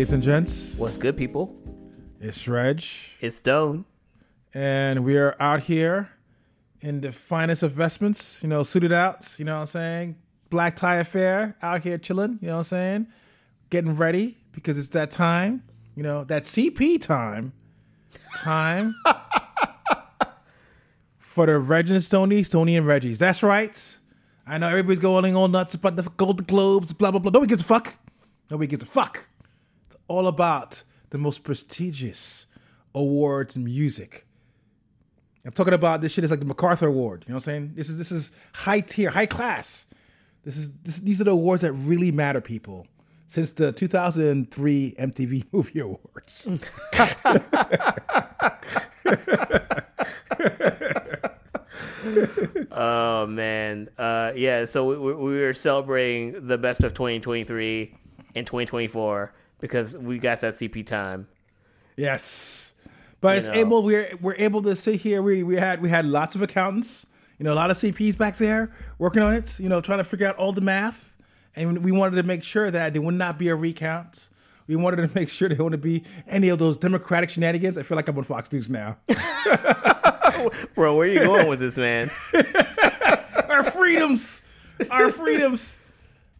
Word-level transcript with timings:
ladies 0.00 0.14
and 0.14 0.22
gents? 0.22 0.76
What's 0.78 0.96
good, 0.96 1.14
people? 1.14 1.54
It's 2.22 2.48
Reg, 2.48 2.82
It's 3.20 3.36
Stone. 3.36 3.84
and 4.54 5.04
we 5.04 5.18
are 5.18 5.36
out 5.38 5.64
here 5.64 6.08
in 6.80 7.02
the 7.02 7.12
finest 7.12 7.62
of 7.62 7.72
vestments, 7.72 8.42
you 8.42 8.48
know, 8.48 8.62
suited 8.62 8.94
out, 8.94 9.38
you 9.38 9.44
know 9.44 9.56
what 9.56 9.60
I'm 9.60 9.66
saying? 9.66 10.16
Black 10.48 10.74
tie 10.74 10.96
affair, 10.96 11.54
out 11.60 11.82
here 11.82 11.98
chilling, 11.98 12.38
you 12.40 12.48
know 12.48 12.54
what 12.54 12.58
I'm 12.60 12.64
saying? 12.64 13.06
Getting 13.68 13.92
ready 13.92 14.38
because 14.52 14.78
it's 14.78 14.88
that 14.88 15.10
time, 15.10 15.64
you 15.94 16.02
know, 16.02 16.24
that 16.24 16.44
CP 16.44 16.98
time. 16.98 17.52
Time 18.36 18.94
for 21.18 21.44
the 21.44 21.58
Reg 21.58 21.90
and 21.90 22.02
Stoney, 22.02 22.42
Stoney 22.42 22.74
and 22.74 22.86
Reggie's. 22.86 23.18
That's 23.18 23.42
right. 23.42 23.98
I 24.46 24.56
know 24.56 24.68
everybody's 24.68 24.98
going 24.98 25.36
all 25.36 25.48
nuts 25.48 25.74
about 25.74 25.96
the 25.96 26.04
Golden 26.16 26.46
Globes, 26.46 26.94
blah, 26.94 27.10
blah, 27.10 27.20
blah. 27.20 27.32
Nobody 27.32 27.50
gives 27.50 27.60
a 27.60 27.66
fuck. 27.66 27.98
Nobody 28.50 28.66
gives 28.66 28.82
a 28.82 28.86
fuck. 28.86 29.26
All 30.10 30.26
about 30.26 30.82
the 31.10 31.18
most 31.18 31.44
prestigious 31.44 32.48
awards 32.96 33.54
in 33.54 33.62
music. 33.62 34.26
I'm 35.44 35.52
talking 35.52 35.72
about 35.72 36.00
this 36.00 36.10
shit 36.10 36.24
is 36.24 36.32
like 36.32 36.40
the 36.40 36.46
MacArthur 36.46 36.88
Award. 36.88 37.24
You 37.28 37.32
know 37.32 37.36
what 37.36 37.46
I'm 37.46 37.52
saying? 37.52 37.72
This 37.76 37.88
is 37.88 37.96
this 37.96 38.10
is 38.10 38.32
high 38.52 38.80
tier, 38.80 39.10
high 39.10 39.26
class. 39.26 39.86
This 40.42 40.56
is 40.56 40.72
this, 40.82 40.98
these 40.98 41.20
are 41.20 41.24
the 41.24 41.30
awards 41.30 41.62
that 41.62 41.72
really 41.74 42.10
matter, 42.10 42.40
people. 42.40 42.88
Since 43.28 43.52
the 43.52 43.70
2003 43.70 44.96
MTV 44.98 45.44
Movie 45.52 45.78
Awards. 45.78 46.48
Oh 52.72 53.26
man, 53.26 53.90
uh, 53.98 54.32
yeah. 54.34 54.64
So 54.64 54.86
we, 54.86 55.14
we 55.14 55.40
were 55.40 55.54
celebrating 55.54 56.46
the 56.48 56.58
best 56.58 56.82
of 56.82 56.94
2023 56.94 57.94
and 58.34 58.44
2024 58.46 59.32
because 59.60 59.96
we 59.96 60.18
got 60.18 60.40
that 60.40 60.54
CP 60.54 60.86
time. 60.86 61.28
Yes, 61.96 62.74
but 63.20 63.38
it's 63.38 63.48
know. 63.48 63.54
able. 63.54 63.82
We're 63.82 64.10
we're 64.20 64.36
able 64.36 64.62
to 64.62 64.74
sit 64.74 64.96
here. 64.96 65.22
We 65.22 65.42
we 65.42 65.56
had 65.56 65.82
we 65.82 65.88
had 65.88 66.06
lots 66.06 66.34
of 66.34 66.42
accountants. 66.42 67.06
You 67.38 67.44
know, 67.44 67.52
a 67.52 67.54
lot 67.54 67.70
of 67.70 67.76
CPs 67.78 68.18
back 68.18 68.36
there 68.36 68.72
working 68.98 69.22
on 69.22 69.34
it. 69.34 69.58
You 69.58 69.68
know, 69.68 69.80
trying 69.80 69.98
to 69.98 70.04
figure 70.04 70.26
out 70.26 70.36
all 70.36 70.52
the 70.52 70.60
math, 70.60 71.16
and 71.54 71.84
we 71.84 71.92
wanted 71.92 72.16
to 72.16 72.22
make 72.22 72.42
sure 72.42 72.70
that 72.70 72.92
there 72.92 73.02
would 73.02 73.14
not 73.14 73.38
be 73.38 73.48
a 73.48 73.56
recount. 73.56 74.28
We 74.66 74.76
wanted 74.76 75.08
to 75.08 75.14
make 75.18 75.28
sure 75.28 75.48
there 75.48 75.62
wouldn't 75.62 75.82
be 75.82 76.04
any 76.28 76.48
of 76.48 76.58
those 76.58 76.76
democratic 76.76 77.30
shenanigans. 77.30 77.76
I 77.76 77.82
feel 77.82 77.96
like 77.96 78.08
I'm 78.08 78.16
on 78.16 78.24
Fox 78.24 78.50
News 78.52 78.70
now. 78.70 78.98
Bro, 80.74 80.96
where 80.96 81.08
are 81.08 81.12
you 81.12 81.20
going 81.20 81.48
with 81.48 81.60
this, 81.60 81.76
man? 81.76 82.10
our 83.48 83.70
freedoms, 83.70 84.42
our 84.90 85.10
freedoms. 85.10 85.70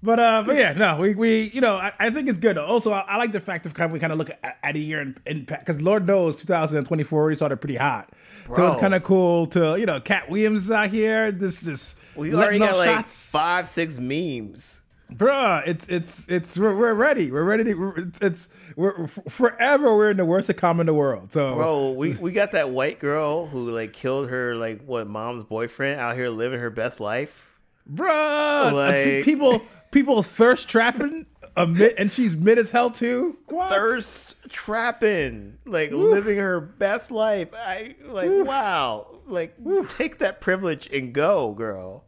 But 0.02 0.18
uh, 0.18 0.42
but 0.46 0.56
yeah, 0.56 0.72
no, 0.72 0.96
we, 0.96 1.14
we 1.14 1.50
you 1.52 1.60
know 1.60 1.74
I, 1.76 1.92
I 1.98 2.10
think 2.10 2.28
it's 2.28 2.38
good. 2.38 2.56
Also, 2.56 2.90
I, 2.90 3.00
I 3.06 3.16
like 3.18 3.32
the 3.32 3.40
fact 3.40 3.66
of 3.66 3.74
kind 3.74 3.86
of 3.90 3.92
we 3.92 3.98
kind 4.00 4.12
of 4.12 4.18
look 4.18 4.30
at, 4.30 4.56
at 4.62 4.74
a 4.74 4.78
year 4.78 5.14
and 5.26 5.44
because 5.46 5.80
Lord 5.82 6.06
knows 6.06 6.36
2024 6.38 7.20
already 7.20 7.36
started 7.36 7.58
pretty 7.58 7.76
hot, 7.76 8.10
so 8.56 8.66
it's 8.66 8.80
kind 8.80 8.94
of 8.94 9.02
cool 9.04 9.44
to 9.48 9.76
you 9.78 9.84
know 9.84 10.00
Katt 10.00 10.30
Williams 10.30 10.64
is 10.64 10.70
out 10.70 10.88
here. 10.88 11.30
This 11.30 11.60
just 11.60 11.96
We 12.16 12.34
already 12.34 12.58
got 12.60 12.78
like 12.78 12.88
shots. 12.88 13.28
five, 13.28 13.68
six 13.68 13.98
memes. 14.00 14.80
bruh. 15.12 15.64
It's 15.68 15.86
it's 15.88 16.26
it's 16.30 16.56
we're, 16.56 16.74
we're 16.74 16.94
ready. 16.94 17.30
We're 17.30 17.44
ready 17.44 17.64
to. 17.64 17.74
We're, 17.74 17.98
it's, 17.98 18.18
it's 18.22 18.48
we're 18.76 19.04
f- 19.04 19.18
forever. 19.28 19.94
We're 19.94 20.12
in 20.12 20.16
the 20.16 20.24
worst 20.24 20.48
economy 20.48 20.80
in 20.80 20.86
the 20.86 20.94
world. 20.94 21.30
So 21.30 21.56
Bro, 21.56 21.90
we, 21.92 22.14
we 22.14 22.32
got 22.32 22.52
that 22.52 22.70
white 22.70 23.00
girl 23.00 23.48
who 23.48 23.70
like 23.70 23.92
killed 23.92 24.30
her 24.30 24.54
like 24.54 24.82
what 24.82 25.06
mom's 25.08 25.44
boyfriend 25.44 26.00
out 26.00 26.16
here 26.16 26.30
living 26.30 26.58
her 26.58 26.70
best 26.70 27.00
life. 27.00 27.58
bruh, 27.86 28.72
Like- 28.72 29.24
people 29.26 29.60
people 29.90 30.22
thirst 30.22 30.68
trapping. 30.68 31.26
A 31.56 31.66
mid, 31.66 31.94
and 31.98 32.12
she's 32.12 32.36
mid 32.36 32.58
as 32.58 32.70
hell 32.70 32.90
too. 32.90 33.36
What? 33.48 33.70
Thirst 33.70 34.36
trapping, 34.50 35.58
like 35.66 35.90
living 35.90 36.38
her 36.38 36.60
best 36.60 37.10
life. 37.10 37.48
I 37.52 37.96
like 38.04 38.30
wow, 38.30 39.18
like 39.26 39.56
take 39.88 40.18
that 40.18 40.40
privilege 40.40 40.88
and 40.92 41.12
go, 41.12 41.52
girl. 41.52 42.04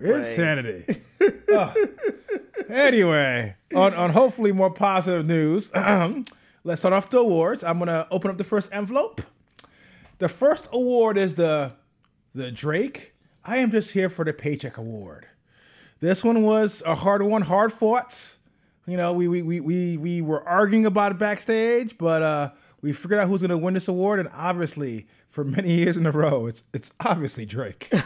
Insanity. 0.00 1.02
Oh. 1.48 1.74
Anyway, 2.68 3.54
on, 3.74 3.94
on 3.94 4.10
hopefully 4.10 4.50
more 4.50 4.70
positive 4.70 5.24
news, 5.24 5.70
let's 6.64 6.80
start 6.80 6.92
off 6.92 7.10
the 7.10 7.18
awards. 7.18 7.62
I'm 7.62 7.78
gonna 7.78 8.08
open 8.10 8.28
up 8.30 8.38
the 8.38 8.44
first 8.44 8.70
envelope. 8.72 9.22
The 10.18 10.28
first 10.28 10.68
award 10.72 11.16
is 11.16 11.36
the 11.36 11.72
the 12.34 12.50
Drake. 12.50 13.14
I 13.44 13.58
am 13.58 13.70
just 13.70 13.92
here 13.92 14.08
for 14.08 14.24
the 14.24 14.32
paycheck 14.32 14.76
award. 14.76 15.28
This 16.00 16.22
one 16.22 16.42
was 16.42 16.82
a 16.84 16.94
hard 16.94 17.22
one, 17.22 17.42
hard 17.42 17.72
fought. 17.72 18.36
You 18.86 18.96
know, 18.96 19.12
we 19.12 19.28
we 19.28 19.42
we 19.42 19.60
we, 19.60 19.96
we 19.96 20.20
were 20.22 20.46
arguing 20.46 20.86
about 20.86 21.12
it 21.12 21.18
backstage, 21.18 21.96
but 21.98 22.22
uh, 22.22 22.50
we 22.82 22.92
figured 22.92 23.18
out 23.18 23.28
who's 23.28 23.40
gonna 23.40 23.58
win 23.58 23.74
this 23.74 23.88
award, 23.88 24.20
and 24.20 24.28
obviously, 24.34 25.06
for 25.28 25.44
many 25.44 25.72
years 25.78 25.96
in 25.96 26.06
a 26.06 26.12
row, 26.12 26.46
it's 26.46 26.62
it's 26.72 26.90
obviously 27.00 27.46
Drake. 27.46 27.90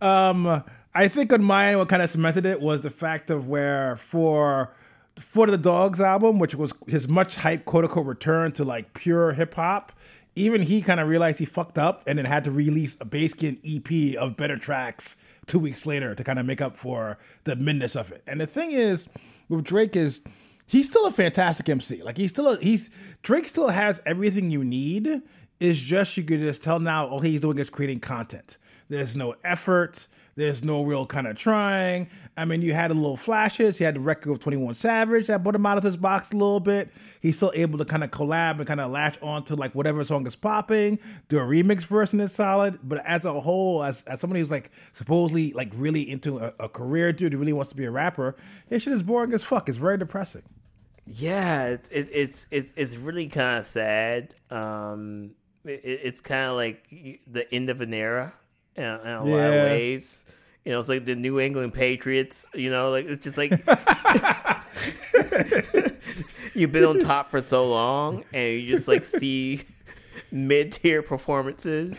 Um, 0.00 0.64
I 0.94 1.08
think 1.08 1.32
on 1.32 1.42
mine, 1.42 1.78
what 1.78 1.88
kind 1.88 2.02
of 2.02 2.10
cemented 2.10 2.46
it 2.46 2.60
was 2.60 2.80
the 2.80 2.90
fact 2.90 3.30
of 3.30 3.48
where 3.48 3.96
for 3.96 4.74
for 5.18 5.46
the 5.46 5.58
Dogs 5.58 6.00
album, 6.00 6.38
which 6.38 6.54
was 6.54 6.72
his 6.86 7.06
much 7.06 7.36
hyped 7.36 7.64
quote 7.66 7.84
unquote 7.84 8.06
return 8.06 8.52
to 8.52 8.64
like 8.64 8.94
pure 8.94 9.32
hip 9.32 9.54
hop, 9.54 9.92
even 10.34 10.62
he 10.62 10.82
kind 10.82 11.00
of 11.00 11.08
realized 11.08 11.38
he 11.38 11.44
fucked 11.44 11.78
up 11.78 12.02
and 12.06 12.18
then 12.18 12.24
had 12.24 12.44
to 12.44 12.50
release 12.50 12.96
a 13.00 13.04
Baskin 13.04 13.58
EP 13.64 14.16
of 14.16 14.36
better 14.36 14.56
tracks 14.56 15.16
two 15.46 15.58
weeks 15.58 15.86
later 15.86 16.14
to 16.14 16.22
kind 16.22 16.38
of 16.38 16.46
make 16.46 16.60
up 16.60 16.76
for 16.76 17.18
the 17.44 17.56
midness 17.56 17.98
of 17.98 18.12
it. 18.12 18.22
And 18.26 18.40
the 18.40 18.46
thing 18.46 18.72
is, 18.72 19.08
with 19.48 19.64
Drake 19.64 19.96
is 19.96 20.22
he's 20.66 20.88
still 20.88 21.06
a 21.06 21.10
fantastic 21.10 21.68
MC. 21.68 22.02
Like 22.02 22.16
he's 22.16 22.30
still 22.30 22.48
a, 22.48 22.56
he's 22.58 22.90
Drake 23.22 23.48
still 23.48 23.68
has 23.68 24.00
everything 24.06 24.50
you 24.50 24.62
need. 24.62 25.22
It's 25.58 25.78
just 25.78 26.16
you 26.16 26.22
could 26.22 26.40
just 26.40 26.62
tell 26.62 26.78
now 26.78 27.06
all 27.06 27.20
he's 27.20 27.40
doing 27.40 27.58
is 27.58 27.68
creating 27.68 28.00
content. 28.00 28.56
There's 28.88 29.14
no 29.14 29.34
effort. 29.44 30.06
There's 30.40 30.64
no 30.64 30.82
real 30.82 31.04
kind 31.04 31.26
of 31.26 31.36
trying. 31.36 32.08
I 32.34 32.46
mean, 32.46 32.62
you 32.62 32.72
had 32.72 32.90
a 32.90 32.94
little 32.94 33.18
flashes. 33.18 33.76
He 33.76 33.84
had 33.84 33.96
the 33.96 34.00
record 34.00 34.30
of 34.30 34.40
21 34.40 34.74
Savage 34.74 35.26
that 35.26 35.44
put 35.44 35.54
him 35.54 35.66
out 35.66 35.76
of 35.76 35.84
his 35.84 35.98
box 35.98 36.32
a 36.32 36.34
little 36.34 36.60
bit. 36.60 36.90
He's 37.20 37.36
still 37.36 37.52
able 37.54 37.76
to 37.76 37.84
kind 37.84 38.02
of 38.02 38.10
collab 38.10 38.56
and 38.56 38.66
kind 38.66 38.80
of 38.80 38.90
latch 38.90 39.18
onto 39.20 39.54
like 39.54 39.74
whatever 39.74 40.02
song 40.02 40.26
is 40.26 40.36
popping, 40.36 40.98
do 41.28 41.38
a 41.38 41.42
remix 41.42 41.82
version 41.82 42.20
that's 42.20 42.32
solid. 42.32 42.78
But 42.82 43.04
as 43.04 43.26
a 43.26 43.38
whole, 43.38 43.82
as, 43.82 44.02
as 44.06 44.20
somebody 44.20 44.40
who's 44.40 44.50
like 44.50 44.70
supposedly 44.94 45.52
like 45.52 45.72
really 45.74 46.10
into 46.10 46.38
a, 46.38 46.54
a 46.58 46.68
career 46.70 47.12
dude 47.12 47.34
who 47.34 47.38
really 47.38 47.52
wants 47.52 47.68
to 47.72 47.76
be 47.76 47.84
a 47.84 47.90
rapper, 47.90 48.34
his 48.66 48.82
shit 48.82 48.94
is 48.94 49.02
boring 49.02 49.34
as 49.34 49.42
fuck. 49.42 49.68
It's 49.68 49.76
very 49.76 49.98
depressing. 49.98 50.44
Yeah, 51.04 51.64
it's 51.66 51.90
it, 51.90 52.08
it's 52.10 52.46
it's 52.50 52.72
it's 52.76 52.96
really 52.96 53.28
kind 53.28 53.58
of 53.58 53.66
sad. 53.66 54.32
Um, 54.50 55.32
it, 55.66 55.82
it's 55.84 56.22
kind 56.22 56.50
of 56.50 56.56
like 56.56 56.88
the 57.26 57.46
end 57.52 57.68
of 57.68 57.82
an 57.82 57.92
era 57.92 58.32
in, 58.76 58.84
in 58.84 58.90
a 58.90 59.24
lot 59.24 59.40
of 59.40 59.52
ways. 59.70 60.24
You 60.64 60.72
know, 60.72 60.80
it's 60.80 60.88
like 60.88 61.04
the 61.04 61.14
New 61.14 61.40
England 61.40 61.72
Patriots. 61.74 62.46
You 62.54 62.70
know, 62.70 62.90
like 62.90 63.06
it's 63.06 63.24
just 63.24 63.38
like 63.38 63.50
you've 66.54 66.72
been 66.72 66.84
on 66.84 67.00
top 67.00 67.30
for 67.30 67.40
so 67.40 67.68
long, 67.68 68.24
and 68.32 68.60
you 68.60 68.74
just 68.74 68.88
like 68.88 69.04
see 69.04 69.62
mid 70.30 70.72
tier 70.72 71.02
performances. 71.02 71.98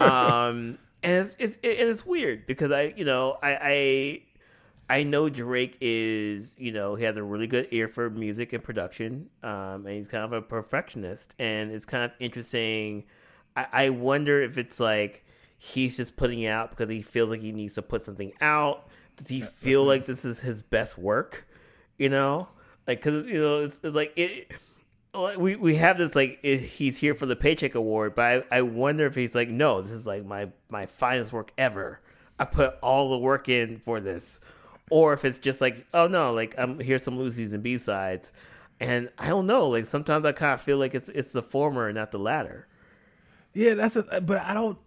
Um, 0.00 0.78
and 1.02 1.26
it's 1.26 1.36
it's 1.38 1.58
it, 1.62 1.78
and 1.80 1.88
it's 1.88 2.04
weird 2.06 2.46
because 2.46 2.72
I 2.72 2.94
you 2.96 3.04
know 3.04 3.38
I. 3.42 3.58
I 3.60 4.22
I 4.90 5.04
know 5.04 5.28
Drake 5.28 5.76
is, 5.80 6.52
you 6.58 6.72
know, 6.72 6.96
he 6.96 7.04
has 7.04 7.16
a 7.16 7.22
really 7.22 7.46
good 7.46 7.68
ear 7.70 7.86
for 7.86 8.10
music 8.10 8.52
and 8.52 8.60
production, 8.60 9.30
um, 9.40 9.86
and 9.86 9.90
he's 9.90 10.08
kind 10.08 10.24
of 10.24 10.32
a 10.32 10.42
perfectionist. 10.42 11.32
And 11.38 11.70
it's 11.70 11.86
kind 11.86 12.02
of 12.02 12.10
interesting. 12.18 13.04
I, 13.54 13.66
I 13.72 13.90
wonder 13.90 14.42
if 14.42 14.58
it's 14.58 14.80
like 14.80 15.24
he's 15.62 15.98
just 15.98 16.16
putting 16.16 16.40
it 16.40 16.48
out 16.48 16.70
because 16.70 16.88
he 16.88 17.02
feels 17.02 17.28
like 17.28 17.42
he 17.42 17.52
needs 17.52 17.74
to 17.74 17.82
put 17.82 18.02
something 18.02 18.32
out. 18.40 18.88
Does 19.16 19.28
he 19.28 19.42
feel 19.42 19.84
like 19.84 20.06
this 20.06 20.24
is 20.24 20.40
his 20.40 20.62
best 20.62 20.96
work? 20.98 21.46
You 21.98 22.08
know, 22.08 22.48
like 22.86 22.98
because 22.98 23.26
you 23.26 23.40
know 23.40 23.64
it's, 23.64 23.78
it's 23.82 23.94
like 23.94 24.12
it. 24.16 24.50
We 25.38 25.56
we 25.56 25.74
have 25.76 25.98
this 25.98 26.14
like 26.14 26.38
it, 26.42 26.60
he's 26.60 26.96
here 26.96 27.14
for 27.14 27.26
the 27.26 27.36
paycheck 27.36 27.74
award, 27.74 28.14
but 28.14 28.46
I, 28.50 28.58
I 28.58 28.62
wonder 28.62 29.06
if 29.06 29.14
he's 29.14 29.34
like 29.34 29.50
no, 29.50 29.82
this 29.82 29.90
is 29.90 30.06
like 30.06 30.24
my 30.24 30.48
my 30.70 30.86
finest 30.86 31.32
work 31.32 31.52
ever. 31.58 32.00
I 32.38 32.46
put 32.46 32.76
all 32.80 33.10
the 33.10 33.18
work 33.18 33.48
in 33.50 33.80
for 33.80 34.00
this, 34.00 34.40
or 34.88 35.12
if 35.12 35.26
it's 35.26 35.38
just 35.38 35.60
like, 35.60 35.86
oh 35.92 36.06
no, 36.06 36.32
like 36.32 36.54
I'm 36.56 36.80
here's 36.80 37.02
some 37.02 37.18
loosies 37.18 37.52
and 37.52 37.62
B 37.62 37.76
sides, 37.76 38.32
and 38.78 39.10
I 39.18 39.28
don't 39.28 39.46
know. 39.46 39.68
Like 39.68 39.84
sometimes 39.84 40.24
I 40.24 40.32
kind 40.32 40.54
of 40.54 40.62
feel 40.62 40.78
like 40.78 40.94
it's 40.94 41.10
it's 41.10 41.32
the 41.32 41.42
former 41.42 41.88
and 41.88 41.96
not 41.96 42.12
the 42.12 42.18
latter. 42.18 42.66
Yeah, 43.52 43.74
that's 43.74 43.96
a, 43.96 44.22
but 44.22 44.38
I 44.38 44.54
don't 44.54 44.78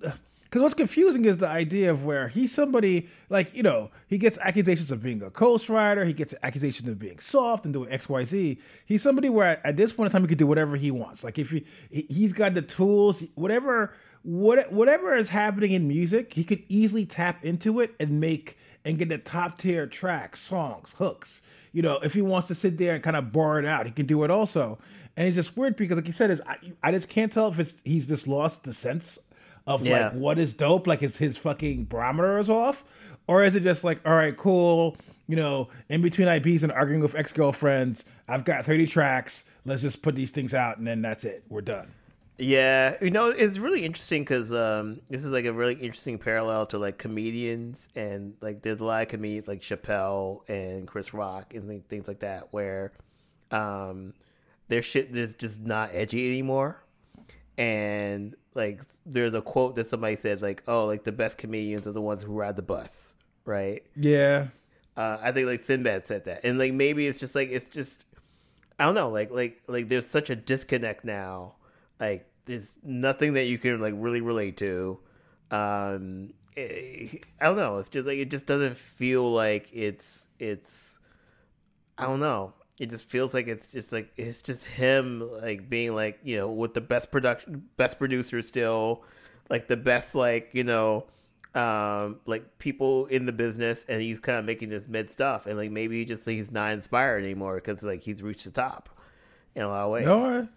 because 0.53 0.61
what's 0.61 0.75
confusing 0.75 1.25
is 1.25 1.39
the 1.39 1.47
idea 1.47 1.89
of 1.89 2.05
where 2.05 2.27
he's 2.27 2.51
somebody 2.51 3.09
like 3.27 3.51
you 3.55 3.63
know 3.63 3.89
he 4.05 4.19
gets 4.19 4.37
accusations 4.37 4.91
of 4.91 5.01
being 5.01 5.19
a 5.23 5.31
ghostwriter, 5.31 6.05
he 6.05 6.13
gets 6.13 6.35
accusations 6.43 6.87
of 6.87 6.99
being 6.99 7.17
soft 7.17 7.65
and 7.65 7.73
doing 7.73 7.91
X 7.91 8.07
Y 8.07 8.23
Z. 8.23 8.59
He's 8.85 9.01
somebody 9.01 9.29
where 9.29 9.65
at 9.65 9.77
this 9.77 9.91
point 9.91 10.09
in 10.09 10.11
time 10.11 10.21
he 10.21 10.27
could 10.27 10.37
do 10.37 10.45
whatever 10.45 10.75
he 10.75 10.91
wants. 10.91 11.23
Like 11.23 11.39
if 11.39 11.49
he 11.49 11.65
he- 11.89 12.05
he's 12.07 12.33
got 12.33 12.53
the 12.53 12.61
tools, 12.61 13.23
whatever 13.33 13.95
what 14.21 14.71
whatever 14.71 15.15
is 15.15 15.29
happening 15.29 15.71
in 15.71 15.87
music, 15.87 16.33
he 16.35 16.43
could 16.43 16.61
easily 16.69 17.07
tap 17.07 17.43
into 17.43 17.79
it 17.79 17.95
and 17.99 18.19
make 18.21 18.55
and 18.85 18.99
get 18.99 19.09
the 19.09 19.17
top 19.17 19.57
tier 19.57 19.87
tracks, 19.87 20.39
songs, 20.39 20.93
hooks. 20.99 21.41
You 21.71 21.81
know, 21.81 21.97
if 22.03 22.13
he 22.13 22.21
wants 22.21 22.47
to 22.49 22.53
sit 22.55 22.77
there 22.77 22.93
and 22.93 23.03
kind 23.03 23.15
of 23.15 23.31
bar 23.31 23.57
it 23.57 23.65
out, 23.65 23.87
he 23.87 23.91
can 23.91 24.05
do 24.05 24.23
it 24.23 24.29
also. 24.29 24.77
And 25.15 25.27
it's 25.27 25.35
just 25.35 25.55
weird 25.55 25.75
because, 25.75 25.95
like 25.97 26.07
you 26.07 26.11
said, 26.11 26.31
is 26.31 26.41
I, 26.47 26.57
I 26.81 26.91
just 26.91 27.07
can't 27.09 27.31
tell 27.31 27.47
if 27.49 27.59
it's 27.59 27.81
he's 27.85 28.07
just 28.07 28.27
lost 28.27 28.63
the 28.63 28.73
sense 28.73 29.17
of 29.67 29.85
Yeah. 29.85 30.05
like 30.09 30.13
what 30.13 30.37
is 30.39 30.53
dope, 30.53 30.87
like 30.87 31.01
is 31.03 31.17
his 31.17 31.37
fucking 31.37 31.85
barometer 31.85 32.37
is 32.39 32.49
off, 32.49 32.83
or 33.27 33.43
is 33.43 33.55
it 33.55 33.63
just 33.63 33.83
like, 33.83 33.99
all 34.05 34.15
right, 34.15 34.35
cool, 34.35 34.97
you 35.27 35.35
know, 35.35 35.69
in 35.89 36.01
between 36.01 36.27
IBs 36.27 36.63
and 36.63 36.71
arguing 36.71 37.01
with 37.01 37.15
ex 37.15 37.31
girlfriends, 37.31 38.03
I've 38.27 38.43
got 38.45 38.65
thirty 38.65 38.87
tracks. 38.87 39.43
Let's 39.65 39.81
just 39.81 40.01
put 40.01 40.15
these 40.15 40.31
things 40.31 40.53
out, 40.53 40.77
and 40.77 40.85
then 40.85 41.01
that's 41.01 41.23
it. 41.23 41.43
We're 41.47 41.61
done. 41.61 41.91
Yeah, 42.37 42.95
you 42.99 43.11
know, 43.11 43.27
it's 43.29 43.59
really 43.59 43.85
interesting 43.85 44.23
because 44.23 44.51
um, 44.51 45.01
this 45.09 45.23
is 45.23 45.31
like 45.31 45.45
a 45.45 45.53
really 45.53 45.75
interesting 45.75 46.17
parallel 46.17 46.65
to 46.67 46.77
like 46.79 46.97
comedians 46.97 47.87
and 47.95 48.33
like 48.41 48.63
there's 48.63 48.79
a 48.81 48.85
lot 48.85 49.03
of 49.03 49.07
comedians 49.07 49.47
like 49.47 49.61
Chappelle 49.61 50.41
and 50.49 50.87
Chris 50.87 51.13
Rock 51.13 51.53
and 51.53 51.69
th- 51.69 51.83
things 51.83 52.07
like 52.07 52.19
that 52.19 52.47
where 52.51 52.91
um, 53.51 54.13
their 54.67 54.81
shit 54.81 55.15
is 55.15 55.35
just 55.35 55.61
not 55.61 55.91
edgy 55.93 56.27
anymore. 56.27 56.82
And 57.57 58.35
like 58.55 58.81
there's 59.05 59.33
a 59.33 59.41
quote 59.41 59.75
that 59.75 59.87
somebody 59.89 60.15
said 60.15 60.41
like, 60.41 60.63
"Oh, 60.67 60.85
like 60.85 61.03
the 61.03 61.11
best 61.11 61.37
comedians 61.37 61.87
are 61.87 61.91
the 61.91 62.01
ones 62.01 62.23
who 62.23 62.31
ride 62.33 62.55
the 62.55 62.61
bus," 62.63 63.13
right? 63.45 63.83
Yeah, 63.95 64.47
Uh, 64.97 65.17
I 65.21 65.31
think 65.31 65.47
like 65.47 65.63
Sinbad 65.63 66.07
said 66.07 66.25
that, 66.25 66.41
and 66.43 66.57
like 66.59 66.73
maybe 66.73 67.07
it's 67.07 67.19
just 67.19 67.35
like 67.35 67.49
it's 67.49 67.69
just 67.69 68.05
I 68.79 68.85
don't 68.85 68.95
know, 68.95 69.09
like 69.09 69.31
like 69.31 69.61
like 69.67 69.89
there's 69.89 70.07
such 70.07 70.29
a 70.29 70.35
disconnect 70.35 71.05
now. 71.05 71.55
Like 71.99 72.27
there's 72.45 72.77
nothing 72.83 73.33
that 73.33 73.45
you 73.45 73.57
can 73.57 73.79
like 73.81 73.93
really 73.97 74.21
relate 74.21 74.57
to. 74.57 74.99
Um, 75.51 76.33
eh, 76.57 77.07
I 77.39 77.45
don't 77.45 77.57
know. 77.57 77.77
It's 77.77 77.89
just 77.89 78.07
like 78.07 78.17
it 78.17 78.31
just 78.31 78.47
doesn't 78.47 78.77
feel 78.77 79.31
like 79.31 79.69
it's 79.71 80.27
it's. 80.39 80.97
I 81.97 82.05
don't 82.05 82.19
know. 82.19 82.53
It 82.83 82.89
just 82.89 83.05
feels 83.09 83.33
like 83.33 83.47
it's 83.47 83.67
just 83.67 83.91
like 83.93 84.11
it's 84.17 84.41
just 84.41 84.65
him 84.65 85.27
like 85.41 85.69
being 85.69 85.95
like 85.95 86.19
you 86.23 86.37
know 86.37 86.49
with 86.51 86.73
the 86.73 86.81
best 86.81 87.11
production, 87.11 87.63
best 87.77 87.97
producer 87.97 88.41
still, 88.41 89.03
like 89.49 89.67
the 89.67 89.77
best 89.77 90.15
like 90.15 90.49
you 90.53 90.63
know 90.63 91.05
um 91.55 92.17
like 92.25 92.57
people 92.57 93.05
in 93.07 93.25
the 93.27 93.31
business 93.31 93.85
and 93.87 94.01
he's 94.01 94.19
kind 94.19 94.39
of 94.39 94.43
making 94.45 94.69
this 94.69 94.87
mid 94.87 95.11
stuff 95.11 95.45
and 95.45 95.55
like 95.55 95.69
maybe 95.69 95.99
he 95.99 96.03
just 96.05 96.25
like, 96.25 96.35
he's 96.35 96.51
not 96.51 96.71
inspired 96.71 97.23
anymore 97.23 97.55
because 97.55 97.83
like 97.83 98.01
he's 98.01 98.23
reached 98.23 98.43
the 98.45 98.49
top 98.51 98.89
in 99.55 99.61
a 99.61 99.67
lot 99.67 99.83
of 99.85 99.91
ways 99.91 100.07
no, 100.07 100.39
I- 100.41 100.47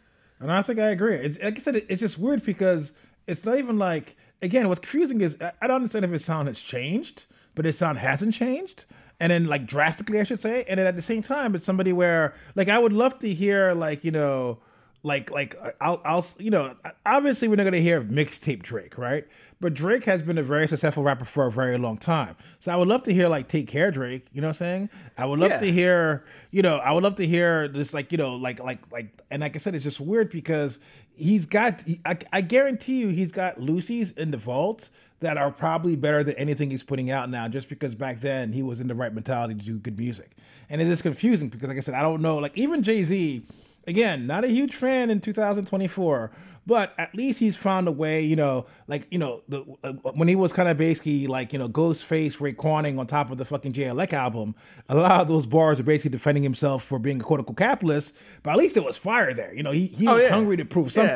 and 0.40 0.50
I 0.52 0.62
think 0.62 0.78
I 0.78 0.88
agree. 0.90 1.16
It's 1.16 1.42
like 1.42 1.56
I 1.58 1.62
said, 1.62 1.76
it's 1.88 2.00
just 2.00 2.18
weird 2.18 2.42
because 2.44 2.92
it's 3.26 3.44
not 3.44 3.58
even 3.58 3.78
like 3.78 4.16
again. 4.42 4.68
What's 4.68 4.80
confusing 4.80 5.20
is 5.20 5.36
I 5.40 5.52
I 5.62 5.66
don't 5.66 5.76
understand 5.76 6.04
if 6.04 6.10
his 6.10 6.24
sound 6.24 6.48
has 6.48 6.60
changed, 6.60 7.24
but 7.54 7.64
his 7.64 7.78
sound 7.78 7.98
hasn't 7.98 8.34
changed, 8.34 8.84
and 9.20 9.30
then 9.32 9.46
like 9.46 9.66
drastically, 9.66 10.20
I 10.20 10.24
should 10.24 10.40
say. 10.40 10.64
And 10.68 10.78
then 10.78 10.86
at 10.86 10.96
the 10.96 11.02
same 11.02 11.22
time, 11.22 11.54
it's 11.54 11.64
somebody 11.64 11.92
where 11.92 12.34
like 12.54 12.68
I 12.68 12.78
would 12.78 12.92
love 12.92 13.18
to 13.20 13.32
hear 13.32 13.72
like 13.72 14.04
you 14.04 14.10
know 14.10 14.58
like 15.02 15.30
like 15.30 15.54
I'll 15.80 16.00
I'll 16.04 16.26
you 16.38 16.50
know 16.50 16.74
obviously 17.04 17.46
we're 17.48 17.56
not 17.56 17.64
gonna 17.64 17.78
hear 17.78 18.00
mixtape 18.02 18.62
Drake 18.62 18.98
right 18.98 19.24
but 19.60 19.72
Drake 19.72 20.04
has 20.04 20.20
been 20.20 20.36
a 20.36 20.42
very 20.42 20.66
successful 20.66 21.02
rapper 21.04 21.24
for 21.24 21.46
a 21.46 21.50
very 21.52 21.78
long 21.78 21.96
time 21.96 22.34
so 22.58 22.72
I 22.72 22.76
would 22.76 22.88
love 22.88 23.04
to 23.04 23.14
hear 23.14 23.28
like 23.28 23.46
Take 23.46 23.68
Care 23.68 23.92
Drake 23.92 24.26
you 24.32 24.40
know 24.40 24.48
what 24.48 24.56
I'm 24.60 24.88
saying 24.88 24.90
I 25.16 25.26
would 25.26 25.38
love 25.38 25.50
Yeah. 25.50 25.58
to 25.58 25.70
hear 25.72 26.24
you 26.50 26.62
know 26.62 26.78
I 26.78 26.90
would 26.90 27.04
love 27.04 27.14
to 27.16 27.26
hear 27.26 27.68
this 27.68 27.94
like 27.94 28.10
you 28.10 28.18
know 28.18 28.34
like 28.34 28.58
like 28.58 28.80
like 28.90 29.22
and 29.30 29.42
like 29.42 29.54
I 29.54 29.60
said 29.60 29.76
it's 29.76 29.84
just 29.84 30.00
weird 30.00 30.28
because 30.30 30.78
he's 31.14 31.46
got 31.46 31.84
I, 32.04 32.16
I 32.32 32.40
guarantee 32.40 32.98
you 32.98 33.08
he's 33.10 33.30
got 33.30 33.58
loosies 33.58 34.16
in 34.18 34.32
the 34.32 34.38
vault 34.38 34.88
that 35.20 35.36
are 35.38 35.50
probably 35.50 35.96
better 35.96 36.22
than 36.22 36.34
anything 36.36 36.70
he's 36.70 36.82
putting 36.82 37.10
out 37.10 37.30
now 37.30 37.48
just 37.48 37.68
because 37.68 37.94
back 37.94 38.20
then 38.20 38.52
he 38.52 38.62
was 38.62 38.80
in 38.80 38.86
the 38.88 38.94
right 38.94 39.14
mentality 39.14 39.54
to 39.54 39.64
do 39.64 39.78
good 39.78 39.98
music 39.98 40.32
and 40.68 40.80
it 40.80 40.86
is 40.88 41.00
confusing 41.02 41.48
because 41.48 41.68
like 41.68 41.76
I 41.76 41.80
said 41.80 41.94
I 41.94 42.02
don't 42.02 42.20
know 42.20 42.36
like 42.36 42.56
even 42.56 42.82
Jay 42.82 43.02
Z 43.02 43.42
again, 43.86 44.26
not 44.26 44.44
a 44.44 44.48
huge 44.48 44.74
fan 44.74 45.10
in 45.10 45.20
2024, 45.20 46.30
but 46.66 46.92
at 46.98 47.14
least 47.14 47.38
he's 47.38 47.56
found 47.56 47.86
a 47.86 47.92
way, 47.92 48.20
you 48.20 48.34
know, 48.34 48.66
like, 48.88 49.06
you 49.12 49.18
know, 49.18 49.42
the, 49.48 49.64
uh, 49.84 49.92
when 50.14 50.26
he 50.26 50.34
was 50.34 50.52
kind 50.52 50.68
of 50.68 50.76
basically 50.76 51.28
like, 51.28 51.52
you 51.52 51.58
know, 51.60 51.68
Ghostface, 51.68 52.38
Raekwon 52.38 52.98
on 52.98 53.06
top 53.06 53.30
of 53.30 53.38
the 53.38 53.44
fucking 53.44 53.72
JLX 53.74 54.12
album, 54.12 54.56
a 54.88 54.96
lot 54.96 55.20
of 55.20 55.28
those 55.28 55.46
bars 55.46 55.78
are 55.78 55.84
basically 55.84 56.10
defending 56.10 56.42
himself 56.42 56.82
for 56.82 56.98
being 56.98 57.20
a 57.20 57.22
quote 57.24 57.38
unquote 57.38 57.56
capitalist, 57.58 58.12
but 58.42 58.50
at 58.50 58.56
least 58.56 58.74
there 58.74 58.82
was 58.82 58.96
fire 58.96 59.32
there. 59.32 59.54
You 59.54 59.62
know, 59.62 59.70
he, 59.70 59.86
he 59.86 60.08
Oh, 60.08 60.14
was 60.14 60.24
yeah. 60.24 60.30
hungry 60.30 60.56
to 60.56 60.64
prove 60.64 60.94
Yeah. 60.96 61.06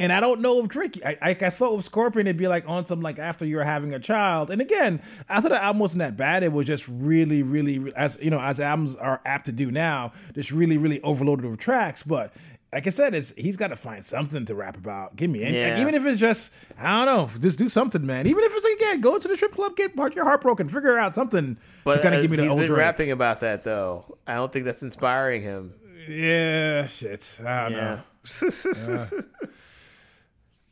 And 0.00 0.12
I 0.12 0.18
don't 0.18 0.40
know 0.40 0.58
if 0.60 0.68
Drake. 0.68 1.00
I, 1.04 1.16
I, 1.22 1.30
I 1.30 1.50
thought 1.50 1.76
with 1.76 1.84
Scorpion 1.84 2.26
it'd 2.26 2.36
be 2.36 2.48
like 2.48 2.64
on 2.66 2.84
some 2.86 3.00
like 3.00 3.18
after 3.20 3.44
you're 3.44 3.62
having 3.62 3.94
a 3.94 4.00
child. 4.00 4.50
And 4.50 4.60
again, 4.60 5.00
I 5.28 5.40
thought 5.40 5.50
the 5.50 5.62
album 5.62 5.78
wasn't 5.78 5.98
that 6.00 6.16
bad. 6.16 6.42
It 6.42 6.52
was 6.52 6.66
just 6.66 6.88
really, 6.88 7.42
really 7.42 7.92
as 7.94 8.18
you 8.20 8.30
know 8.30 8.40
as 8.40 8.58
albums 8.58 8.96
are 8.96 9.20
apt 9.24 9.46
to 9.46 9.52
do 9.52 9.70
now, 9.70 10.12
just 10.34 10.50
really, 10.50 10.76
really 10.78 11.00
overloaded 11.02 11.44
with 11.44 11.60
tracks. 11.60 12.02
But 12.02 12.32
like 12.72 12.86
I 12.86 12.90
said, 12.90 13.14
it's 13.14 13.34
he's 13.36 13.56
got 13.56 13.68
to 13.68 13.76
find 13.76 14.06
something 14.06 14.46
to 14.46 14.54
rap 14.54 14.76
about. 14.76 15.16
Give 15.16 15.28
me 15.28 15.42
any, 15.42 15.62
like, 15.70 15.78
even 15.80 15.94
if 15.94 16.04
it's 16.06 16.18
just 16.20 16.50
I 16.78 17.04
don't 17.04 17.14
know, 17.34 17.40
just 17.40 17.58
do 17.58 17.68
something, 17.68 18.06
man. 18.06 18.26
Even 18.26 18.42
if 18.44 18.52
it's 18.54 18.64
like 18.64 18.74
again, 18.76 19.00
go 19.00 19.18
to 19.18 19.28
the 19.28 19.36
strip 19.36 19.54
club, 19.54 19.76
get 19.76 19.94
part 19.96 20.14
your 20.16 20.24
heart 20.24 20.40
broken, 20.40 20.68
figure 20.68 20.98
out 20.98 21.14
something 21.14 21.56
but 21.84 21.96
to 21.96 22.02
kind 22.02 22.14
uh, 22.14 22.18
of 22.18 22.22
give 22.22 22.30
me 22.30 22.36
the 22.38 22.44
he's 22.44 22.50
old 22.50 22.60
been 22.60 22.68
Drake. 22.68 22.78
rapping 22.78 23.10
about 23.10 23.40
that 23.40 23.64
though 23.64 24.16
i 24.26 24.34
don't 24.34 24.52
think 24.52 24.66
that's 24.66 24.82
inspiring 24.82 25.40
him 25.42 25.72
Yeah, 26.08 26.86
shit. 26.86 27.24
I 27.44 27.62
don't 27.64 27.72
yeah 27.72 27.78
know. 27.96 28.00
Uh, 28.88 29.06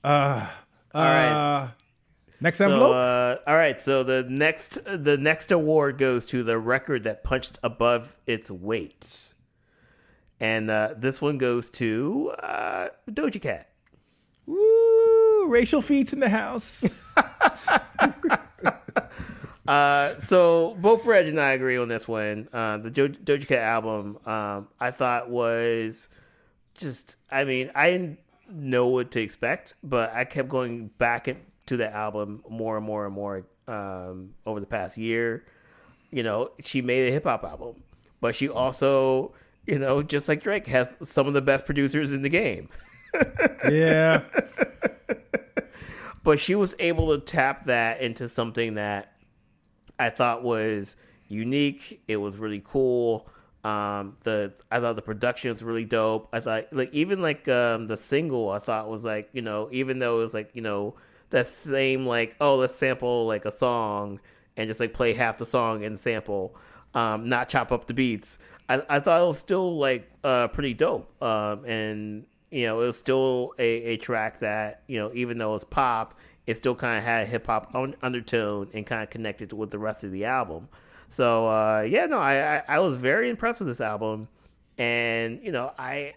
All 0.04 0.48
right. 0.94 1.28
uh, 1.64 1.68
next 2.40 2.58
So, 2.58 2.64
envelope. 2.64 2.94
uh, 2.94 3.36
all 3.50 3.56
right. 3.56 3.80
So 3.80 4.02
the 4.02 4.24
next 4.28 4.78
the 4.86 5.16
next 5.18 5.50
award 5.52 5.98
goes 5.98 6.26
to 6.26 6.42
the 6.42 6.58
record 6.58 7.04
that 7.04 7.22
punched 7.24 7.58
above 7.62 8.16
its 8.26 8.50
weight, 8.50 9.32
and 10.40 10.70
uh, 10.70 10.94
this 10.96 11.20
one 11.20 11.36
goes 11.38 11.70
to 11.72 12.32
uh, 12.42 12.88
Doja 13.10 13.40
Cat. 13.40 13.68
Woo, 14.46 15.46
racial 15.48 15.82
feats 15.82 16.12
in 16.12 16.20
the 16.20 16.28
house. 16.30 16.82
Uh, 19.66 20.18
so 20.18 20.74
both 20.80 21.04
Reg 21.04 21.26
and 21.26 21.38
I 21.38 21.50
agree 21.50 21.76
on 21.76 21.88
this 21.88 22.08
one. 22.08 22.48
Uh, 22.54 22.78
the 22.78 22.88
Do- 22.90 23.10
Doja 23.10 23.46
Cat 23.46 23.58
album, 23.58 24.16
um, 24.24 24.68
I 24.80 24.90
thought 24.90 25.28
was 25.28 26.08
just. 26.74 27.16
I 27.30 27.44
mean, 27.44 27.70
I 27.74 27.90
didn't 27.90 28.18
know 28.48 28.86
what 28.86 29.10
to 29.12 29.20
expect, 29.20 29.74
but 29.82 30.12
I 30.14 30.24
kept 30.24 30.48
going 30.48 30.88
back 30.98 31.28
to 31.66 31.76
the 31.76 31.94
album 31.94 32.42
more 32.48 32.76
and 32.76 32.86
more 32.86 33.04
and 33.06 33.14
more 33.14 33.44
um, 33.66 34.34
over 34.46 34.60
the 34.60 34.66
past 34.66 34.96
year. 34.96 35.44
You 36.10 36.22
know, 36.22 36.50
she 36.64 36.80
made 36.80 37.08
a 37.08 37.12
hip 37.12 37.24
hop 37.24 37.44
album, 37.44 37.82
but 38.20 38.34
she 38.34 38.48
also, 38.48 39.34
you 39.66 39.78
know, 39.78 40.02
just 40.02 40.28
like 40.28 40.42
Drake, 40.42 40.66
has 40.68 40.96
some 41.02 41.26
of 41.26 41.34
the 41.34 41.42
best 41.42 41.66
producers 41.66 42.12
in 42.12 42.22
the 42.22 42.28
game. 42.28 42.68
yeah. 43.70 44.22
but 46.22 46.40
she 46.40 46.54
was 46.54 46.74
able 46.78 47.16
to 47.16 47.24
tap 47.24 47.66
that 47.66 48.00
into 48.00 48.28
something 48.28 48.74
that 48.74 49.12
I 49.98 50.10
thought 50.10 50.42
was 50.42 50.96
unique. 51.28 52.02
It 52.08 52.16
was 52.16 52.36
really 52.36 52.62
cool. 52.64 53.28
Um, 53.68 54.16
the 54.24 54.52
I 54.70 54.80
thought 54.80 54.96
the 54.96 55.02
production 55.02 55.52
was 55.52 55.62
really 55.62 55.84
dope. 55.84 56.28
I 56.32 56.40
thought 56.40 56.72
like 56.72 56.92
even 56.94 57.20
like 57.20 57.46
um 57.48 57.86
the 57.86 57.96
single 57.96 58.50
I 58.50 58.60
thought 58.60 58.88
was 58.88 59.04
like 59.04 59.28
you 59.32 59.42
know 59.42 59.68
even 59.72 59.98
though 59.98 60.20
it 60.20 60.22
was 60.22 60.34
like 60.34 60.50
you 60.54 60.62
know 60.62 60.94
that 61.30 61.46
same 61.46 62.06
like 62.06 62.34
oh 62.40 62.56
let's 62.56 62.74
sample 62.74 63.26
like 63.26 63.44
a 63.44 63.52
song 63.52 64.20
and 64.56 64.68
just 64.68 64.80
like 64.80 64.94
play 64.94 65.12
half 65.12 65.36
the 65.38 65.44
song 65.44 65.84
and 65.84 66.00
sample 66.00 66.56
um 66.94 67.28
not 67.28 67.48
chop 67.48 67.70
up 67.72 67.86
the 67.86 67.94
beats. 67.94 68.38
I 68.68 68.82
I 68.88 69.00
thought 69.00 69.22
it 69.22 69.26
was 69.26 69.38
still 69.38 69.76
like 69.76 70.10
uh 70.24 70.48
pretty 70.48 70.74
dope. 70.74 71.10
Um 71.22 71.64
and 71.66 72.26
you 72.50 72.64
know, 72.66 72.80
it 72.80 72.86
was 72.86 72.98
still 72.98 73.54
a, 73.58 73.64
a 73.64 73.96
track 73.98 74.40
that, 74.40 74.82
you 74.86 74.98
know, 74.98 75.10
even 75.12 75.36
though 75.36 75.54
it's 75.54 75.64
pop, 75.64 76.18
it 76.46 76.56
still 76.56 76.74
kind 76.74 76.96
of 76.96 77.04
had 77.04 77.24
a 77.24 77.26
hip 77.26 77.46
hop 77.46 77.74
un- 77.74 77.96
undertone 78.02 78.70
and 78.72 78.86
kind 78.86 79.02
of 79.02 79.10
connected 79.10 79.52
with 79.52 79.70
the 79.70 79.78
rest 79.78 80.02
of 80.04 80.10
the 80.10 80.24
album. 80.24 80.68
So, 81.08 81.48
uh, 81.48 81.80
yeah, 81.88 82.06
no, 82.06 82.18
I, 82.18 82.56
I, 82.56 82.62
I 82.68 82.78
was 82.80 82.96
very 82.96 83.30
impressed 83.30 83.60
with 83.60 83.68
this 83.68 83.80
album. 83.80 84.28
And, 84.76 85.40
you 85.42 85.50
know, 85.50 85.72
I 85.78 86.14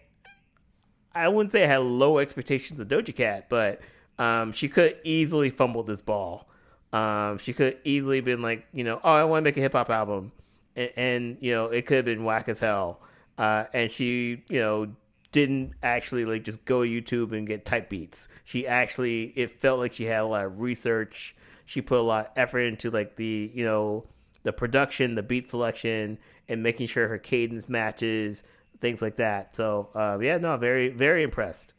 I 1.14 1.28
wouldn't 1.28 1.52
say 1.52 1.64
I 1.64 1.66
had 1.66 1.80
low 1.80 2.18
expectations 2.18 2.80
of 2.80 2.88
Doja 2.88 3.14
Cat, 3.14 3.46
but 3.48 3.80
um, 4.18 4.52
she 4.52 4.68
could 4.68 4.96
easily 5.04 5.50
fumble 5.50 5.82
this 5.82 6.00
ball. 6.00 6.48
Um, 6.92 7.38
she 7.38 7.52
could 7.52 7.78
easily 7.84 8.20
been 8.20 8.42
like, 8.42 8.66
you 8.72 8.84
know, 8.84 9.00
oh, 9.02 9.12
I 9.12 9.24
want 9.24 9.42
to 9.42 9.44
make 9.44 9.56
a 9.56 9.60
hip 9.60 9.72
hop 9.72 9.90
album, 9.90 10.32
and, 10.76 10.90
and 10.96 11.36
you 11.40 11.52
know, 11.52 11.66
it 11.66 11.86
could 11.86 11.96
have 11.96 12.04
been 12.04 12.24
whack 12.24 12.48
as 12.48 12.60
hell. 12.60 13.00
Uh, 13.38 13.64
and 13.72 13.90
she, 13.90 14.42
you 14.48 14.60
know, 14.60 14.88
didn't 15.32 15.72
actually 15.82 16.24
like 16.24 16.44
just 16.44 16.64
go 16.66 16.80
YouTube 16.80 17.32
and 17.32 17.46
get 17.46 17.64
type 17.64 17.88
beats. 17.88 18.28
She 18.44 18.66
actually, 18.66 19.32
it 19.36 19.60
felt 19.60 19.80
like 19.80 19.94
she 19.94 20.04
had 20.04 20.20
a 20.20 20.26
lot 20.26 20.44
of 20.44 20.60
research. 20.60 21.34
She 21.64 21.80
put 21.80 21.98
a 21.98 22.02
lot 22.02 22.26
of 22.26 22.32
effort 22.36 22.60
into 22.60 22.90
like 22.90 23.16
the, 23.16 23.50
you 23.54 23.64
know, 23.64 24.04
the 24.42 24.52
production, 24.52 25.14
the 25.14 25.22
beat 25.22 25.48
selection, 25.48 26.18
and 26.48 26.62
making 26.62 26.86
sure 26.88 27.08
her 27.08 27.18
cadence 27.18 27.68
matches, 27.68 28.42
things 28.80 29.00
like 29.00 29.16
that. 29.16 29.56
So, 29.56 29.90
uh, 29.94 30.18
yeah, 30.20 30.38
no, 30.38 30.56
very, 30.56 30.88
very 30.88 31.22
impressed. 31.22 31.74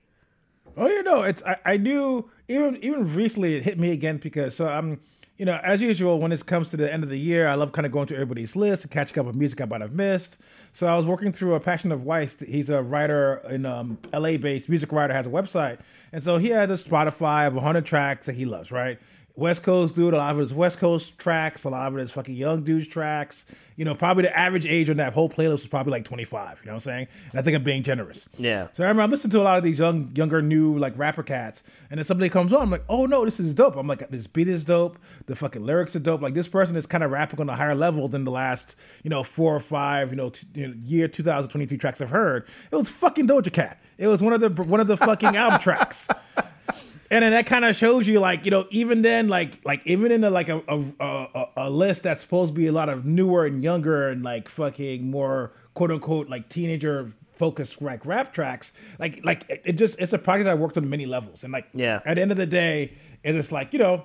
Oh, 0.75 0.87
you 0.87 1.03
know, 1.03 1.23
it's 1.23 1.43
I, 1.43 1.57
I 1.65 1.77
knew 1.77 2.29
even 2.47 2.77
even 2.83 3.13
recently 3.13 3.55
it 3.55 3.63
hit 3.63 3.77
me 3.77 3.91
again 3.91 4.17
because 4.17 4.55
so 4.55 4.67
I'm 4.67 5.01
you 5.37 5.45
know, 5.45 5.59
as 5.63 5.81
usual, 5.81 6.19
when 6.19 6.31
it 6.31 6.45
comes 6.45 6.69
to 6.69 6.77
the 6.77 6.91
end 6.91 7.03
of 7.03 7.09
the 7.09 7.19
year, 7.19 7.47
I 7.47 7.55
love 7.55 7.71
kind 7.71 7.85
of 7.85 7.91
going 7.91 8.07
through 8.07 8.17
everybody's 8.17 8.55
list 8.55 8.83
and 8.83 8.91
catching 8.91 9.17
up 9.19 9.25
with 9.25 9.35
music 9.35 9.59
I 9.61 9.65
might 9.65 9.81
have 9.81 9.91
missed. 9.91 10.37
So 10.73 10.87
I 10.87 10.95
was 10.95 11.05
working 11.05 11.31
through 11.31 11.55
a 11.55 11.59
Passion 11.59 11.91
of 11.91 12.03
Weiss. 12.03 12.37
He's 12.39 12.69
a 12.69 12.83
writer 12.83 13.41
in 13.49 13.65
um, 13.65 13.97
LA 14.13 14.37
based 14.37 14.69
music 14.69 14.91
writer, 14.91 15.13
has 15.13 15.25
a 15.25 15.29
website. 15.29 15.79
And 16.11 16.23
so 16.23 16.37
he 16.37 16.49
has 16.49 16.69
a 16.69 16.89
Spotify 16.89 17.47
of 17.47 17.55
100 17.55 17.83
tracks 17.83 18.27
that 18.27 18.35
he 18.35 18.45
loves, 18.45 18.71
right? 18.71 18.99
West 19.35 19.63
Coast 19.63 19.95
dude, 19.95 20.13
a 20.13 20.17
lot 20.17 20.35
of 20.35 20.39
it 20.39 20.43
is 20.43 20.53
West 20.53 20.77
Coast 20.77 21.17
tracks, 21.17 21.63
a 21.63 21.69
lot 21.69 21.87
of 21.87 21.97
it 21.97 22.01
is 22.03 22.11
fucking 22.11 22.35
young 22.35 22.63
dudes 22.63 22.87
tracks. 22.87 23.45
You 23.75 23.83
know, 23.83 23.95
probably 23.95 24.23
the 24.23 24.37
average 24.37 24.67
age 24.67 24.91
on 24.91 24.97
that 24.97 25.13
whole 25.13 25.27
playlist 25.27 25.51
was 25.51 25.67
probably 25.67 25.89
like 25.89 26.05
25, 26.05 26.59
you 26.59 26.67
know 26.67 26.73
what 26.73 26.75
I'm 26.75 26.79
saying? 26.81 27.07
And 27.31 27.39
I 27.39 27.41
think 27.41 27.55
I'm 27.55 27.63
being 27.63 27.81
generous. 27.81 28.29
Yeah. 28.37 28.67
So 28.73 28.83
I 28.83 28.87
remember 28.87 29.01
I'm 29.01 29.09
listening 29.09 29.31
to 29.31 29.41
a 29.41 29.43
lot 29.43 29.57
of 29.57 29.63
these 29.63 29.79
young, 29.79 30.11
younger, 30.13 30.43
new 30.43 30.77
like 30.77 30.95
rapper 30.95 31.23
cats, 31.23 31.63
and 31.89 31.97
then 31.97 32.05
somebody 32.05 32.29
comes 32.29 32.53
on, 32.53 32.61
I'm 32.61 32.69
like, 32.69 32.83
oh 32.87 33.07
no, 33.07 33.25
this 33.25 33.39
is 33.39 33.55
dope. 33.55 33.75
I'm 33.75 33.87
like, 33.87 34.07
this 34.11 34.27
beat 34.27 34.47
is 34.47 34.65
dope. 34.65 34.99
The 35.25 35.35
fucking 35.35 35.65
lyrics 35.65 35.95
are 35.95 35.99
dope. 35.99 36.21
Like 36.21 36.35
this 36.35 36.47
person 36.47 36.75
is 36.75 36.85
kind 36.85 37.03
of 37.03 37.09
rapping 37.09 37.39
on 37.41 37.49
a 37.49 37.55
higher 37.55 37.73
level 37.75 38.07
than 38.07 38.25
the 38.25 38.31
last, 38.31 38.75
you 39.01 39.09
know, 39.09 39.23
four 39.23 39.55
or 39.55 39.59
five, 39.59 40.11
you 40.11 40.15
know, 40.15 40.29
t- 40.29 40.45
you 40.53 40.67
know 40.67 40.75
year 40.83 41.07
2023 41.07 41.75
tracks 41.79 42.01
I've 42.01 42.11
heard. 42.11 42.47
It 42.71 42.75
was 42.75 42.89
fucking 42.89 43.27
Doja 43.27 43.51
Cat. 43.51 43.81
It 43.97 44.05
was 44.05 44.21
one 44.21 44.33
of 44.33 44.41
the 44.41 44.63
one 44.63 44.79
of 44.79 44.85
the 44.85 44.97
fucking 44.97 45.35
album 45.35 45.59
tracks 45.59 46.07
and 47.13 47.23
then 47.23 47.31
that 47.31 47.45
kind 47.45 47.63
of 47.63 47.75
shows 47.75 48.07
you 48.07 48.19
like 48.19 48.43
you 48.45 48.51
know 48.51 48.65
even 48.71 49.01
then 49.03 49.27
like 49.27 49.63
like 49.63 49.81
even 49.85 50.11
in 50.11 50.23
a, 50.23 50.29
like 50.29 50.49
a, 50.49 50.61
a, 50.67 50.83
a 50.99 51.45
a 51.57 51.69
list 51.69 52.03
that's 52.03 52.21
supposed 52.21 52.49
to 52.53 52.59
be 52.59 52.67
a 52.67 52.71
lot 52.71 52.89
of 52.89 53.05
newer 53.05 53.45
and 53.45 53.63
younger 53.63 54.09
and 54.09 54.23
like 54.23 54.49
fucking 54.49 55.09
more 55.09 55.51
quote 55.75 55.91
unquote 55.91 56.27
like 56.29 56.49
teenager 56.49 57.11
focused 57.35 57.81
like 57.81 58.05
rap 58.05 58.33
tracks 58.33 58.71
like 58.99 59.19
like 59.23 59.45
it, 59.49 59.61
it 59.65 59.73
just 59.73 59.97
it's 59.99 60.13
a 60.13 60.17
project 60.17 60.45
that 60.45 60.57
worked 60.57 60.77
on 60.77 60.89
many 60.89 61.05
levels 61.05 61.43
and 61.43 61.53
like 61.53 61.65
Yeah. 61.73 61.99
at 62.05 62.15
the 62.15 62.21
end 62.21 62.31
of 62.31 62.37
the 62.37 62.45
day 62.45 62.93
it's 63.23 63.35
just 63.35 63.51
like 63.51 63.73
you 63.73 63.79
know 63.79 64.03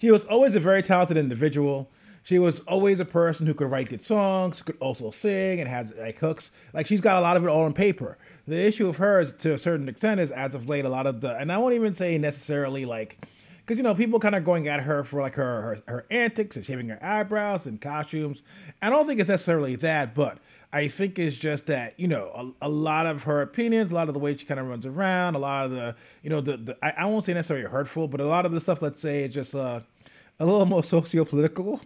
she 0.00 0.10
was 0.10 0.24
always 0.24 0.54
a 0.54 0.60
very 0.60 0.82
talented 0.82 1.18
individual. 1.18 1.90
She 2.22 2.38
was 2.38 2.60
always 2.60 3.00
a 3.00 3.04
person 3.04 3.46
who 3.46 3.54
could 3.54 3.70
write 3.70 3.88
good 3.88 4.02
songs, 4.02 4.62
could 4.62 4.76
also 4.78 5.10
sing, 5.10 5.60
and 5.60 5.68
has 5.68 5.94
like 5.96 6.18
hooks. 6.18 6.50
Like 6.72 6.86
she's 6.86 7.00
got 7.00 7.18
a 7.18 7.20
lot 7.20 7.36
of 7.36 7.44
it 7.44 7.48
all 7.48 7.64
on 7.64 7.72
paper. 7.72 8.18
The 8.46 8.60
issue 8.60 8.88
of 8.88 8.96
her, 8.96 9.20
is, 9.20 9.32
to 9.40 9.54
a 9.54 9.58
certain 9.58 9.88
extent, 9.88 10.20
is 10.20 10.30
as 10.30 10.54
of 10.54 10.68
late, 10.68 10.84
a 10.84 10.88
lot 10.88 11.06
of 11.06 11.20
the, 11.20 11.36
and 11.36 11.50
I 11.50 11.58
won't 11.58 11.74
even 11.74 11.92
say 11.92 12.18
necessarily 12.18 12.84
like, 12.84 13.26
because 13.60 13.78
you 13.78 13.82
know 13.84 13.94
people 13.94 14.20
kind 14.20 14.34
of 14.34 14.44
going 14.44 14.68
at 14.68 14.80
her 14.80 15.04
for 15.04 15.20
like 15.20 15.34
her, 15.36 15.62
her 15.62 15.82
her 15.86 16.06
antics 16.10 16.56
and 16.56 16.66
shaving 16.66 16.88
her 16.88 17.02
eyebrows 17.04 17.66
and 17.66 17.80
costumes. 17.80 18.42
I 18.82 18.90
don't 18.90 19.06
think 19.06 19.20
it's 19.20 19.28
necessarily 19.28 19.76
that, 19.76 20.14
but 20.14 20.38
I 20.72 20.88
think 20.88 21.18
it's 21.18 21.36
just 21.36 21.66
that 21.66 21.98
you 21.98 22.08
know 22.08 22.54
a, 22.60 22.66
a 22.66 22.68
lot 22.68 23.06
of 23.06 23.24
her 23.24 23.42
opinions, 23.42 23.90
a 23.90 23.94
lot 23.94 24.08
of 24.08 24.14
the 24.14 24.20
way 24.20 24.36
she 24.36 24.44
kind 24.44 24.60
of 24.60 24.66
runs 24.66 24.86
around, 24.86 25.34
a 25.36 25.38
lot 25.38 25.66
of 25.66 25.70
the 25.70 25.96
you 26.22 26.30
know 26.30 26.40
the, 26.40 26.56
the 26.56 26.76
I, 26.82 26.90
I 27.02 27.04
won't 27.06 27.24
say 27.24 27.34
necessarily 27.34 27.66
hurtful, 27.66 28.08
but 28.08 28.20
a 28.20 28.26
lot 28.26 28.44
of 28.44 28.52
the 28.52 28.60
stuff, 28.60 28.82
let's 28.82 29.00
say, 29.00 29.24
is 29.24 29.34
just 29.34 29.54
uh 29.54 29.80
a 30.40 30.44
little 30.44 30.66
more 30.66 30.82
socio-political 30.82 31.80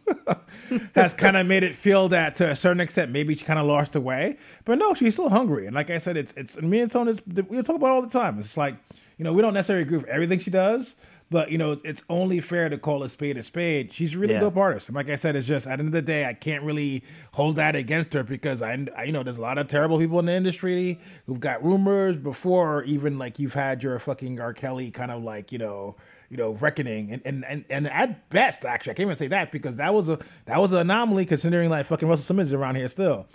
has 0.95 1.13
kind 1.13 1.37
of 1.37 1.47
made 1.47 1.63
it 1.65 1.75
feel 1.75 2.09
that 2.09 2.37
to 2.37 2.49
a 2.51 2.57
certain 2.57 2.81
extent 2.81 3.11
maybe 3.11 3.35
she 3.35 3.45
kind 3.45 3.59
of 3.59 3.67
lost 3.67 3.95
her 3.95 4.01
way. 4.01 4.39
But 4.65 4.79
no 4.79 4.95
she's 4.95 5.15
still 5.15 5.29
hungry. 5.29 5.67
And 5.67 5.75
like 5.75 5.91
i 5.91 5.99
said 5.99 6.17
it's 6.17 6.33
it's 6.37 6.57
me 6.63 6.81
and 6.81 6.91
Tony, 6.91 7.15
we 7.49 7.61
talk 7.63 7.77
about 7.77 7.89
it 7.89 7.91
all 7.93 8.03
the 8.03 8.09
time. 8.09 8.39
It's 8.39 8.57
like 8.57 8.77
you 9.19 9.25
know 9.25 9.33
we 9.33 9.43
don't 9.43 9.55
necessarily 9.55 9.83
agree 9.83 9.99
with 9.99 10.07
everything 10.07 10.39
she 10.39 10.51
does 10.51 10.95
but 11.31 11.51
you 11.51 11.57
know 11.57 11.81
it's 11.85 12.03
only 12.11 12.39
fair 12.39 12.69
to 12.69 12.77
call 12.77 13.03
a 13.03 13.09
spade 13.09 13.37
a 13.37 13.43
spade. 13.43 13.93
She's 13.93 14.15
a 14.15 14.19
really 14.19 14.35
Yeah. 14.35 14.41
dope 14.41 14.57
artist. 14.57 14.89
And 14.89 14.95
like 14.95 15.09
i 15.11 15.17
said 15.17 15.35
it's 15.37 15.47
just 15.49 15.67
at 15.67 15.77
the 15.79 15.81
end 15.85 15.89
of 15.89 15.93
the 15.93 16.03
day 16.03 16.27
i 16.27 16.33
can't 16.35 16.63
really 16.63 17.03
hold 17.33 17.57
that 17.57 17.75
against 17.75 18.13
her 18.13 18.23
because 18.23 18.63
I, 18.63 18.87
I 18.97 19.05
you 19.05 19.13
know 19.13 19.23
there's 19.23 19.39
a 19.39 19.43
lot 19.43 19.59
of 19.59 19.67
terrible 19.67 19.99
people 19.99 20.19
in 20.21 20.27
the 20.27 20.33
industry 20.35 21.01
who've 21.27 21.41
got 21.41 21.65
rumors 21.65 22.17
before 22.17 22.85
even 22.85 23.19
like 23.19 23.39
you've 23.41 23.55
had 23.55 23.83
your 23.83 23.99
fucking 23.99 24.39
r. 24.41 24.53
Kelly 24.53 24.91
kind 24.91 25.11
of 25.11 25.23
like 25.25 25.51
you 25.51 25.59
know 25.59 25.97
you 26.35 26.39
know, 26.39 26.51
reckoning, 26.51 27.13
and 27.13 27.23
and 27.25 27.45
and, 27.45 27.65
and 27.71 27.87
at 27.87 28.29
best, 28.29 28.65
actually, 28.65 28.91
I 28.91 28.95
can't 28.95 29.07
even 29.07 29.15
say 29.15 29.29
that 29.29 29.53
because 29.53 29.77
that 29.77 29.95
was 29.95 30.09
a 30.09 30.19
that 30.47 30.61
was 30.61 30.73
an 30.73 30.81
anomaly 30.81 31.27
considering 31.27 31.71
like 31.71 31.87
fucking 31.87 32.09
Russell 32.09 32.25
Simmons 32.25 32.49
is 32.49 32.53
around 32.53 32.75
here 32.75 32.89
still. 32.89 33.29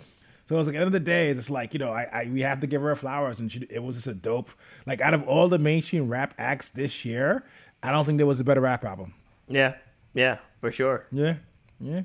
So 0.46 0.56
it 0.56 0.58
was 0.58 0.66
like 0.66 0.76
at 0.76 0.80
the 0.80 0.84
end 0.84 0.88
of 0.88 0.92
the 0.92 1.00
day, 1.00 1.30
it's 1.30 1.38
just 1.38 1.48
like 1.48 1.72
you 1.72 1.78
know, 1.78 1.92
I, 1.92 2.02
I 2.12 2.30
we 2.30 2.42
have 2.42 2.60
to 2.60 2.66
give 2.66 2.82
her 2.82 2.94
flowers, 2.94 3.40
and 3.40 3.50
she, 3.50 3.66
it 3.70 3.82
was 3.82 3.96
just 3.96 4.06
a 4.06 4.12
dope. 4.12 4.50
Like 4.84 5.00
out 5.00 5.14
of 5.14 5.26
all 5.26 5.48
the 5.48 5.58
mainstream 5.58 6.10
rap 6.10 6.34
acts 6.36 6.68
this 6.68 7.06
year, 7.06 7.42
I 7.82 7.90
don't 7.90 8.04
think 8.04 8.18
there 8.18 8.26
was 8.26 8.38
a 8.38 8.44
better 8.44 8.60
rap 8.60 8.84
album. 8.84 9.14
Yeah. 9.48 9.76
Yeah. 10.12 10.36
For 10.60 10.70
sure. 10.70 11.06
Yeah, 11.10 11.36
yeah. 11.80 12.02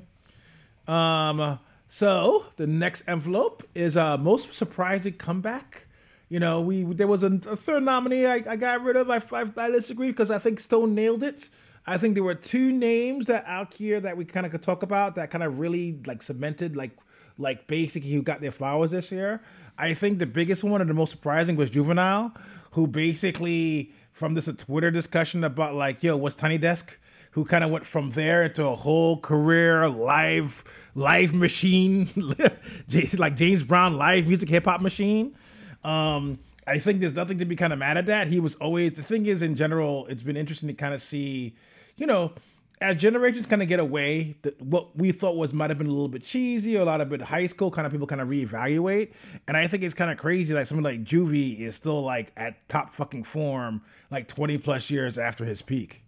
Um. 0.88 1.58
So 1.88 2.46
the 2.56 2.66
next 2.66 3.02
envelope 3.06 3.68
is 3.74 3.98
uh 3.98 4.16
most 4.16 4.54
surprising 4.54 5.12
comeback. 5.12 5.85
You 6.28 6.40
know, 6.40 6.60
we 6.60 6.82
there 6.82 7.06
was 7.06 7.22
a, 7.22 7.32
a 7.46 7.56
third 7.56 7.84
nominee 7.84 8.26
I, 8.26 8.42
I 8.46 8.56
got 8.56 8.82
rid 8.82 8.96
of. 8.96 9.10
I 9.10 9.22
I, 9.32 9.44
I 9.56 9.70
disagree 9.70 10.08
because 10.08 10.30
I 10.30 10.38
think 10.38 10.60
Stone 10.60 10.94
nailed 10.94 11.22
it. 11.22 11.48
I 11.86 11.98
think 11.98 12.14
there 12.14 12.24
were 12.24 12.34
two 12.34 12.72
names 12.72 13.26
that 13.26 13.44
out 13.46 13.74
here 13.74 14.00
that 14.00 14.16
we 14.16 14.24
kind 14.24 14.44
of 14.44 14.50
could 14.50 14.62
talk 14.62 14.82
about 14.82 15.14
that 15.14 15.30
kind 15.30 15.44
of 15.44 15.60
really 15.60 16.00
like 16.04 16.22
cemented 16.22 16.76
like 16.76 16.96
like 17.38 17.68
basically 17.68 18.10
who 18.10 18.22
got 18.22 18.40
their 18.40 18.50
flowers 18.50 18.90
this 18.90 19.12
year. 19.12 19.40
I 19.78 19.94
think 19.94 20.18
the 20.18 20.26
biggest 20.26 20.64
one 20.64 20.80
and 20.80 20.90
the 20.90 20.94
most 20.94 21.10
surprising 21.10 21.54
was 21.54 21.70
Juvenile, 21.70 22.32
who 22.72 22.86
basically 22.86 23.92
from 24.10 24.34
this 24.34 24.48
uh, 24.48 24.54
Twitter 24.56 24.90
discussion 24.90 25.44
about 25.44 25.74
like 25.74 26.02
yo 26.02 26.16
what's 26.16 26.34
Tiny 26.34 26.58
Desk 26.58 26.98
who 27.32 27.44
kind 27.44 27.62
of 27.62 27.70
went 27.70 27.84
from 27.84 28.12
there 28.12 28.44
into 28.44 28.66
a 28.66 28.74
whole 28.74 29.20
career 29.20 29.88
live 29.88 30.64
live 30.94 31.34
machine 31.34 32.08
like 33.18 33.36
James 33.36 33.62
Brown 33.62 33.96
live 33.96 34.26
music 34.26 34.48
hip 34.48 34.64
hop 34.64 34.80
machine. 34.80 35.36
Um, 35.84 36.38
I 36.66 36.78
think 36.78 37.00
there's 37.00 37.14
nothing 37.14 37.38
to 37.38 37.44
be 37.44 37.56
kind 37.56 37.72
of 37.72 37.78
mad 37.78 37.96
at 37.96 38.06
that. 38.06 38.28
He 38.28 38.40
was 38.40 38.56
always 38.56 38.94
the 38.94 39.02
thing 39.02 39.26
is 39.26 39.42
in 39.42 39.54
general, 39.54 40.06
it's 40.06 40.22
been 40.22 40.36
interesting 40.36 40.68
to 40.68 40.74
kind 40.74 40.94
of 40.94 41.02
see, 41.02 41.54
you 41.96 42.06
know, 42.06 42.32
as 42.80 42.96
generations 42.96 43.46
kind 43.46 43.62
of 43.62 43.68
get 43.68 43.80
away, 43.80 44.36
that 44.42 44.60
what 44.60 44.96
we 44.96 45.10
thought 45.10 45.36
was 45.36 45.52
might 45.52 45.70
have 45.70 45.78
been 45.78 45.86
a 45.86 45.90
little 45.90 46.08
bit 46.08 46.22
cheesy 46.22 46.76
or 46.76 46.80
a 46.80 46.84
lot 46.84 47.00
of 47.00 47.08
bit 47.08 47.22
high 47.22 47.46
school, 47.46 47.70
kind 47.70 47.86
of 47.86 47.92
people 47.92 48.06
kind 48.06 48.20
of 48.20 48.28
reevaluate. 48.28 49.12
And 49.48 49.56
I 49.56 49.66
think 49.66 49.82
it's 49.82 49.94
kind 49.94 50.10
of 50.10 50.18
crazy 50.18 50.52
that 50.52 50.68
someone 50.68 50.84
like 50.84 51.02
Juvie 51.02 51.60
is 51.60 51.74
still 51.74 52.02
like 52.02 52.32
at 52.36 52.68
top 52.68 52.92
fucking 52.94 53.24
form, 53.24 53.82
like 54.10 54.28
20 54.28 54.58
plus 54.58 54.90
years 54.90 55.16
after 55.16 55.44
his 55.44 55.62
peak. 55.62 56.02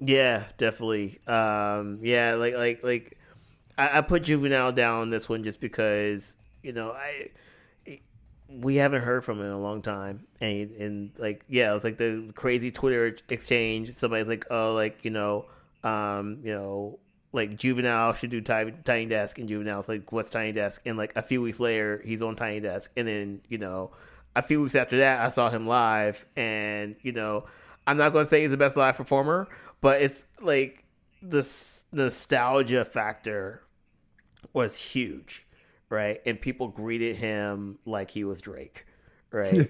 Yeah, 0.00 0.44
definitely. 0.56 1.20
Um, 1.26 1.98
yeah, 2.00 2.34
like 2.34 2.54
like 2.54 2.84
like 2.84 3.18
I, 3.78 3.98
I 3.98 4.00
put 4.02 4.24
Juvenile 4.24 4.72
down 4.72 5.02
on 5.02 5.10
this 5.10 5.28
one 5.28 5.44
just 5.44 5.60
because 5.60 6.36
you 6.62 6.72
know 6.72 6.90
I 6.92 7.30
we 8.60 8.76
haven't 8.76 9.02
heard 9.02 9.24
from 9.24 9.40
him 9.40 9.46
in 9.46 9.52
a 9.52 9.60
long 9.60 9.82
time, 9.82 10.26
and 10.40 10.70
and 10.72 11.10
like 11.18 11.44
yeah, 11.48 11.70
it 11.70 11.74
was 11.74 11.84
like 11.84 11.98
the 11.98 12.30
crazy 12.34 12.70
Twitter 12.70 13.16
exchange. 13.28 13.92
Somebody's 13.92 14.28
like, 14.28 14.46
oh, 14.50 14.74
like 14.74 15.04
you 15.04 15.10
know, 15.10 15.46
um, 15.82 16.40
you 16.42 16.52
know. 16.54 16.98
Like 17.32 17.56
juvenile 17.56 18.12
should 18.12 18.30
do 18.30 18.40
tiny, 18.40 18.72
tiny 18.84 19.06
desk, 19.06 19.40
and 19.40 19.48
juvenile's 19.48 19.88
like, 19.88 20.12
"What's 20.12 20.30
tiny 20.30 20.52
desk?" 20.52 20.82
And 20.86 20.96
like 20.96 21.12
a 21.16 21.22
few 21.22 21.42
weeks 21.42 21.58
later, 21.58 22.00
he's 22.04 22.22
on 22.22 22.36
tiny 22.36 22.60
desk, 22.60 22.92
and 22.96 23.08
then 23.08 23.40
you 23.48 23.58
know, 23.58 23.90
a 24.36 24.42
few 24.42 24.62
weeks 24.62 24.76
after 24.76 24.98
that, 24.98 25.20
I 25.20 25.30
saw 25.30 25.50
him 25.50 25.66
live, 25.66 26.24
and 26.36 26.94
you 27.02 27.10
know, 27.10 27.46
I'm 27.88 27.96
not 27.96 28.12
going 28.12 28.24
to 28.24 28.28
say 28.28 28.42
he's 28.42 28.52
the 28.52 28.56
best 28.56 28.76
live 28.76 28.96
performer, 28.96 29.48
but 29.80 30.00
it's 30.00 30.26
like 30.40 30.84
the 31.22 31.40
s- 31.40 31.82
nostalgia 31.92 32.84
factor 32.84 33.62
was 34.52 34.76
huge, 34.76 35.43
right? 35.88 36.20
And 36.26 36.40
people 36.40 36.68
greeted 36.68 37.16
him 37.16 37.78
like 37.84 38.10
he 38.10 38.24
was 38.24 38.40
Drake, 38.40 38.86
right? 39.30 39.56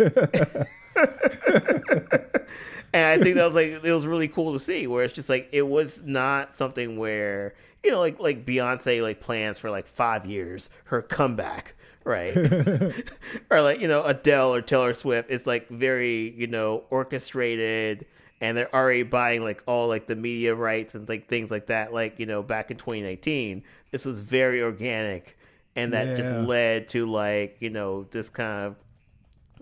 and 2.94 3.20
I 3.20 3.22
think 3.22 3.34
that 3.34 3.44
was 3.44 3.54
like 3.54 3.84
it 3.84 3.92
was 3.92 4.06
really 4.06 4.28
cool 4.28 4.52
to 4.52 4.60
see 4.60 4.86
where 4.86 5.04
it's 5.04 5.12
just 5.12 5.28
like 5.28 5.48
it 5.52 5.62
was 5.62 6.02
not 6.04 6.56
something 6.56 6.96
where 6.96 7.54
you 7.82 7.90
know 7.90 7.98
like 7.98 8.20
like 8.20 8.46
Beyonce 8.46 9.02
like 9.02 9.20
plans 9.20 9.58
for 9.58 9.70
like 9.70 9.86
five 9.86 10.24
years 10.24 10.70
her 10.84 11.02
comeback 11.02 11.74
right 12.04 12.36
or 13.50 13.62
like 13.62 13.80
you 13.80 13.88
know 13.88 14.04
Adele 14.04 14.54
or 14.54 14.62
Taylor 14.62 14.94
Swift 14.94 15.30
it's 15.30 15.46
like 15.46 15.68
very 15.68 16.30
you 16.30 16.46
know 16.46 16.84
orchestrated 16.90 18.06
and 18.40 18.56
they're 18.56 18.74
already 18.74 19.02
buying 19.02 19.42
like 19.42 19.62
all 19.66 19.88
like 19.88 20.06
the 20.06 20.16
media 20.16 20.54
rights 20.54 20.94
and 20.94 21.08
like 21.08 21.28
things 21.28 21.50
like 21.50 21.66
that 21.66 21.92
like 21.92 22.20
you 22.20 22.26
know 22.26 22.42
back 22.42 22.70
in 22.70 22.76
2019 22.76 23.64
this 23.90 24.04
was 24.04 24.20
very 24.20 24.62
organic 24.62 25.36
and 25.76 25.92
that 25.92 26.16
just 26.16 26.30
led 26.48 26.88
to 26.88 27.06
like 27.10 27.56
you 27.60 27.70
know 27.70 28.04
this 28.10 28.28
kind 28.28 28.66
of 28.66 28.76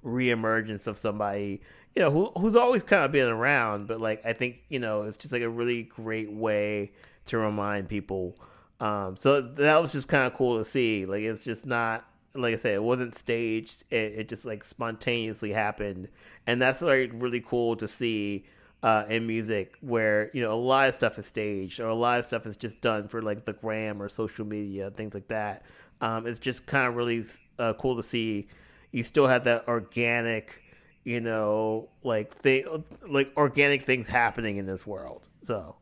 reemergence 0.04 0.86
of 0.86 0.98
somebody 0.98 1.60
you 1.94 2.02
know 2.02 2.10
who 2.10 2.30
who's 2.38 2.56
always 2.56 2.82
kind 2.82 3.04
of 3.04 3.12
been 3.12 3.28
around 3.28 3.86
but 3.86 4.00
like 4.00 4.24
i 4.24 4.32
think 4.32 4.58
you 4.68 4.78
know 4.78 5.02
it's 5.02 5.16
just 5.16 5.32
like 5.32 5.42
a 5.42 5.48
really 5.48 5.84
great 5.84 6.32
way 6.32 6.90
to 7.26 7.38
remind 7.38 7.88
people. 7.88 8.36
Um 8.80 9.16
so 9.16 9.40
that 9.40 9.80
was 9.80 9.92
just 9.92 10.08
kind 10.08 10.26
of 10.26 10.34
cool 10.34 10.58
to 10.58 10.64
see. 10.64 11.06
Like 11.06 11.22
it's 11.22 11.44
just 11.44 11.66
not 11.66 12.04
like 12.34 12.54
i 12.54 12.56
said 12.56 12.74
it 12.74 12.82
wasn't 12.82 13.16
staged. 13.16 13.84
It, 13.90 14.12
it 14.16 14.28
just 14.28 14.44
like 14.44 14.64
spontaneously 14.64 15.52
happened. 15.52 16.08
And 16.46 16.60
that's 16.60 16.82
like 16.82 17.10
really 17.14 17.40
cool 17.40 17.76
to 17.76 17.86
see 17.86 18.44
uh, 18.82 19.04
in 19.08 19.28
music 19.28 19.76
where 19.80 20.28
you 20.34 20.42
know 20.42 20.52
a 20.52 20.58
lot 20.58 20.88
of 20.88 20.94
stuff 20.96 21.16
is 21.16 21.26
staged 21.26 21.78
or 21.78 21.86
a 21.86 21.94
lot 21.94 22.18
of 22.18 22.26
stuff 22.26 22.46
is 22.46 22.56
just 22.56 22.80
done 22.80 23.06
for 23.06 23.22
like 23.22 23.44
the 23.44 23.52
gram 23.52 24.02
or 24.02 24.08
social 24.08 24.44
media 24.44 24.90
things 24.90 25.14
like 25.14 25.28
that 25.28 25.64
um, 26.02 26.26
it's 26.26 26.38
just 26.38 26.66
kind 26.66 26.86
of 26.86 26.94
really 26.94 27.24
uh, 27.58 27.72
cool 27.74 27.96
to 27.96 28.02
see 28.02 28.46
you 28.90 29.02
still 29.02 29.26
have 29.26 29.44
that 29.44 29.66
organic 29.66 30.62
you 31.04 31.20
know 31.20 31.88
like 32.02 32.36
thing 32.36 32.84
like 33.08 33.32
organic 33.36 33.86
things 33.86 34.06
happening 34.08 34.58
in 34.58 34.66
this 34.66 34.86
world 34.86 35.26
so 35.42 35.76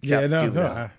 yeah, 0.00 0.20
no, 0.20 0.26
no. 0.26 0.40
Juvenile. 0.40 0.76
I- 0.76 0.90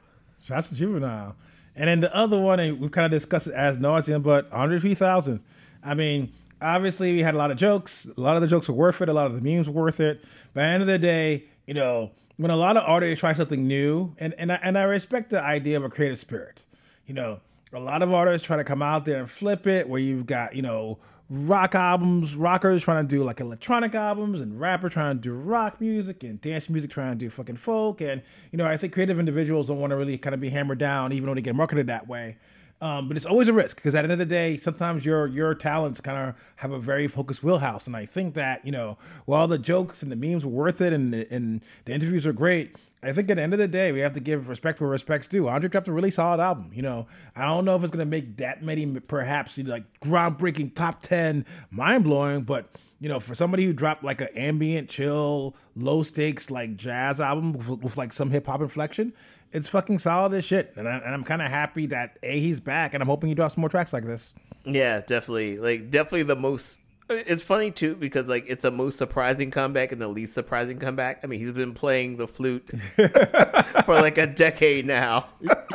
Shouts 0.43 0.69
Juvenile. 0.69 1.35
And 1.75 1.87
then 1.89 1.99
the 1.99 2.15
other 2.15 2.39
one, 2.39 2.59
and 2.59 2.79
we've 2.79 2.91
kind 2.91 3.05
of 3.05 3.11
discussed 3.11 3.47
it 3.47 3.53
as 3.53 3.77
nauseum, 3.77 4.23
but 4.23 4.51
Andre 4.51 4.79
3000. 4.79 5.41
I 5.83 5.93
mean, 5.93 6.31
obviously 6.61 7.13
we 7.13 7.19
had 7.19 7.35
a 7.35 7.37
lot 7.37 7.51
of 7.51 7.57
jokes. 7.57 8.07
A 8.17 8.19
lot 8.19 8.35
of 8.35 8.41
the 8.41 8.47
jokes 8.47 8.67
were 8.67 8.73
worth 8.73 9.01
it. 9.01 9.09
A 9.09 9.13
lot 9.13 9.27
of 9.27 9.35
the 9.35 9.41
memes 9.41 9.67
were 9.67 9.83
worth 9.83 9.99
it. 9.99 10.23
But 10.53 10.63
at 10.63 10.67
the 10.67 10.73
end 10.73 10.81
of 10.83 10.87
the 10.87 10.97
day, 10.97 11.43
you 11.65 11.73
know, 11.73 12.11
when 12.37 12.49
a 12.49 12.55
lot 12.55 12.77
of 12.77 12.83
artists 12.85 13.19
try 13.19 13.33
something 13.33 13.67
new, 13.67 14.15
and, 14.17 14.33
and, 14.37 14.51
I, 14.51 14.59
and 14.63 14.77
I 14.77 14.83
respect 14.83 15.29
the 15.29 15.41
idea 15.41 15.77
of 15.77 15.83
a 15.83 15.89
creative 15.89 16.17
spirit. 16.17 16.63
You 17.05 17.13
know, 17.13 17.39
a 17.73 17.79
lot 17.79 18.01
of 18.01 18.13
artists 18.13 18.45
try 18.45 18.57
to 18.57 18.63
come 18.63 18.81
out 18.81 19.05
there 19.05 19.19
and 19.19 19.29
flip 19.29 19.67
it, 19.67 19.89
where 19.89 19.99
you've 19.99 20.25
got, 20.25 20.55
you 20.55 20.61
know, 20.61 20.99
rock 21.29 21.75
albums, 21.75 22.35
rockers 22.35 22.83
trying 22.83 23.07
to 23.07 23.15
do 23.15 23.23
like 23.23 23.39
electronic 23.39 23.93
albums, 23.93 24.41
and 24.41 24.59
rapper 24.59 24.89
trying 24.89 25.17
to 25.17 25.21
do 25.21 25.33
rock 25.33 25.81
music, 25.81 26.23
and 26.23 26.39
dance 26.41 26.69
music 26.69 26.89
trying 26.89 27.11
to 27.11 27.17
do 27.17 27.29
fucking 27.29 27.57
folk. 27.57 28.01
And, 28.01 28.21
you 28.51 28.57
know, 28.57 28.65
I 28.65 28.77
think 28.77 28.93
creative 28.93 29.19
individuals 29.19 29.67
don't 29.67 29.79
want 29.79 29.91
to 29.91 29.97
really 29.97 30.17
kind 30.17 30.33
of 30.33 30.39
be 30.39 30.49
hammered 30.49 30.79
down, 30.79 31.11
even 31.11 31.27
though 31.27 31.35
they 31.35 31.41
get 31.41 31.55
marketed 31.55 31.87
that 31.87 32.07
way. 32.07 32.37
Um, 32.79 33.07
but 33.07 33.17
it's 33.17 33.25
always 33.25 33.47
a 33.47 33.53
risk 33.53 33.77
because 33.77 33.95
at 33.95 34.03
the 34.03 34.03
end 34.03 34.11
of 34.11 34.19
the 34.19 34.25
day, 34.25 34.57
sometimes 34.57 35.03
your 35.03 35.25
your 35.25 35.55
talents 35.55 35.99
kind 35.99 36.29
of 36.29 36.35
have 36.57 36.71
a 36.71 36.77
very 36.79 37.07
focused 37.07 37.43
wheelhouse, 37.43 37.87
and 37.87 37.95
I 37.95 38.05
think 38.05 38.35
that 38.35 38.63
you 38.63 38.71
know, 38.71 38.99
while 39.25 39.47
the 39.47 39.57
jokes 39.57 40.03
and 40.03 40.11
the 40.11 40.15
memes 40.15 40.45
were 40.45 40.51
worth 40.51 40.79
it, 40.79 40.93
and 40.93 41.11
the, 41.11 41.27
and 41.33 41.61
the 41.85 41.93
interviews 41.93 42.27
are 42.27 42.33
great, 42.33 42.75
I 43.03 43.13
think 43.13 43.29
at 43.29 43.37
the 43.37 43.43
end 43.43 43.53
of 43.53 43.59
the 43.59 43.67
day, 43.67 43.91
we 43.91 43.99
have 43.99 44.13
to 44.13 44.19
give 44.19 44.49
respect 44.49 44.81
where 44.81 44.89
respect's 44.89 45.27
due. 45.27 45.47
Andre 45.47 45.69
dropped 45.69 45.87
a 45.87 45.91
really 45.91 46.09
solid 46.09 46.39
album. 46.39 46.71
You 46.73 46.81
know, 46.81 47.07
I 47.35 47.45
don't 47.45 47.63
know 47.63 47.75
if 47.75 47.83
it's 47.83 47.91
gonna 47.91 48.05
make 48.05 48.37
that 48.37 48.63
many, 48.63 48.85
perhaps 48.85 49.57
you 49.57 49.65
know, 49.65 49.71
like 49.71 49.99
groundbreaking 50.01 50.73
top 50.73 51.01
ten, 51.01 51.45
mind 51.69 52.05
blowing, 52.05 52.41
but 52.41 52.69
you 52.99 53.07
know, 53.07 53.19
for 53.19 53.35
somebody 53.35 53.65
who 53.65 53.73
dropped 53.73 54.03
like 54.03 54.21
an 54.21 54.29
ambient, 54.35 54.89
chill, 54.89 55.55
low 55.75 56.01
stakes 56.01 56.49
like 56.49 56.75
jazz 56.75 57.19
album 57.19 57.53
with, 57.53 57.81
with 57.81 57.97
like 57.97 58.11
some 58.11 58.31
hip 58.31 58.47
hop 58.47 58.61
inflection, 58.61 59.13
it's 59.51 59.67
fucking 59.67 59.99
solid 59.99 60.33
as 60.33 60.43
shit. 60.43 60.73
And, 60.75 60.87
I, 60.87 60.97
and 60.97 61.13
I'm 61.13 61.23
kind 61.23 61.41
of 61.41 61.49
happy 61.49 61.85
that 61.87 62.17
a 62.23 62.39
he's 62.39 62.59
back, 62.59 62.93
and 62.93 63.03
I'm 63.03 63.07
hoping 63.07 63.29
he 63.29 63.35
drops 63.35 63.57
more 63.57 63.69
tracks 63.69 63.93
like 63.93 64.05
this. 64.05 64.33
Yeah, 64.65 65.01
definitely. 65.01 65.59
Like 65.59 65.91
definitely 65.91 66.23
the 66.23 66.35
most 66.35 66.79
it's 67.09 67.41
funny 67.41 67.71
too 67.71 67.95
because 67.95 68.27
like 68.27 68.45
it's 68.47 68.65
a 68.65 68.71
most 68.71 68.97
surprising 68.97 69.49
comeback 69.51 69.91
and 69.91 70.01
the 70.01 70.07
least 70.07 70.33
surprising 70.33 70.79
comeback. 70.79 71.21
I 71.23 71.27
mean, 71.27 71.39
he's 71.39 71.51
been 71.51 71.73
playing 71.73 72.17
the 72.17 72.27
flute 72.27 72.69
for 73.85 73.95
like 73.95 74.17
a 74.17 74.27
decade 74.27 74.85
now. 74.85 75.27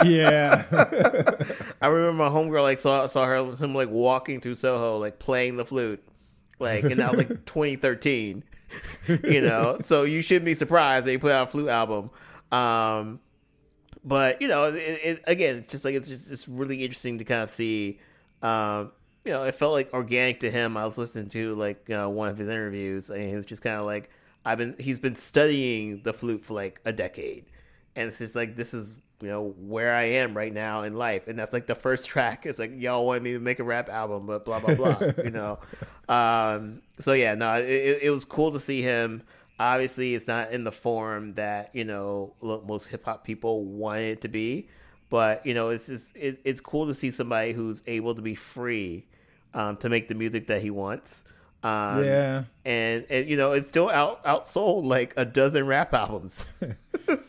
Yeah, 0.05 0.65
I 1.81 1.87
remember 1.87 2.25
my 2.25 2.29
homegirl 2.29 2.63
like 2.63 2.81
saw 2.81 3.07
saw 3.07 3.25
her 3.25 3.37
him 3.37 3.75
like 3.75 3.89
walking 3.89 4.41
through 4.41 4.57
Soho 4.57 4.99
like 4.99 5.19
playing 5.19 5.57
the 5.57 5.65
flute. 5.65 6.03
Like 6.59 6.85
and 6.85 6.99
that 6.99 7.11
was 7.11 7.19
like 7.19 7.29
2013. 7.47 8.45
You 9.09 9.41
know, 9.41 9.79
so 9.83 10.05
you 10.05 10.23
shouldn't 10.23 10.45
be 10.45 10.55
surprised 10.55 11.07
they 11.07 11.19
put 11.19 11.33
out 11.33 11.49
a 11.49 11.51
flute 11.51 11.69
album. 11.69 12.11
Um 12.51 13.21
but 14.05 14.43
you 14.43 14.49
know, 14.49 14.65
it, 14.65 14.77
it, 14.77 15.25
again, 15.27 15.57
it's 15.57 15.71
just 15.71 15.85
like 15.85 15.95
it's 15.95 16.09
just 16.09 16.31
it's 16.31 16.49
really 16.49 16.83
interesting 16.83 17.19
to 17.19 17.25
kind 17.25 17.43
of 17.43 17.51
see. 17.51 18.01
Um, 18.43 18.91
you 19.25 19.33
know, 19.33 19.45
it 19.45 19.55
felt 19.55 19.73
like 19.73 19.93
organic 19.93 20.41
to 20.41 20.51
him. 20.51 20.77
I 20.77 20.85
was 20.85 20.99
listening 20.99 21.29
to 21.31 21.55
like 21.55 21.89
uh, 21.91 22.09
one 22.09 22.29
of 22.29 22.39
his 22.39 22.49
interviews, 22.49 23.11
and 23.11 23.23
he 23.23 23.37
was 23.37 23.47
just 23.47 23.63
kind 23.63 23.77
of 23.77 23.87
like, 23.87 24.11
"I've 24.45 24.59
been." 24.59 24.75
He's 24.79 24.99
been 24.99 25.17
studying 25.17 26.03
the 26.03 26.13
flute 26.13 26.45
for 26.45 26.55
like 26.55 26.81
a 26.85 26.93
decade, 26.93 27.47
and 27.95 28.09
it's 28.09 28.19
just 28.19 28.35
like 28.35 28.57
this 28.57 28.75
is 28.75 28.95
you 29.21 29.29
know 29.29 29.55
where 29.61 29.95
I 29.95 30.05
am 30.05 30.37
right 30.37 30.53
now 30.53 30.83
in 30.83 30.95
life, 30.95 31.29
and 31.29 31.39
that's 31.39 31.53
like 31.53 31.67
the 31.67 31.77
first 31.77 32.09
track. 32.09 32.47
It's 32.47 32.59
like 32.59 32.73
y'all 32.77 33.07
want 33.07 33.23
me 33.23 33.35
to 33.35 33.39
make 33.39 33.61
a 33.61 33.65
rap 33.65 33.89
album, 33.89 34.27
but 34.27 34.45
blah 34.45 34.59
blah 34.59 34.75
blah. 34.75 35.01
you 35.23 35.31
know, 35.31 35.61
um, 36.09 36.83
so 36.99 37.13
yeah, 37.13 37.35
no, 37.37 37.55
it, 37.55 37.69
it, 37.69 38.03
it 38.03 38.11
was 38.11 38.25
cool 38.25 38.51
to 38.53 38.61
see 38.61 38.83
him. 38.83 39.23
Obviously, 39.61 40.17
it's 40.17 40.27
not 40.27 40.51
in 40.51 40.65
the 40.65 40.73
form 40.73 41.35
that 41.35 41.71
you 41.75 41.85
know 41.85 42.35
most 42.43 42.89
hip 42.89 43.05
hop 43.05 43.23
people 43.23 43.65
want 43.65 44.01
it 44.01 44.21
to 44.23 44.29
be, 44.29 44.69
but 45.11 45.47
you 45.47 45.55
know, 45.55 45.69
it's 45.69 45.87
just 45.87 46.11
it, 46.17 46.41
it's 46.43 46.61
cool 46.61 46.89
to 46.89 46.95
see 46.95 47.13
somebody 47.13 47.53
who's 47.53 47.83
able 47.87 48.17
to 48.17 48.23
be 48.23 48.35
free 48.35 49.07
um, 49.55 49.77
to 49.79 49.89
make 49.89 50.09
the 50.09 50.15
music 50.15 50.47
that 50.49 50.61
he 50.63 50.69
wants. 50.71 51.25
Um, 51.63 52.05
yeah. 52.05 52.45
and 52.65 53.07
and 53.09 53.29
you 53.29 53.37
know, 53.37 53.53
it's 53.53 53.69
still 53.69 53.89
out 53.89 54.25
outsold 54.25 54.85
like 54.85 55.15
a 55.17 55.25
dozen 55.25 55.65
rap 55.67 55.95
albums. 55.95 56.45
so, 56.61 56.75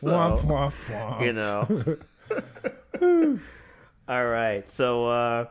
Womp, 0.01 0.41
womp, 0.41 0.73
womp. 0.89 1.21
you 1.23 1.33
know. 1.33 1.67
All 4.07 4.25
right. 4.25 4.71
So 4.71 5.07
uh 5.07 5.45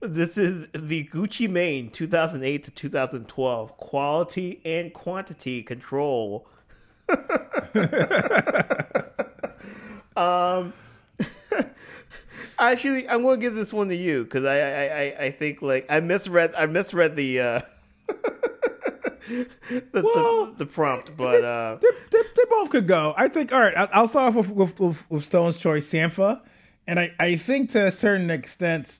this 0.00 0.38
is 0.38 0.66
the 0.74 1.04
Gucci 1.04 1.46
Mane 1.48 1.90
2008 1.90 2.64
to 2.64 2.70
2012 2.70 3.76
quality 3.76 4.60
and 4.64 4.92
quantity 4.94 5.62
control. 5.62 6.48
um 10.16 10.72
Actually, 12.62 13.08
I'm 13.08 13.22
going 13.22 13.40
to 13.40 13.44
give 13.44 13.54
this 13.54 13.72
one 13.72 13.88
to 13.88 13.96
you 13.96 14.24
because 14.24 14.44
I, 14.44 14.58
I, 14.58 14.84
I, 14.84 15.24
I 15.26 15.30
think 15.32 15.62
like 15.62 15.86
I 15.90 16.00
misread 16.00 16.54
I 16.56 16.66
misread 16.66 17.16
the 17.16 17.40
uh, 17.40 17.60
the, 19.28 19.46
Well- 19.92 20.46
the 20.46 20.54
the 20.58 20.66
prompt, 20.66 21.16
but 21.16 21.42
uh, 21.44 21.76
they, 21.80 21.88
they, 22.10 22.22
they 22.36 22.42
both 22.50 22.70
could 22.70 22.86
go. 22.86 23.14
I 23.16 23.28
think. 23.28 23.52
All 23.52 23.60
right, 23.60 23.76
I'll, 23.76 23.88
I'll 23.92 24.08
start 24.08 24.28
off 24.28 24.48
with, 24.48 24.50
with, 24.50 24.80
with, 24.80 25.10
with 25.10 25.24
Stone's 25.24 25.56
choice, 25.56 25.88
Sampha, 25.90 26.40
and 26.86 27.00
I, 27.00 27.12
I 27.18 27.36
think 27.36 27.70
to 27.72 27.86
a 27.86 27.92
certain 27.92 28.30
extent, 28.30 28.98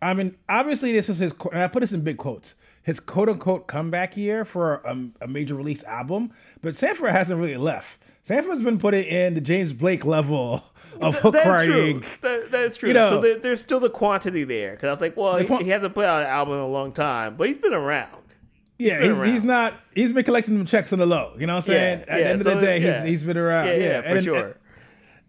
I 0.00 0.14
mean, 0.14 0.36
obviously 0.48 0.92
this 0.92 1.08
is 1.08 1.18
his. 1.18 1.32
and 1.52 1.62
I 1.62 1.68
put 1.68 1.80
this 1.80 1.92
in 1.92 2.00
big 2.02 2.16
quotes. 2.18 2.54
His 2.82 2.98
quote 2.98 3.28
unquote 3.28 3.68
comeback 3.68 4.16
year 4.16 4.44
for 4.44 4.76
a, 4.84 4.96
a 5.20 5.28
major 5.28 5.54
release 5.54 5.84
album, 5.84 6.32
but 6.62 6.74
Sampha 6.74 7.10
hasn't 7.10 7.38
really 7.38 7.56
left. 7.56 7.98
Sampha's 8.26 8.62
been 8.62 8.78
putting 8.78 9.04
in 9.04 9.34
the 9.34 9.40
James 9.40 9.72
Blake 9.72 10.04
level 10.04 10.64
of 11.02 11.14
hook 11.16 11.34
that's 11.34 11.64
true. 11.66 12.02
That, 12.20 12.50
that's 12.50 12.76
true. 12.76 12.88
You 12.88 12.94
know- 12.94 13.10
so 13.10 13.20
there, 13.20 13.38
there's 13.38 13.60
still 13.60 13.80
the 13.80 13.90
quantity 13.90 14.44
there 14.44 14.72
because 14.72 14.88
I 14.88 14.92
was 14.92 15.00
like, 15.00 15.16
well, 15.16 15.36
he, 15.36 15.64
he 15.64 15.70
hasn't 15.70 15.94
put 15.94 16.04
out 16.04 16.22
an 16.22 16.28
album 16.28 16.54
in 16.54 16.60
a 16.60 16.68
long 16.68 16.92
time, 16.92 17.36
but 17.36 17.48
he's 17.48 17.58
been 17.58 17.74
around. 17.74 18.22
Yeah, 18.78 19.00
he's, 19.00 19.32
he's 19.34 19.44
not. 19.44 19.74
He's 19.94 20.10
been 20.12 20.24
collecting 20.24 20.58
them 20.58 20.66
checks 20.66 20.92
on 20.92 20.98
the 20.98 21.06
low. 21.06 21.34
You 21.38 21.46
know 21.46 21.54
what 21.54 21.64
I'm 21.64 21.70
saying? 21.70 21.98
Yeah, 22.00 22.12
At 22.12 22.18
yeah, 22.18 22.24
the 22.24 22.30
end 22.30 22.40
of 22.40 22.46
so, 22.46 22.54
the 22.56 22.60
day, 22.60 22.78
yeah. 22.80 23.00
he's, 23.02 23.10
he's 23.10 23.22
been 23.22 23.36
around. 23.36 23.66
Yeah, 23.68 23.74
Yeah, 23.74 23.84
yeah, 23.84 24.00
for 24.02 24.08
and, 24.08 24.24
sure. 24.24 24.36
And, 24.46 24.54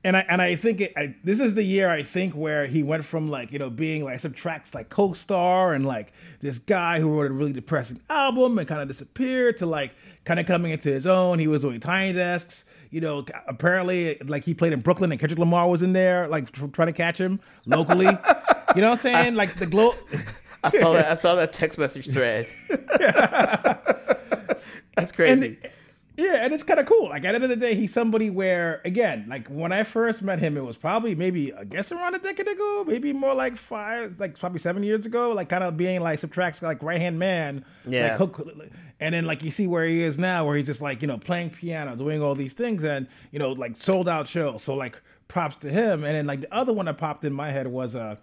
and 0.06 0.18
I 0.18 0.26
and 0.28 0.42
I 0.42 0.56
think 0.56 0.82
it, 0.82 0.94
I, 0.98 1.16
this 1.24 1.40
is 1.40 1.54
the 1.54 1.64
year 1.64 1.90
I 1.90 2.04
think 2.04 2.34
where 2.34 2.66
he 2.66 2.84
went 2.84 3.06
from 3.06 3.28
like 3.28 3.52
you 3.52 3.60
know 3.60 3.70
being 3.70 4.04
like 4.04 4.20
some 4.20 4.34
tracks 4.34 4.74
like 4.74 4.90
co-star 4.90 5.74
and 5.74 5.86
like 5.86 6.12
this 6.42 6.58
guy 6.60 7.00
who 7.00 7.10
wrote 7.10 7.32
a 7.32 7.34
really 7.34 7.54
depressing 7.54 8.02
album 8.10 8.58
and 8.58 8.68
kind 8.68 8.82
of 8.82 8.88
disappeared 8.90 9.60
to 9.60 9.66
like 9.66 9.92
kind 10.26 10.40
of 10.40 10.46
coming 10.46 10.72
into 10.72 10.90
his 10.90 11.06
own. 11.06 11.40
He 11.40 11.48
was 11.48 11.62
doing 11.62 11.80
tiny 11.80 12.12
desks. 12.14 12.66
You 12.94 13.02
know, 13.02 13.26
apparently 13.48 14.18
like 14.26 14.44
he 14.44 14.54
played 14.54 14.72
in 14.72 14.82
Brooklyn 14.82 15.12
and 15.12 15.20
Kendrick 15.20 15.40
Lamar 15.40 15.68
was 15.68 15.82
in 15.82 15.94
there 15.94 16.28
like 16.28 16.52
tr- 16.52 16.68
trying 16.68 16.88
to 16.88 16.94
catch 16.94 17.18
him 17.20 17.40
locally. 17.66 18.06
you 18.06 18.12
know 18.12 18.20
what 18.20 18.84
I'm 18.92 18.98
saying? 18.98 19.36
Like 19.36 19.58
the 19.58 19.66
glow. 19.66 19.96
I 20.64 20.70
saw 20.70 20.94
that. 20.94 21.12
I 21.12 21.16
saw 21.20 21.36
that 21.36 21.52
text 21.52 21.78
message 21.78 22.10
thread. 22.10 22.48
That's 24.96 25.12
crazy. 25.12 25.32
And 25.46 25.58
yeah, 26.16 26.36
and 26.46 26.54
it's 26.54 26.62
kind 26.64 26.80
of 26.80 26.86
cool. 26.86 27.10
Like 27.10 27.26
at 27.26 27.32
the 27.32 27.36
end 27.36 27.44
of 27.44 27.50
the 27.50 27.56
day, 27.56 27.74
he's 27.74 27.92
somebody 27.92 28.30
where 28.30 28.82
again, 28.86 29.26
like 29.28 29.48
when 29.48 29.72
I 29.72 29.84
first 29.84 30.22
met 30.22 30.40
him, 30.40 30.56
it 30.56 30.64
was 30.64 30.78
probably 30.78 31.16
maybe 31.16 31.52
I 31.54 31.64
guess 31.64 31.92
around 31.92 32.14
a 32.14 32.20
decade 32.20 32.48
ago, 32.48 32.86
maybe 32.88 33.12
more 33.14 33.34
like 33.34 33.58
five, 33.58 34.20
like 34.20 34.38
probably 34.40 34.60
seven 34.60 34.84
years 34.84 35.06
ago. 35.08 35.32
Like 35.32 35.50
kind 35.50 35.64
of 35.64 35.76
being 35.76 36.02
like 36.02 36.22
SBTRKT's 36.22 36.62
like 36.62 36.84
right 36.84 37.02
hand 37.02 37.18
man. 37.18 37.66
Yeah. 37.86 38.10
Like, 38.10 38.18
hook, 38.20 38.48
and 39.04 39.14
then 39.14 39.26
like 39.26 39.44
you 39.44 39.52
see 39.52 39.68
where 39.68 39.86
he 39.86 40.02
is 40.02 40.18
now, 40.18 40.46
where 40.46 40.56
he's 40.56 40.66
just 40.66 40.82
like 40.82 41.02
you 41.02 41.10
know 41.10 41.18
playing 41.18 41.50
piano, 41.50 41.94
doing 41.94 42.22
all 42.22 42.36
these 42.36 42.54
things, 42.54 42.86
and 42.86 43.06
you 43.32 43.40
know 43.40 43.52
like 43.52 43.76
sold 43.76 44.08
out 44.08 44.30
show. 44.30 44.58
So 44.58 44.76
like 44.76 44.96
props 45.28 45.58
to 45.58 45.70
him. 45.70 46.06
And 46.06 46.16
then 46.16 46.26
like 46.26 46.40
the 46.40 46.54
other 46.56 46.72
one 46.72 46.86
that 46.86 46.98
popped 46.98 47.26
in 47.26 47.34
my 47.34 47.52
head 47.52 47.68
was 47.68 47.96
uh 47.96 48.16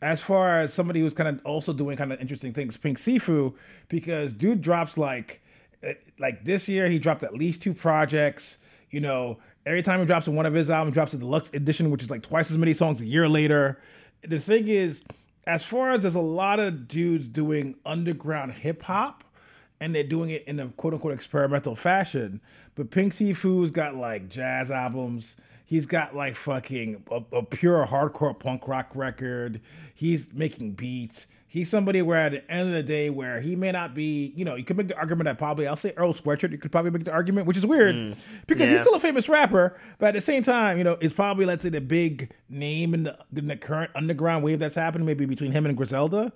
as 0.00 0.22
far 0.22 0.60
as 0.60 0.72
somebody 0.72 1.00
who's 1.00 1.12
kind 1.12 1.28
of 1.28 1.44
also 1.44 1.74
doing 1.74 1.98
kind 1.98 2.14
of 2.14 2.18
interesting 2.20 2.54
things, 2.54 2.78
Pink 2.78 2.98
Siifu, 2.98 3.52
because 3.88 4.32
dude 4.32 4.62
drops 4.62 4.96
like 4.96 5.42
eh, 5.82 5.94
like 6.18 6.46
this 6.46 6.66
year 6.66 6.88
he 6.88 6.98
dropped 6.98 7.22
at 7.22 7.34
least 7.34 7.60
two 7.60 7.74
projects. 7.74 8.56
You 8.90 9.00
know, 9.00 9.38
every 9.66 9.82
time 9.82 10.00
he 10.00 10.06
drops 10.06 10.28
one 10.28 10.46
of 10.46 10.54
his 10.54 10.70
albums, 10.70 10.94
drops 10.94 11.12
a 11.12 11.18
deluxe 11.18 11.50
edition, 11.52 11.90
which 11.90 12.02
is 12.02 12.08
like 12.08 12.22
twice 12.22 12.50
as 12.50 12.56
many 12.56 12.72
songs 12.72 13.02
a 13.02 13.04
year 13.04 13.28
later. 13.28 13.78
The 14.22 14.40
thing 14.40 14.68
is, 14.68 15.02
as 15.46 15.62
far 15.62 15.92
as 15.92 16.00
there's 16.00 16.14
a 16.14 16.20
lot 16.20 16.58
of 16.58 16.88
dudes 16.88 17.28
doing 17.28 17.74
underground 17.84 18.52
hip 18.52 18.82
hop, 18.84 19.24
and 19.82 19.92
they're 19.92 20.04
doing 20.04 20.30
it 20.30 20.44
in 20.46 20.60
a 20.60 20.68
quote 20.68 20.94
unquote 20.94 21.12
experimental 21.12 21.74
fashion. 21.74 22.40
But 22.76 22.92
Pink 22.92 23.14
Siifu's 23.14 23.72
got 23.72 23.96
like 23.96 24.28
jazz 24.28 24.70
albums. 24.70 25.34
He's 25.64 25.86
got 25.86 26.14
like 26.14 26.36
fucking 26.36 27.02
a, 27.10 27.22
a 27.32 27.42
pure 27.42 27.84
hardcore 27.86 28.38
punk 28.38 28.68
rock 28.68 28.90
record. 28.94 29.60
He's 29.92 30.26
making 30.32 30.72
beats. 30.74 31.26
He's 31.48 31.68
somebody 31.68 32.00
where 32.00 32.16
at 32.16 32.32
the 32.32 32.50
end 32.50 32.68
of 32.68 32.74
the 32.74 32.82
day, 32.82 33.10
where 33.10 33.40
he 33.40 33.56
may 33.56 33.72
not 33.72 33.92
be, 33.92 34.32
you 34.36 34.44
know, 34.44 34.54
you 34.54 34.64
could 34.64 34.76
make 34.76 34.88
the 34.88 34.96
argument 34.96 35.24
that 35.24 35.36
probably 35.36 35.66
I'll 35.66 35.76
say 35.76 35.92
Earl 35.96 36.14
Sweatshirt. 36.14 36.52
You 36.52 36.58
could 36.58 36.70
probably 36.70 36.92
make 36.92 37.04
the 37.04 37.12
argument, 37.12 37.48
which 37.48 37.56
is 37.56 37.66
weird 37.66 37.94
mm. 37.94 38.16
because 38.46 38.70
he's 38.70 38.80
still 38.80 38.94
a 38.94 39.00
famous 39.00 39.28
rapper, 39.28 39.76
but 39.98 40.06
at 40.06 40.14
the 40.14 40.20
same 40.20 40.44
time, 40.44 40.78
you 40.78 40.84
know, 40.84 40.96
it's 41.00 41.12
probably 41.12 41.44
let's 41.44 41.64
say 41.64 41.70
the 41.70 41.80
big 41.80 42.30
name 42.48 42.94
in 42.94 43.02
the 43.02 43.18
in 43.34 43.48
the 43.48 43.56
current 43.56 43.90
underground 43.96 44.44
wave 44.44 44.60
that's 44.60 44.76
happening, 44.76 45.04
maybe 45.04 45.26
between 45.26 45.50
him 45.50 45.66
and 45.66 45.76
Griselda. 45.76 46.32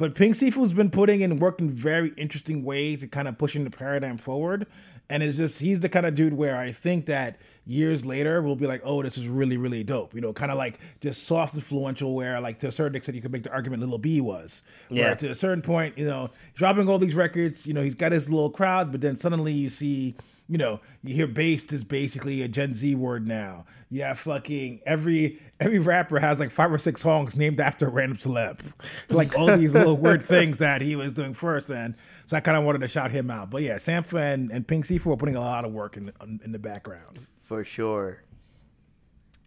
But 0.00 0.14
Pink 0.14 0.34
Siifu's 0.34 0.72
been 0.72 0.90
putting 0.90 1.20
in 1.20 1.38
work 1.40 1.60
in 1.60 1.68
very 1.68 2.14
interesting 2.16 2.64
ways 2.64 3.02
and 3.02 3.12
kind 3.12 3.28
of 3.28 3.36
pushing 3.36 3.64
the 3.64 3.70
paradigm 3.70 4.16
forward. 4.16 4.66
And 5.10 5.22
it's 5.22 5.36
just 5.36 5.60
he's 5.60 5.80
the 5.80 5.90
kind 5.90 6.06
of 6.06 6.14
dude 6.14 6.32
where 6.32 6.56
I 6.56 6.72
think 6.72 7.04
that 7.04 7.36
years 7.66 8.06
later 8.06 8.40
we'll 8.40 8.56
be 8.56 8.66
like, 8.66 8.80
oh, 8.82 9.02
this 9.02 9.18
is 9.18 9.28
really 9.28 9.58
really 9.58 9.84
dope. 9.84 10.14
You 10.14 10.22
know, 10.22 10.32
kind 10.32 10.50
of 10.50 10.56
like 10.56 10.80
just 11.02 11.24
soft 11.24 11.54
influential. 11.54 12.14
Where 12.14 12.40
like 12.40 12.60
to 12.60 12.68
a 12.68 12.72
certain 12.72 12.96
extent 12.96 13.14
you 13.16 13.20
could 13.20 13.30
make 13.30 13.42
the 13.42 13.52
argument 13.52 13.82
Lil 13.82 13.98
B 13.98 14.22
was. 14.22 14.62
Where 14.88 15.00
Yeah. 15.00 15.14
To 15.16 15.28
a 15.32 15.34
certain 15.34 15.60
point, 15.60 15.98
you 15.98 16.06
know, 16.06 16.30
dropping 16.54 16.88
all 16.88 16.98
these 16.98 17.14
records, 17.14 17.66
you 17.66 17.74
know, 17.74 17.82
he's 17.82 17.94
got 17.94 18.12
his 18.12 18.30
little 18.30 18.48
crowd, 18.48 18.90
but 18.92 19.02
then 19.02 19.16
suddenly 19.16 19.52
you 19.52 19.68
see. 19.68 20.14
You 20.48 20.58
know, 20.58 20.80
you 21.04 21.14
hear 21.14 21.28
based 21.28 21.72
is 21.72 21.84
basically 21.84 22.42
a 22.42 22.48
Gen 22.48 22.74
Z 22.74 22.96
word 22.96 23.24
now. 23.24 23.66
Yeah, 23.92 24.14
fucking 24.14 24.82
every 24.86 25.40
every 25.58 25.80
rapper 25.80 26.20
has 26.20 26.38
like 26.38 26.52
five 26.52 26.72
or 26.72 26.78
six 26.78 27.02
songs 27.02 27.34
named 27.34 27.58
after 27.58 27.88
a 27.88 27.90
random 27.90 28.18
celeb. 28.18 28.60
Like 29.08 29.36
all 29.36 29.56
these 29.56 29.72
little 29.72 29.96
weird 29.96 30.24
things 30.24 30.58
that 30.58 30.80
he 30.80 30.94
was 30.94 31.12
doing 31.12 31.34
first, 31.34 31.68
and 31.68 31.96
so 32.26 32.36
I 32.36 32.40
kind 32.40 32.56
of 32.56 32.62
wanted 32.62 32.82
to 32.82 32.88
shout 32.88 33.10
him 33.10 33.30
out. 33.30 33.50
But 33.50 33.62
yeah, 33.62 33.74
Sampha 33.74 34.32
and, 34.32 34.52
and 34.52 34.66
Pink 34.66 34.86
Siifu 34.86 35.06
were 35.06 35.16
putting 35.16 35.34
a 35.34 35.40
lot 35.40 35.64
of 35.64 35.72
work 35.72 35.96
in 35.96 36.12
in 36.44 36.52
the 36.52 36.58
background. 36.60 37.26
For 37.42 37.64
sure. 37.64 38.22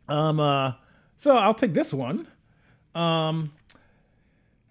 Um, 0.09 0.41
uh, 0.41 0.73
so 1.15 1.37
I'll 1.37 1.53
take 1.53 1.73
this 1.73 1.93
one. 1.93 2.27
Um, 2.93 3.53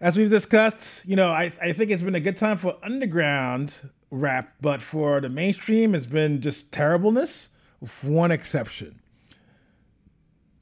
as 0.00 0.16
we've 0.16 0.28
discussed, 0.28 1.00
you 1.04 1.16
know, 1.16 1.30
I, 1.30 1.52
I 1.62 1.72
think 1.72 1.90
it's 1.90 2.02
been 2.02 2.14
a 2.14 2.20
good 2.20 2.36
time 2.36 2.58
for 2.58 2.76
underground 2.82 3.90
rap, 4.10 4.54
but 4.60 4.82
for 4.82 5.20
the 5.20 5.28
mainstream, 5.28 5.94
it's 5.94 6.06
been 6.06 6.40
just 6.40 6.70
terribleness, 6.72 7.48
with 7.80 8.04
one 8.04 8.30
exception. 8.30 9.00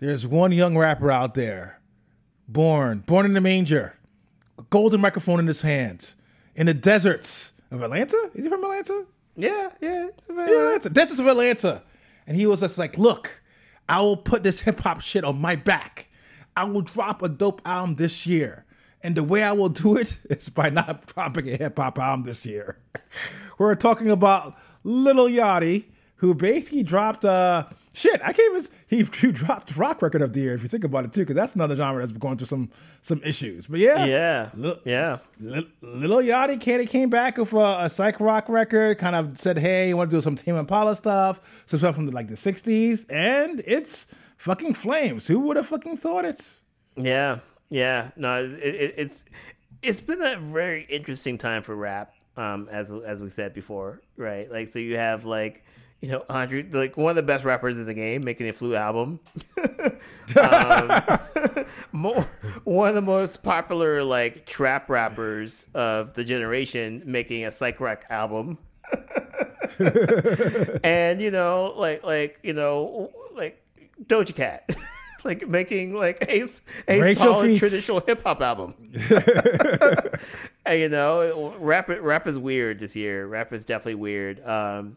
There's 0.01 0.27
one 0.27 0.51
young 0.51 0.79
rapper 0.79 1.13
out 1.13 1.35
there, 1.35 1.79
born, 2.49 3.01
born 3.01 3.27
in 3.27 3.35
the 3.35 3.41
manger, 3.43 3.99
a 4.59 4.63
golden 4.71 4.99
microphone 4.99 5.39
in 5.39 5.47
his 5.47 5.61
hands, 5.61 6.15
in 6.55 6.65
the 6.65 6.73
deserts 6.73 7.53
of 7.71 7.83
Atlanta. 7.83 8.17
Is 8.35 8.45
he 8.45 8.49
from 8.49 8.65
Atlanta? 8.65 9.05
Yeah, 9.37 9.69
yeah. 9.79 10.07
It's 10.07 10.25
a 10.27 10.33
very, 10.33 10.51
Yeah, 10.51 10.75
it's 10.77 10.85
the 10.85 10.91
deserts 10.91 11.21
of 11.21 11.27
Atlanta. 11.27 11.83
And 12.27 12.35
he 12.35 12.47
was 12.47 12.61
just 12.61 12.79
like, 12.79 12.97
look, 12.97 13.43
I 13.91 14.01
will 14.01 14.17
put 14.17 14.43
this 14.43 14.61
hip 14.61 14.81
hop 14.81 15.03
shit 15.03 15.23
on 15.23 15.39
my 15.39 15.55
back. 15.55 16.09
I 16.57 16.65
will 16.65 16.81
drop 16.81 17.21
a 17.23 17.29
dope 17.29 17.61
album 17.67 17.97
this 17.97 18.27
year. 18.27 18.65
And 19.03 19.15
the 19.15 19.23
way 19.23 19.43
I 19.43 19.53
will 19.53 19.69
do 19.69 19.99
it 19.99 20.17
is 20.31 20.49
by 20.49 20.71
not 20.71 21.09
dropping 21.09 21.47
a 21.47 21.59
hip 21.59 21.77
hop 21.77 21.99
album 21.99 22.25
this 22.25 22.47
year. 22.47 22.79
We're 23.59 23.75
talking 23.75 24.11
about 24.11 24.57
Lil 24.83 25.29
Yachty, 25.29 25.90
who 26.21 26.33
basically 26.35 26.83
dropped 26.83 27.25
uh 27.25 27.65
shit. 27.93 28.21
I 28.25 28.33
can't 28.33 28.57
even 28.57 28.71
he, 28.87 29.03
he 29.27 29.33
dropped 29.33 29.77
rock 29.77 30.01
record 30.03 30.23
of 30.23 30.33
the 30.33 30.41
year 30.41 30.55
if 30.55 30.63
you 30.63 30.69
think 30.69 30.85
about 30.85 31.05
it 31.05 31.13
too, 31.13 31.21
because 31.23 31.37
that's 31.37 31.55
another 31.55 31.77
genre 31.77 32.01
that's 32.01 32.17
going 32.17 32.37
through 32.39 32.47
some 32.47 32.71
some 33.03 33.21
issues. 33.25 33.67
But 33.67 33.81
yeah, 33.81 34.05
yeah. 34.05 34.51
Look- 34.55 34.83
Yeah. 34.85 35.19
Lil 35.39 35.65
Lil 35.83 36.19
Yachty 36.19 36.61
came, 36.61 36.87
came 36.87 37.11
back 37.11 37.37
with 37.39 37.53
a, 37.53 37.85
a 37.85 37.91
psych 37.91 38.21
rock 38.21 38.49
record, 38.49 38.99
kind 38.99 39.17
of 39.17 39.37
said, 39.39 39.59
hey, 39.59 39.89
you 39.89 39.97
want 39.97 40.11
to 40.11 40.17
do 40.17 40.21
some 40.21 40.37
Tame 40.37 40.57
Impala 40.57 40.95
stuff, 40.97 41.41
some 41.67 41.79
stuff 41.81 41.95
from 41.95 42.07
the, 42.07 42.13
like 42.13 42.29
the 42.29 42.37
60s, 42.37 43.05
and 43.11 43.63
it's 43.67 44.07
fucking 44.37 44.75
flames. 44.75 45.27
Who 45.27 45.41
would 45.41 45.57
have 45.57 45.67
fucking 45.67 45.97
thought 45.99 46.25
it? 46.25 46.47
Yeah, 46.97 47.39
yeah. 47.71 48.11
No, 48.17 48.45
it, 48.45 48.53
it, 48.75 48.95
it's 48.99 49.25
it's 49.83 50.01
been 50.03 50.21
a 50.23 50.39
very 50.39 50.85
interesting 50.91 51.39
time 51.39 51.63
for 51.63 51.75
rap, 51.75 52.13
um, 52.37 52.69
as 52.71 52.91
as 52.91 53.21
we 53.23 53.31
said 53.31 53.55
before, 53.55 54.03
right? 54.17 54.51
Like, 54.53 54.69
so 54.73 54.79
you 54.79 54.97
have 54.97 55.25
like 55.25 55.65
you 56.01 56.09
know 56.09 56.25
Andre, 56.29 56.63
like 56.63 56.97
one 56.97 57.11
of 57.11 57.17
the 57.17 57.23
best 57.23 57.45
rappers 57.45 57.79
in 57.79 57.85
the 57.85 57.95
game, 57.95 58.25
making 58.25 58.49
a 58.49 58.53
flute 58.53 58.75
album. 58.75 59.21
um, 60.41 61.03
more 61.93 62.27
one 62.65 62.89
of 62.89 62.95
the 62.95 63.03
most 63.03 63.43
popular 63.43 64.03
like 64.03 64.47
trap 64.47 64.89
rappers 64.89 65.67
of 65.75 66.15
the 66.15 66.25
generation, 66.25 67.03
making 67.05 67.45
a 67.45 67.51
psych 67.51 67.81
rock 67.81 68.05
album. 68.09 68.59
and 70.83 71.21
you 71.21 71.31
know, 71.31 71.75
like 71.77 72.03
like 72.03 72.39
you 72.43 72.55
know, 72.55 73.11
like 73.35 73.63
Doja 74.03 74.35
Cat, 74.35 74.71
like 75.25 75.47
making 75.47 75.95
like 75.95 76.25
a 76.29 76.47
a 76.89 77.15
solid 77.15 77.59
traditional 77.59 78.01
hip 78.01 78.23
hop 78.23 78.41
album. 78.41 78.75
and 80.65 80.81
you 80.81 80.89
know, 80.89 81.55
rap 81.59 81.89
rap 81.89 82.27
is 82.27 82.39
weird 82.39 82.79
this 82.79 82.97
year. 82.97 83.27
Rap 83.27 83.53
is 83.53 83.67
definitely 83.67 83.97
weird. 83.97 84.43
Um, 84.47 84.97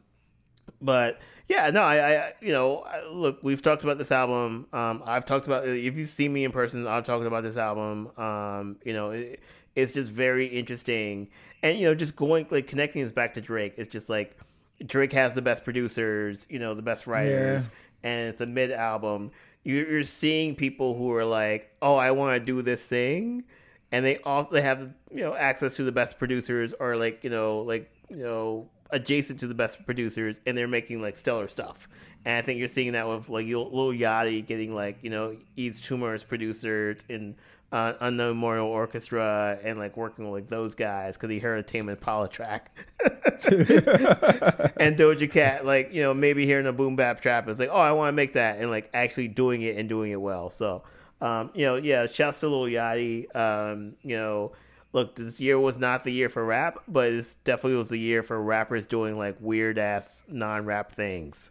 but 0.84 1.20
yeah, 1.48 1.70
no, 1.72 1.82
I, 1.82 1.96
I 2.28 2.34
you 2.42 2.52
know, 2.52 2.80
I- 2.82 3.08
look, 3.10 3.40
we've 3.42 3.62
talked 3.62 3.84
about 3.84 3.98
this 3.98 4.12
album. 4.12 4.68
Um, 4.72 5.02
I've 5.06 5.26
talked 5.26 5.48
about 5.48 5.68
if 5.68 5.96
you 5.96 6.06
see 6.06 6.30
me 6.30 6.44
in 6.44 6.52
person, 6.52 6.86
I'm 6.88 7.04
talking 7.04 7.26
about 7.28 7.44
this 7.44 7.58
album. 7.58 8.12
Um, 8.18 8.78
you 8.86 8.94
know, 8.94 9.10
it, 9.12 9.40
it's 9.76 9.92
just 9.94 10.12
very 10.12 10.46
interesting, 10.48 11.30
and 11.64 11.80
you 11.80 11.86
know, 11.86 11.96
just 11.96 12.16
going 12.16 12.46
like 12.52 12.68
connecting 12.68 13.02
this 13.04 13.12
back 13.12 13.34
to 13.34 13.42
Drake. 13.42 13.74
It's 13.78 13.92
just 13.92 14.10
like 14.10 14.38
Drake 14.86 15.14
has 15.14 15.34
the 15.34 15.42
best 15.42 15.64
producers, 15.64 16.46
you 16.50 16.60
know, 16.60 16.76
the 16.76 16.82
best 16.84 17.08
writers, 17.08 17.64
and 18.04 18.30
it's 18.30 18.42
a 18.42 18.46
mid 18.46 18.72
album. 18.72 19.32
You're, 19.64 19.90
you're 19.90 20.04
seeing 20.04 20.56
people 20.56 20.96
who 20.98 21.12
are 21.14 21.24
like, 21.26 21.72
oh, 21.82 21.96
I 21.96 22.12
want 22.12 22.38
to 22.40 22.46
do 22.46 22.62
this 22.62 22.86
thing, 22.86 23.46
and 23.92 24.06
they 24.06 24.18
also 24.20 24.62
have 24.62 24.94
you 25.12 25.22
know 25.22 25.34
access 25.36 25.76
to 25.78 25.84
the 25.84 25.92
best 25.92 26.20
producers 26.20 26.74
or 26.80 26.96
like 26.98 27.24
you 27.24 27.30
know 27.30 27.60
like 27.62 27.90
you 28.10 28.18
know 28.24 28.70
adjacent 28.94 29.40
to 29.40 29.48
the 29.48 29.54
best 29.54 29.86
producers 29.86 30.40
and 30.46 30.58
they're 30.58 30.68
making 30.68 31.02
like 31.02 31.18
stellar 31.18 31.48
stuff 31.48 31.90
and 32.24 32.38
i 32.38 32.42
think 32.42 32.60
you're 32.60 32.68
seeing 32.68 32.94
that 32.94 33.08
with 33.08 33.28
like 33.28 33.46
Lil 33.46 33.92
Yachty 33.92 34.46
getting 34.46 34.74
like 34.74 35.00
you 35.02 35.10
know 35.10 35.36
Ease 35.56 35.82
Tumor's 35.82 36.24
producers 36.24 37.04
in 37.10 37.36
uh, 37.74 37.94
Unknown 38.02 38.38
Mortal 38.38 38.68
Orchestra 38.68 39.58
and 39.64 39.80
like 39.80 39.98
working 39.98 40.30
with 40.30 40.44
like 40.44 40.50
those 40.50 40.76
guys 40.76 41.18
because 41.18 41.32
he 41.32 41.40
heard 41.40 41.58
a 41.58 41.64
Tame 41.64 41.90
Impala 41.90 42.30
track 42.30 42.72
and 43.04 44.96
Doja 44.96 45.30
Cat, 45.30 45.66
like 45.66 45.92
you 45.92 46.04
know, 46.04 46.14
maybe 46.14 46.46
hearing 46.46 46.68
a 46.68 46.72
boom 46.72 46.96
bap 46.96 47.20
trap, 47.20 47.48
it's 47.48 47.60
like, 47.60 47.70
oh, 47.72 47.78
I 47.78 47.92
want 47.92 48.10
to 48.10 48.12
make 48.14 48.34
that, 48.34 48.60
and 48.60 48.70
like 48.70 48.92
actually 48.94 49.28
doing 49.28 49.64
it 49.64 49.76
and 49.76 49.90
doing 49.90 50.12
it 50.12 50.22
well. 50.22 50.52
So, 50.52 50.84
um, 51.20 51.50
you 51.56 51.66
know, 51.66 51.76
yeah, 51.76 52.06
shouts 52.06 52.42
to 52.42 52.48
Lil 52.48 52.72
Yachty. 52.72 53.36
Um, 53.36 53.96
you 54.04 54.18
know, 54.18 54.52
look, 54.94 55.16
this 55.16 55.40
year 55.40 55.60
was 55.60 55.78
not 55.78 56.04
the 56.04 56.12
year 56.12 56.30
for 56.30 56.46
rap, 56.46 56.80
but 56.88 57.12
it 57.12 57.36
definitely 57.44 57.78
was 57.78 57.90
the 57.90 57.98
year 57.98 58.24
for 58.24 58.42
rappers 58.42 58.86
doing 58.86 59.18
like 59.18 59.36
weird 59.40 59.78
ass 59.78 60.24
non 60.28 60.66
rap 60.66 60.92
things. 60.92 61.50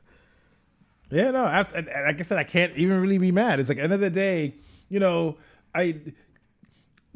Yeah, 1.10 1.30
no, 1.32 1.44
I, 1.44 1.60
and 1.74 1.86
like 1.88 2.20
I 2.20 2.22
said, 2.22 2.38
I 2.38 2.44
can't 2.44 2.74
even 2.76 3.00
really 3.00 3.18
be 3.18 3.32
mad. 3.32 3.60
It's 3.60 3.68
like 3.68 3.78
end 3.78 3.92
of 3.92 4.00
the 4.00 4.08
day, 4.08 4.54
you 4.88 4.98
know, 4.98 5.36
I 5.74 6.00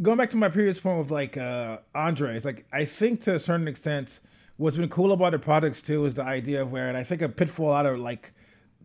going 0.02 0.18
back 0.18 0.28
to 0.30 0.36
my 0.36 0.50
previous 0.50 0.78
point 0.78 0.98
with 0.98 1.10
like 1.10 1.36
uh 1.36 1.78
Andre, 1.94 2.36
it's 2.36 2.44
like 2.44 2.66
I 2.72 2.84
think 2.84 3.22
to 3.22 3.34
a 3.36 3.40
certain 3.40 3.68
extent, 3.68 4.20
what's 4.58 4.76
been 4.76 4.88
cool 4.90 5.12
about 5.12 5.32
the 5.32 5.38
products 5.38 5.80
too 5.80 6.04
is 6.04 6.14
the 6.14 6.24
idea 6.24 6.62
of 6.62 6.72
where, 6.72 6.88
and 6.88 6.96
I 6.96 7.04
think 7.04 7.22
a 7.22 7.28
pitfall 7.28 7.68
lot 7.68 7.86
of 7.86 7.98
like 7.98 8.32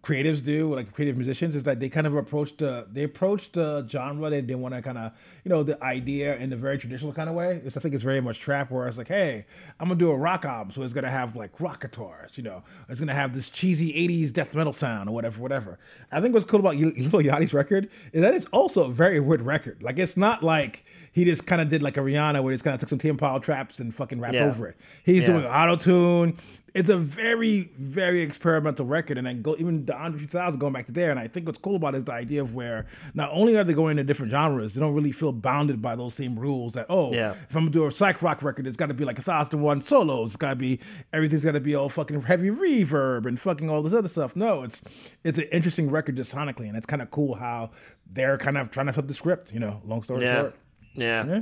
creatives 0.04 0.44
do, 0.44 0.74
like 0.74 0.94
creative 0.94 1.16
musicians, 1.16 1.56
is 1.56 1.64
that 1.64 1.80
they 1.80 1.90
kind 1.90 2.08
of 2.08 2.16
approach 2.16 2.58
the 2.58 2.88
they 2.92 3.04
approach 3.04 3.52
the 3.52 3.88
genre 3.88 4.30
they 4.30 4.42
they 4.42 4.56
want 4.56 4.74
to 4.74 4.82
kind 4.82 4.98
of 4.98 5.12
you 5.44 5.50
know 5.50 5.64
the 5.64 5.82
idea 5.84 6.36
in 6.38 6.50
the 6.50 6.56
very 6.56 6.78
traditional 6.78 7.14
kind 7.14 7.30
of 7.30 7.36
way. 7.36 7.62
It's, 7.64 7.78
I 7.78 7.80
think 7.80 7.94
it's 7.94 8.04
very 8.04 8.22
much 8.22 8.40
trap 8.40 8.72
where 8.72 8.88
it's 8.88 8.98
like, 8.98 9.08
hey, 9.08 9.46
I'm 9.80 9.88
gonna 9.88 10.00
do 10.00 10.12
a 10.12 10.18
rock 10.18 10.46
album, 10.46 10.72
so 10.72 10.82
it's 10.82 10.94
gonna 10.94 11.10
have 11.10 11.36
like 11.36 11.60
rock 11.60 11.82
guitars, 11.82 12.38
you 12.38 12.44
know, 12.44 12.64
it's 12.90 13.00
gonna 13.00 13.14
have 13.14 13.36
this 13.36 13.50
cheesy 13.50 13.94
'80s 13.94 14.34
death 14.34 14.56
metal 14.56 14.74
sound 14.74 15.10
or 15.10 15.14
whatever, 15.14 15.42
whatever. 15.42 15.80
I 16.12 16.22
think 16.22 16.34
what's 16.34 16.46
cool 16.46 16.60
about 16.60 16.78
Lil 16.78 16.92
Yachty's 17.24 17.54
record 17.54 17.90
is 18.12 18.22
that 18.22 18.34
it's 18.34 18.46
also 18.48 18.86
a 18.86 18.92
very 18.92 19.20
weird 19.20 19.42
record. 19.42 19.84
Like 19.84 20.00
it's 20.00 20.18
not 20.18 20.44
like 20.44 20.84
he 21.12 21.26
just 21.26 21.45
kind 21.45 21.62
of 21.62 21.69
did 21.69 21.84
like 21.84 21.97
a 21.97 22.02
Rihanna 22.02 22.41
where 22.43 22.52
he 22.52 22.56
just 22.56 22.63
kind 22.63 22.74
of 22.74 22.80
took 22.80 22.89
some 22.89 23.00
Tame 23.00 23.12
Impala 23.12 23.39
traps 23.41 23.80
and 23.80 23.93
fucking 23.93 24.19
rapped 24.19 24.36
Yeah. 24.36 24.45
over 24.45 24.67
it. 24.67 24.78
He's 25.04 25.21
Yeah. 25.21 25.28
doing 25.28 25.45
auto 25.45 25.76
tune. 25.76 26.38
It's 26.74 26.89
a 26.89 26.95
very, 26.95 27.69
very 27.78 28.21
experimental 28.21 28.86
record, 28.86 29.17
and 29.17 29.28
I 29.28 29.34
go 29.34 29.58
even 29.60 29.86
the 29.86 29.93
Andre 29.93 30.19
3000 30.21 30.58
going 30.62 30.71
back 30.71 30.86
to 30.86 30.93
there. 30.93 31.12
And 31.12 31.19
I 31.19 31.28
think 31.28 31.45
what's 31.45 31.58
cool 31.58 31.76
about 31.76 31.95
it 31.95 31.97
is 31.97 32.04
the 32.06 32.13
idea 32.13 32.39
of 32.41 32.56
where 32.56 32.86
not 33.13 33.30
only 33.34 33.58
are 33.58 33.65
they 33.65 33.74
going 33.74 33.91
into 34.00 34.06
different 34.06 34.32
genres, 34.32 34.74
they 34.74 34.80
don't 34.80 34.93
really 34.93 35.12
feel 35.12 35.34
bounded 35.34 35.82
by 35.82 35.97
those 35.97 36.13
same 36.13 36.39
rules. 36.39 36.71
That 36.71 36.86
oh, 36.88 37.12
Yeah. 37.12 37.32
if 37.50 37.56
I'm 37.58 37.63
gonna 37.63 37.71
do 37.71 37.86
a 37.88 37.91
psych 37.91 38.21
rock 38.21 38.41
record, 38.41 38.67
it's 38.67 38.78
got 38.78 38.86
to 38.88 38.93
be 38.93 39.04
like 39.04 39.19
a 39.19 39.21
thousand 39.21 39.56
and 39.56 39.63
one 39.63 39.82
solos. 39.82 40.30
It's 40.30 40.36
got 40.38 40.52
to 40.52 40.56
be 40.56 40.80
everything's 41.12 41.43
got 41.43 41.52
to 41.52 41.60
be 41.60 41.76
all 41.76 41.89
fucking 41.89 42.21
heavy 42.21 42.50
reverb 42.50 43.26
and 43.26 43.38
fucking 43.38 43.69
all 43.69 43.82
this 43.84 43.93
other 43.93 44.08
stuff. 44.08 44.38
No, 44.38 44.63
it's 44.63 44.80
it's 45.26 45.38
an 45.38 45.50
interesting 45.52 45.89
record 45.91 46.15
just 46.15 46.34
sonically, 46.34 46.69
and 46.69 46.78
it's 46.78 46.86
kind 46.86 47.02
of 47.02 47.12
cool 47.12 47.36
how 47.36 47.71
they're 48.10 48.38
kind 48.38 48.58
of 48.58 48.71
trying 48.71 48.86
to 48.86 48.93
flip 48.93 49.08
the 49.08 49.13
script. 49.13 49.54
You 49.54 49.60
know, 49.60 49.82
long 49.86 50.04
story 50.04 50.24
Yeah, 50.24 50.36
short. 50.43 50.56
Yeah. 50.93 51.25
Yeah. 51.25 51.41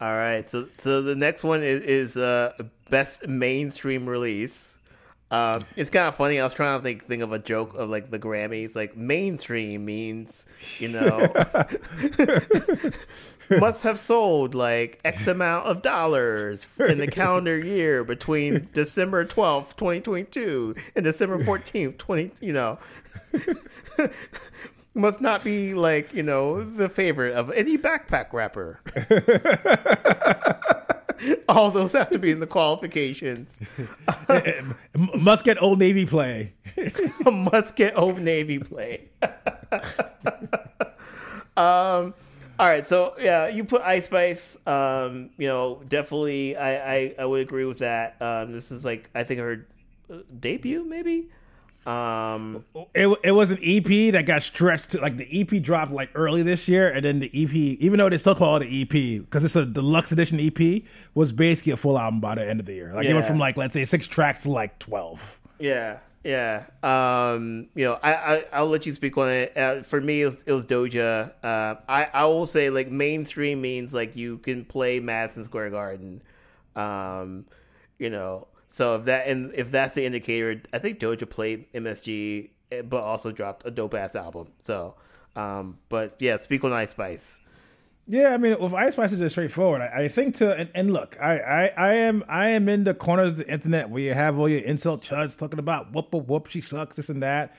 All 0.00 0.14
right, 0.14 0.48
so 0.48 0.68
so 0.78 1.02
the 1.02 1.16
next 1.16 1.42
one 1.42 1.62
is, 1.62 1.82
is 1.82 2.16
uh 2.16 2.52
best 2.88 3.26
mainstream 3.26 4.08
release. 4.08 4.78
Um, 5.30 5.60
it's 5.76 5.90
kind 5.90 6.08
of 6.08 6.14
funny. 6.14 6.40
I 6.40 6.44
was 6.44 6.54
trying 6.54 6.78
to 6.78 6.82
think 6.82 7.06
think 7.06 7.22
of 7.22 7.32
a 7.32 7.38
joke 7.38 7.74
of 7.74 7.90
like 7.90 8.10
the 8.10 8.18
Grammys. 8.18 8.74
Like 8.74 8.96
mainstream 8.96 9.84
means, 9.84 10.46
you 10.78 10.88
know, 10.88 11.30
must 13.50 13.82
have 13.82 14.00
sold 14.00 14.54
like 14.54 15.00
X 15.04 15.26
amount 15.26 15.66
of 15.66 15.82
dollars 15.82 16.66
in 16.78 16.98
the 16.98 17.08
calendar 17.08 17.58
year 17.58 18.04
between 18.04 18.68
December 18.72 19.24
twelfth, 19.26 19.76
twenty 19.76 20.00
twenty 20.00 20.24
two, 20.24 20.74
and 20.96 21.04
December 21.04 21.44
fourteenth, 21.44 21.98
twenty. 21.98 22.30
You 22.40 22.54
know, 22.54 22.78
must 24.98 25.20
not 25.20 25.44
be 25.44 25.74
like 25.74 26.12
you 26.12 26.22
know 26.22 26.62
the 26.62 26.88
favorite 26.88 27.34
of 27.34 27.50
any 27.52 27.78
backpack 27.78 28.32
rapper. 28.32 28.80
All 31.48 31.70
those 31.70 31.92
have 31.94 32.10
to 32.10 32.18
be 32.18 32.30
in 32.30 32.40
the 32.40 32.46
qualifications. 32.46 33.56
Must 35.16 35.44
get 35.44 35.60
Old 35.60 35.78
Navy 35.80 36.06
play. 36.06 36.52
Must 37.24 37.74
get 37.74 37.98
Old 37.98 38.20
Navy 38.20 38.58
play. 38.58 39.08
um. 41.56 42.14
All 42.60 42.66
right, 42.66 42.84
so 42.84 43.14
yeah, 43.20 43.46
you 43.46 43.62
put 43.64 43.82
Ice 43.82 44.06
Spice. 44.06 44.56
Um, 44.66 45.30
you 45.38 45.46
know, 45.46 45.80
definitely, 45.86 46.56
I, 46.56 46.94
I, 46.94 47.14
I 47.20 47.24
would 47.24 47.40
agree 47.40 47.64
with 47.64 47.78
that. 47.78 48.20
Um, 48.20 48.52
this 48.52 48.72
is 48.72 48.84
like 48.84 49.10
I 49.14 49.22
think 49.22 49.38
her 49.40 49.64
debut, 50.40 50.84
maybe. 50.84 51.28
Um, 51.86 52.64
it 52.94 53.08
it 53.24 53.32
was 53.32 53.50
an 53.50 53.58
EP 53.62 54.12
that 54.12 54.26
got 54.26 54.42
stretched. 54.42 54.90
To, 54.90 55.00
like 55.00 55.16
the 55.16 55.40
EP 55.40 55.62
dropped 55.62 55.90
like 55.90 56.10
early 56.14 56.42
this 56.42 56.68
year, 56.68 56.88
and 56.88 57.04
then 57.04 57.20
the 57.20 57.28
EP, 57.28 57.52
even 57.54 57.98
though 57.98 58.08
they 58.08 58.18
still 58.18 58.34
call 58.34 58.56
it 58.56 58.66
an 58.66 58.82
EP 58.82 59.22
because 59.22 59.42
it's 59.42 59.56
a 59.56 59.64
deluxe 59.64 60.12
edition 60.12 60.38
EP, 60.38 60.82
was 61.14 61.32
basically 61.32 61.72
a 61.72 61.76
full 61.76 61.98
album 61.98 62.20
by 62.20 62.34
the 62.34 62.46
end 62.46 62.60
of 62.60 62.66
the 62.66 62.74
year. 62.74 62.92
Like 62.92 63.06
it 63.06 63.14
went 63.14 63.26
from 63.26 63.38
like 63.38 63.56
let's 63.56 63.72
say 63.72 63.84
six 63.84 64.06
tracks 64.06 64.42
to 64.42 64.50
like 64.50 64.78
twelve. 64.78 65.40
Yeah, 65.58 65.98
yeah. 66.24 66.64
Um, 66.82 67.68
you 67.74 67.86
know, 67.86 67.98
I, 68.02 68.14
I 68.14 68.44
I'll 68.52 68.68
let 68.68 68.84
you 68.84 68.92
speak 68.92 69.16
on 69.16 69.30
it. 69.30 69.56
Uh, 69.56 69.82
for 69.82 70.00
me, 70.00 70.22
it 70.22 70.26
was, 70.26 70.42
it 70.42 70.52
was 70.52 70.66
Doja. 70.66 71.32
Uh, 71.42 71.76
I 71.88 72.04
I 72.12 72.24
will 72.26 72.46
say 72.46 72.68
like 72.68 72.90
mainstream 72.90 73.62
means 73.62 73.94
like 73.94 74.14
you 74.14 74.38
can 74.38 74.66
play 74.66 75.00
Madison 75.00 75.44
Square 75.44 75.70
Garden. 75.70 76.22
Um, 76.76 77.46
you 77.98 78.10
know, 78.10 78.46
so 78.70 78.94
if 78.96 79.04
that 79.04 79.26
and 79.26 79.52
if 79.54 79.70
that's 79.70 79.94
the 79.94 80.04
indicator, 80.04 80.62
I 80.72 80.78
think 80.78 80.98
Doja 80.98 81.28
played 81.28 81.72
MSG, 81.72 82.50
eh, 82.72 82.82
but 82.82 83.02
also 83.02 83.32
dropped 83.32 83.66
a 83.66 83.70
dope 83.70 83.94
ass 83.94 84.14
album. 84.14 84.48
So, 84.64 84.94
um, 85.36 85.78
but 85.88 86.16
yeah, 86.18 86.36
speak 86.36 86.64
on 86.64 86.72
Ice 86.72 86.90
Spice. 86.90 87.40
Yeah, 88.10 88.28
I 88.28 88.38
mean, 88.38 88.58
with 88.58 88.72
Ice 88.72 88.94
Spice 88.94 89.12
is 89.12 89.18
just 89.18 89.34
straightforward. 89.34 89.82
I, 89.82 90.04
I 90.04 90.08
think 90.08 90.36
to 90.36 90.54
and, 90.54 90.70
and 90.74 90.92
look, 90.92 91.16
I, 91.20 91.38
I 91.38 91.72
I 91.76 91.94
am 91.94 92.24
I 92.28 92.48
am 92.50 92.68
in 92.68 92.84
the 92.84 92.94
corners 92.94 93.28
of 93.28 93.36
the 93.38 93.52
internet 93.52 93.90
where 93.90 94.02
you 94.02 94.14
have 94.14 94.38
all 94.38 94.48
your 94.48 94.60
insult 94.60 95.02
chuds 95.02 95.36
talking 95.36 95.58
about 95.58 95.92
whoop 95.92 96.12
whoop 96.12 96.26
whoop 96.26 96.46
she 96.46 96.60
sucks 96.60 96.96
this 96.96 97.08
and 97.08 97.22
that. 97.22 97.54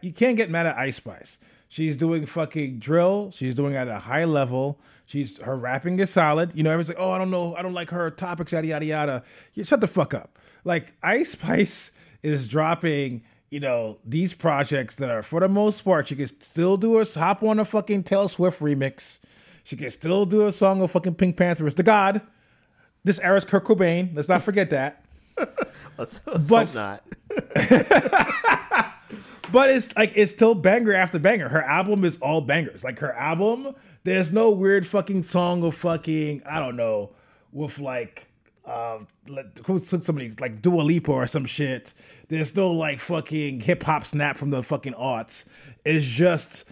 You 0.00 0.12
can't 0.12 0.36
get 0.36 0.50
mad 0.50 0.66
at 0.66 0.76
Ice 0.76 0.96
Spice. 0.96 1.38
She's 1.68 1.96
doing 1.96 2.26
fucking 2.26 2.78
drill. 2.78 3.30
She's 3.34 3.54
doing 3.54 3.76
at 3.76 3.88
a 3.88 3.98
high 3.98 4.24
level. 4.24 4.78
She's 5.06 5.38
her 5.42 5.56
rapping 5.56 5.98
is 5.98 6.10
solid. 6.10 6.52
You 6.54 6.62
know, 6.62 6.70
everyone's 6.70 6.88
like, 6.88 6.98
oh, 7.00 7.10
I 7.10 7.18
don't 7.18 7.30
know, 7.30 7.54
I 7.56 7.62
don't 7.62 7.74
like 7.74 7.90
her 7.90 8.10
topics, 8.10 8.52
yada 8.52 8.66
yada 8.66 8.84
yada. 8.84 9.22
You 9.54 9.64
shut 9.64 9.80
the 9.80 9.86
fuck 9.88 10.14
up. 10.14 10.38
Like 10.64 10.94
Ice 11.02 11.32
Spice 11.32 11.90
is 12.22 12.46
dropping. 12.48 13.22
You 13.50 13.60
know 13.60 13.98
these 14.04 14.32
projects 14.32 14.94
that 14.94 15.10
are 15.10 15.22
for 15.22 15.40
the 15.40 15.48
most 15.48 15.82
part, 15.82 16.08
she 16.08 16.16
can 16.16 16.28
still 16.40 16.76
do 16.78 16.98
a 16.98 17.04
hop 17.04 17.42
on 17.42 17.58
a 17.58 17.64
fucking 17.66 18.04
Taylor 18.04 18.28
Swift 18.28 18.60
remix. 18.60 19.18
She 19.64 19.76
can 19.76 19.90
still 19.90 20.24
do 20.24 20.46
a 20.46 20.52
song 20.52 20.80
of 20.80 20.90
fucking 20.90 21.16
Pink 21.16 21.36
Panther. 21.36 21.66
It's 21.66 21.76
the 21.76 21.82
God. 21.82 22.22
This 23.04 23.18
era's 23.18 23.44
Kurt 23.44 23.64
Cobain. 23.64 24.14
Let's 24.16 24.28
not 24.28 24.42
forget 24.42 24.70
that. 24.70 25.04
Let's, 25.98 26.20
let's 26.26 26.48
But- 26.48 26.68
hope 26.68 26.74
not. 26.74 27.04
But 29.50 29.68
it's 29.68 29.94
like 29.96 30.12
it's 30.14 30.32
still 30.32 30.54
banger 30.54 30.94
after 30.94 31.18
banger. 31.18 31.48
Her 31.50 31.62
album 31.62 32.04
is 32.06 32.16
all 32.22 32.40
bangers. 32.40 32.82
Like 32.82 33.00
her 33.00 33.12
album, 33.12 33.74
there's 34.04 34.32
no 34.32 34.50
weird 34.50 34.86
fucking 34.86 35.22
song 35.22 35.62
of 35.64 35.74
fucking 35.74 36.42
I 36.46 36.58
don't 36.58 36.76
know 36.76 37.10
with 37.52 37.78
like 37.78 38.26
uh 38.64 38.98
somebody 39.56 40.32
like 40.40 40.62
Dua 40.62 40.82
Lipa 40.82 41.10
or 41.12 41.26
some 41.26 41.44
shit. 41.44 41.92
There's 42.28 42.54
no 42.56 42.70
like 42.70 43.00
fucking 43.00 43.60
hip 43.60 43.82
hop 43.82 44.06
snap 44.06 44.36
from 44.36 44.50
the 44.50 44.62
fucking 44.62 44.94
aughts. 44.94 45.44
It's 45.84 46.04
just 46.04 46.64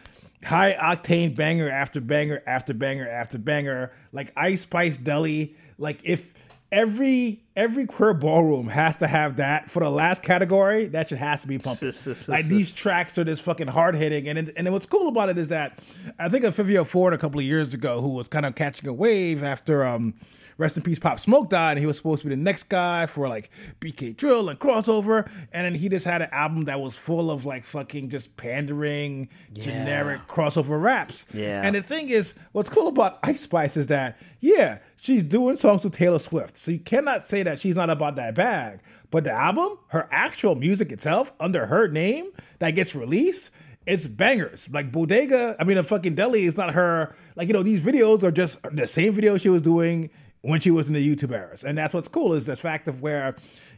high 0.45 0.75
octane 0.75 1.35
banger 1.37 1.69
after 1.69 2.01
banger 2.01 2.43
after 2.47 2.75
banger 2.75 3.09
after 3.09 3.38
banger. 3.38 3.93
Like 4.12 4.33
Ice 4.37 4.62
Spice 4.62 4.97
Deli. 4.97 5.57
Like 5.79 6.01
if 6.05 6.33
every 6.73 7.43
every 7.61 7.85
queer 7.87 8.14
ballroom 8.14 8.68
has 8.68 8.96
to 8.96 9.07
have 9.07 9.37
that 9.37 9.70
for 9.70 9.81
the 9.81 9.90
last 9.90 10.23
category, 10.23 10.87
that 10.87 11.09
should 11.09 11.18
has 11.18 11.42
to 11.42 11.46
be 11.49 11.59
pumping. 11.59 11.88
like 12.33 12.46
these 12.46 12.73
tracks 12.73 13.18
are 13.18 13.25
just 13.25 13.42
fucking 13.42 13.66
hard 13.68 13.94
hitting, 13.94 14.29
and 14.29 14.38
it- 14.38 14.53
and 14.57 14.73
what's 14.73 14.87
cool 14.87 15.09
about 15.09 15.29
it 15.29 15.38
is 15.38 15.49
that 15.49 15.79
I 16.18 16.29
think 16.29 16.44
of 16.44 16.57
Fivio 16.57 16.87
Foreign 16.87 17.14
a 17.14 17.18
couple 17.18 17.38
of 17.38 17.44
years 17.46 17.75
ago 17.75 18.01
who 18.01 18.09
was 18.09 18.29
kind 18.29 18.46
of 18.46 18.55
catching 18.55 18.88
a 18.88 18.92
wave 18.92 19.42
after 19.42 19.85
um. 19.87 20.14
Rest 20.61 20.77
in 20.77 20.83
peace, 20.83 20.99
Pop 20.99 21.18
Smoke 21.18 21.49
died, 21.49 21.73
and 21.73 21.79
he 21.81 21.87
was 21.87 21.96
supposed 21.96 22.20
to 22.20 22.29
be 22.29 22.35
the 22.35 22.40
next 22.40 22.68
guy 22.68 23.07
for 23.07 23.27
like 23.29 23.51
BK 23.81 24.14
Drill 24.14 24.51
and 24.51 24.59
crossover, 24.59 25.27
and 25.55 25.64
then 25.64 25.75
he 25.75 25.88
just 25.88 26.05
had 26.05 26.20
an 26.20 26.29
album 26.33 26.64
that 26.64 26.83
was 26.83 26.94
full 26.94 27.31
of 27.31 27.46
like 27.46 27.64
fucking 27.64 28.11
just 28.11 28.37
pandering, 28.37 29.31
generic 29.55 30.20
crossover 30.29 30.81
raps. 30.81 31.25
Yeah. 31.33 31.62
and 31.64 31.75
the 31.75 31.83
thing 31.83 32.11
is, 32.11 32.35
what's 32.53 32.68
cool 32.68 32.88
about 32.88 33.18
Ice 33.23 33.40
Spice 33.40 33.79
is 33.79 33.87
that 33.87 34.18
yeah, 34.40 34.81
she's 34.99 35.25
doing 35.25 35.57
songs 35.57 35.83
with 35.83 35.94
Taylor 35.94 36.18
Swift, 36.18 36.59
so 36.59 36.70
you 36.70 36.79
cannot 36.79 37.27
say 37.27 37.42
that 37.42 37.59
she's 37.59 37.75
not 37.75 37.88
about 37.88 38.16
that 38.16 38.35
bag. 38.35 38.81
But 39.11 39.25
the 39.25 39.33
album, 39.33 39.79
her 39.88 40.09
actual 40.12 40.57
music 40.57 40.92
itself, 40.92 41.33
under 41.40 41.66
her 41.66 41.88
name 41.88 42.33
that 42.59 42.73
gets 42.73 42.94
released, 42.94 43.51
it's 43.87 44.07
bangers. 44.07 44.68
Like 44.70 44.92
Bodega, 44.92 45.57
I 45.59 45.64
mean, 45.64 45.79
a 45.79 45.83
fucking 45.83 46.16
deli 46.16 46.44
is 46.44 46.59
not 46.59 46.75
her. 46.75 47.16
Like 47.35 47.49
you 47.49 47.55
know, 47.55 47.62
these 47.62 47.81
videos 47.81 48.23
are 48.23 48.31
just 48.31 48.59
the 48.70 48.87
same 48.87 49.14
video 49.14 49.38
she 49.38 49.49
was 49.49 49.62
doing 49.62 50.11
when 50.42 50.61
she 50.61 50.70
was 50.70 50.88
in 50.88 50.94
the 50.94 51.16
YouTube 51.16 51.33
era. 51.33 51.57
and 51.66 51.76
that's 51.76 51.92
what's 51.94 52.09
cool 52.09 52.33
is 52.35 52.46
the 52.46 52.57
fact 52.57 52.88
of 52.88 53.03
where. 53.03 53.37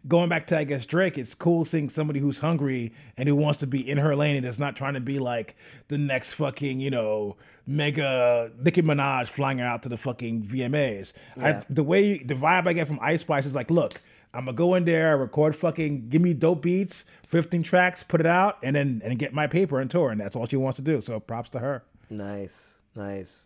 Going 0.09 0.29
back 0.29 0.49
to 0.49 0.59
I 0.59 0.65
guess 0.65 0.85
Drake, 0.85 1.17
it's 1.17 1.33
cool 1.33 1.65
seeing 1.65 1.89
somebody 1.89 2.19
who's 2.19 2.41
hungry 2.41 2.93
and 3.17 3.29
who 3.29 3.37
wants 3.37 3.61
to 3.61 3.69
be 3.69 3.89
in 3.89 3.99
her 3.99 4.17
lane 4.17 4.35
and 4.35 4.45
is 4.45 4.59
not 4.59 4.75
trying 4.75 4.95
to 4.95 5.01
be 5.01 5.21
like 5.21 5.55
the 5.87 5.97
next 5.97 6.33
fucking 6.33 6.81
you 6.81 6.91
know 6.91 7.37
mega 7.69 8.51
Nicki 8.59 8.83
Minaj 8.83 9.29
flying 9.29 9.61
out 9.61 9.85
to 9.85 9.89
the 9.89 9.97
fucking 9.97 10.43
VMAs. 10.43 11.13
I, 11.41 11.63
the 11.71 11.85
way 11.85 12.19
the 12.19 12.35
vibe 12.35 12.67
I 12.67 12.73
get 12.73 12.89
from 12.89 12.99
Ice 13.01 13.21
Spice 13.21 13.47
is 13.47 13.55
like, 13.55 13.71
look, 13.71 14.01
I'm 14.35 14.47
gonna 14.47 14.57
go 14.57 14.75
in 14.75 14.85
there, 14.87 15.17
record 15.17 15.55
fucking, 15.55 16.09
give 16.09 16.21
me 16.21 16.35
dope 16.35 16.63
beats, 16.63 17.05
15 17.29 17.63
tracks, 17.63 18.03
put 18.03 18.19
it 18.19 18.27
out, 18.27 18.59
and 18.63 18.75
then 18.75 19.03
and 19.05 19.17
get 19.21 19.33
my 19.33 19.47
paper 19.47 19.81
and 19.81 19.89
tour, 19.91 20.11
and 20.11 20.21
that's 20.21 20.35
all 20.35 20.47
she 20.47 20.57
wants 20.57 20.77
to 20.77 20.83
do. 20.83 21.01
So 21.01 21.21
props 21.21 21.51
to 21.51 21.59
her. 21.61 21.85
Nice, 22.11 22.77
nice. 22.97 23.45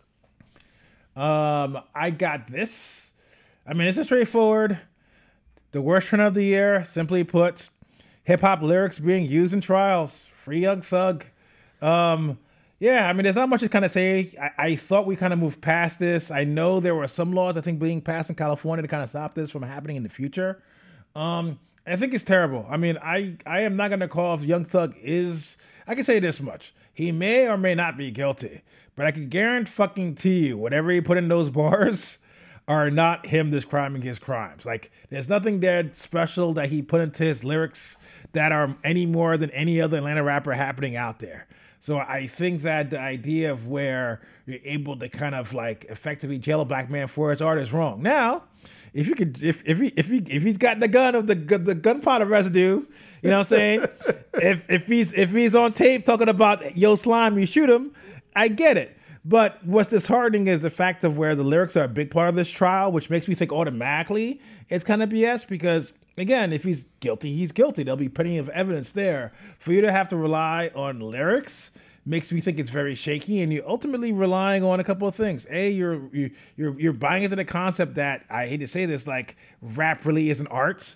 Um, 1.17 1.83
I 1.95 2.11
got 2.11 2.49
this. 2.49 3.11
I 3.67 3.73
mean, 3.73 3.87
this 3.87 3.99
is 3.99 4.07
straightforward. 4.07 4.79
The 5.73 5.81
worst 5.81 6.09
trend 6.09 6.23
of 6.23 6.35
the 6.35 6.45
year, 6.45 6.85
simply 6.85 7.25
put, 7.25 7.69
hip 8.25 8.41
hop 8.41 8.63
lyrics 8.63 8.99
being 8.99 9.25
used 9.25 9.55
in 9.55 9.61
trials. 9.61 10.27
Free 10.45 10.61
Young 10.61 10.83
Thug. 10.83 11.25
Um, 11.83 12.39
yeah, 12.79 13.09
I 13.09 13.13
mean, 13.15 13.25
there's 13.25 13.37
not 13.37 13.49
much 13.49 13.61
to 13.61 13.69
kind 13.69 13.85
of 13.85 13.91
say. 13.91 14.33
I, 14.41 14.51
I 14.59 14.77
thought 14.77 15.07
we 15.07 15.17
kind 15.17 15.33
of 15.33 15.39
moved 15.39 15.61
past 15.63 15.99
this. 15.99 16.31
I 16.31 16.45
know 16.45 16.79
there 16.79 16.95
were 16.95 17.09
some 17.09 17.33
laws 17.33 17.57
I 17.57 17.63
think 17.63 17.81
being 17.81 18.03
passed 18.03 18.29
in 18.29 18.37
California 18.37 18.83
to 18.83 18.89
kind 18.89 19.03
of 19.03 19.09
stop 19.11 19.35
this 19.35 19.51
from 19.51 19.63
happening 19.63 19.97
in 19.97 20.03
the 20.03 20.09
future. 20.09 20.63
Um, 21.15 21.59
I 21.87 21.97
think 21.97 22.13
it's 22.13 22.25
terrible. 22.25 22.67
I 22.69 22.77
mean, 22.77 22.99
I 23.03 23.37
I 23.47 23.61
am 23.61 23.77
not 23.77 23.91
gonna 23.91 24.09
call 24.09 24.35
if 24.35 24.43
Young 24.43 24.65
Thug 24.65 24.95
is. 25.01 25.57
I 25.87 25.95
can 25.95 26.05
say 26.05 26.19
this 26.19 26.41
much: 26.41 26.75
he 26.97 27.13
may 27.13 27.47
or 27.47 27.59
may 27.59 27.75
not 27.75 27.99
be 27.99 28.11
guilty, 28.11 28.63
but 28.95 29.05
I 29.05 29.11
can 29.11 29.29
guarantee 29.29 29.71
fucking 29.71 30.15
to 30.17 30.31
you, 30.31 30.57
whatever 30.57 30.91
he 30.91 31.03
put 31.03 31.19
in 31.19 31.29
those 31.29 31.51
bars 31.51 32.17
are 32.67 32.91
not 32.91 33.27
him 33.27 33.51
describing 33.51 34.01
his 34.01 34.19
crimes. 34.19 34.65
Like, 34.65 34.91
there's 35.11 35.29
nothing 35.29 35.61
there 35.61 35.91
special 35.93 36.55
that 36.55 36.71
he 36.71 36.81
put 36.81 37.03
into 37.03 37.23
his 37.23 37.45
lyrics 37.45 37.99
that 38.33 38.51
are 38.51 38.77
any 38.83 39.05
more 39.05 39.37
than 39.37 39.51
any 39.51 39.79
other 39.79 39.99
Atlanta 39.99 40.23
rapper 40.23 40.55
happening 40.55 40.97
out 40.97 41.19
there. 41.19 41.47
So 41.81 41.99
I 41.99 42.29
think 42.29 42.63
that 42.63 42.89
the 42.89 42.99
idea 42.99 43.53
of 43.53 43.69
where 43.69 44.23
you're 44.47 44.59
able 44.65 44.99
to 44.99 45.11
kind 45.11 45.35
of 45.35 45.53
like 45.53 45.85
effectively 45.91 46.39
jail 46.39 46.63
a 46.63 46.65
black 46.65 46.89
man 46.89 47.09
for 47.09 47.31
his 47.31 47.43
art 47.43 47.59
is 47.59 47.75
wrong. 47.75 48.03
Now, 48.03 48.45
if 48.95 49.07
you 49.07 49.15
could, 49.15 49.43
if 49.43 49.63
if 49.67 49.79
he 49.79 49.93
if 49.97 50.07
he 50.07 50.25
if 50.27 50.43
he's 50.43 50.57
got 50.57 50.81
the 50.81 50.89
gun 50.89 51.15
of 51.15 51.27
the 51.27 51.35
the 51.35 51.75
gunpowder 51.75 52.25
residue, 52.25 52.87
you 53.23 53.31
know 53.31 53.39
what 53.39 53.47
I'm 53.47 53.49
saying? 53.49 53.87
if 54.35 54.71
if 54.71 54.87
he's 54.87 55.13
if 55.13 55.31
he's 55.31 55.55
on 55.55 55.73
tape 55.73 56.05
talking 56.05 56.29
about 56.29 56.77
yo 56.77 56.97
slime, 56.97 57.39
you 57.39 57.47
shoot 57.47 57.69
him. 57.71 57.93
I 58.35 58.49
get 58.49 58.77
it. 58.77 58.97
But 59.25 59.65
what's 59.67 59.91
disheartening 59.91 60.47
is 60.47 60.61
the 60.61 60.71
fact 60.71 61.03
of 61.03 61.19
where 61.19 61.35
the 61.35 61.43
lyrics 61.43 61.77
are 61.77 61.85
a 61.85 61.89
big 61.89 62.11
part 62.13 62.29
of 62.29 62.37
this 62.37 62.51
trial, 62.51 62.93
which 62.93 63.11
makes 63.11 63.27
me 63.27 63.35
think 63.35 63.53
automatically 63.53 64.41
it's 64.69 64.85
kind 64.85 65.03
of 65.03 65.09
BS 65.09 65.47
because 65.49 65.93
again, 66.17 66.53
if 66.53 66.63
he's 66.63 66.87
guilty, 67.01 67.35
he's 67.37 67.51
guilty. 67.53 67.83
There'll 67.83 67.97
be 67.97 68.09
plenty 68.09 68.39
of 68.39 68.49
evidence 68.51 68.93
there. 68.93 69.33
For 69.59 69.73
you 69.73 69.81
to 69.81 69.91
have 69.91 70.09
to 70.11 70.17
rely 70.17 70.71
on 70.75 71.01
lyrics 71.01 71.71
makes 72.09 72.31
me 72.31 72.41
think 72.41 72.61
it's 72.61 72.71
very 72.71 72.95
shaky, 72.95 73.41
and 73.41 73.53
you're 73.53 73.69
ultimately 73.69 74.13
relying 74.13 74.63
on 74.63 74.79
a 74.79 74.85
couple 74.85 75.09
of 75.09 75.17
things. 75.17 75.45
A, 75.51 75.71
you're 75.71 76.09
you- 76.15 76.31
you're 76.57 76.79
you're 76.79 76.93
buying 76.93 77.25
into 77.25 77.35
the 77.35 77.45
concept 77.45 77.97
that 77.97 78.25
I 78.31 78.47
hate 78.47 78.61
to 78.61 78.69
say 78.69 78.87
this, 78.87 79.09
like 79.09 79.37
rap 79.61 80.05
really 80.07 80.31
is 80.31 80.39
an 80.41 80.47
art. 80.47 80.95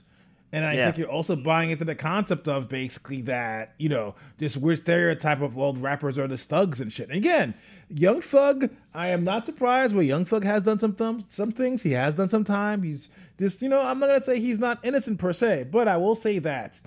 And 0.53 0.65
I 0.65 0.75
Yeah. 0.75 0.87
think 0.87 0.99
you're 0.99 1.09
also 1.11 1.37
buying 1.37 1.71
into 1.71 1.85
the 1.85 1.95
concept 1.95 2.49
of 2.49 2.69
basically 2.69 3.23
that, 3.23 3.73
you 3.79 3.89
know, 3.89 4.17
this 4.39 4.57
weird 4.57 4.79
stereotype 4.79 5.41
of 5.41 5.55
well, 5.55 5.73
rappers 5.75 6.19
are 6.19 6.27
the 6.27 6.37
thugs 6.37 6.81
and 6.81 6.93
shit. 6.93 7.09
And 7.09 7.17
again, 7.17 7.55
Young 7.89 8.21
Thug, 8.21 8.69
I 8.95 9.09
am 9.09 9.23
not 9.25 9.47
surprised 9.47 9.95
where 9.95 10.05
Young 10.05 10.25
Thug 10.25 10.45
has 10.45 10.65
done 10.65 10.79
some 10.79 10.95
thum- 10.95 11.25
some 11.29 11.53
things. 11.53 11.83
He 11.83 11.93
has 11.93 12.15
done 12.15 12.29
some 12.29 12.45
time. 12.45 12.83
He's 12.83 13.09
just, 13.39 13.63
you 13.63 13.69
know, 13.69 13.81
I'm 13.81 13.99
not 14.01 14.07
gonna 14.09 14.23
say 14.23 14.41
he's 14.41 14.59
not 14.59 14.79
innocent 14.85 15.19
per 15.19 15.33
se, 15.33 15.69
but 15.71 15.87
I 15.89 15.97
will 15.97 16.15
say 16.17 16.39
that 16.41 16.81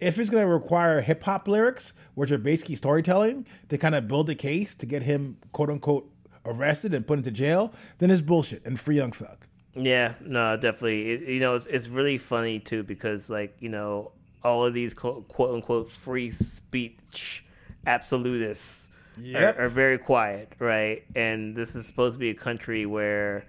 if 0.00 0.16
it's 0.18 0.30
gonna 0.30 0.46
require 0.46 1.00
hip 1.00 1.22
hop 1.24 1.48
lyrics, 1.48 1.92
which 2.14 2.30
are 2.30 2.38
basically 2.38 2.76
storytelling, 2.76 3.46
to 3.68 3.78
kind 3.78 3.94
of 3.96 4.06
build 4.08 4.30
a 4.30 4.34
case 4.36 4.74
to 4.76 4.86
get 4.86 5.02
him 5.02 5.38
quote 5.52 5.70
unquote 5.70 6.08
arrested 6.46 6.94
and 6.94 7.06
put 7.06 7.18
into 7.18 7.30
jail, 7.32 7.72
then 7.98 8.10
it's 8.12 8.20
bullshit 8.20 8.64
and 8.64 8.78
free 8.80 8.96
Young 8.96 9.12
Thug. 9.12 9.44
Yeah, 9.78 10.14
no, 10.20 10.56
definitely. 10.56 11.10
It, 11.10 11.22
you 11.28 11.40
know, 11.40 11.54
it's 11.54 11.66
it's 11.66 11.88
really 11.88 12.18
funny 12.18 12.58
too 12.60 12.82
because 12.82 13.30
like 13.30 13.56
you 13.60 13.68
know 13.68 14.12
all 14.42 14.64
of 14.64 14.74
these 14.74 14.94
quote, 14.94 15.28
quote 15.28 15.54
unquote 15.54 15.90
free 15.90 16.30
speech 16.30 17.44
absolutists 17.86 18.88
Yep. 19.16 19.58
are, 19.58 19.64
are 19.64 19.68
very 19.68 19.98
quiet, 19.98 20.52
right? 20.58 21.04
And 21.14 21.56
this 21.56 21.74
is 21.74 21.86
supposed 21.86 22.14
to 22.14 22.18
be 22.18 22.30
a 22.30 22.34
country 22.34 22.86
where, 22.86 23.46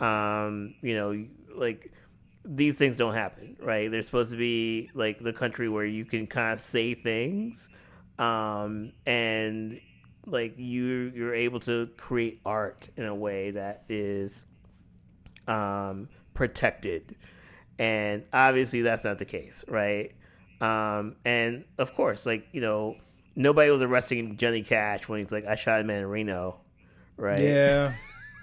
um, 0.00 0.74
you 0.82 0.94
know, 0.96 1.24
like 1.54 1.92
these 2.44 2.76
things 2.76 2.96
don't 2.96 3.14
happen, 3.14 3.56
right? 3.60 3.90
They're 3.90 4.02
supposed 4.02 4.32
to 4.32 4.36
be 4.36 4.90
like 4.94 5.20
the 5.20 5.32
country 5.32 5.68
where 5.68 5.84
you 5.86 6.04
can 6.04 6.26
kind 6.26 6.52
of 6.54 6.60
say 6.60 6.94
things, 6.94 7.68
um, 8.18 8.92
and 9.06 9.80
like 10.26 10.58
you 10.58 11.12
you're 11.14 11.34
able 11.34 11.60
to 11.60 11.88
create 11.96 12.40
art 12.44 12.88
in 12.96 13.04
a 13.04 13.14
way 13.14 13.52
that 13.52 13.84
is 13.88 14.44
um, 15.52 16.08
protected, 16.34 17.14
and 17.78 18.24
obviously 18.32 18.82
that's 18.82 19.04
not 19.04 19.18
the 19.18 19.24
case, 19.24 19.64
right? 19.68 20.12
Um, 20.60 21.16
and 21.24 21.64
of 21.78 21.94
course, 21.94 22.24
like 22.24 22.46
you 22.52 22.60
know, 22.60 22.96
nobody 23.36 23.70
was 23.70 23.82
arresting 23.82 24.36
Johnny 24.36 24.62
Cash 24.62 25.08
when 25.08 25.20
he's 25.20 25.32
like, 25.32 25.46
"I 25.46 25.54
shot 25.54 25.80
a 25.80 25.84
man 25.84 26.02
in 26.02 26.06
Reno," 26.06 26.60
right? 27.16 27.40
Yeah. 27.40 27.94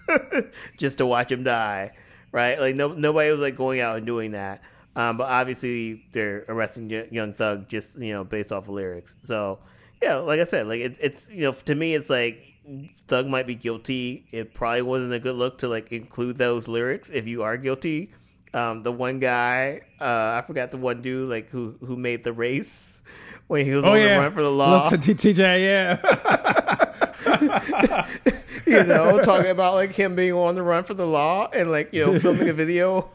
just 0.77 0.97
to 0.99 1.05
watch 1.05 1.31
him 1.31 1.43
die, 1.43 1.91
right? 2.31 2.59
Like 2.59 2.75
no, 2.75 2.89
nobody 2.89 3.31
was 3.31 3.39
like 3.39 3.55
going 3.55 3.79
out 3.79 3.97
and 3.97 4.05
doing 4.05 4.31
that. 4.31 4.61
Um, 4.95 5.17
but 5.17 5.29
obviously 5.29 6.03
they're 6.11 6.45
arresting 6.49 6.89
Young 7.11 7.33
Thug 7.33 7.69
just 7.69 7.97
you 7.97 8.13
know 8.13 8.23
based 8.23 8.51
off 8.51 8.63
of 8.63 8.69
lyrics. 8.69 9.15
So 9.23 9.59
yeah, 10.01 10.15
like 10.15 10.39
I 10.39 10.45
said, 10.45 10.67
like 10.67 10.81
it's 10.81 10.97
it's 10.99 11.29
you 11.29 11.41
know 11.41 11.51
to 11.53 11.75
me 11.75 11.95
it's 11.95 12.09
like 12.09 12.43
Thug 13.07 13.27
might 13.27 13.47
be 13.47 13.55
guilty. 13.55 14.25
It 14.31 14.53
probably 14.53 14.81
wasn't 14.83 15.13
a 15.13 15.19
good 15.19 15.35
look 15.35 15.57
to 15.59 15.67
like 15.67 15.91
include 15.91 16.37
those 16.37 16.67
lyrics 16.67 17.09
if 17.09 17.27
you 17.27 17.43
are 17.43 17.57
guilty. 17.57 18.11
Um, 18.53 18.83
the 18.83 18.91
one 18.91 19.19
guy, 19.19 19.81
uh, 19.99 20.39
I 20.41 20.43
forgot 20.45 20.71
the 20.71 20.77
one 20.77 21.01
dude 21.01 21.29
like 21.29 21.49
who 21.49 21.75
who 21.85 21.95
made 21.95 22.23
the 22.23 22.33
race 22.33 23.01
when 23.47 23.65
he 23.65 23.73
was 23.73 23.83
Oh 23.85 23.91
on 23.93 23.99
yeah. 23.99 24.15
the 24.15 24.21
run 24.21 24.31
for 24.31 24.43
the 24.43 24.51
law. 24.51 24.89
TJ, 24.89 25.37
yeah. 25.63 25.97
you 28.65 28.83
know, 28.83 29.21
talking 29.23 29.51
about 29.51 29.73
like 29.73 29.93
him 29.93 30.15
being 30.15 30.33
on 30.33 30.55
the 30.55 30.63
run 30.63 30.83
for 30.83 30.93
the 30.93 31.05
law 31.07 31.49
and 31.51 31.71
like, 31.71 31.93
you 31.93 32.05
know, 32.05 32.19
filming 32.21 32.49
a 32.49 32.53
video 32.53 33.09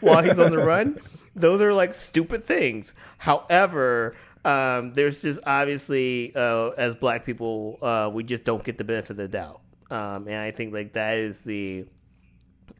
while 0.00 0.22
he's 0.22 0.38
on 0.38 0.50
the 0.50 0.58
run. 0.58 1.00
Those 1.34 1.60
are 1.60 1.72
like 1.72 1.94
stupid 1.94 2.44
things. 2.44 2.94
However, 3.18 4.14
um, 4.44 4.92
there's 4.92 5.22
just 5.22 5.40
obviously, 5.46 6.32
uh, 6.34 6.70
as 6.70 6.94
black 6.94 7.24
people, 7.24 7.78
uh, 7.82 8.10
we 8.12 8.24
just 8.24 8.44
don't 8.44 8.64
get 8.64 8.78
the 8.78 8.84
benefit 8.84 9.10
of 9.10 9.16
the 9.16 9.28
doubt. 9.28 9.60
Um, 9.90 10.26
and 10.26 10.36
I 10.36 10.50
think 10.50 10.72
like 10.72 10.94
that 10.94 11.18
is 11.18 11.42
the, 11.42 11.86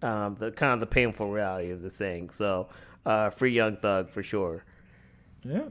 um, 0.00 0.34
the 0.36 0.50
kind 0.50 0.72
of 0.74 0.80
the 0.80 0.86
painful 0.86 1.30
reality 1.30 1.70
of 1.70 1.82
the 1.82 1.90
thing. 1.90 2.30
So, 2.30 2.68
uh, 3.04 3.30
free 3.30 3.52
young 3.52 3.76
thug 3.76 4.10
for 4.10 4.22
sure. 4.22 4.64
yeah. 5.44 5.64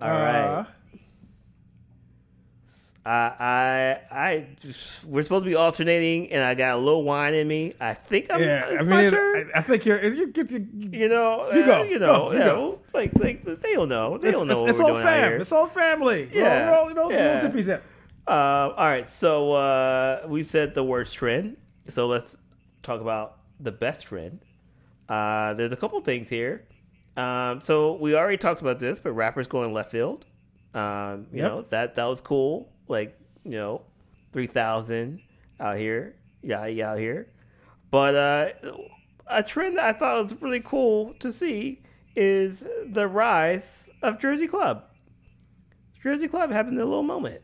All 0.00 0.10
right. 0.10 0.66
Uh, 3.04 3.08
I, 3.08 3.98
I, 4.12 4.46
just, 4.60 5.04
we're 5.04 5.24
supposed 5.24 5.44
to 5.44 5.50
be 5.50 5.56
alternating, 5.56 6.30
and 6.32 6.44
I 6.44 6.54
got 6.54 6.76
a 6.76 6.78
little 6.78 7.02
wine 7.02 7.34
in 7.34 7.48
me. 7.48 7.74
I 7.80 7.94
think 7.94 8.28
I'm. 8.30 8.40
yeah. 8.40 8.66
it's 8.68 8.86
I 8.86 8.88
my 8.88 9.02
mean, 9.02 9.10
turn. 9.10 9.50
I, 9.52 9.58
I 9.58 9.62
think 9.62 9.84
you're. 9.84 10.00
You 10.14 10.28
get 10.28 10.52
you, 10.52 10.68
you 10.72 11.08
know, 11.08 11.50
You 11.52 11.62
uh, 11.62 11.66
go. 11.66 11.82
you 11.82 11.98
know, 11.98 12.06
Go. 12.06 12.30
You 12.30 12.38
you 12.38 12.44
go. 12.44 12.54
know, 12.54 12.78
like, 12.94 13.10
like 13.18 13.42
they 13.44 13.72
don't 13.74 13.88
know. 13.88 14.18
They 14.18 14.28
it's, 14.28 14.38
don't 14.38 14.46
know 14.46 14.52
it's, 14.52 14.60
what 14.62 14.70
it's 14.70 14.78
we're 14.78 14.84
all 14.84 14.92
doing 14.92 15.04
fam. 15.04 15.40
It's 15.40 15.50
all 15.52 15.66
family. 15.66 16.30
Yeah. 16.32 16.66
Roll, 16.68 16.76
roll, 16.76 16.88
you 16.90 16.94
know, 16.94 17.10
Yeah. 17.10 17.78
Uh, 18.24 18.72
all 18.76 18.86
right, 18.86 19.08
so 19.08 19.52
uh, 19.52 20.24
we 20.28 20.44
said 20.44 20.76
the 20.76 20.84
worst 20.84 21.14
trend. 21.16 21.56
So 21.88 22.06
let's 22.06 22.36
talk 22.84 23.00
about 23.00 23.38
the 23.58 23.72
best 23.72 24.06
trend. 24.06 24.44
Uh, 25.08 25.54
there's 25.54 25.72
a 25.72 25.76
couple 25.76 26.00
things 26.02 26.28
here. 26.28 26.64
Um, 27.16 27.60
so 27.62 27.94
we 27.94 28.14
already 28.14 28.36
talked 28.36 28.60
about 28.60 28.78
this, 28.78 29.00
but 29.00 29.10
rappers 29.12 29.48
going 29.48 29.72
left 29.72 29.90
field. 29.90 30.24
Um, 30.72 31.26
you 31.32 31.42
Yep. 31.42 31.50
know 31.50 31.62
that 31.70 31.96
that 31.96 32.04
was 32.04 32.20
cool. 32.20 32.71
Like 32.88 33.18
you 33.44 33.52
know, 33.52 33.82
three 34.32 34.46
thousand 34.46 35.20
out 35.60 35.76
here, 35.78 36.16
yeah, 36.42 36.66
yeah, 36.66 36.90
out 36.92 36.98
here. 36.98 37.28
But 37.90 38.14
uh, 38.14 38.48
a 39.26 39.42
trend 39.42 39.76
that 39.78 39.84
I 39.84 39.92
thought 39.98 40.22
was 40.24 40.34
really 40.40 40.60
cool 40.60 41.14
to 41.20 41.32
see 41.32 41.82
is 42.16 42.64
the 42.86 43.06
rise 43.06 43.90
of 44.02 44.18
Jersey 44.18 44.46
Club. 44.46 44.84
Jersey 46.02 46.28
Club 46.28 46.50
happened 46.50 46.74
in 46.76 46.82
a 46.82 46.84
little 46.86 47.02
moment. 47.02 47.42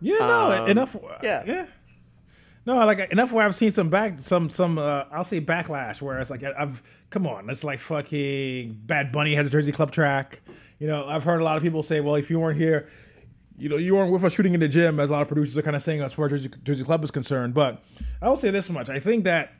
Yeah, 0.00 0.18
no, 0.18 0.52
Um, 0.64 0.68
enough. 0.70 0.96
yeah. 1.22 1.42
yeah. 1.46 1.66
No, 2.66 2.74
like 2.84 2.98
enough 3.12 3.30
where 3.30 3.46
I've 3.46 3.54
seen 3.54 3.70
some 3.70 3.90
back, 3.90 4.20
some, 4.20 4.50
some. 4.50 4.76
Uh, 4.76 5.04
I'll 5.12 5.22
say 5.24 5.40
backlash 5.40 6.02
where 6.02 6.18
it's 6.18 6.30
like 6.30 6.42
I've 6.42 6.82
come 7.10 7.26
on, 7.26 7.48
it's 7.48 7.62
like 7.62 7.78
fucking 7.78 8.80
Bad 8.86 9.12
Bunny 9.12 9.34
has 9.36 9.46
a 9.46 9.50
Jersey 9.50 9.70
Club 9.70 9.92
track. 9.92 10.40
You 10.80 10.88
know, 10.88 11.06
I've 11.06 11.22
heard 11.22 11.40
a 11.40 11.44
lot 11.44 11.56
of 11.56 11.62
people 11.62 11.82
say, 11.84 12.00
well, 12.00 12.16
if 12.16 12.28
you 12.28 12.40
weren't 12.40 12.58
here, 12.58 12.88
you 13.58 13.68
know, 13.68 13.76
you 13.76 13.94
weren't 13.94 14.12
with 14.12 14.24
us 14.24 14.32
shooting 14.32 14.54
in 14.54 14.60
the 14.60 14.68
gym, 14.68 15.00
as 15.00 15.08
a 15.08 15.12
lot 15.12 15.22
of 15.22 15.28
producers 15.28 15.56
are 15.56 15.62
kind 15.62 15.76
of 15.76 15.82
saying 15.82 16.00
as 16.00 16.12
far 16.12 16.26
as 16.26 16.32
Jersey, 16.32 16.50
Jersey 16.62 16.84
Club 16.84 17.02
is 17.04 17.10
concerned. 17.10 17.54
But 17.54 17.82
I 18.20 18.28
will 18.28 18.36
say 18.36 18.50
this 18.50 18.68
much: 18.68 18.88
I 18.88 19.00
think 19.00 19.24
that 19.24 19.52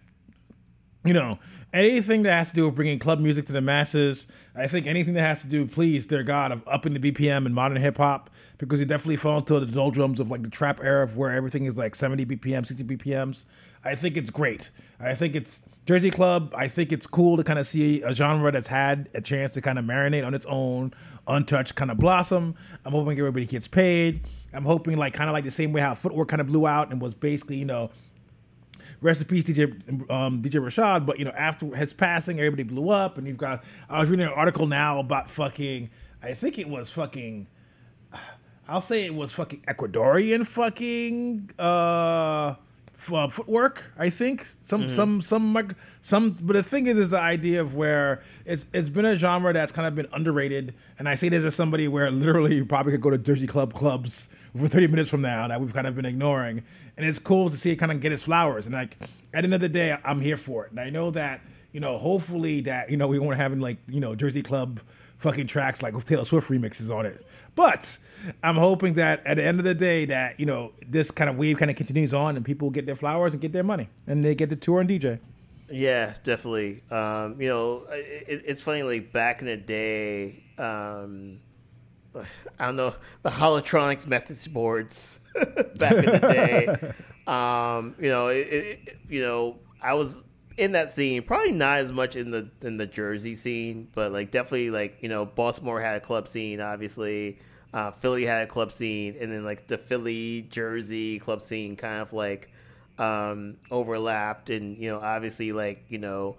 you 1.07 1.15
know, 1.15 1.39
anything 1.73 2.23
that 2.25 2.33
has 2.33 2.49
to 2.51 2.55
do 2.55 2.67
with 2.67 2.75
bringing 2.75 2.99
club 2.99 3.21
music 3.21 3.47
to 3.47 3.53
the 3.53 3.61
masses, 3.61 4.27
I 4.55 4.67
think 4.67 4.87
anything 4.87 5.15
that 5.15 5.23
has 5.23 5.41
to 5.43 5.47
do, 5.47 5.67
please, 5.67 6.07
dear 6.07 6.23
God, 6.23 6.53
of 6.53 6.63
upping 6.67 6.95
the 6.95 7.13
BPM 7.13 7.47
in 7.47 7.55
modern 7.55 7.81
hip 7.81 7.97
hop, 7.97 8.29
because 8.59 8.81
you 8.81 8.87
definitely 8.87 9.17
fall 9.17 9.39
into 9.39 9.61
the 9.61 9.67
doldrums 9.67 10.21
of 10.21 10.31
like 10.31 10.43
the 10.43 10.51
trap 10.51 10.81
era 10.83 11.05
of 11.05 11.17
where 11.17 11.31
everything 11.31 11.65
is 11.65 11.77
like 11.77 11.95
70 11.95 12.27
BPM, 12.27 12.67
60 12.67 12.85
BPMs. 12.85 13.45
I 13.85 13.95
think 13.95 14.17
it's 14.17 14.31
great. 14.31 14.71
I 14.99 15.15
think 15.15 15.37
it's 15.37 15.63
Jersey 15.87 16.11
Club. 16.11 16.53
I 16.57 16.67
think 16.67 16.93
it's 16.93 17.07
cool 17.07 17.37
to 17.37 17.45
kind 17.45 17.59
of 17.59 17.69
see 17.69 18.03
a 18.03 18.13
genre 18.13 18.51
that's 18.51 18.67
had 18.67 19.09
a 19.15 19.21
chance 19.21 19.53
to 19.55 19.61
kind 19.61 19.79
of 19.79 19.85
marinate 19.85 20.27
on 20.27 20.35
its 20.35 20.47
own, 20.47 20.93
untouched, 21.27 21.75
kind 21.75 21.91
of 21.91 21.99
blossom. 21.99 22.55
I'm 22.85 22.93
hoping 22.93 23.19
everybody 23.19 23.47
gets 23.47 23.69
paid. 23.69 24.21
I'm 24.53 24.65
hoping 24.65 24.97
like 24.97 25.13
kind 25.13 25.29
of 25.29 25.35
like 25.35 25.45
the 25.45 25.51
same 25.51 25.73
way 25.73 25.81
how 25.81 25.95
Footwork 25.95 26.29
kind 26.29 26.41
of 26.41 26.47
blew 26.47 26.67
out 26.67 26.91
and 26.91 27.01
was 27.01 27.15
basically, 27.15 27.57
you 27.57 27.65
know, 27.65 27.91
peace, 29.03 29.45
DJ 29.45 30.11
um, 30.11 30.43
DJ 30.43 30.61
Rashad. 30.61 31.07
But 31.07 31.19
you 31.19 31.25
know, 31.25 31.33
after 31.33 31.75
his 31.75 31.93
passing, 31.93 32.39
everybody 32.39 32.63
blew 32.63 32.91
up, 32.91 33.19
and 33.19 33.27
you've 33.27 33.37
got. 33.37 33.63
I 33.89 34.01
was 34.01 34.09
reading 34.09 34.27
an 34.27 34.33
article 34.33 34.67
now 34.67 34.99
about 34.99 35.31
fucking. 35.31 35.91
I 36.23 36.35
think 36.35 36.59
it 36.59 36.69
was 36.69 36.91
fucking. 36.91 37.47
I'll 38.69 38.81
say 38.81 39.05
it 39.05 39.15
was 39.15 39.33
fucking 39.33 39.63
Ecuadorian 39.69 40.45
fucking 40.45 41.51
uh, 41.57 42.55
uh, 43.13 43.29
footwork. 43.29 43.93
I 43.99 44.11
think 44.11 44.47
some 44.65 44.91
some 44.91 45.21
some 45.21 45.53
mic- 45.53 45.77
some. 46.01 46.37
But 46.41 46.55
the 46.55 46.63
thing 46.63 46.87
is, 46.87 46.99
is 46.99 47.11
the 47.11 47.21
idea 47.21 47.61
of 47.61 47.75
where 47.75 48.23
it's 48.45 48.67
it's 48.73 48.89
been 48.89 49.05
a 49.05 49.17
genre 49.17 49.53
that's 49.53 49.73
kind 49.73 49.87
of 49.87 49.95
been 49.95 50.09
underrated, 50.13 50.75
and 50.99 51.09
I 51.09 51.15
say 51.15 51.29
this 51.29 51.45
as 51.45 51.55
somebody 51.55 51.89
where 51.89 52.11
literally 52.11 52.57
you 52.57 52.65
probably 52.65 52.93
could 52.93 53.01
go 53.03 53.11
to 53.11 53.19
Jersey 53.19 53.47
Club 53.47 53.75
clubs 53.75 54.29
for 54.57 54.69
30 54.69 54.87
minutes 54.89 55.11
from 55.11 55.21
now 55.21 55.49
that 55.49 55.61
we've 55.61 55.75
kind 55.75 55.87
of 55.87 55.95
been 55.95 56.07
ignoring. 56.07 56.63
And 56.97 57.07
it's 57.07 57.19
cool 57.19 57.51
to 57.51 57.57
see 57.57 57.71
it 57.73 57.77
kind 57.77 57.93
of 57.93 58.01
get 58.01 58.13
its 58.13 58.23
flowers. 58.23 58.67
And 58.67 58.75
like 58.75 58.97
at 59.35 59.43
the 59.43 59.45
end 59.45 59.55
of 59.55 59.61
the 59.61 59.69
day, 59.69 59.97
I'm 60.05 60.21
here 60.21 60.37
for 60.37 60.65
it. 60.65 60.71
And 60.71 60.81
I 60.81 60.89
know 60.91 61.11
that, 61.11 61.41
you 61.73 61.81
know, 61.81 61.99
hopefully 61.99 62.63
that, 62.63 62.91
you 62.91 62.97
know, 62.97 63.07
we 63.07 63.19
won't 63.19 63.37
having 63.37 63.61
like, 63.61 63.77
you 63.87 64.01
know, 64.01 64.15
Jersey 64.15 64.43
Club 64.43 64.81
fucking 65.19 65.47
tracks 65.47 65.83
like 65.83 65.95
with 65.95 66.05
Taylor 66.05 66.25
Swift 66.25 66.49
remixes 66.49 66.95
on 66.95 67.07
it. 67.07 67.27
But 67.55 67.99
I'm 68.43 68.57
hoping 68.57 68.95
that 68.95 69.25
at 69.27 69.37
the 69.37 69.45
end 69.45 69.59
of 69.59 69.65
the 69.65 69.75
day 69.75 70.05
that, 70.07 70.39
you 70.39 70.47
know, 70.47 70.73
this 70.87 71.11
kind 71.11 71.31
of 71.31 71.37
wave 71.37 71.59
kind 71.59 71.71
of 71.71 71.77
continues 71.77 72.13
on 72.13 72.37
and 72.37 72.45
people 72.45 72.71
get 72.71 72.87
their 72.87 72.97
flowers 72.97 73.33
and 73.33 73.41
get 73.41 73.53
their 73.53 73.63
money 73.63 73.89
and 74.07 74.25
they 74.25 74.35
get 74.35 74.51
the 74.51 74.57
tour 74.57 74.81
and 74.81 74.89
DJ. 74.89 75.21
Yeah, 75.71 76.15
definitely. 76.23 76.83
Um, 76.91 77.41
you 77.41 77.49
know, 77.49 77.87
it, 77.91 78.43
it's 78.47 78.63
funny. 78.63 78.83
Like 78.83 79.13
back 79.13 79.41
in 79.41 79.47
the 79.47 79.57
day, 79.57 80.45
um, 80.59 81.41
I 82.59 82.67
don't 82.67 82.77
know 82.77 82.95
the 83.23 83.31
Hollertronix 83.31 84.07
message 84.07 84.53
boards 84.53 85.19
back 85.79 85.93
in 85.93 86.05
the 86.05 86.19
day. 86.19 86.67
um, 87.27 87.95
you 87.99 88.09
know, 88.09 88.29
it, 88.29 88.49
it, 88.49 88.99
you 89.09 89.23
know, 89.23 89.57
I 89.83 89.95
was 89.95 90.23
in 90.57 90.73
that 90.73 90.93
scene. 90.93 91.23
Probably 91.23 91.53
not 91.53 91.79
as 91.79 91.93
much 91.93 92.17
in 92.17 92.31
the 92.31 92.51
in 92.63 92.77
the 92.77 92.87
Jersey 92.87 93.35
scene, 93.35 93.89
but 93.95 94.13
like 94.13 94.31
definitely 94.31 94.71
like 94.71 94.99
you 95.01 95.09
know, 95.09 95.25
Baltimore 95.25 95.81
had 95.81 95.97
a 95.97 96.01
club 96.01 96.29
scene, 96.29 96.61
obviously. 96.61 97.39
Uh, 97.75 97.91
Philly 97.91 98.25
had 98.25 98.43
a 98.43 98.47
club 98.47 98.73
scene, 98.73 99.17
and 99.21 99.31
then 99.31 99.45
like 99.45 99.67
the 99.67 99.77
Philly 99.77 100.43
Jersey 100.43 101.19
club 101.19 101.43
scene 101.43 101.77
kind 101.77 102.01
of 102.01 102.13
like 102.13 102.51
um, 102.99 103.57
overlapped, 103.71 104.51
and 104.51 104.79
you 104.79 104.89
know, 104.91 104.99
obviously, 105.01 105.53
like 105.53 105.85
you 105.89 105.99
know, 105.99 106.37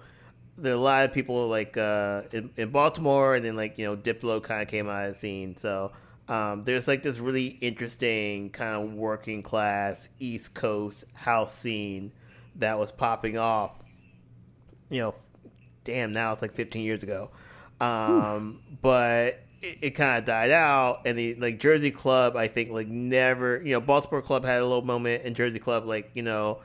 there 0.57 0.71
are 0.73 0.75
a 0.75 0.79
lot 0.79 1.05
of 1.05 1.13
people 1.13 1.47
like 1.47 1.77
uh, 1.77 2.23
in, 2.31 2.49
in 2.57 2.71
Baltimore, 2.71 3.35
and 3.35 3.45
then 3.45 3.55
like 3.55 3.77
you 3.77 3.85
know, 3.85 3.95
Diplo 3.95 4.41
kind 4.41 4.61
of 4.63 4.67
came 4.67 4.89
out 4.89 5.05
of 5.05 5.13
the 5.13 5.19
scene. 5.19 5.57
So 5.57 5.91
um, 6.27 6.63
there's 6.63 6.87
like 6.87 7.03
this 7.03 7.19
really 7.19 7.47
interesting 7.61 8.49
kind 8.49 8.75
of 8.75 8.93
working 8.93 9.43
class 9.43 10.09
East 10.19 10.53
Coast 10.53 11.03
house 11.13 11.53
scene 11.53 12.11
that 12.55 12.79
was 12.79 12.91
popping 12.91 13.37
off. 13.37 13.73
You 14.89 15.01
know, 15.01 15.15
damn, 15.83 16.13
now 16.13 16.33
it's 16.33 16.41
like 16.41 16.55
15 16.55 16.83
years 16.83 17.03
ago. 17.03 17.29
Um, 17.81 18.61
but 18.81 19.43
it, 19.61 19.77
it 19.81 19.89
kind 19.91 20.17
of 20.17 20.25
died 20.25 20.51
out, 20.51 21.01
and 21.05 21.17
the 21.17 21.35
like 21.35 21.59
Jersey 21.59 21.91
Club, 21.91 22.35
I 22.35 22.47
think, 22.47 22.71
like 22.71 22.87
never, 22.87 23.61
you 23.63 23.73
know, 23.73 23.81
Baltimore 23.81 24.21
Club 24.21 24.45
had 24.45 24.59
a 24.59 24.65
little 24.65 24.81
moment, 24.83 25.23
and 25.25 25.35
Jersey 25.35 25.59
Club, 25.59 25.85
like 25.85 26.09
you 26.13 26.23
know, 26.23 26.59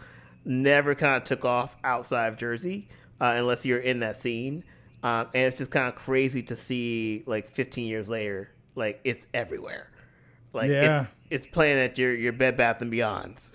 never 0.44 0.94
kind 0.94 1.16
of 1.16 1.24
took 1.24 1.44
off 1.44 1.76
outside 1.84 2.28
of 2.28 2.36
Jersey. 2.38 2.88
uh, 3.20 3.34
unless 3.36 3.64
you're 3.64 3.78
in 3.78 4.00
that 4.00 4.20
scene. 4.20 4.64
Um, 5.04 5.26
and 5.34 5.46
it's 5.48 5.58
just 5.58 5.70
kind 5.70 5.88
of 5.88 5.94
crazy 5.96 6.42
to 6.44 6.54
see 6.56 7.22
like 7.26 7.50
15 7.52 7.86
years 7.86 8.08
later, 8.08 8.50
like 8.76 9.00
it's 9.04 9.26
everywhere. 9.34 9.88
Like 10.52 10.70
Yeah. 10.70 11.06
it's 11.30 11.44
it's 11.44 11.46
playing 11.46 11.78
at 11.78 11.98
your 11.98 12.14
your 12.14 12.32
Bed 12.32 12.56
Bath 12.56 12.80
and 12.82 12.92
Beyonds. 12.92 13.50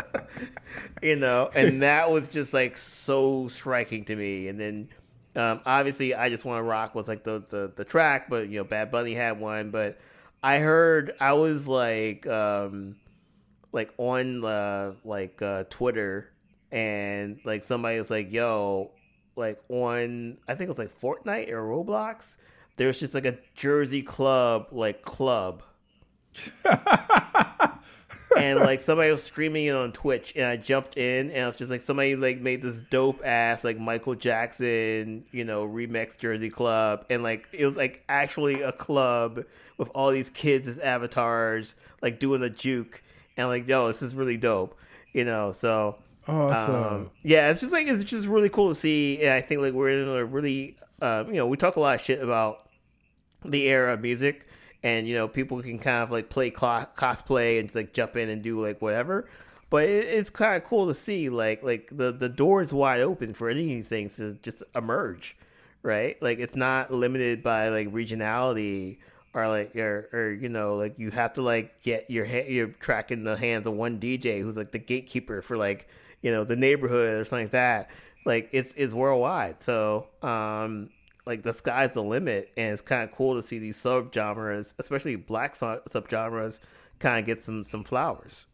you 1.02 1.16
know, 1.16 1.50
and 1.54 1.84
that 1.84 2.12
was 2.12 2.28
just 2.28 2.54
like 2.54 2.78
so 2.78 3.48
striking 3.48 4.06
to 4.06 4.16
me. 4.16 4.48
And 4.48 4.60
then 4.60 4.90
um, 5.36 5.62
obviously, 5.66 6.16
I 6.16 6.30
just 6.30 6.46
want 6.46 6.60
to 6.60 6.64
rock 6.64 6.96
was 6.96 7.08
like 7.08 7.24
the, 7.24 7.44
the 7.50 7.72
the 7.76 7.84
track, 7.84 8.30
but 8.30 8.50
you 8.50 8.60
know, 8.60 8.64
Bad 8.64 8.92
Bunny 8.92 9.14
had 9.14 9.40
one. 9.40 9.72
But 9.72 10.00
I 10.42 10.60
heard 10.60 11.14
I 11.20 11.34
was 11.34 11.68
like 11.68 12.26
um, 12.28 12.96
like 13.72 13.94
on 13.98 14.44
uh, 14.46 14.94
like 15.04 15.42
uh, 15.42 15.66
Twitter, 15.70 16.32
and 16.72 17.40
like 17.44 17.64
somebody 17.64 17.98
was 18.00 18.10
like, 18.10 18.32
"Yo." 18.32 18.92
Like 19.38 19.62
on, 19.68 20.38
I 20.48 20.56
think 20.56 20.70
it 20.70 20.78
was 20.78 20.78
like 20.78 21.02
Fortnite 21.02 21.50
or 21.50 21.62
Roblox. 21.62 22.38
There's 22.78 23.02
just 23.02 23.14
like 23.14 23.26
a 23.26 23.38
Jersey 23.54 24.02
club, 24.02 24.68
like 24.72 25.02
club, 25.02 25.62
and 28.38 28.60
like 28.60 28.82
somebody 28.82 29.12
was 29.12 29.24
streaming 29.24 29.66
it 29.66 29.76
on 29.76 29.92
Twitch, 29.92 30.34
and 30.36 30.46
I 30.46 30.58
jumped 30.58 30.98
in, 30.98 31.32
and 31.32 31.44
I 31.44 31.48
was 31.48 31.56
just 31.56 31.72
like 31.72 31.82
somebody 31.82 32.16
like 32.16 32.40
made 32.40 32.62
this 32.62 32.82
dope 32.90 33.22
ass 33.26 33.64
like 33.64 33.80
Michael 33.80 34.16
Jackson, 34.16 35.26
you 35.32 35.44
know, 35.44 35.68
remix 35.68 36.18
Jersey 36.18 36.50
Club, 36.50 37.06
and 37.10 37.24
like 37.24 37.48
it 37.52 37.66
was 37.66 37.78
like 37.78 38.04
actually 38.10 38.62
a 38.62 38.72
club 38.72 39.44
with 39.78 39.90
all 39.96 40.12
these 40.12 40.30
kids 40.30 40.68
as 40.68 40.80
avatars, 40.80 41.76
like 42.02 42.20
doing 42.20 42.42
a 42.44 42.50
juke, 42.50 43.04
and 43.38 43.48
like 43.48 43.68
yo, 43.68 43.88
this 43.88 44.02
is 44.02 44.16
really 44.16 44.38
dope, 44.38 44.78
you 45.14 45.26
know. 45.26 45.52
So 45.52 45.98
Awesome. 46.28 46.76
um, 46.76 47.10
yeah, 47.24 47.52
it's 47.52 47.62
just 47.62 47.72
like 47.74 47.88
it's 47.88 48.04
just 48.04 48.28
really 48.28 48.50
cool 48.50 48.70
to 48.70 48.76
see, 48.76 49.22
and 49.22 49.34
I 49.34 49.42
think 49.42 49.62
like 49.62 49.74
we're 49.74 49.90
in 49.90 50.08
a 50.08 50.26
really, 50.26 50.76
um, 51.02 51.28
you 51.28 51.36
know, 51.36 51.48
we 51.48 51.58
talk 51.58 51.76
a 51.76 51.80
lot 51.80 51.96
of 51.96 52.02
shit 52.02 52.22
about 52.22 52.62
the 53.44 53.68
era 53.68 53.94
of 53.94 54.02
music 54.02 54.45
and 54.86 55.08
you 55.08 55.16
know 55.16 55.28
people 55.28 55.62
can 55.62 55.80
kind 55.80 56.04
of 56.04 56.12
like 56.12 56.30
play 56.30 56.50
cosplay 56.52 57.60
and 57.60 57.74
like 57.76 57.94
jump 57.94 58.16
in 58.16 58.30
and 58.30 58.42
do 58.42 58.64
like 58.64 58.82
whatever. 58.82 59.28
But 59.70 59.90
it, 59.90 60.06
it's 60.06 60.30
kind 60.30 60.56
of 60.56 60.64
cool 60.64 60.88
to 60.88 60.94
see 60.94 61.28
like 61.30 61.64
like 61.64 61.90
the 61.92 62.12
the 62.14 62.30
door 62.30 62.62
is 62.62 62.72
wide 62.72 63.02
open 63.02 63.34
for 63.34 63.50
any 63.50 63.64
of 63.64 63.70
these 63.70 63.88
things 63.90 64.16
to 64.18 64.38
just 64.42 64.64
emerge 64.74 65.36
right? 65.86 66.20
Like 66.22 66.40
it's 66.40 66.56
not 66.56 66.92
limited 66.92 67.44
by 67.44 67.70
like 67.70 67.94
regionality 67.94 68.98
or 69.34 69.48
like 69.48 69.76
or, 69.76 70.10
or 70.12 70.32
you 70.32 70.50
know 70.50 70.76
like 70.78 70.98
you 70.98 71.12
have 71.12 71.34
to 71.34 71.42
like 71.42 71.82
get 71.84 72.10
your 72.10 72.26
ha- 72.26 72.50
your 72.50 72.68
track 72.68 73.12
in 73.12 73.24
the 73.24 73.38
hands 73.38 73.68
of 73.68 73.74
one 73.74 74.00
dj 74.00 74.42
who's 74.42 74.58
like 74.58 74.72
the 74.72 74.80
gatekeeper 74.80 75.42
for 75.42 75.58
like 75.58 75.88
you 76.22 76.32
know 76.32 76.44
the 76.44 76.56
neighborhood 76.56 77.22
or 77.22 77.26
something 77.26 77.46
like 77.46 77.52
that. 77.52 77.90
Like 78.26 78.50
it's 78.52 78.74
it's 78.76 78.94
worldwide. 78.94 79.62
So 79.62 80.08
um 80.24 80.90
like 81.26 81.44
the 81.44 81.54
sky's 81.54 81.94
the 81.94 82.04
limit, 82.04 82.52
and 82.56 82.74
it's 82.74 82.82
kind 82.82 83.04
of 83.04 83.16
cool 83.16 83.36
to 83.36 83.44
see 83.44 83.60
these 83.60 83.78
subgenres, 83.78 84.74
especially 84.78 85.16
black 85.16 85.56
su- 85.56 85.82
subgenres, 85.90 86.60
kind 87.00 87.20
of 87.20 87.26
get 87.26 87.44
some 87.44 87.64
some 87.64 87.84
flowers. 87.84 88.46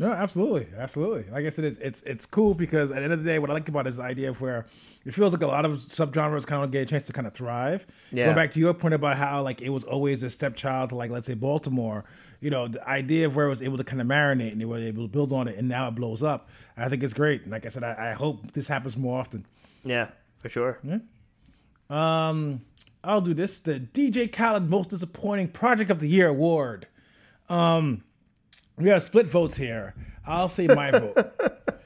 No, 0.00 0.12
absolutely, 0.12 0.68
absolutely. 0.76 1.30
Like 1.30 1.44
I 1.44 1.50
said, 1.50 1.64
it's 1.64 1.78
it's 1.80 2.02
it's 2.02 2.26
cool 2.26 2.54
because 2.54 2.90
at 2.90 2.98
the 2.98 3.04
end 3.04 3.12
of 3.12 3.24
the 3.24 3.30
day, 3.30 3.38
what 3.38 3.50
I 3.50 3.54
like 3.54 3.68
about 3.68 3.86
it 3.86 3.90
is 3.90 3.96
the 3.96 4.04
idea 4.04 4.30
of 4.30 4.40
where 4.40 4.66
it 5.04 5.14
feels 5.14 5.32
like 5.32 5.42
a 5.42 5.46
lot 5.46 5.64
of 5.64 5.80
subgenres 5.88 6.46
kind 6.46 6.62
of 6.62 6.70
get 6.70 6.82
a 6.82 6.86
chance 6.86 7.06
to 7.06 7.12
kind 7.12 7.26
of 7.26 7.34
thrive. 7.34 7.86
Yeah. 8.12 8.26
Going 8.26 8.36
back 8.36 8.52
to 8.52 8.60
your 8.60 8.74
point 8.74 8.94
about 8.94 9.16
how 9.16 9.42
like 9.42 9.60
it 9.60 9.70
was 9.70 9.84
always 9.84 10.22
a 10.22 10.30
stepchild 10.30 10.90
to 10.90 10.96
like 10.96 11.10
let's 11.10 11.26
say 11.26 11.34
Baltimore. 11.34 12.04
You 12.40 12.50
know, 12.50 12.68
the 12.68 12.88
idea 12.88 13.26
of 13.26 13.34
where 13.34 13.46
it 13.46 13.50
was 13.50 13.62
able 13.62 13.78
to 13.78 13.84
kind 13.84 14.00
of 14.00 14.06
marinate 14.06 14.52
and 14.52 14.60
they 14.60 14.64
were 14.64 14.78
able 14.78 15.02
to 15.02 15.08
build 15.08 15.32
on 15.32 15.48
it, 15.48 15.58
and 15.58 15.68
now 15.68 15.88
it 15.88 15.96
blows 15.96 16.22
up. 16.22 16.48
I 16.76 16.88
think 16.88 17.02
it's 17.02 17.14
great. 17.14 17.42
And 17.42 17.50
like 17.50 17.66
I 17.66 17.68
said, 17.70 17.82
I, 17.82 18.10
I 18.10 18.12
hope 18.12 18.52
this 18.52 18.68
happens 18.68 18.96
more 18.96 19.18
often. 19.18 19.44
Yeah, 19.82 20.10
for 20.36 20.48
sure. 20.48 20.78
Um, 21.90 22.62
I'll 23.02 23.20
do 23.20 23.34
this. 23.34 23.58
The 23.60 23.80
DJ 23.80 24.30
Khaled 24.32 24.68
Most 24.68 24.90
Disappointing 24.90 25.48
Project 25.48 25.90
of 25.90 26.00
the 26.00 26.08
Year 26.08 26.28
award. 26.28 26.86
Um, 27.48 28.04
we 28.76 28.88
have 28.90 29.02
split 29.02 29.26
votes 29.26 29.56
here. 29.56 29.94
I'll 30.26 30.48
say 30.48 30.66
my 30.66 30.90
vote. 30.90 31.16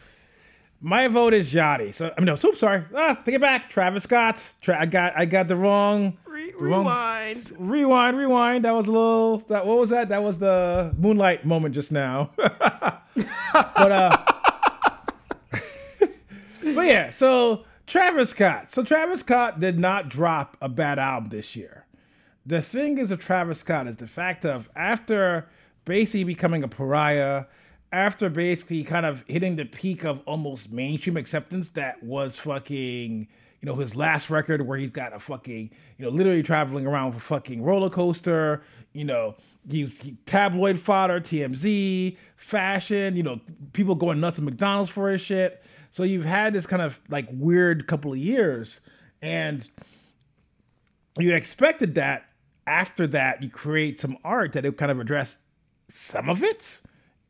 My 0.85 1.07
vote 1.07 1.33
is 1.33 1.53
Yachty. 1.53 1.95
So 1.95 2.13
I 2.17 2.21
mean, 2.21 2.27
no, 2.27 2.35
so 2.35 2.53
sorry. 2.55 2.83
Ah, 2.93 3.15
take 3.25 3.37
it 3.37 3.41
back. 3.41 3.71
Travis 3.71 4.03
Scott. 4.03 4.45
Tra- 4.61 4.81
I 4.81 4.87
got 4.87 5.17
I 5.17 5.27
got 5.27 5.47
the 5.47 5.55
wrong. 5.55 6.19
Re- 6.27 6.53
wrong- 6.59 6.81
rewind. 6.81 7.53
Rewind, 7.57 8.17
rewind. 8.19 8.65
That 8.65 8.73
was 8.75 8.89
a 8.89 8.91
little. 8.91 9.39
That 9.49 9.65
what 9.65 9.79
was 9.79 9.91
that? 9.91 10.09
That 10.09 10.25
was 10.25 10.41
the 10.41 10.93
moonlight 10.99 11.47
moment 11.47 11.77
just 11.77 11.93
now. 11.93 12.33
but 12.37 12.99
uh, 13.93 14.17
but 15.53 16.87
yeah. 16.87 17.11
So 17.11 17.65
Travis 17.87 18.31
Scott. 18.31 18.73
So 18.73 18.83
Travis 18.83 19.21
Scott 19.21 19.61
did 19.61 19.79
not 19.79 20.09
drop 20.09 20.57
a 20.61 20.69
bad 20.69 20.99
album 20.99 21.31
this 21.31 21.57
year. 21.57 21.87
The 22.45 22.63
thing 22.63 22.99
is 22.99 23.11
with 23.11 23.21
Travis 23.21 23.59
Scott 23.59 23.87
is 23.87 23.97
the 23.97 24.09
fact 24.09 24.45
of 24.45 24.69
after 24.75 25.49
basically 25.85 26.25
becoming 26.25 26.63
a 26.63 26.69
pariah, 26.69 27.45
after 27.93 28.29
basically 28.29 28.83
kind 28.85 29.07
of 29.07 29.25
hitting 29.27 29.57
the 29.57 29.65
peak 29.65 30.05
of 30.05 30.21
almost 30.27 30.71
mainstream 30.73 31.17
acceptance 31.17 31.71
that 31.71 32.03
was 32.03 32.37
fucking, 32.37 33.29
you 33.61 33.67
know, 33.67 33.77
his 33.77 33.95
last 33.95 34.31
record 34.31 34.67
where 34.67 34.79
he's 34.79 34.91
got 34.91 35.15
a 35.15 35.21
fucking, 35.21 35.71
you 35.99 36.05
know, 36.05 36.11
literally 36.11 36.43
traveling 36.43 36.87
around 36.87 37.15
with 37.15 37.23
a 37.23 37.27
fucking 37.27 37.63
roller 37.63 37.91
coaster, 37.91 38.63
you 38.93 39.05
know, 39.05 39.37
he's 39.69 39.99
he, 40.01 40.17
tabloid 40.27 40.79
fodder, 40.79 41.21
TMZ, 41.21 42.17
fashion, 42.37 43.17
you 43.17 43.23
know, 43.23 43.41
people 43.73 43.95
going 43.95 44.21
nuts 44.21 44.39
at 44.39 44.45
McDonald's 44.45 44.91
for 44.91 45.11
his 45.11 45.21
shit. 45.21 45.63
So 45.93 46.03
you've 46.03 46.25
had 46.25 46.53
this 46.53 46.67
kind 46.67 46.83
of 46.83 47.01
like 47.09 47.29
weird 47.31 47.87
couple 47.87 48.13
of 48.13 48.19
years 48.19 48.81
and 49.21 49.69
you 51.19 51.35
expected 51.35 51.95
that 51.95 52.25
after 52.67 53.07
that 53.07 53.43
you 53.43 53.51
create 53.51 54.01
some 54.01 54.17
art 54.25 54.53
that 54.53 54.65
it 54.65 54.77
kind 54.77 54.91
of 54.91 54.99
address 54.99 55.37
some 55.93 56.29
of 56.29 56.43
it 56.43 56.81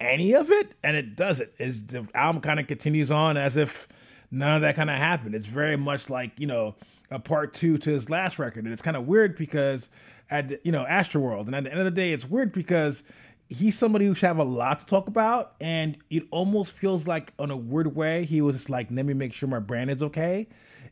any 0.00 0.34
of 0.34 0.50
it 0.50 0.72
and 0.82 0.96
it 0.96 1.16
doesn't 1.16 1.50
is 1.58 1.86
the 1.86 2.06
album 2.14 2.40
kind 2.40 2.60
of 2.60 2.66
continues 2.66 3.10
on 3.10 3.36
as 3.36 3.56
if 3.56 3.88
none 4.32 4.56
of 4.56 4.62
that 4.62 4.74
kind 4.74 4.90
of 4.90 4.96
happened. 4.96 5.34
It's 5.34 5.46
very 5.46 5.76
much 5.76 6.10
like 6.10 6.32
you 6.38 6.46
know 6.46 6.74
a 7.10 7.20
part 7.20 7.52
two 7.52 7.78
to 7.78 7.90
his 7.90 8.10
last 8.10 8.38
record. 8.38 8.64
And 8.64 8.72
it's 8.72 8.82
kind 8.82 8.96
of 8.96 9.06
weird 9.06 9.36
because 9.36 9.88
at 10.30 10.64
you 10.64 10.72
know 10.72 10.84
astroworld. 10.88 11.46
And 11.46 11.54
at 11.54 11.64
the 11.64 11.70
end 11.70 11.78
of 11.78 11.84
the 11.84 11.92
day 11.92 12.12
it's 12.12 12.28
weird 12.28 12.52
because 12.52 13.04
he's 13.52 13.78
somebody 13.78 14.06
who 14.06 14.14
should 14.14 14.26
have 14.26 14.38
a 14.38 14.44
lot 14.44 14.80
to 14.80 14.86
talk 14.86 15.06
about 15.06 15.54
and 15.60 15.96
it 16.10 16.24
almost 16.30 16.72
feels 16.72 17.06
like 17.06 17.32
in 17.38 17.50
a 17.50 17.56
weird 17.56 17.94
way 17.94 18.24
he 18.24 18.40
was 18.40 18.56
just 18.56 18.70
like 18.70 18.88
let 18.90 19.04
me 19.04 19.14
make 19.14 19.32
sure 19.32 19.48
my 19.48 19.58
brand 19.58 19.90
is 19.90 20.02
okay. 20.02 20.48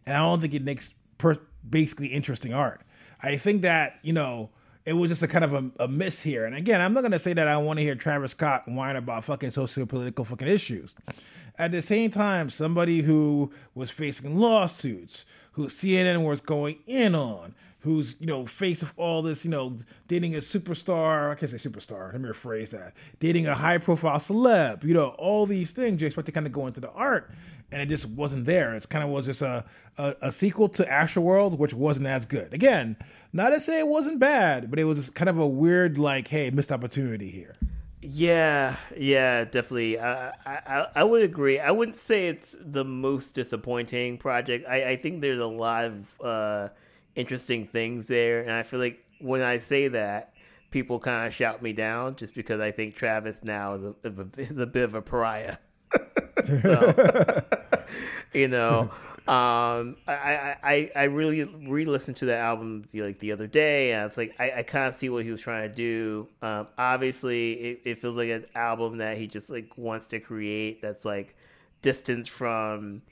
And 0.07 0.17
i 0.17 0.21
don't 0.21 0.41
think 0.41 0.55
it 0.55 0.63
makes 0.63 0.95
per- 1.19 1.41
basically 1.69 2.09
interesting 2.09 2.53
art. 2.53 2.83
I 3.23 3.37
think 3.37 3.63
that 3.63 3.99
you 4.03 4.13
know 4.13 4.51
it 4.87 4.95
was 4.95 5.11
just 5.11 5.23
a 5.23 5.29
kind 5.29 5.45
of 5.45 5.53
a, 5.53 5.71
a 5.81 5.89
miss 5.89 6.23
here. 6.23 6.45
And 6.45 6.55
again 6.55 6.81
i'm 6.81 6.93
not 6.93 7.01
going 7.01 7.13
to 7.13 7.19
say 7.19 7.33
that 7.33 7.49
i 7.49 7.57
want 7.57 7.79
to 7.79 7.83
hear 7.83 7.95
travis 7.95 8.33
scott 8.33 8.69
whine 8.69 8.97
about 8.97 9.25
fucking 9.25 9.51
socio-political 9.51 10.25
fucking 10.25 10.49
issues. 10.49 10.95
At 11.59 11.73
the 11.73 11.83
same 11.83 12.11
time 12.11 12.51
somebody 12.51 13.03
who 13.03 13.53
was 13.75 13.91
facing 13.91 14.39
lawsuits 14.39 15.25
who 15.53 15.67
cnn 15.67 16.25
was 16.25 16.41
going 16.41 16.79
in 16.87 17.15
on 17.15 17.55
who's 17.81 18.15
you 18.19 18.27
know 18.27 18.47
face 18.47 18.83
of 18.83 18.93
all 18.97 19.23
this 19.23 19.45
you 19.45 19.51
know 19.51 19.77
dating 20.09 20.35
a 20.35 20.39
superstar 20.39 21.31
i 21.31 21.35
can't 21.35 21.51
say 21.51 21.57
superstar 21.57 22.13
let 22.13 22.21
me 22.21 22.29
rephrase 22.29 22.71
that 22.71 22.93
dating 23.19 23.47
a 23.47 23.55
high 23.55 23.79
profile 23.79 24.19
celeb 24.19 24.85
you 24.85 24.95
know 24.95 25.09
all 25.19 25.47
these 25.47 25.73
things 25.73 26.01
you 26.01 26.07
expect 26.07 26.27
to 26.27 26.33
kind 26.33 26.47
of 26.47 26.53
go 26.53 26.67
into 26.67 26.81
the 26.81 26.91
art 26.91 27.31
and 27.73 27.81
it 27.81 27.87
just 27.87 28.07
wasn't 28.07 28.45
there 28.45 28.75
it's 28.75 28.87
kind 28.87 29.05
of 29.05 29.11
was 29.11 29.27
just 29.27 29.43
a, 29.43 29.65
a, 29.97 30.17
a 30.23 30.33
sequel 30.33 30.69
to 30.69 30.85
Astroworld 30.85 31.57
which 31.59 31.73
wasn't 31.73 32.07
as 32.07 32.27
good 32.27 32.53
again 32.53 32.97
not 33.33 33.51
to 33.51 33.61
say 33.61 33.79
it 33.79 33.89
wasn't 33.89 34.19
bad 34.19 34.71
but 34.71 34.79
it 34.79 34.85
was 34.85 34.99
just 34.99 35.15
kind 35.15 35.29
of 35.29 35.39
a 35.39 35.47
weird 35.47 35.99
like 35.99 36.29
hey 36.29 36.51
missed 36.51 36.73
opportunity 36.73 37.31
here 37.31 37.55
Yeah, 38.03 38.77
yeah, 38.97 39.45
definitely. 39.45 40.01
I, 40.01 40.31
I 40.47 40.87
I 40.95 41.05
would 41.05 41.23
agree. 41.23 41.59
I 41.61 41.71
wouldn't 41.71 41.97
say 41.97 42.29
it's 42.29 42.57
the 42.59 42.83
most 42.83 43.35
disappointing 43.35 44.17
project. 44.17 44.67
I, 44.67 44.93
I 44.93 44.97
think 44.97 45.21
there's 45.21 45.41
a 45.41 45.47
lot 45.47 45.85
of 45.85 46.21
uh, 46.25 46.69
interesting 47.21 47.67
things 47.67 48.07
there, 48.07 48.41
and 48.41 48.53
I 48.53 48.63
feel 48.63 48.81
like 48.81 49.05
when 49.21 49.43
I 49.43 49.59
say 49.59 49.89
that, 49.89 50.33
people 50.71 50.99
kind 50.99 51.27
of 51.27 51.35
shout 51.35 51.63
me 51.63 51.73
down 51.73 52.17
just 52.17 52.35
because 52.35 52.61
I 52.61 52.71
think 52.71 52.95
Travis 52.95 53.45
now 53.45 53.75
is 53.75 53.85
a, 53.85 54.27
is 54.37 54.59
a 54.59 54.67
bit 54.67 54.85
of 54.85 54.95
a 54.95 55.03
pariah. 55.03 55.59
So, 56.47 57.43
you 58.33 58.49
know, 58.49 58.91
um, 59.29 59.97
I, 60.09 60.57
I, 60.63 60.91
I, 60.97 61.03
really 61.05 61.45
re-listened 61.45 62.17
to 62.17 62.25
the 62.25 62.37
album 62.37 62.87
like 62.95 63.19
the 63.19 63.33
other 63.33 63.47
day, 63.47 63.93
and 63.93 64.07
it's 64.07 64.17
like 64.17 64.35
I, 64.41 64.53
I 64.59 64.63
kind 64.63 64.89
of 64.89 64.95
see 64.95 65.09
what 65.09 65.25
he 65.25 65.31
was 65.31 65.41
trying 65.41 65.69
to 65.69 65.75
do. 65.75 66.27
Um, 66.43 66.67
obviously, 66.77 67.53
it, 67.53 67.81
it 67.85 67.99
feels 68.01 68.17
like 68.17 68.31
an 68.31 68.47
album 68.55 68.99
that 68.99 69.19
he 69.19 69.27
just 69.27 69.51
like 69.51 69.71
wants 69.77 70.09
to 70.09 70.21
create 70.21 70.83
that's 70.83 71.05
like 71.05 71.37
distance 71.83 72.27
from, 72.27 73.03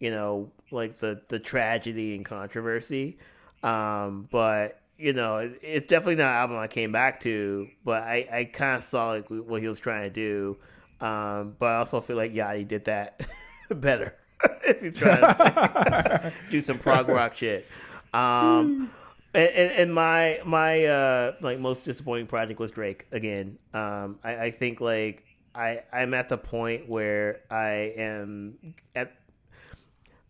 you 0.00 0.10
know, 0.10 0.50
like 0.72 0.98
the 0.98 1.20
the 1.28 1.38
tragedy 1.38 2.16
and 2.16 2.24
controversy. 2.24 3.18
Um, 3.62 4.28
but 4.30 4.80
you 4.96 5.12
know, 5.12 5.38
it, 5.38 5.60
it's 5.62 5.86
definitely 5.86 6.16
not 6.16 6.30
an 6.30 6.36
album 6.36 6.58
I 6.58 6.66
came 6.66 6.92
back 6.92 7.20
to. 7.20 7.68
But 7.84 8.02
I, 8.02 8.28
I 8.30 8.44
kind 8.44 8.76
of 8.76 8.84
saw 8.84 9.10
like 9.10 9.28
what 9.28 9.62
he 9.62 9.68
was 9.68 9.80
trying 9.80 10.02
to 10.02 10.10
do. 10.10 10.56
Um, 11.00 11.54
but 11.58 11.66
I 11.66 11.76
also 11.76 12.00
feel 12.00 12.16
like 12.16 12.34
Yachty 12.34 12.66
did 12.66 12.86
that 12.86 13.20
better 13.70 14.16
if 14.66 14.80
he's 14.80 14.96
trying 14.96 15.20
to 15.20 16.32
do 16.50 16.60
some 16.60 16.78
prog 16.78 17.08
rock 17.08 17.36
shit. 17.36 17.66
Um, 18.12 18.90
and, 19.34 19.48
and, 19.48 19.72
and 19.72 19.94
my 19.94 20.40
my 20.44 20.84
uh, 20.84 21.32
like 21.40 21.58
most 21.60 21.84
disappointing 21.84 22.26
project 22.26 22.58
was 22.58 22.72
Drake 22.72 23.06
again. 23.12 23.58
Um, 23.74 24.18
I, 24.24 24.36
I 24.36 24.50
think 24.50 24.80
like 24.80 25.24
I 25.54 25.82
I'm 25.92 26.14
at 26.14 26.28
the 26.28 26.38
point 26.38 26.88
where 26.88 27.40
I 27.50 27.92
am 27.96 28.74
at 28.94 29.12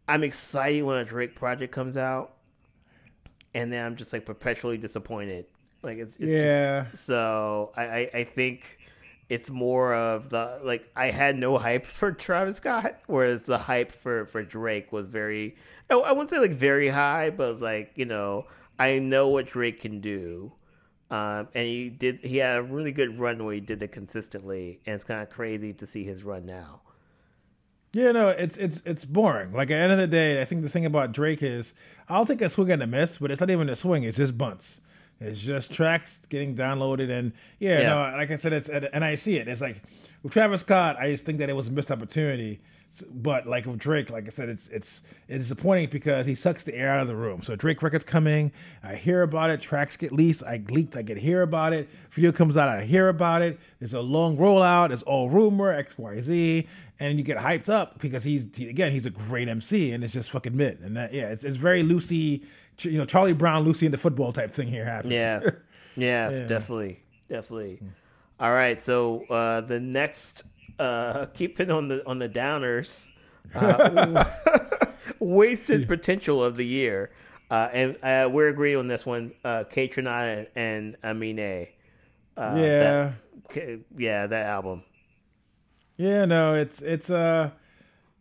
I'm 0.07 0.24
excited 0.24 0.83
when 0.83 0.99
a 0.99 1.05
Drake 1.05 1.35
project 1.35 1.72
comes 1.72 1.97
out, 1.97 2.35
and 3.59 3.72
then 3.72 3.84
I'm 3.84 3.96
just 3.96 4.12
like 4.12 4.24
perpetually 4.24 4.78
disappointed. 4.78 5.46
Like 5.82 5.98
it's, 5.98 6.16
it's 6.16 6.30
Yeah. 6.30 6.86
Just, 6.90 7.04
so 7.04 7.72
I, 7.76 7.82
I 7.82 8.11
I 8.14 8.24
think 8.24 8.78
it's 9.28 9.50
more 9.50 9.94
of 9.94 10.30
the 10.30 10.61
like 10.62 10.88
I 10.94 11.11
had 11.11 11.36
no 11.36 11.59
hype 11.59 11.84
for 11.98 12.12
Travis 12.12 12.56
Scott, 12.56 13.00
whereas 13.06 13.46
the 13.46 13.59
hype 13.59 13.90
for 13.90 14.26
for 14.26 14.42
Drake 14.42 14.92
was 14.92 15.09
very 15.09 15.56
I, 15.90 15.94
I 15.94 16.12
wouldn't 16.12 16.30
say 16.30 16.38
like 16.38 16.52
very 16.52 16.88
high, 16.90 17.30
but 17.30 17.48
it 17.48 17.50
was 17.50 17.62
like 17.62 17.92
you 17.96 18.04
know 18.04 18.46
I 18.78 19.00
know 19.00 19.28
what 19.28 19.46
Drake 19.46 19.80
can 19.80 20.00
do. 20.00 20.52
Um, 21.11 21.48
and 21.54 21.64
he 21.66 21.88
did. 21.88 22.20
He 22.22 22.36
had 22.36 22.59
a 22.59 22.62
really 22.62 22.92
good 22.92 23.18
run 23.18 23.42
where 23.42 23.54
he 23.54 23.61
did 23.61 23.82
it 23.82 23.92
consistently, 23.92 24.80
and 24.84 24.94
it's 24.94 25.04
kind 25.04 25.22
of 25.22 25.30
crazy 25.30 25.72
to 25.72 25.86
see 25.86 26.04
his 26.04 26.22
run 26.22 26.44
now. 26.44 26.82
Yeah, 27.93 28.12
no, 28.12 28.28
it's 28.28 28.57
it's 28.57 28.82
it's 28.84 29.05
boring. 29.05 29.53
Like 29.53 29.70
at 29.70 29.76
the 29.76 29.82
end 29.82 29.93
of 29.93 29.99
the 29.99 30.07
day, 30.07 30.43
I 30.43 30.45
think 30.45 30.62
the 30.62 30.68
thing 30.68 30.84
about 30.84 31.12
Drake 31.12 31.43
is 31.43 31.72
I'll 32.09 32.26
take 32.26 32.41
a 32.43 32.51
swing 32.51 32.70
and 32.70 32.82
a 32.82 32.86
miss, 32.86 33.18
but 33.18 33.30
it's 33.30 33.41
not 33.41 33.51
even 33.51 33.68
a 33.68 33.76
swing; 33.76 34.03
it's 34.05 34.18
just 34.18 34.36
bunts. 34.36 34.80
It's 35.20 35.41
just 35.41 35.72
tracks 35.72 36.20
getting 36.28 36.55
downloaded, 36.55 37.11
and 37.11 37.32
yeah, 37.59 37.80
Yeah. 37.80 37.89
no, 38.12 38.16
like 38.16 38.30
I 38.30 38.36
said, 38.36 38.53
it's 38.53 38.68
and 38.68 39.05
I 39.05 39.14
see 39.14 39.36
it. 39.39 39.49
It's 39.49 39.61
like 39.61 39.82
with 40.22 40.32
Travis 40.32 40.61
Scott, 40.61 40.97
I 40.99 41.11
just 41.11 41.24
think 41.24 41.39
that 41.39 41.49
it 41.49 41.55
was 41.55 41.68
a 41.68 41.70
missed 41.72 41.91
opportunity. 41.91 42.61
But 43.11 43.47
like 43.47 43.64
with 43.66 43.78
Drake, 43.78 44.11
like 44.11 44.26
I 44.26 44.30
said, 44.30 44.49
it's 44.49 44.66
it's 44.68 45.03
it's 45.28 45.39
disappointing 45.45 45.89
because 45.91 46.26
he 46.26 46.34
sucks 46.34 46.64
the 46.64 46.74
air 46.74 46.91
out 46.91 47.01
of 47.01 47.09
the 47.09 47.14
room. 47.14 47.43
So 47.43 47.55
Drake 47.55 47.80
record's 47.82 48.05
coming, 48.05 48.51
I 48.82 48.97
hear 48.97 49.22
about 49.22 49.51
it. 49.51 49.61
Tracks 49.61 49.97
get 49.97 50.11
leaked, 50.11 50.43
I 50.43 50.61
leaked, 50.68 50.97
I 50.97 51.03
get 51.03 51.18
hear 51.18 51.43
about 51.43 51.72
it. 51.72 51.89
Video 52.11 52.32
comes 52.32 52.57
out, 52.57 52.68
I 52.68 52.84
hear 52.84 53.09
about 53.09 53.43
it. 53.43 53.61
There's 53.78 53.93
a 53.93 54.01
long 54.01 54.36
rollout. 54.36 54.91
It's 54.91 55.03
all 55.03 55.28
rumor, 55.30 55.70
X 55.72 55.97
Y 55.97 56.20
Z, 56.20 56.66
and 56.99 57.18
you 57.18 57.24
get 57.24 57.36
hyped 57.39 57.68
up 57.68 58.01
because 58.01 58.24
he's 58.24 58.47
he, 58.57 58.68
again 58.68 58.91
he's 58.91 59.07
a 59.07 59.11
great 59.11 59.49
MC, 59.49 59.93
and 59.93 60.03
it's 60.03 60.12
just 60.12 60.30
fucking 60.30 60.57
mid. 60.57 60.80
And 60.80 60.97
that 60.97 61.12
yeah, 61.14 61.28
it's 61.28 61.45
it's 61.45 61.57
very 61.57 61.84
Lucy, 61.84 62.43
you 62.80 62.99
know 62.99 63.05
Charlie 63.05 63.32
Brown, 63.32 63.64
Lucy 63.64 63.86
in 63.86 63.93
the 63.93 63.99
football 63.99 64.32
type 64.32 64.53
thing 64.53 64.66
here 64.68 64.84
happening. 64.86 65.12
Yeah, 65.18 65.41
yeah, 65.97 66.30
Yeah. 66.30 66.47
definitely, 66.49 67.01
definitely. 67.28 67.80
All 68.41 68.53
right, 68.53 68.80
so 68.80 69.24
uh, 69.26 69.61
the 69.61 69.78
next, 69.80 70.45
uh, 70.79 71.26
keeping 71.35 71.70
on 71.70 71.89
the 71.89 72.07
on 72.07 72.18
the 72.18 72.29
downers, 72.29 73.09
uh, 73.55 74.24
wasted 75.18 75.89
potential 75.89 76.43
of 76.43 76.57
the 76.57 76.66
year, 76.66 77.11
uh, 77.51 77.68
and 77.72 77.97
uh, 78.03 78.29
we're 78.31 78.49
agreeing 78.49 78.79
on 78.79 78.89
this 78.89 79.05
one. 79.07 79.33
Uh, 79.45 79.64
and 79.74 80.97
Amine. 81.03 81.68
Uh, 82.37 82.55
Yeah. 82.57 83.12
that, 83.51 83.81
yeah, 83.97 84.26
that 84.26 84.47
album. 84.47 84.83
Yeah, 85.97 86.24
no, 86.26 86.55
it's 86.55 86.81
it's 86.81 87.11
uh 87.11 87.51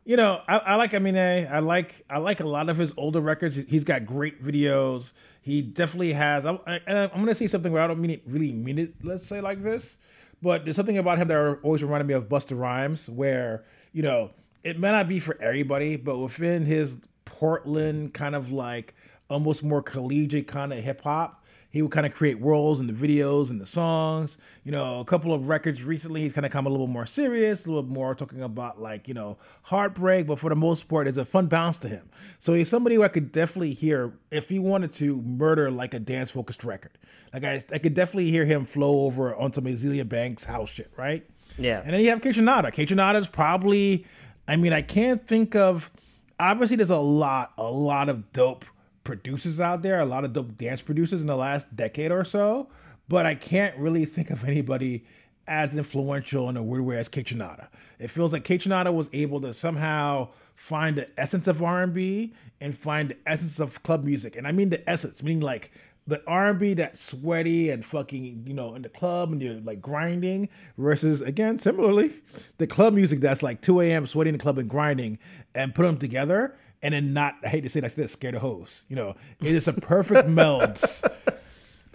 you 0.07 0.15
know, 0.15 0.41
I, 0.47 0.57
I 0.59 0.75
like 0.75 0.93
Amine. 0.93 1.47
I 1.51 1.59
like 1.59 2.05
I 2.09 2.17
like 2.17 2.39
a 2.39 2.45
lot 2.47 2.69
of 2.69 2.77
his 2.77 2.93
older 2.95 3.19
records. 3.19 3.57
He's 3.67 3.83
got 3.83 4.05
great 4.05 4.41
videos. 4.41 5.11
He 5.41 5.61
definitely 5.61 6.13
has. 6.13 6.45
I'm, 6.45 6.59
I, 6.65 6.79
and 6.87 6.97
I'm 6.97 7.09
going 7.09 7.27
to 7.27 7.35
say 7.35 7.47
something 7.47 7.71
where 7.73 7.81
I 7.81 7.87
don't 7.87 7.99
mean 7.99 8.11
it 8.11 8.21
really 8.25 8.53
mean 8.53 8.79
it. 8.79 8.93
Let's 9.03 9.25
say 9.27 9.41
like 9.41 9.61
this, 9.61 9.97
but 10.41 10.63
there's 10.65 10.75
something 10.75 10.97
about 10.97 11.17
him 11.17 11.27
that 11.27 11.59
always 11.63 11.83
reminded 11.83 12.07
me 12.07 12.13
of 12.13 12.29
Busta 12.29 12.57
Rhymes, 12.57 13.07
where 13.09 13.65
you 13.91 14.03
know 14.03 14.31
it 14.63 14.79
may 14.79 14.91
not 14.91 15.07
be 15.07 15.19
for 15.19 15.41
everybody, 15.41 15.95
but 15.95 16.17
within 16.17 16.65
his 16.65 16.97
Portland 17.25 18.13
kind 18.13 18.35
of 18.35 18.51
like 18.51 18.93
almost 19.29 19.63
more 19.63 19.81
collegiate 19.81 20.47
kind 20.47 20.73
of 20.73 20.79
hip 20.79 21.01
hop, 21.01 21.43
he 21.69 21.81
would 21.81 21.91
kind 21.91 22.05
of 22.05 22.13
create 22.13 22.39
worlds 22.39 22.79
in 22.79 22.87
the 22.87 22.93
videos 22.93 23.49
and 23.49 23.59
the 23.59 23.65
songs. 23.65 24.37
You 24.63 24.71
know, 24.71 24.99
a 24.99 25.05
couple 25.05 25.33
of 25.33 25.47
records 25.47 25.83
recently, 25.83 26.21
he's 26.21 26.33
kind 26.33 26.45
of 26.45 26.51
come 26.51 26.65
a 26.65 26.69
little 26.69 26.87
more 26.87 27.05
serious, 27.05 27.65
a 27.65 27.69
little 27.69 27.83
more 27.83 28.15
talking 28.15 28.41
about 28.41 28.81
like, 28.81 29.07
you 29.07 29.13
know, 29.13 29.37
heartbreak, 29.63 30.27
but 30.27 30.39
for 30.39 30.49
the 30.49 30.55
most 30.55 30.87
part, 30.87 31.07
it's 31.07 31.17
a 31.17 31.25
fun 31.25 31.47
bounce 31.47 31.77
to 31.79 31.89
him. 31.89 32.09
So 32.39 32.53
he's 32.53 32.69
somebody 32.69 32.95
who 32.95 33.03
I 33.03 33.09
could 33.09 33.31
definitely 33.31 33.73
hear 33.73 34.13
if 34.31 34.49
he 34.49 34.59
wanted 34.59 34.93
to 34.93 35.21
murder 35.21 35.69
like 35.69 35.93
a 35.93 35.99
dance 35.99 36.31
focused 36.31 36.63
record. 36.63 36.97
Like, 37.33 37.43
I, 37.43 37.63
I 37.71 37.79
could 37.79 37.93
definitely 37.93 38.31
hear 38.31 38.45
him 38.45 38.63
flow 38.63 39.01
over 39.05 39.35
on 39.35 39.51
some 39.51 39.65
Azealia 39.65 40.07
Banks 40.07 40.45
house 40.45 40.69
shit, 40.69 40.91
right? 40.95 41.29
Yeah. 41.57 41.81
And 41.83 41.93
then 41.93 41.99
you 41.99 42.09
have 42.09 42.21
Kaytranada. 42.21 43.19
is 43.19 43.27
probably, 43.27 44.05
I 44.47 44.55
mean, 44.55 44.71
I 44.71 44.81
can't 44.81 45.27
think 45.27 45.55
of, 45.55 45.91
obviously, 46.39 46.77
there's 46.77 46.89
a 46.89 46.97
lot, 46.97 47.51
a 47.57 47.69
lot 47.69 48.07
of 48.07 48.31
dope 48.31 48.63
producers 49.07 49.59
out 49.59 49.81
there, 49.81 49.99
a 49.99 50.05
lot 50.05 50.25
of 50.25 50.33
dope 50.33 50.57
dance 50.57 50.81
producers 50.81 51.21
in 51.21 51.27
the 51.27 51.35
last 51.35 51.75
decade 51.75 52.11
or 52.11 52.25
so, 52.25 52.67
but 53.07 53.25
I 53.25 53.33
can't 53.33 53.75
really 53.77 54.05
think 54.05 54.29
of 54.29 54.43
anybody 54.43 55.05
as 55.47 55.73
influential 55.73 56.49
in 56.49 56.57
a 56.57 56.61
weird 56.61 56.83
way 56.83 56.97
as 56.97 57.07
Kaytranada. 57.07 57.69
It 57.99 58.11
feels 58.11 58.33
like 58.33 58.43
Kaytranada 58.43 58.93
was 58.93 59.09
able 59.13 59.39
to 59.41 59.53
somehow 59.53 60.27
find 60.55 60.97
the 60.97 61.07
essence 61.17 61.47
of 61.47 61.63
R&B 61.63 62.33
and 62.59 62.77
find 62.77 63.11
the 63.11 63.17
essence 63.25 63.59
of 63.59 63.81
club 63.81 64.03
music. 64.03 64.35
And 64.35 64.45
I 64.45 64.51
mean 64.51 64.69
the 64.69 64.87
essence, 64.87 65.23
meaning 65.23 65.41
like 65.41 65.71
the 66.05 66.21
R&B 66.27 66.73
that's 66.73 67.01
sweaty 67.01 67.69
and 67.69 67.85
fucking, 67.85 68.43
you 68.45 68.53
know, 68.53 68.75
in 68.75 68.81
the 68.81 68.89
club 68.89 69.31
and 69.31 69.41
you're 69.41 69.61
like 69.61 69.81
grinding 69.81 70.49
versus 70.77 71.21
again, 71.21 71.59
similarly, 71.59 72.13
the 72.57 72.67
club 72.67 72.93
music 72.93 73.21
that's 73.21 73.41
like 73.41 73.61
2 73.61 73.79
a.m. 73.81 74.05
sweaty 74.05 74.29
in 74.29 74.33
the 74.33 74.41
club 74.41 74.57
and 74.57 74.69
grinding 74.69 75.17
and 75.55 75.73
put 75.73 75.83
them 75.83 75.97
together 75.97 76.57
and 76.81 76.93
then 76.93 77.13
not, 77.13 77.35
I 77.43 77.47
hate 77.47 77.61
to 77.61 77.69
say 77.69 77.79
that, 77.79 77.95
this, 77.95 78.13
scared 78.13 78.35
of 78.35 78.41
hoes. 78.41 78.83
You 78.87 78.95
know, 78.95 79.15
it 79.41 79.55
is 79.55 79.67
a 79.67 79.73
perfect 79.73 80.27
meld 80.29 80.81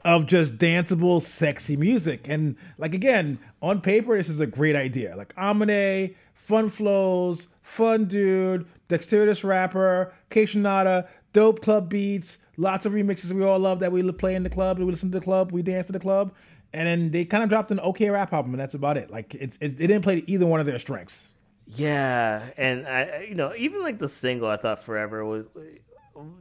of 0.05 0.27
just 0.27 0.59
danceable, 0.59 1.23
sexy 1.23 1.77
music. 1.77 2.29
And 2.29 2.57
like 2.79 2.95
again, 2.95 3.39
on 3.61 3.81
paper, 3.81 4.17
this 4.17 4.29
is 4.29 4.41
a 4.41 4.47
great 4.47 4.77
idea. 4.77 5.17
Like 5.17 5.35
Amine, 5.37 6.15
fun 6.35 6.69
flows, 6.69 7.47
fun 7.63 8.07
dude, 8.07 8.67
dexterous 8.89 9.45
rapper, 9.45 10.13
Kaytranada, 10.31 11.09
dope 11.33 11.63
club 11.63 11.89
beats, 11.89 12.39
lots 12.57 12.85
of 12.85 12.93
remixes 12.93 13.33
we 13.33 13.45
all 13.45 13.59
love 13.59 13.81
that 13.81 13.93
we 13.93 14.11
play 14.13 14.35
in 14.35 14.43
the 14.43 14.51
club, 14.51 14.79
we 14.79 14.85
listen 14.85 15.11
to 15.11 15.19
the 15.19 15.25
club, 15.25 15.53
we 15.53 15.63
dance 15.63 15.87
to 15.87 15.93
the 15.93 16.01
club. 16.01 16.33
And 16.75 16.89
then 16.89 17.11
they 17.11 17.25
kind 17.25 17.43
of 17.43 17.51
dropped 17.51 17.71
an 17.71 17.81
okay 17.81 18.09
rap 18.09 18.33
album, 18.33 18.55
and 18.55 18.61
that's 18.61 18.75
about 18.75 18.97
it. 18.97 19.11
Like 19.11 19.35
it's, 19.35 19.59
it's 19.61 19.75
it 19.75 19.87
didn't 19.87 20.03
play 20.03 20.25
either 20.27 20.47
one 20.47 20.59
of 20.59 20.67
their 20.67 20.79
strengths. 20.79 21.32
Yeah, 21.67 22.51
and 22.57 22.87
I, 22.87 23.27
you 23.29 23.35
know, 23.35 23.53
even 23.57 23.83
like 23.83 23.99
the 23.99 24.09
single, 24.09 24.49
I 24.49 24.57
thought 24.57 24.83
"Forever" 24.85 25.25
was 25.25 25.45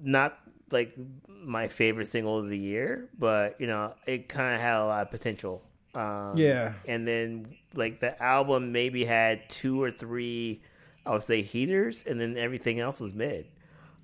not 0.01 0.37
like 0.71 0.95
my 1.27 1.67
favorite 1.67 2.07
single 2.07 2.37
of 2.39 2.49
the 2.49 2.57
year, 2.57 3.09
but 3.17 3.59
you 3.59 3.67
know, 3.67 3.93
it 4.05 4.29
kind 4.29 4.55
of 4.55 4.61
had 4.61 4.77
a 4.77 4.85
lot 4.85 5.01
of 5.03 5.11
potential. 5.11 5.63
Um, 5.93 6.37
Yeah. 6.37 6.73
and 6.87 7.07
then 7.07 7.55
like 7.73 7.99
the 7.99 8.21
album 8.21 8.71
maybe 8.71 9.03
had 9.05 9.49
two 9.49 9.81
or 9.81 9.91
three, 9.91 10.61
I 11.05 11.11
would 11.11 11.23
say 11.23 11.41
heaters, 11.41 12.03
and 12.03 12.19
then 12.19 12.37
everything 12.37 12.79
else 12.79 12.99
was 12.99 13.13
mid. 13.13 13.47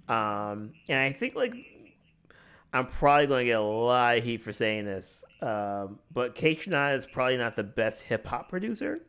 Um, 0.08 0.74
and 0.90 1.00
I 1.00 1.14
think 1.14 1.36
like 1.36 1.54
I'm 2.74 2.88
probably 2.88 3.28
going 3.28 3.42
to 3.46 3.52
get 3.52 3.60
a 3.60 3.62
lot 3.64 4.18
of 4.18 4.24
heat 4.24 4.42
for 4.42 4.54
saying 4.54 4.86
this, 4.86 5.24
um, 5.42 6.00
but 6.14 6.36
Kaytranada 6.36 6.98
is 6.98 7.06
probably 7.06 7.38
not 7.38 7.56
the 7.56 7.64
best 7.64 8.04
hip 8.04 8.26
hop 8.28 8.50
producer. 8.50 9.00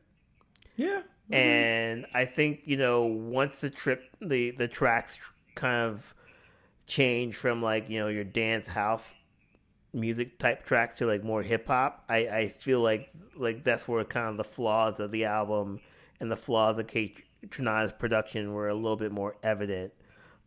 Yeah, 0.77 1.03
And 1.31 2.07
I 2.15 2.25
think 2.25 2.63
you 2.65 2.77
know 2.77 3.05
once 3.05 3.61
the 3.61 3.71
trip 3.71 4.03
the 4.21 4.51
the 4.53 4.69
tracks 4.69 5.19
kind 5.55 5.91
of 5.91 6.15
change 6.87 7.37
from 7.37 7.63
like 7.63 7.91
you 7.91 8.01
know 8.01 8.09
your 8.09 8.25
dance 8.25 8.69
house 8.69 9.15
music 9.93 10.39
type 10.39 10.65
tracks 10.65 10.99
to 10.99 11.07
like 11.07 11.25
more 11.25 11.43
hip 11.43 11.67
hop, 11.67 12.05
I 12.09 12.17
I 12.17 12.49
feel 12.59 12.81
like 12.81 13.11
like 13.37 13.65
that's 13.65 13.87
where 13.87 14.05
kind 14.05 14.29
of 14.29 14.37
the 14.37 14.45
flaws 14.45 15.01
of 15.01 15.11
the 15.11 15.25
album 15.25 15.81
and 16.21 16.31
the 16.31 16.37
flaws 16.37 16.79
of 16.79 16.87
K 16.87 17.15
Tronada's 17.47 17.93
production 17.93 18.53
were 18.53 18.69
a 18.69 18.75
little 18.75 18.97
bit 18.97 19.13
more 19.13 19.37
evident. 19.43 19.93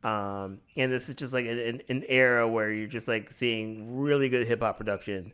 Um, 0.03 0.59
and 0.75 0.91
this 0.91 1.09
is 1.09 1.15
just 1.15 1.32
like 1.32 1.45
an, 1.45 1.82
an 1.88 2.03
era 2.09 2.47
where 2.47 2.71
you're 2.71 2.88
just 2.88 3.07
like 3.07 3.32
seeing 3.32 3.97
really 3.97 4.29
good 4.29 4.47
hip 4.47 4.61
hop 4.61 4.77
production. 4.77 5.32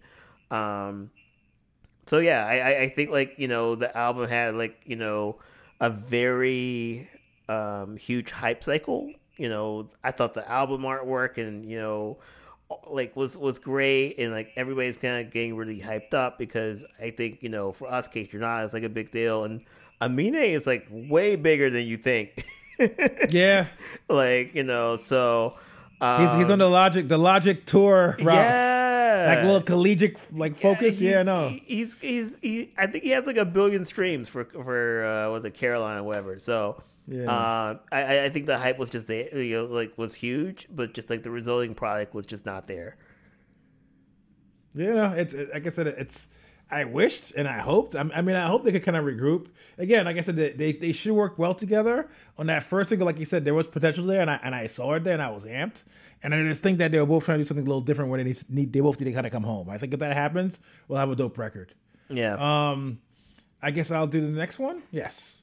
Um, 0.52 1.12
so 2.08 2.20
yeah, 2.20 2.46
I, 2.46 2.82
I- 2.84 2.90
think 2.90 3.12
like 3.12 3.36
you 3.38 3.48
know 3.48 3.76
the 3.76 3.96
album 3.96 4.28
had 4.30 4.56
like 4.56 4.82
you 4.86 4.96
know 4.96 5.38
a 5.80 5.90
very 5.90 7.10
um, 7.48 7.98
huge 7.98 8.32
hype 8.32 8.64
cycle. 8.64 9.12
You 9.38 9.50
know, 9.50 9.90
I 10.04 10.12
thought 10.12 10.34
the 10.34 10.50
album 10.50 10.82
artwork 10.82 11.38
and 11.38 11.70
you 11.70 11.80
know 11.80 12.18
like 12.90 13.16
was 13.16 13.38
was 13.38 13.60
great 13.60 14.18
and 14.18 14.34
like 14.34 14.52
everybody's 14.56 14.98
kind 14.98 15.26
of 15.26 15.32
getting 15.32 15.56
really 15.56 15.80
hyped 15.80 16.14
up 16.14 16.38
because 16.38 16.84
I 17.00 17.12
think 17.12 17.44
you 17.44 17.50
know 17.50 17.72
for 17.72 17.92
us, 17.92 18.08
Kaytranada 18.10 18.66
it's 18.66 18.74
like 18.74 18.84
a 18.84 18.90
big 18.90 19.12
deal 19.12 19.44
and 19.44 19.62
Amine 20.02 20.36
is 20.36 20.66
like 20.68 20.88
way 20.92 21.36
bigger 21.36 21.70
than 21.70 21.86
you 21.86 21.98
think. 21.98 22.46
yeah. 23.30 23.68
like 24.10 24.54
you 24.56 24.64
know, 24.64 24.98
so 24.98 25.56
He's 26.00 26.34
he's 26.36 26.46
um, 26.46 26.52
on 26.52 26.60
the 26.60 26.70
Logic 26.70 27.08
the 27.08 27.18
Logic 27.18 27.66
tour 27.66 28.16
routes. 28.20 28.28
Yeah. 28.28 28.77
Like 29.26 29.44
little 29.44 29.62
collegiate 29.62 30.18
like 30.32 30.56
focus. 30.56 31.00
Yeah, 31.00 31.12
he's- 31.12 31.26
no. 31.26 31.50
he- 31.50 31.64
he's 31.66 32.00
he's 32.00 32.36
he. 32.42 32.74
I 32.78 32.88
think 32.88 33.04
he 33.04 33.10
has 33.12 33.26
like 33.26 33.38
a 33.38 33.46
billion 33.46 33.86
streams 33.86 34.30
for 34.30 34.46
for 34.46 35.06
uh, 35.06 35.32
was 35.32 35.46
it 35.46 35.54
Caroline 35.54 35.98
or 35.98 36.04
whatever. 36.04 36.40
So 36.40 36.84
Yeah. 37.08 37.32
Uh, 37.32 37.78
I 37.92 38.26
I 38.26 38.30
think 38.30 38.46
the 38.46 38.58
hype 38.58 38.78
was 38.78 38.90
just 38.90 39.08
there, 39.08 39.36
you 39.42 39.58
know, 39.58 39.66
like 39.66 39.98
was 39.98 40.16
huge, 40.16 40.68
but 40.70 40.94
just 40.94 41.10
like 41.10 41.24
the 41.24 41.32
resulting 41.32 41.74
product 41.74 42.14
was 42.14 42.26
just 42.26 42.46
not 42.46 42.68
there. 42.68 42.98
Yeah, 44.74 44.94
know, 44.94 45.12
it's 45.14 45.34
it, 45.34 45.50
like 45.54 45.66
I 45.66 45.70
said, 45.70 45.88
it's. 45.88 46.28
I 46.70 46.84
wished 46.84 47.32
and 47.34 47.48
I 47.48 47.60
hoped. 47.60 47.96
I, 47.96 48.04
mean, 48.04 48.36
I 48.36 48.46
hope 48.48 48.66
they 48.66 48.74
could 48.74 48.84
kind 48.84 48.98
of 48.98 49.06
regroup. 49.06 49.48
Again, 49.78 50.04
like 50.04 50.18
I 50.18 50.22
said, 50.22 50.36
they, 50.36 50.52
they, 50.52 50.74
they 50.74 50.92
should 50.92 51.14
work 51.14 51.40
well 51.40 51.56
together. 51.56 52.10
On 52.38 52.48
that 52.48 52.64
first 52.64 52.90
single, 52.90 53.06
like 53.06 53.18
you 53.18 53.24
said, 53.26 53.46
there 53.46 53.54
was 53.54 53.68
potential 53.68 54.04
there, 54.06 54.20
and 54.20 54.30
I 54.30 54.38
and 54.44 54.54
I 54.54 54.68
saw 54.68 54.94
it 54.96 55.06
there, 55.06 55.14
and 55.14 55.22
I 55.22 55.30
was 55.30 55.46
amped. 55.46 55.84
And 56.24 56.34
I 56.34 56.42
just 56.44 56.64
think 56.64 56.80
that 56.80 56.92
they 56.92 57.00
were 57.00 57.06
both 57.06 57.26
trying 57.26 57.38
to 57.40 57.44
do 57.44 57.48
something 57.48 57.66
a 57.66 57.70
little 57.70 57.82
different 57.82 58.10
where 58.10 58.24
they 58.24 58.36
need, 58.50 58.74
they 58.74 58.80
both 58.80 59.00
need 59.00 59.06
to 59.06 59.14
kind 59.14 59.26
of 59.26 59.32
come 59.32 59.44
home. 59.44 59.70
I 59.70 59.78
think 59.78 59.94
if 59.94 60.00
that 60.00 60.14
happens, 60.14 60.60
we'll 60.88 61.00
have 61.00 61.12
a 61.12 61.16
dope 61.16 61.38
record. 61.38 61.74
Yeah. 62.10 62.36
Um, 62.40 63.00
I 63.62 63.72
guess 63.72 63.92
I'll 63.92 64.08
do 64.08 64.22
the 64.22 64.28
next 64.28 64.60
one. 64.60 64.82
Yes. 64.92 65.42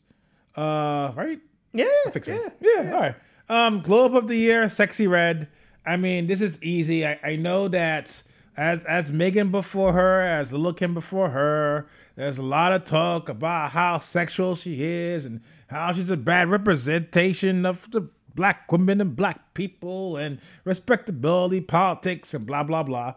Uh, 0.56 1.12
right. 1.14 1.40
Yeah. 1.72 1.86
I 2.06 2.10
think 2.10 2.24
so. 2.24 2.32
Yeah. 2.32 2.50
Yeah. 2.60 2.82
yeah. 2.82 2.94
All 2.94 3.00
right. 3.00 3.14
Um, 3.48 3.80
Globe 3.82 4.16
of 4.16 4.28
the 4.28 4.36
Year, 4.36 4.64
Sexyy 4.66 5.08
Red. 5.08 5.48
I 5.86 5.96
mean, 5.96 6.26
this 6.26 6.40
is 6.40 6.62
easy. 6.62 7.06
I, 7.06 7.18
I 7.22 7.36
know 7.36 7.68
that 7.68 8.22
as 8.56 8.84
as 8.84 9.12
Megan 9.12 9.50
before 9.50 9.92
her, 9.92 10.22
as 10.22 10.52
Lil 10.52 10.72
Kim 10.72 10.94
before 10.94 11.30
her, 11.30 11.86
there's 12.16 12.38
a 12.38 12.42
lot 12.42 12.72
of 12.72 12.84
talk 12.84 13.28
about 13.28 13.72
how 13.72 13.98
sexual 13.98 14.56
she 14.56 14.82
is 14.82 15.24
and 15.24 15.40
how 15.66 15.92
she's 15.92 16.10
a 16.10 16.16
bad 16.16 16.48
representation 16.48 17.66
of 17.66 17.90
the 17.90 18.08
black 18.35 18.70
women 18.70 19.01
and 19.01 19.16
black 19.16 19.55
people 19.55 20.16
and 20.16 20.41
respectability 20.64 21.61
politics 21.61 22.35
and 22.35 22.47
blah 22.47 22.62
blah 22.62 22.82
blah. 22.82 23.14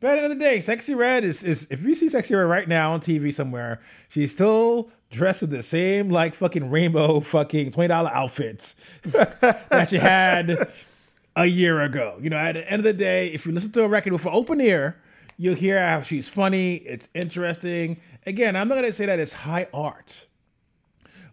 But 0.00 0.10
at 0.10 0.14
the 0.14 0.22
end 0.22 0.32
of 0.32 0.38
the 0.38 0.44
day, 0.44 0.58
Sexyy 0.58 0.96
Red 0.96 1.22
is, 1.22 1.44
is 1.44 1.68
if 1.70 1.82
you 1.82 1.94
see 1.94 2.08
Sexyy 2.08 2.36
Red 2.36 2.48
right 2.48 2.66
now 2.66 2.92
on 2.92 3.00
TV 3.00 3.32
somewhere, 3.32 3.80
she's 4.08 4.32
still 4.32 4.90
dressed 5.12 5.42
with 5.42 5.50
the 5.50 5.62
same 5.62 6.10
like 6.10 6.34
fucking 6.34 6.70
rainbow 6.70 7.20
fucking 7.20 7.70
twenty 7.70 7.88
dollar 7.88 8.10
outfits 8.10 8.74
that 9.04 9.86
she 9.88 9.98
had 9.98 10.68
a 11.36 11.46
year 11.46 11.80
ago. 11.80 12.18
You 12.20 12.30
know, 12.30 12.36
at 12.36 12.52
the 12.52 12.68
end 12.68 12.80
of 12.80 12.84
the 12.84 12.92
day, 12.92 13.28
if 13.28 13.46
you 13.46 13.52
listen 13.52 13.72
to 13.72 13.84
a 13.84 13.88
record 13.88 14.12
with 14.12 14.24
an 14.24 14.32
open 14.32 14.60
ear, 14.60 15.00
you'll 15.36 15.54
hear 15.54 15.84
how 15.86 16.02
she's 16.02 16.28
funny, 16.28 16.76
it's 16.76 17.08
interesting. 17.14 18.00
Again, 18.26 18.56
I'm 18.56 18.68
not 18.68 18.76
gonna 18.76 18.92
say 18.92 19.06
that 19.06 19.18
it's 19.18 19.32
high 19.32 19.68
art. 19.72 20.26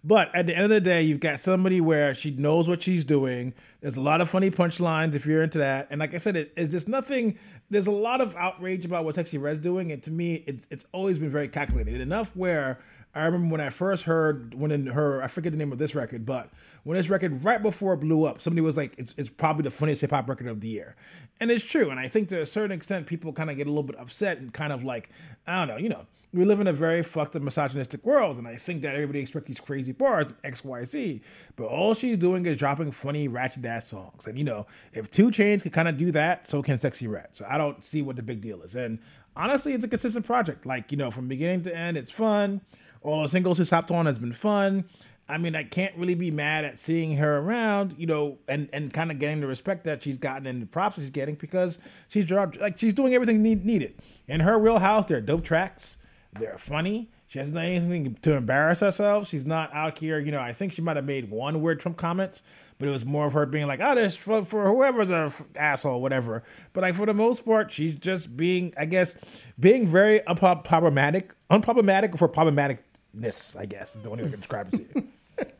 But 0.03 0.33
at 0.33 0.47
the 0.47 0.55
end 0.55 0.65
of 0.65 0.69
the 0.69 0.81
day, 0.81 1.01
you've 1.01 1.19
got 1.19 1.39
somebody 1.39 1.81
where 1.81 2.15
she 2.15 2.31
knows 2.31 2.67
what 2.67 2.81
she's 2.81 3.03
doing. 3.03 3.53
There's 3.81 3.97
a 3.97 4.01
lot 4.01 4.21
of 4.21 4.29
funny 4.29 4.49
punchlines 4.49 5.13
if 5.13 5.25
you're 5.25 5.43
into 5.43 5.57
that. 5.57 5.87
And 5.89 5.99
like 5.99 6.13
I 6.13 6.17
said, 6.17 6.35
it, 6.35 6.53
it's 6.55 6.71
just 6.71 6.87
nothing. 6.87 7.37
There's 7.69 7.87
a 7.87 7.91
lot 7.91 8.21
of 8.21 8.35
outrage 8.35 8.85
about 8.85 9.03
what 9.05 9.15
Sexyy 9.15 9.41
Red's 9.41 9.59
doing, 9.59 9.91
and 9.91 10.01
to 10.03 10.11
me, 10.11 10.43
it's 10.47 10.65
it's 10.71 10.85
always 10.91 11.19
been 11.19 11.29
very 11.29 11.47
calculated 11.47 12.01
enough. 12.01 12.35
Where 12.35 12.79
I 13.13 13.25
remember 13.25 13.51
when 13.51 13.61
I 13.61 13.69
first 13.69 14.03
heard 14.03 14.53
when 14.53 14.71
in 14.71 14.87
her 14.87 15.21
I 15.21 15.27
forget 15.27 15.51
the 15.51 15.57
name 15.57 15.71
of 15.71 15.77
this 15.77 15.93
record, 15.95 16.25
but 16.25 16.49
when 16.83 16.97
this 16.97 17.09
record 17.09 17.43
right 17.43 17.61
before 17.61 17.93
it 17.93 17.97
blew 17.97 18.23
up, 18.23 18.41
somebody 18.41 18.61
was 18.61 18.77
like, 18.77 18.95
"It's 18.97 19.13
it's 19.17 19.29
probably 19.29 19.63
the 19.63 19.71
funniest 19.71 20.01
hip 20.01 20.11
hop 20.11 20.29
record 20.29 20.47
of 20.47 20.61
the 20.61 20.67
year," 20.67 20.95
and 21.39 21.51
it's 21.51 21.63
true. 21.63 21.89
And 21.89 21.99
I 21.99 22.07
think 22.07 22.29
to 22.29 22.41
a 22.41 22.45
certain 22.45 22.71
extent, 22.71 23.05
people 23.05 23.33
kind 23.33 23.49
of 23.49 23.57
get 23.57 23.67
a 23.67 23.69
little 23.69 23.83
bit 23.83 23.99
upset 23.99 24.37
and 24.39 24.53
kind 24.53 24.71
of 24.73 24.83
like, 24.83 25.09
I 25.45 25.59
don't 25.59 25.67
know, 25.67 25.77
you 25.77 25.89
know, 25.89 26.05
we 26.31 26.45
live 26.45 26.59
in 26.59 26.67
a 26.67 26.73
very 26.73 27.01
fucked 27.01 27.35
up 27.35 27.41
misogynistic 27.41 28.05
world, 28.05 28.37
and 28.37 28.47
I 28.47 28.55
think 28.55 28.83
that 28.83 28.93
everybody 28.93 29.19
expects 29.19 29.47
these 29.47 29.59
crazy 29.59 29.91
bars, 29.91 30.31
X, 30.43 30.63
Y, 30.63 30.85
Z. 30.85 31.21
But 31.55 31.65
all 31.65 31.95
she's 31.95 32.17
doing 32.17 32.45
is 32.45 32.57
dropping 32.57 32.91
funny 32.91 33.27
ratchet 33.27 33.65
ass 33.65 33.87
songs. 33.87 34.27
And 34.27 34.37
you 34.37 34.43
know, 34.43 34.67
if 34.93 35.09
2 35.09 35.31
Chainz 35.31 35.63
can 35.63 35.71
kind 35.71 35.87
of 35.87 35.97
do 35.97 36.11
that, 36.11 36.47
so 36.47 36.61
can 36.61 36.77
Sexyy 36.77 37.09
Red. 37.09 37.29
So 37.31 37.45
I 37.49 37.57
don't 37.57 37.83
see 37.83 38.01
what 38.01 38.15
the 38.15 38.23
big 38.23 38.41
deal 38.41 38.61
is. 38.61 38.75
And 38.75 38.99
honestly, 39.35 39.73
it's 39.73 39.83
a 39.83 39.87
consistent 39.87 40.25
project. 40.25 40.65
Like 40.65 40.91
you 40.91 40.97
know, 40.97 41.09
from 41.09 41.27
beginning 41.27 41.63
to 41.63 41.75
end, 41.75 41.97
it's 41.97 42.11
fun. 42.11 42.61
All 43.01 43.23
the 43.23 43.29
singles 43.29 43.57
she's 43.57 43.69
hopped 43.69 43.89
on 43.89 44.05
has 44.05 44.19
been 44.19 44.33
fun. 44.33 44.85
I 45.27 45.37
mean, 45.37 45.55
I 45.55 45.63
can't 45.63 45.95
really 45.95 46.15
be 46.15 46.31
mad 46.31 46.65
at 46.65 46.79
seeing 46.79 47.17
her 47.17 47.37
around, 47.37 47.93
you 47.99 48.07
know, 48.07 48.39
and, 48.47 48.67
and 48.73 48.91
kind 48.91 49.11
of 49.11 49.19
getting 49.19 49.41
the 49.41 49.47
respect 49.47 49.83
that 49.83 50.01
she's 50.01 50.17
gotten 50.17 50.47
and 50.47 50.59
the 50.59 50.65
props 50.65 50.95
she's 50.95 51.11
getting 51.11 51.35
because 51.35 51.77
she's 52.07 52.25
dropped 52.25 52.59
like 52.59 52.79
she's 52.79 52.95
doing 52.95 53.13
everything 53.13 53.43
need, 53.43 53.63
needed. 53.63 53.93
In 54.27 54.39
her 54.41 54.57
wheelhouse, 54.57 55.05
there 55.05 55.17
are 55.17 55.21
dope 55.21 55.43
tracks. 55.43 55.97
They're 56.33 56.57
funny. 56.57 57.09
She 57.27 57.39
hasn't 57.39 57.55
done 57.55 57.65
anything 57.65 58.17
to 58.23 58.33
embarrass 58.33 58.79
herself. 58.79 59.27
She's 59.27 59.45
not 59.45 59.73
out 59.73 59.99
here, 59.99 60.19
you 60.19 60.31
know. 60.31 60.39
I 60.39 60.53
think 60.53 60.73
she 60.73 60.81
might 60.81 60.95
have 60.95 61.05
made 61.05 61.29
one 61.29 61.61
weird 61.61 61.79
Trump 61.79 61.97
comment, 61.97 62.41
but 62.79 62.87
it 62.87 62.91
was 62.91 63.05
more 63.05 63.27
of 63.27 63.33
her 63.33 63.45
being 63.45 63.67
like, 63.67 63.79
"Oh, 63.81 63.93
this 63.93 64.15
for, 64.15 64.43
for 64.43 64.65
whoever's 64.67 65.11
a 65.11 65.25
f- 65.27 65.43
asshole, 65.55 66.01
whatever." 66.01 66.43
But 66.73 66.81
like 66.81 66.95
for 66.95 67.05
the 67.05 67.13
most 67.13 67.45
part, 67.45 67.71
she's 67.71 67.95
just 67.95 68.35
being, 68.35 68.73
I 68.77 68.85
guess, 68.85 69.15
being 69.59 69.85
very 69.85 70.21
unproblematic, 70.21 71.29
unproblematic 71.51 72.17
for 72.17 72.27
problematicness. 72.27 73.55
I 73.55 73.65
guess 73.65 73.95
is 73.95 74.01
the 74.01 74.09
only 74.09 74.23
way 74.23 74.29
I 74.29 74.31
can 74.31 74.39
describe 74.39 74.73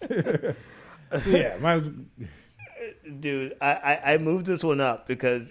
it. 0.10 0.56
yeah, 1.28 1.58
my 1.60 1.84
dude, 3.20 3.56
I, 3.62 3.72
I 3.74 4.14
I 4.14 4.18
moved 4.18 4.48
this 4.48 4.64
one 4.64 4.82
up 4.82 5.08
because 5.08 5.48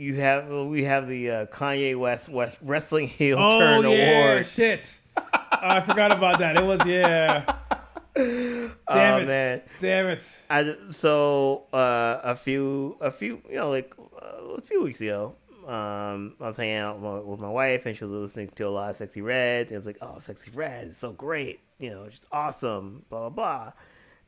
you 0.00 0.14
have 0.14 0.48
we 0.48 0.84
have 0.84 1.06
the 1.06 1.30
uh, 1.30 1.46
Kanye 1.46 1.96
West 1.96 2.30
West 2.30 2.56
Wrestling 2.62 3.06
Heel 3.06 3.36
oh, 3.38 3.58
Turn 3.60 3.90
yeah, 3.90 4.22
Award. 4.22 4.46
Shit, 4.46 4.98
oh, 5.16 5.22
I 5.52 5.82
forgot 5.82 6.10
about 6.10 6.38
that. 6.38 6.56
It 6.56 6.64
was 6.64 6.84
yeah. 6.86 7.44
Damn 8.16 8.72
oh, 8.88 9.16
it, 9.18 9.26
man. 9.26 9.62
Damn 9.78 10.06
it. 10.06 10.22
I, 10.48 10.74
so 10.88 11.64
uh, 11.72 12.20
a 12.24 12.34
few 12.34 12.96
a 13.00 13.10
few 13.10 13.42
you 13.48 13.56
know 13.56 13.68
like 13.68 13.92
uh, 14.20 14.54
a 14.56 14.62
few 14.62 14.82
weeks 14.82 15.02
ago, 15.02 15.34
um, 15.66 16.34
I 16.40 16.46
was 16.46 16.56
hanging 16.56 16.76
out 16.76 16.98
with 16.98 17.04
my, 17.04 17.18
with 17.20 17.40
my, 17.40 17.50
wife 17.50 17.84
and 17.84 17.94
she 17.94 18.04
was 18.04 18.12
listening 18.12 18.48
to 18.56 18.66
a 18.66 18.70
lot 18.70 18.90
of 18.90 18.96
Sexyy 18.96 19.22
Red. 19.22 19.66
And 19.66 19.72
it 19.72 19.76
was 19.76 19.86
like, 19.86 19.98
oh, 20.00 20.16
Sexyy 20.18 20.56
Red 20.56 20.88
is 20.88 20.96
so 20.96 21.12
great. 21.12 21.60
You 21.78 21.90
know, 21.90 22.08
she's 22.10 22.26
awesome. 22.32 23.04
Blah 23.10 23.28
blah 23.28 23.30
blah. 23.30 23.72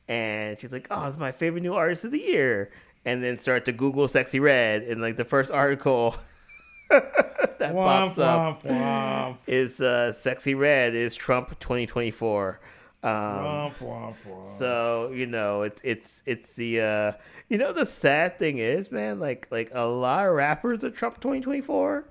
And 0.07 0.61
she's 0.61 0.73
like, 0.73 0.89
oh, 0.91 1.07
it's 1.07 1.17
my 1.17 1.33
favorite 1.33 1.63
new 1.63 1.75
artist 1.75 2.05
of 2.05 2.11
the 2.11 2.21
year 2.21 2.71
and 3.05 3.23
then 3.23 3.39
start 3.39 3.65
to 3.67 3.73
Google 3.73 4.09
Sexyy 4.09 4.41
Red" 4.41 4.83
and 4.83 5.01
like 5.01 5.17
the 5.17 5.25
first 5.25 5.51
article 5.51 6.17
that 6.91 7.75
womp, 7.75 7.75
pops 7.75 8.19
up 8.19 8.63
womp, 8.63 8.71
womp. 8.71 9.37
is 9.47 9.81
uh, 9.81 10.13
"Sexyy 10.15 10.59
Red" 10.59 10.95
is 10.95 11.15
Trump 11.15 11.59
2024. 11.59 12.61
Um, 13.05 13.73
so 14.59 15.11
you 15.13 15.27
know 15.27 15.63
it's 15.63 15.81
it's 15.83 16.23
it's 16.25 16.55
the 16.55 16.81
uh, 16.81 17.13
you 17.49 17.59
know 17.59 17.73
the 17.73 17.85
sad 17.85 18.39
thing 18.39 18.59
is 18.59 18.93
man 18.93 19.19
like 19.19 19.49
like 19.51 19.71
a 19.75 19.83
lot 19.83 20.27
of 20.27 20.35
rappers 20.35 20.85
are 20.85 20.91
Trump 20.91 21.17
2024 21.17 22.05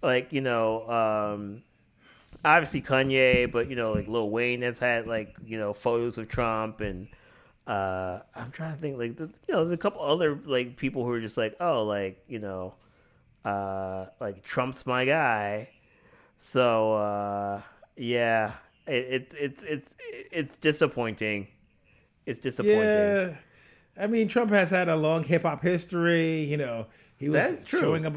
like 0.00 0.32
you 0.32 0.40
know 0.40 0.88
um 0.88 1.62
obviously 2.44 2.80
Kanye 2.80 3.50
but 3.50 3.68
you 3.68 3.74
know 3.74 3.92
like 3.92 4.06
Lil 4.06 4.30
Wayne 4.30 4.62
has 4.62 4.78
had 4.78 5.08
like 5.08 5.36
you 5.44 5.58
know 5.58 5.72
photos 5.72 6.18
of 6.18 6.28
Trump 6.28 6.80
and 6.80 7.08
uh 7.66 8.18
i'm 8.34 8.50
trying 8.50 8.74
to 8.74 8.80
think 8.80 8.98
like 8.98 9.18
you 9.20 9.30
know 9.48 9.58
there's 9.64 9.70
a 9.70 9.76
couple 9.76 10.02
other 10.02 10.36
like 10.46 10.76
people 10.76 11.04
who 11.04 11.10
are 11.12 11.20
just 11.20 11.36
like 11.36 11.54
oh 11.60 11.84
like 11.84 12.20
you 12.26 12.40
know 12.40 12.74
uh 13.44 14.06
like 14.20 14.42
trump's 14.42 14.84
my 14.86 15.04
guy. 15.04 15.68
So 16.38 16.94
uh 16.94 17.62
yeah 17.96 18.54
it, 18.86 18.92
it 18.94 19.34
it's 19.38 19.64
it's 19.64 19.94
it's 20.32 20.56
disappointing. 20.56 21.46
It's 22.26 22.40
disappointing. 22.40 22.78
Yeah. 22.80 23.34
I 23.96 24.06
mean 24.08 24.26
trump 24.28 24.50
has 24.50 24.70
had 24.70 24.88
a 24.88 24.96
long 24.96 25.22
hip-hop 25.24 25.62
history 25.62 26.42
you 26.42 26.56
know 26.56 26.86
he 27.16 27.28
was 27.28 27.42
That's 27.42 27.64
true. 27.64 27.80
showing 27.80 28.06
up 28.06 28.14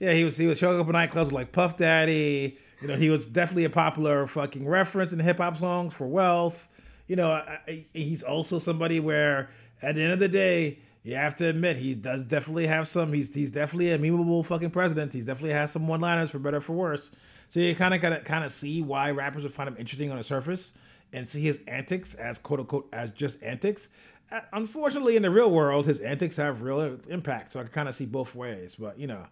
yeah 0.00 0.12
he 0.12 0.24
was 0.24 0.36
he 0.36 0.46
was 0.46 0.58
showing 0.58 0.80
up 0.80 0.86
in 0.88 0.92
nightclubs 0.92 1.30
like 1.30 1.52
puff 1.52 1.76
daddy. 1.76 2.58
You 2.80 2.88
know 2.88 2.96
he 2.96 3.10
was 3.10 3.28
definitely 3.28 3.64
a 3.64 3.70
popular 3.70 4.26
fucking 4.26 4.66
reference 4.66 5.12
in 5.12 5.20
hip-hop 5.20 5.56
songs 5.58 5.94
for 5.94 6.08
wealth 6.08 6.68
you 7.06 7.16
know, 7.16 7.32
I, 7.32 7.58
I, 7.66 7.84
he's 7.92 8.22
also 8.22 8.58
somebody 8.58 9.00
where 9.00 9.50
at 9.82 9.94
the 9.94 10.02
end 10.02 10.12
of 10.12 10.18
the 10.18 10.28
day, 10.28 10.78
you 11.02 11.16
have 11.16 11.34
to 11.36 11.46
admit 11.46 11.78
he 11.78 11.94
does 11.94 12.22
definitely 12.22 12.68
have 12.68 12.88
some. 12.88 13.12
He's 13.12 13.34
he's 13.34 13.50
definitely 13.50 13.90
a 13.90 13.98
memeable 13.98 14.44
fucking 14.46 14.70
president. 14.70 15.12
He's 15.12 15.24
definitely 15.24 15.54
has 15.54 15.72
some 15.72 15.88
one-liners 15.88 16.30
for 16.30 16.38
better 16.38 16.60
for 16.60 16.74
worse. 16.74 17.10
So 17.50 17.60
you 17.60 17.74
kind 17.74 17.92
of 17.92 18.00
gotta 18.00 18.20
kind 18.20 18.44
of 18.44 18.52
see 18.52 18.82
why 18.82 19.10
rappers 19.10 19.42
would 19.42 19.52
find 19.52 19.68
him 19.68 19.76
interesting 19.78 20.10
on 20.10 20.18
the 20.18 20.24
surface 20.24 20.72
and 21.12 21.28
see 21.28 21.42
his 21.42 21.58
antics 21.66 22.14
as 22.14 22.38
quote 22.38 22.60
unquote 22.60 22.88
as 22.92 23.10
just 23.10 23.42
antics. 23.42 23.88
Uh, 24.30 24.40
unfortunately, 24.52 25.16
in 25.16 25.22
the 25.22 25.30
real 25.30 25.50
world, 25.50 25.86
his 25.86 26.00
antics 26.00 26.36
have 26.36 26.62
real 26.62 26.98
impact. 27.08 27.52
So 27.52 27.60
I 27.60 27.64
can 27.64 27.72
kind 27.72 27.88
of 27.88 27.96
see 27.96 28.06
both 28.06 28.34
ways. 28.34 28.76
But 28.78 28.98
you 28.98 29.08
know, 29.08 29.26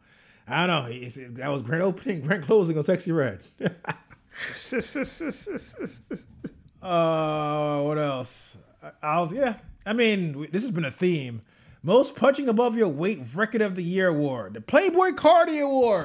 I 0.48 0.66
don't 0.66 0.90
know. 0.92 1.08
That 1.34 1.48
was 1.50 1.62
great 1.62 1.82
opening, 1.82 2.20
great 2.26 2.42
closing 2.42 2.76
on 2.76 2.84
Sexyy 2.84 3.16
Red. 3.16 3.40
Uh, 6.82 7.82
what 7.82 7.98
else? 7.98 8.56
I 9.02 9.20
was 9.20 9.32
yeah. 9.32 9.56
I 9.84 9.92
mean, 9.92 10.48
this 10.52 10.62
has 10.62 10.70
been 10.70 10.84
a 10.84 10.90
theme. 10.90 11.42
Most 11.82 12.14
punching 12.14 12.48
above 12.48 12.76
your 12.76 12.88
weight 12.88 13.20
record 13.34 13.62
of 13.62 13.74
the 13.74 13.82
year 13.82 14.08
award, 14.08 14.54
the 14.54 14.60
Playboi 14.60 15.14
Carti 15.14 15.62
Award. 15.62 16.04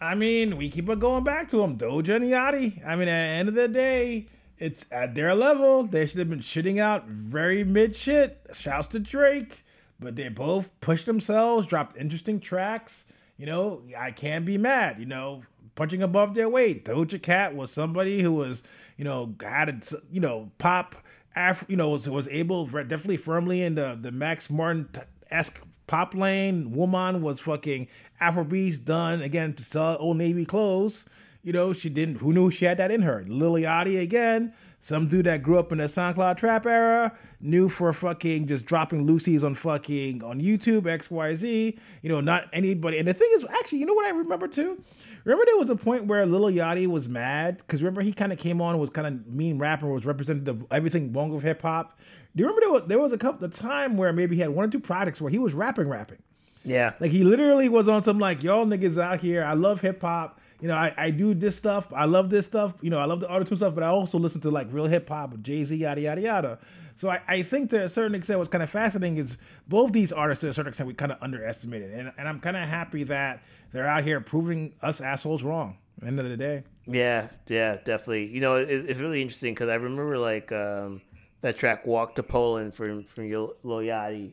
I 0.00 0.16
mean, 0.16 0.56
we 0.56 0.68
keep 0.68 0.88
on 0.88 0.98
going 0.98 1.22
back 1.22 1.48
to 1.50 1.58
them, 1.58 1.78
Doja 1.78 2.16
and 2.16 2.24
Yachty. 2.24 2.84
I 2.84 2.96
mean, 2.96 3.06
at 3.06 3.26
the 3.26 3.32
end 3.32 3.48
of 3.48 3.54
the 3.54 3.68
day, 3.68 4.26
it's 4.58 4.84
at 4.90 5.14
their 5.14 5.34
level. 5.34 5.84
They 5.84 6.06
should 6.06 6.18
have 6.18 6.28
been 6.30 6.40
shitting 6.40 6.80
out 6.80 7.06
very 7.06 7.62
mid 7.62 7.94
shit. 7.94 8.44
Shouts 8.52 8.88
to 8.88 8.98
Drake, 8.98 9.64
but 10.00 10.16
they 10.16 10.28
both 10.28 10.70
pushed 10.80 11.06
themselves, 11.06 11.68
dropped 11.68 11.96
interesting 11.96 12.40
tracks. 12.40 13.06
You 13.36 13.46
know, 13.46 13.82
I 13.96 14.10
can't 14.10 14.44
be 14.44 14.58
mad. 14.58 14.98
You 14.98 15.06
know, 15.06 15.44
punching 15.76 16.02
above 16.02 16.34
their 16.34 16.48
weight. 16.48 16.84
Doja 16.84 17.22
Cat 17.22 17.54
was 17.54 17.70
somebody 17.70 18.22
who 18.22 18.32
was 18.32 18.64
you 18.96 19.04
know, 19.04 19.34
had 19.42 19.68
a, 19.68 19.96
you 20.10 20.20
know, 20.20 20.50
pop 20.58 20.96
Af- 21.34 21.64
you 21.68 21.76
know, 21.76 21.88
was 21.88 22.08
was 22.08 22.28
able 22.28 22.66
definitely 22.66 23.16
firmly 23.16 23.62
in 23.62 23.74
the 23.74 23.98
the 24.00 24.12
Max 24.12 24.50
Martin 24.50 24.88
esque 25.30 25.58
pop 25.86 26.14
lane. 26.14 26.72
Woman 26.72 27.22
was 27.22 27.40
fucking 27.40 27.88
Afrobeats 28.20 28.84
done 28.84 29.22
again 29.22 29.54
to 29.54 29.64
sell 29.64 29.96
Old 29.98 30.18
Navy 30.18 30.44
clothes. 30.44 31.06
You 31.42 31.52
know, 31.52 31.72
she 31.72 31.88
didn't. 31.88 32.16
Who 32.16 32.32
knew 32.32 32.50
she 32.50 32.66
had 32.66 32.78
that 32.78 32.90
in 32.90 33.02
her? 33.02 33.24
Lil 33.26 33.54
Yachty 33.54 34.00
again. 34.00 34.52
Some 34.80 35.06
dude 35.08 35.26
that 35.26 35.44
grew 35.44 35.58
up 35.58 35.70
in 35.70 35.78
the 35.78 35.84
SoundCloud 35.84 36.38
trap 36.38 36.66
era, 36.66 37.16
knew 37.40 37.68
for 37.68 37.92
fucking 37.92 38.48
just 38.48 38.66
dropping 38.66 39.06
loosies 39.06 39.44
on 39.44 39.54
fucking 39.54 40.24
on 40.24 40.40
YouTube, 40.40 40.82
XYZ. 40.82 41.78
You 42.02 42.08
know, 42.08 42.20
not 42.20 42.48
anybody. 42.52 42.98
And 42.98 43.06
the 43.06 43.14
thing 43.14 43.30
is, 43.34 43.46
actually, 43.48 43.78
you 43.78 43.86
know 43.86 43.94
what 43.94 44.06
I 44.06 44.10
remember 44.10 44.48
too? 44.48 44.82
Remember 45.24 45.44
there 45.46 45.56
was 45.56 45.70
a 45.70 45.76
point 45.76 46.06
where 46.06 46.26
Lil 46.26 46.52
Yachty 46.52 46.86
was 46.86 47.08
mad 47.08 47.58
because 47.58 47.80
remember 47.80 48.02
he 48.02 48.12
kind 48.12 48.32
of 48.32 48.38
came 48.38 48.60
on 48.60 48.78
was 48.78 48.90
kind 48.90 49.06
of 49.06 49.26
mean 49.26 49.58
rapper 49.58 49.86
was 49.86 50.04
representative 50.04 50.62
of 50.62 50.66
everything 50.70 51.12
wrong 51.12 51.30
with 51.30 51.44
hip 51.44 51.62
hop. 51.62 51.98
Do 52.34 52.42
you 52.42 52.48
remember 52.48 52.60
there 52.60 52.72
was, 52.72 52.82
there 52.88 52.98
was 52.98 53.12
a 53.12 53.18
couple 53.18 53.44
of 53.44 53.54
time 53.54 53.96
where 53.96 54.12
maybe 54.12 54.36
he 54.36 54.42
had 54.42 54.50
one 54.50 54.66
or 54.66 54.70
two 54.70 54.80
projects 54.80 55.20
where 55.20 55.30
he 55.30 55.38
was 55.38 55.52
rapping, 55.52 55.88
rapping. 55.88 56.18
Yeah, 56.64 56.92
like 57.00 57.10
he 57.10 57.24
literally 57.24 57.68
was 57.68 57.88
on 57.88 58.02
some 58.04 58.18
like 58.18 58.42
y'all 58.42 58.66
niggas 58.66 59.00
out 59.00 59.20
here. 59.20 59.44
I 59.44 59.54
love 59.54 59.80
hip 59.80 60.00
hop. 60.00 60.40
You 60.60 60.68
know, 60.68 60.74
I, 60.74 60.94
I 60.96 61.10
do 61.10 61.34
this 61.34 61.56
stuff. 61.56 61.86
I 61.92 62.04
love 62.04 62.30
this 62.30 62.46
stuff. 62.46 62.74
You 62.80 62.90
know, 62.90 62.98
I 62.98 63.04
love 63.04 63.18
the 63.18 63.28
auto 63.28 63.56
stuff, 63.56 63.74
but 63.74 63.82
I 63.82 63.88
also 63.88 64.16
listen 64.18 64.40
to 64.42 64.50
like 64.50 64.68
real 64.70 64.86
hip 64.86 65.08
hop, 65.08 65.32
with 65.32 65.42
Jay 65.42 65.64
Z, 65.64 65.74
yada 65.74 66.00
yada 66.00 66.20
yada. 66.20 66.58
So 66.96 67.10
I, 67.10 67.20
I 67.26 67.42
think 67.42 67.70
to 67.70 67.84
a 67.84 67.88
certain 67.88 68.14
extent, 68.14 68.38
what's 68.38 68.50
kind 68.50 68.62
of 68.62 68.70
fascinating 68.70 69.18
is 69.18 69.36
both 69.66 69.92
these 69.92 70.12
artists 70.12 70.40
to 70.42 70.48
a 70.48 70.54
certain 70.54 70.70
extent 70.70 70.86
we 70.86 70.94
kind 70.94 71.12
of 71.12 71.18
underestimated, 71.20 71.92
and 71.92 72.12
and 72.16 72.28
I'm 72.28 72.40
kind 72.40 72.56
of 72.56 72.68
happy 72.68 73.04
that 73.04 73.42
they're 73.72 73.86
out 73.86 74.04
here 74.04 74.20
proving 74.20 74.74
us 74.82 75.00
assholes 75.00 75.42
wrong. 75.42 75.78
At 75.98 76.02
the 76.02 76.06
end 76.08 76.20
of 76.20 76.28
the 76.28 76.36
day. 76.36 76.64
Yeah, 76.86 77.28
yeah, 77.48 77.76
definitely. 77.76 78.26
You 78.26 78.40
know, 78.40 78.56
it, 78.56 78.68
it's 78.70 79.00
really 79.00 79.22
interesting 79.22 79.54
because 79.54 79.68
I 79.68 79.74
remember 79.74 80.18
like 80.18 80.50
um, 80.52 81.00
that 81.40 81.56
track 81.56 81.86
"Walk 81.86 82.16
to 82.16 82.22
Poland" 82.22 82.74
from 82.74 83.04
from 83.04 83.30
Lil 83.30 83.54
Yachty, 83.62 84.32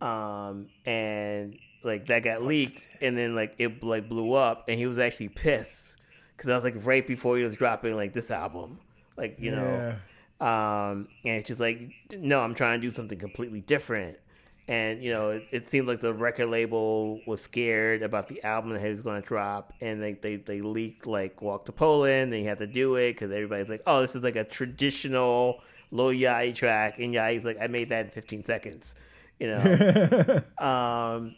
um, 0.00 0.68
and 0.86 1.58
like 1.82 2.06
that 2.06 2.22
got 2.22 2.42
leaked, 2.42 2.88
and 3.00 3.18
then 3.18 3.34
like 3.34 3.54
it 3.58 3.82
like 3.82 4.08
blew 4.08 4.32
up, 4.32 4.64
and 4.68 4.78
he 4.78 4.86
was 4.86 4.98
actually 4.98 5.28
pissed 5.28 5.96
because 6.36 6.50
I 6.50 6.54
was 6.54 6.64
like 6.64 6.86
right 6.86 7.06
before 7.06 7.36
he 7.36 7.44
was 7.44 7.56
dropping 7.56 7.96
like 7.96 8.12
this 8.12 8.30
album, 8.30 8.78
like 9.16 9.36
you 9.38 9.50
know, 9.50 9.62
yeah. 9.62 9.94
Um, 10.40 11.08
and 11.24 11.36
it's 11.38 11.48
just 11.48 11.60
like 11.60 11.90
no, 12.12 12.40
I'm 12.40 12.54
trying 12.54 12.80
to 12.80 12.86
do 12.86 12.90
something 12.90 13.18
completely 13.18 13.60
different. 13.60 14.18
And 14.66 15.02
you 15.02 15.12
know, 15.12 15.30
it, 15.30 15.42
it 15.52 15.68
seemed 15.68 15.86
like 15.86 16.00
the 16.00 16.14
record 16.14 16.46
label 16.48 17.20
was 17.26 17.42
scared 17.42 18.02
about 18.02 18.28
the 18.28 18.42
album 18.42 18.72
that 18.72 18.80
he 18.80 18.88
was 18.88 19.02
going 19.02 19.20
to 19.20 19.26
drop, 19.28 19.74
and 19.80 20.02
they, 20.02 20.14
they 20.14 20.36
they 20.36 20.60
leaked 20.62 21.06
like 21.06 21.42
"Walk 21.42 21.66
to 21.66 21.72
Poland," 21.72 22.32
and 22.32 22.42
you 22.42 22.48
had 22.48 22.58
to 22.58 22.66
do 22.66 22.94
it 22.96 23.12
because 23.12 23.30
everybody's 23.30 23.68
like, 23.68 23.82
"Oh, 23.86 24.00
this 24.00 24.16
is 24.16 24.22
like 24.22 24.36
a 24.36 24.44
traditional 24.44 25.60
Lil 25.90 26.08
Yachty 26.12 26.54
track," 26.54 26.98
and 26.98 27.12
Yachty's 27.14 27.44
like, 27.44 27.58
"I 27.60 27.66
made 27.66 27.90
that 27.90 28.06
in 28.06 28.10
15 28.10 28.44
seconds," 28.44 28.94
you 29.38 29.48
know. 29.48 30.40
um, 30.58 31.36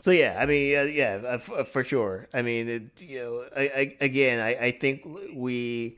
so 0.00 0.10
yeah, 0.10 0.36
I 0.38 0.46
mean, 0.46 0.76
uh, 0.76 0.82
yeah, 0.82 1.20
uh, 1.24 1.28
f- 1.34 1.50
uh, 1.50 1.64
for 1.64 1.82
sure. 1.84 2.28
I 2.34 2.42
mean, 2.42 2.68
it, 2.68 3.00
you 3.00 3.18
know, 3.20 3.44
I, 3.56 3.62
I, 3.62 3.96
again, 4.00 4.40
I, 4.40 4.66
I 4.66 4.70
think 4.72 5.02
we 5.34 5.96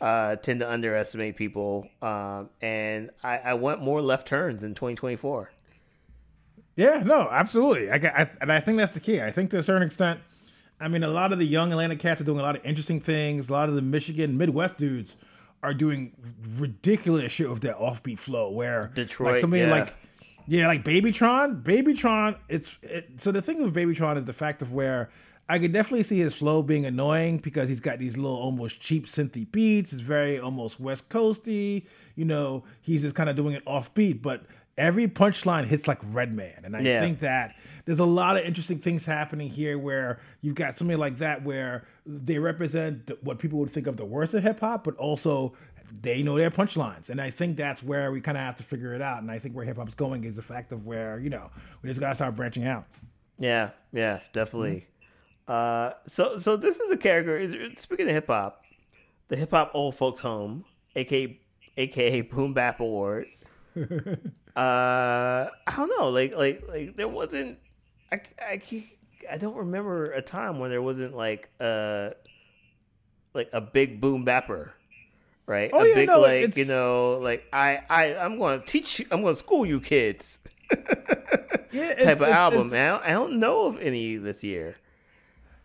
uh, 0.00 0.36
tend 0.36 0.60
to 0.60 0.70
underestimate 0.70 1.36
people, 1.36 1.88
um, 2.02 2.50
and 2.60 3.10
I, 3.22 3.38
I 3.38 3.54
want 3.54 3.82
more 3.82 4.00
left 4.00 4.28
turns 4.28 4.62
in 4.62 4.74
2024. 4.74 5.50
Yeah, 6.76 7.02
no, 7.04 7.28
absolutely. 7.30 7.90
I, 7.90 7.96
I, 7.96 8.30
and 8.40 8.52
I 8.52 8.60
think 8.60 8.78
that's 8.78 8.92
the 8.92 9.00
key. 9.00 9.20
I 9.20 9.32
think 9.32 9.50
to 9.50 9.58
a 9.58 9.62
certain 9.62 9.82
extent, 9.82 10.20
I 10.80 10.86
mean, 10.86 11.02
a 11.02 11.08
lot 11.08 11.32
of 11.32 11.38
the 11.40 11.44
young 11.44 11.72
Atlanta 11.72 11.96
cats 11.96 12.20
are 12.20 12.24
doing 12.24 12.38
a 12.38 12.42
lot 12.42 12.56
of 12.56 12.64
interesting 12.64 13.00
things. 13.00 13.48
A 13.48 13.52
lot 13.52 13.68
of 13.68 13.74
the 13.74 13.82
Michigan 13.82 14.38
Midwest 14.38 14.78
dudes 14.78 15.16
are 15.62 15.74
doing 15.74 16.12
ridiculous 16.56 17.32
shit 17.32 17.50
with 17.50 17.62
that 17.62 17.78
offbeat 17.78 18.20
flow. 18.20 18.50
Where 18.50 18.92
Detroit, 18.94 19.32
like 19.32 19.40
somebody 19.40 19.62
yeah. 19.62 19.70
like 19.72 19.94
yeah, 20.46 20.66
like 20.68 20.84
Babytron. 20.84 21.62
Babytron. 21.62 22.36
It's 22.48 22.68
it, 22.82 23.08
so 23.20 23.32
the 23.32 23.42
thing 23.42 23.62
with 23.62 23.74
Babytron 23.74 24.16
is 24.16 24.24
the 24.24 24.32
fact 24.32 24.62
of 24.62 24.72
where 24.72 25.10
I 25.48 25.58
could 25.58 25.72
definitely 25.72 26.02
see 26.02 26.18
his 26.18 26.34
flow 26.34 26.62
being 26.62 26.84
annoying 26.84 27.38
because 27.38 27.68
he's 27.68 27.80
got 27.80 27.98
these 27.98 28.16
little 28.16 28.36
almost 28.36 28.80
cheap 28.80 29.06
synthy 29.06 29.50
beats. 29.50 29.92
It's 29.92 30.02
very 30.02 30.38
almost 30.38 30.78
West 30.78 31.08
Coasty. 31.08 31.86
You 32.16 32.26
know, 32.26 32.64
he's 32.82 33.02
just 33.02 33.14
kind 33.14 33.30
of 33.30 33.36
doing 33.36 33.54
it 33.54 33.64
offbeat, 33.64 34.20
but 34.20 34.44
every 34.76 35.08
punchline 35.08 35.66
hits 35.66 35.88
like 35.88 35.98
Redman, 36.04 36.64
and 36.64 36.76
I 36.76 36.80
yeah. 36.80 37.00
think 37.00 37.20
that 37.20 37.56
there's 37.84 37.98
a 37.98 38.04
lot 38.04 38.36
of 38.36 38.44
interesting 38.44 38.78
things 38.78 39.06
happening 39.06 39.48
here 39.48 39.78
where 39.78 40.20
you've 40.40 40.54
got 40.54 40.76
something 40.76 40.98
like 40.98 41.18
that 41.18 41.42
where 41.42 41.86
they 42.04 42.38
represent 42.38 43.10
what 43.22 43.38
people 43.38 43.58
would 43.60 43.72
think 43.72 43.86
of 43.86 43.96
the 43.96 44.04
worst 44.04 44.34
of 44.34 44.42
hip 44.42 44.60
hop, 44.60 44.84
but 44.84 44.94
also 44.96 45.54
they 46.02 46.22
know 46.22 46.36
their 46.36 46.50
punchlines. 46.50 47.08
And 47.08 47.20
I 47.20 47.30
think 47.30 47.56
that's 47.56 47.82
where 47.82 48.12
we 48.12 48.20
kind 48.20 48.36
of 48.36 48.42
have 48.42 48.56
to 48.56 48.62
figure 48.62 48.94
it 48.94 49.00
out. 49.00 49.22
And 49.22 49.30
I 49.30 49.38
think 49.38 49.56
where 49.56 49.64
hip 49.64 49.78
hop's 49.78 49.94
going 49.94 50.24
is 50.24 50.36
the 50.36 50.42
fact 50.42 50.70
of 50.70 50.86
where, 50.86 51.18
you 51.18 51.30
know, 51.30 51.50
we 51.80 51.88
just 51.88 51.98
got 51.98 52.10
to 52.10 52.14
start 52.14 52.36
branching 52.36 52.66
out. 52.66 52.86
Yeah, 53.38 53.70
yeah, 53.92 54.20
definitely. 54.32 54.70
Mm-hmm. 54.70 54.97
Uh, 55.48 55.94
so, 56.06 56.38
so 56.38 56.56
this 56.56 56.78
is 56.78 56.90
a 56.90 56.96
character. 56.96 57.70
Speaking 57.76 58.08
of 58.08 58.14
hip 58.14 58.26
hop, 58.26 58.62
the 59.28 59.36
hip 59.36 59.50
hop 59.50 59.70
old 59.74 59.96
folks 59.96 60.20
home, 60.20 60.64
aka 60.94 61.40
aka 61.76 62.20
Boom 62.20 62.52
Bap 62.52 62.80
Award. 62.80 63.26
uh, 63.76 63.86
I 64.56 65.48
don't 65.74 65.90
know, 65.98 66.10
like, 66.10 66.36
like, 66.36 66.64
like 66.68 66.96
there 66.96 67.08
wasn't. 67.08 67.58
I, 68.12 68.20
I, 68.40 68.62
I 69.30 69.38
don't 69.38 69.56
remember 69.56 70.12
a 70.12 70.22
time 70.22 70.58
when 70.58 70.70
there 70.70 70.82
wasn't 70.82 71.16
like 71.16 71.50
a 71.60 72.12
like 73.34 73.50
a 73.52 73.60
big 73.60 74.00
boom 74.00 74.24
bapper 74.24 74.74
right? 75.48 75.70
Oh, 75.72 75.80
a 75.80 75.88
yeah, 75.88 75.94
big 75.94 76.08
no, 76.08 76.20
like 76.20 76.44
it's... 76.44 76.56
you 76.56 76.66
know, 76.66 77.18
like 77.22 77.46
I 77.52 77.80
I 77.90 78.16
I'm 78.16 78.38
going 78.38 78.60
to 78.60 78.66
teach 78.66 79.00
you, 79.00 79.06
I'm 79.10 79.22
going 79.22 79.34
to 79.34 79.38
school 79.38 79.66
you 79.66 79.80
kids. 79.80 80.38
yeah, 81.72 81.94
type 81.94 82.18
of 82.18 82.22
it's, 82.22 82.30
album, 82.30 82.66
it's... 82.66 82.72
man. 82.72 83.00
I 83.02 83.10
don't 83.10 83.40
know 83.40 83.66
of 83.66 83.80
any 83.80 84.16
this 84.16 84.44
year. 84.44 84.76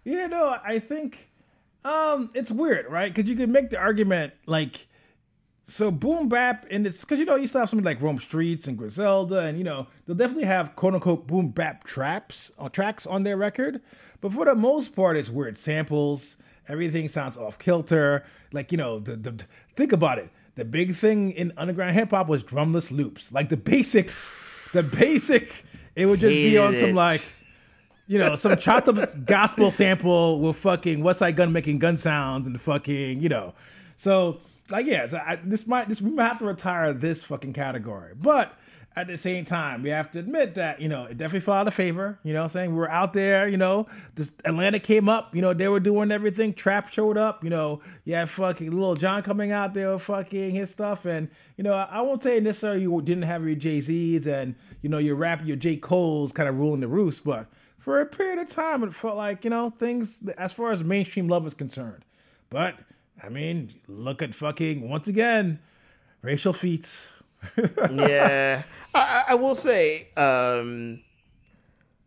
Yeah, 0.04 0.28
no, 0.28 0.58
I 0.64 0.80
think 0.80 1.30
um 1.86 2.30
it's 2.34 2.52
weird, 2.52 2.90
right? 2.92 3.14
Because 3.14 3.30
you 3.30 3.36
could 3.36 3.50
make 3.50 3.70
the 3.70 3.78
argument 3.78 4.34
like. 4.46 4.88
So 5.66 5.92
boom 5.92 6.28
bap 6.28 6.66
and 6.70 6.86
it's 6.86 7.00
because 7.00 7.20
you 7.20 7.26
know 7.26 7.38
you 7.38 7.48
still 7.48 7.62
have 7.62 7.70
something 7.70 7.86
like 7.86 8.02
Rome 8.02 8.20
Streetz 8.20 8.68
and 8.68 8.78
Griselda 8.78 9.40
and 9.40 9.58
you 9.58 9.64
know 9.64 9.88
they'll 10.06 10.16
definitely 10.16 10.44
have 10.44 10.76
quote 10.76 10.94
unquote 10.94 11.26
boom 11.26 11.50
bap 11.50 11.86
traps 11.86 12.52
or 12.58 12.66
uh, 12.66 12.70
tracks 12.70 13.08
on 13.08 13.24
their 13.24 13.38
record, 13.38 13.80
but 14.20 14.34
for 14.34 14.44
the 14.44 14.56
most 14.56 14.94
part 14.94 15.16
it's 15.16 15.30
weird 15.30 15.58
samples. 15.58 16.36
Everything 16.68 17.08
sounds 17.08 17.38
off 17.38 17.58
kilter. 17.60 18.26
Like 18.52 18.74
you 18.74 18.78
know 18.78 19.00
the, 19.00 19.16
the 19.16 19.46
think 19.78 19.94
about 19.94 20.20
it. 20.20 20.30
The 20.56 20.66
big 20.66 20.96
thing 20.98 21.32
in 21.32 21.54
underground 21.58 21.96
hip 21.96 22.12
hop 22.12 22.28
was 22.28 22.44
drumless 22.44 22.92
loops. 22.92 23.32
Like 23.32 23.48
the 23.50 23.58
basics, 23.58 24.32
the 24.74 24.84
basic, 24.84 25.66
it 25.96 26.06
would 26.08 26.20
just 26.20 26.34
Hated 26.34 26.52
be 26.52 26.58
on 26.58 26.76
it. 26.76 26.80
some 26.80 26.94
like, 26.94 27.24
you 28.08 28.18
know, 28.18 28.36
some 28.36 28.58
chopped 28.58 28.88
up 28.88 29.26
gospel 29.26 29.72
sample 29.72 30.40
with 30.40 30.58
fucking 30.58 31.00
Westside 31.00 31.36
Gun 31.36 31.52
making 31.52 31.80
gun 31.80 31.98
sounds 31.98 32.48
and 32.48 32.60
fucking, 32.60 33.22
you 33.22 33.30
know. 33.30 33.54
So 33.98 34.40
like, 34.70 34.86
yeah, 34.86 35.08
so 35.08 35.18
I, 35.18 35.38
this 35.44 35.68
might 35.68 35.90
this 35.90 36.02
we 36.02 36.12
might 36.12 36.28
have 36.28 36.40
to 36.40 36.46
retire 36.46 36.94
this 36.94 37.24
fucking 37.24 37.54
category, 37.54 38.14
but 38.16 38.54
at 38.96 39.08
the 39.08 39.18
same 39.18 39.44
time, 39.44 39.82
we 39.82 39.90
have 39.90 40.12
to 40.12 40.20
admit 40.20 40.54
that, 40.54 40.80
you 40.80 40.88
know, 40.88 41.06
it 41.06 41.18
definitely 41.18 41.40
fell 41.40 41.56
out 41.56 41.68
of 41.68 41.74
favor. 41.74 42.20
You 42.24 42.34
know 42.34 42.42
what 42.42 42.44
I'm 42.44 42.50
saying? 42.50 42.72
We 42.74 42.78
were 42.78 42.92
out 42.92 43.14
there, 43.14 43.48
you 43.48 43.58
know, 43.58 43.88
this 44.14 44.32
Atlanta 44.46 44.80
came 44.80 45.10
up, 45.10 45.34
you 45.36 45.42
know, 45.42 45.52
they 45.54 45.68
were 45.68 45.80
doing 45.80 46.12
everything. 46.12 46.54
Trap 46.54 46.94
showed 46.94 47.18
up, 47.18 47.44
you 47.44 47.50
know, 47.50 47.82
you 48.06 48.14
had 48.14 48.30
fucking 48.30 48.72
Lil 48.72 48.94
Jon 48.94 49.24
coming 49.24 49.52
out 49.52 49.74
there 49.74 49.98
fucking 49.98 50.54
his 50.54 50.70
stuff. 50.70 51.06
And, 51.06 51.30
you 51.58 51.64
know, 51.64 51.74
I 51.74 52.02
won't 52.02 52.22
say 52.22 52.40
necessarily 52.40 52.84
you 52.84 53.02
didn't 53.02 53.24
have 53.24 53.44
your 53.44 53.56
Jay-Z's 53.56 54.28
and, 54.28 54.54
you 54.84 54.90
know, 54.90 55.00
your 55.00 55.16
rap, 55.16 55.42
your 55.44 55.58
J. 55.58 55.78
Cole's 55.78 56.32
kind 56.32 56.48
of 56.48 56.60
ruling 56.60 56.82
the 56.82 56.88
roost, 56.88 57.24
but 57.24 57.48
for 57.84 58.00
a 58.00 58.06
period 58.06 58.40
of 58.40 58.50
time, 58.50 58.84
it 58.84 58.94
felt 58.94 59.18
like, 59.18 59.44
you 59.44 59.50
know, 59.50 59.70
things 59.70 60.18
as 60.38 60.54
far 60.54 60.72
as 60.72 60.84
mainstream 60.84 61.28
love 61.28 61.46
is 61.46 61.54
concerned. 61.54 62.06
But, 62.50 62.76
I 63.22 63.30
mean, 63.30 63.74
look 63.88 64.22
at 64.22 64.34
fucking, 64.34 64.88
once 64.88 65.08
again, 65.08 65.60
racial 66.22 66.54
feats 66.54 67.10
yeah, 67.92 68.64
I, 68.94 69.26
I, 69.30 69.36
will 69.36 69.56
say, 69.56 70.08
um, 70.16 71.02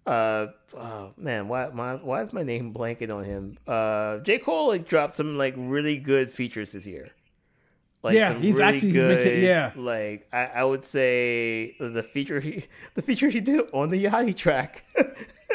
uh, 0.07 0.47
oh, 0.75 1.13
man, 1.17 1.49
why 1.49 1.69
my 1.69 1.95
why 1.95 2.23
is 2.23 2.33
my 2.33 2.43
name 2.43 2.73
blanking 2.73 3.15
on 3.15 3.25
him? 3.25 3.59
Uh, 3.67 4.19
J 4.19 4.39
Cole 4.39 4.69
like 4.69 4.89
dropped 4.89 5.15
some 5.15 5.37
like 5.37 5.55
really 5.57 5.99
good 5.99 6.33
features 6.33 6.73
this 6.73 6.87
year. 6.87 7.11
Like, 8.03 8.15
yeah, 8.15 8.39
he's 8.39 8.55
really 8.55 8.75
actually 8.75 8.93
good, 8.93 9.19
making, 9.19 9.43
yeah. 9.43 9.73
Like 9.75 10.29
I, 10.33 10.47
I 10.47 10.65
would 10.65 10.85
say 10.85 11.77
the 11.81 12.03
feature 12.03 12.41
he 12.41 12.67
the 12.95 13.03
feature 13.03 13.29
he 13.29 13.41
did 13.41 13.63
on 13.73 13.91
the 13.91 14.05
Yachty 14.05 14.37
track. 14.37 14.85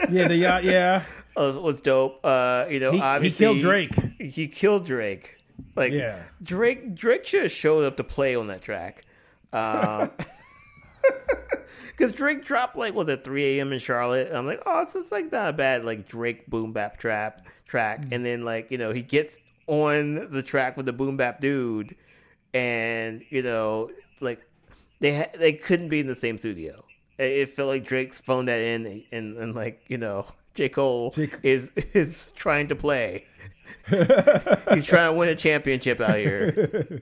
yeah, 0.09 0.27
the 0.27 0.35
yacht, 0.35 0.63
yeah, 0.63 1.03
uh, 1.37 1.53
was 1.61 1.81
dope. 1.81 2.23
Uh, 2.23 2.65
you 2.69 2.79
know, 2.79 2.91
he, 2.91 3.01
obviously 3.01 3.45
he 3.45 3.51
killed 3.51 3.61
Drake. 3.61 3.95
He 4.19 4.47
killed 4.47 4.85
Drake. 4.85 5.37
Like 5.75 5.93
yeah. 5.93 6.23
Drake 6.41 6.95
Drake 6.95 7.25
should 7.25 7.43
have 7.43 7.51
showed 7.51 7.85
up 7.85 7.97
to 7.97 8.03
play 8.03 8.35
on 8.35 8.47
that 8.47 8.61
track. 8.61 9.05
Because 9.51 10.09
uh, 12.01 12.07
Drake 12.15 12.43
dropped 12.43 12.75
like 12.75 12.93
was 12.93 13.09
at 13.09 13.23
3 13.23 13.59
a.m. 13.59 13.73
in 13.73 13.79
Charlotte. 13.79 14.31
I'm 14.31 14.45
like, 14.45 14.61
oh, 14.65 14.85
this 14.85 14.95
is 14.95 15.11
like 15.11 15.31
not 15.31 15.49
a 15.49 15.53
bad 15.53 15.85
like 15.85 16.07
Drake 16.07 16.47
boom 16.47 16.73
bap 16.73 16.97
trap 16.97 17.45
track. 17.67 18.05
And 18.11 18.25
then 18.25 18.43
like 18.43 18.71
you 18.71 18.77
know 18.77 18.91
he 18.91 19.01
gets 19.01 19.37
on 19.67 20.31
the 20.31 20.43
track 20.43 20.77
with 20.77 20.85
the 20.85 20.93
boom 20.93 21.17
bap 21.17 21.41
dude, 21.41 21.95
and 22.53 23.23
you 23.29 23.41
know 23.41 23.89
like 24.19 24.41
they 24.99 25.17
ha- 25.17 25.37
they 25.37 25.53
couldn't 25.53 25.89
be 25.89 25.99
in 25.99 26.07
the 26.07 26.15
same 26.15 26.37
studio. 26.37 26.83
It, 27.21 27.55
felt 27.55 27.69
like 27.69 27.85
Drake's 27.85 28.19
phoned 28.19 28.47
that 28.47 28.59
in, 28.59 29.03
and, 29.11 29.37
and 29.37 29.55
like 29.55 29.83
you 29.87 29.97
know, 29.97 30.27
J 30.53 30.69
Cole 30.69 31.11
J- 31.11 31.31
is 31.43 31.71
is 31.93 32.29
trying 32.35 32.67
to 32.69 32.75
play. 32.75 33.25
He's 33.87 34.85
trying 34.85 35.11
to 35.11 35.13
win 35.13 35.29
a 35.29 35.35
championship 35.35 35.99
out 35.99 36.17
here. 36.17 37.01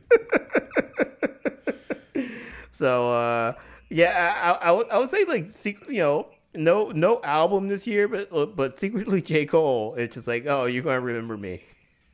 so 2.72 3.12
uh, 3.12 3.54
yeah, 3.90 4.34
I, 4.42 4.52
I, 4.52 4.70
I 4.70 4.72
would 4.72 4.90
I 4.90 4.98
would 4.98 5.10
say 5.10 5.26
like 5.26 5.54
you 5.66 5.98
know, 5.98 6.28
no 6.54 6.92
no 6.92 7.22
album 7.24 7.68
this 7.68 7.86
year, 7.88 8.08
but 8.08 8.56
but 8.56 8.80
secretly 8.80 9.22
J 9.22 9.46
Cole. 9.46 9.96
It's 9.96 10.16
just 10.16 10.28
like 10.28 10.46
oh, 10.48 10.66
you're 10.66 10.84
gonna 10.84 11.02
remember 11.02 11.38
me. 11.38 11.64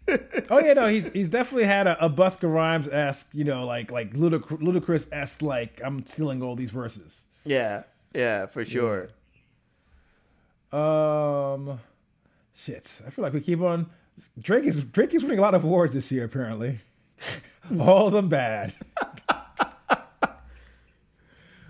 oh 0.50 0.60
yeah, 0.60 0.74
no, 0.74 0.88
he's 0.88 1.08
he's 1.14 1.30
definitely 1.30 1.66
had 1.66 1.88
a, 1.88 2.06
a 2.06 2.10
Busta 2.10 2.52
Rhymes 2.52 2.88
esque, 2.90 3.30
you 3.34 3.44
know, 3.44 3.66
like 3.66 3.92
like 3.92 4.14
ludic- 4.14 4.62
Ludacris 4.62 5.08
esque, 5.12 5.42
like 5.42 5.82
I'm 5.84 6.06
stealing 6.06 6.44
all 6.44 6.56
these 6.56 6.70
verses. 6.70 7.22
Yeah, 7.44 7.84
yeah, 8.16 8.46
for 8.48 8.66
sure. 8.66 9.10
Um, 10.72 11.80
shit, 12.54 12.90
I 13.06 13.10
feel 13.10 13.24
like 13.24 13.34
we 13.34 13.42
keep 13.42 13.62
on. 13.62 13.88
Drake 14.40 14.66
is 14.66 14.84
Drake 14.84 15.14
is 15.14 15.24
winning 15.24 15.40
a 15.40 15.42
lot 15.42 15.54
of 15.54 15.64
awards 15.64 15.94
this 15.94 16.12
year, 16.12 16.24
apparently. 16.24 16.80
all 17.80 18.08
of 18.08 18.14
them 18.14 18.30
bad. 18.30 18.74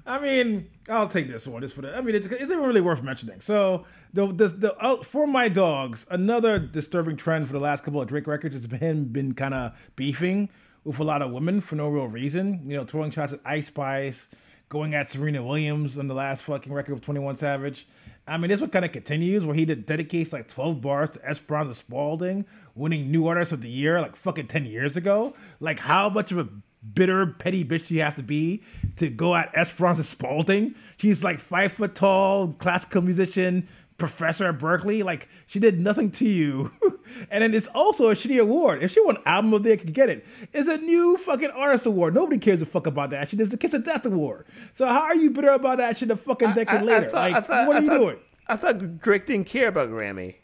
I 0.08 0.20
mean, 0.20 0.70
I'll 0.88 1.08
take 1.08 1.28
this 1.28 1.48
one 1.48 1.64
just 1.64 1.74
for 1.74 1.82
the. 1.82 1.96
I 1.96 2.02
mean, 2.02 2.14
it's, 2.14 2.28
it's 2.28 2.52
even 2.52 2.64
really 2.64 2.82
worth 2.82 3.02
mentioning. 3.02 3.42
So 3.42 3.86
the 4.14 4.28
the, 4.28 4.50
the 4.50 4.76
uh, 4.78 5.02
for 5.04 5.26
my 5.26 5.50
dogs, 5.50 6.06
another 6.12 6.60
disturbing 6.60 7.18
trend 7.18 7.48
for 7.48 7.54
the 7.54 7.60
last 7.60 7.84
couple 7.84 8.02
of 8.02 8.08
Drake 8.08 8.28
records 8.28 8.54
has 8.54 8.68
been 8.68 9.06
been 9.06 9.34
kind 9.34 9.56
of 9.56 9.74
beefing 9.96 10.50
with 10.84 11.00
a 11.00 11.04
lot 11.04 11.24
of 11.24 11.32
women 11.32 11.60
for 11.60 11.76
no 11.76 11.90
real 11.90 12.08
reason. 12.08 12.62
You 12.66 12.78
know, 12.78 12.86
throwing 12.86 13.10
shots 13.10 13.34
at 13.34 13.40
Ice 13.46 13.66
Spice, 13.68 14.28
going 14.70 14.94
at 14.94 15.10
Serena 15.10 15.44
Williams 15.44 15.98
on 15.98 16.08
the 16.08 16.14
last 16.14 16.44
fucking 16.44 16.74
record 16.74 16.94
of 16.94 17.02
Twenty 17.02 17.20
One 17.20 17.36
Savage. 17.36 17.88
I 18.28 18.38
mean, 18.38 18.50
this 18.50 18.60
one 18.60 18.72
kind 18.72 18.86
of 18.86 18.92
continues 18.92 19.46
where 19.46 19.56
he 19.56 19.66
dedicates 19.66 20.34
like 20.34 20.48
12 20.48 20.82
bars 20.82 21.12
to 21.12 21.24
Esperanza 21.24 21.76
Spalding, 21.76 22.46
winning 22.74 23.12
New 23.12 23.28
Artist 23.28 23.52
of 23.52 23.62
the 23.62 23.70
Year 23.70 24.02
like 24.02 24.16
fucking 24.16 24.48
10 24.48 24.66
years 24.66 24.98
ago. 24.98 25.36
Like, 25.60 25.80
how 25.80 26.10
much 26.10 26.32
of 26.32 26.40
a 26.40 26.48
bitter, 26.94 27.28
petty 27.28 27.64
bitch 27.64 27.92
you 27.92 28.02
have 28.02 28.16
to 28.16 28.24
be 28.24 28.64
to 28.96 29.10
go 29.10 29.36
at 29.36 29.56
Esperanza 29.56 30.04
Spalding? 30.04 30.74
She's 30.98 31.24
like 31.24 31.40
five 31.40 31.74
foot 31.74 31.94
tall, 31.94 32.54
classical 32.54 33.04
musician, 33.04 33.68
professor 33.98 34.48
at 34.48 34.58
Berklee. 34.60 35.04
Like, 35.04 35.28
she 35.48 35.60
did 35.60 35.80
nothing 35.80 36.12
to 36.12 36.26
you. 36.28 36.72
and 37.32 37.44
then 37.44 37.54
it's 37.54 37.68
also 37.68 38.10
a 38.10 38.16
shitty 38.16 38.40
award. 38.42 38.84
If 38.84 38.92
she 38.92 39.02
won 39.02 39.18
Album 39.26 39.54
of 39.54 39.64
the 39.64 39.70
Year, 39.70 39.78
could 39.78 39.94
get 39.94 40.10
it. 40.10 40.26
It's 40.54 40.68
a 40.68 40.78
new 40.78 41.18
fucking 41.18 41.52
artist 41.52 41.86
award. 41.86 42.14
Nobody 42.14 42.38
cares 42.40 42.62
a 42.62 42.66
fuck 42.66 42.88
about 42.88 43.10
that 43.12 43.30
shit. 43.30 43.40
It's 43.40 43.50
the 43.52 43.58
Kiss 43.58 43.74
of 43.74 43.86
Death 43.86 44.06
award. 44.06 44.46
So 44.74 44.86
how 44.88 45.02
are 45.02 45.16
you 45.16 45.30
bitter 45.30 45.50
about 45.52 45.78
that 45.78 45.98
shit 45.98 46.12
a 46.12 46.18
fucking 46.18 46.54
decade 46.54 46.82
later? 46.82 47.10
thought- 47.10 47.32
like, 47.32 47.48
thought- 47.48 47.68
what 47.68 47.76
are 47.76 47.80
I 47.80 47.82
you 47.84 47.88
thought- 47.88 47.98
doing? 47.98 48.18
I 48.48 48.56
thought 48.58 49.00
Drake 49.00 49.26
didn't 49.26 49.48
care 49.48 49.70
about 49.70 49.90
Grammy. 49.90 50.36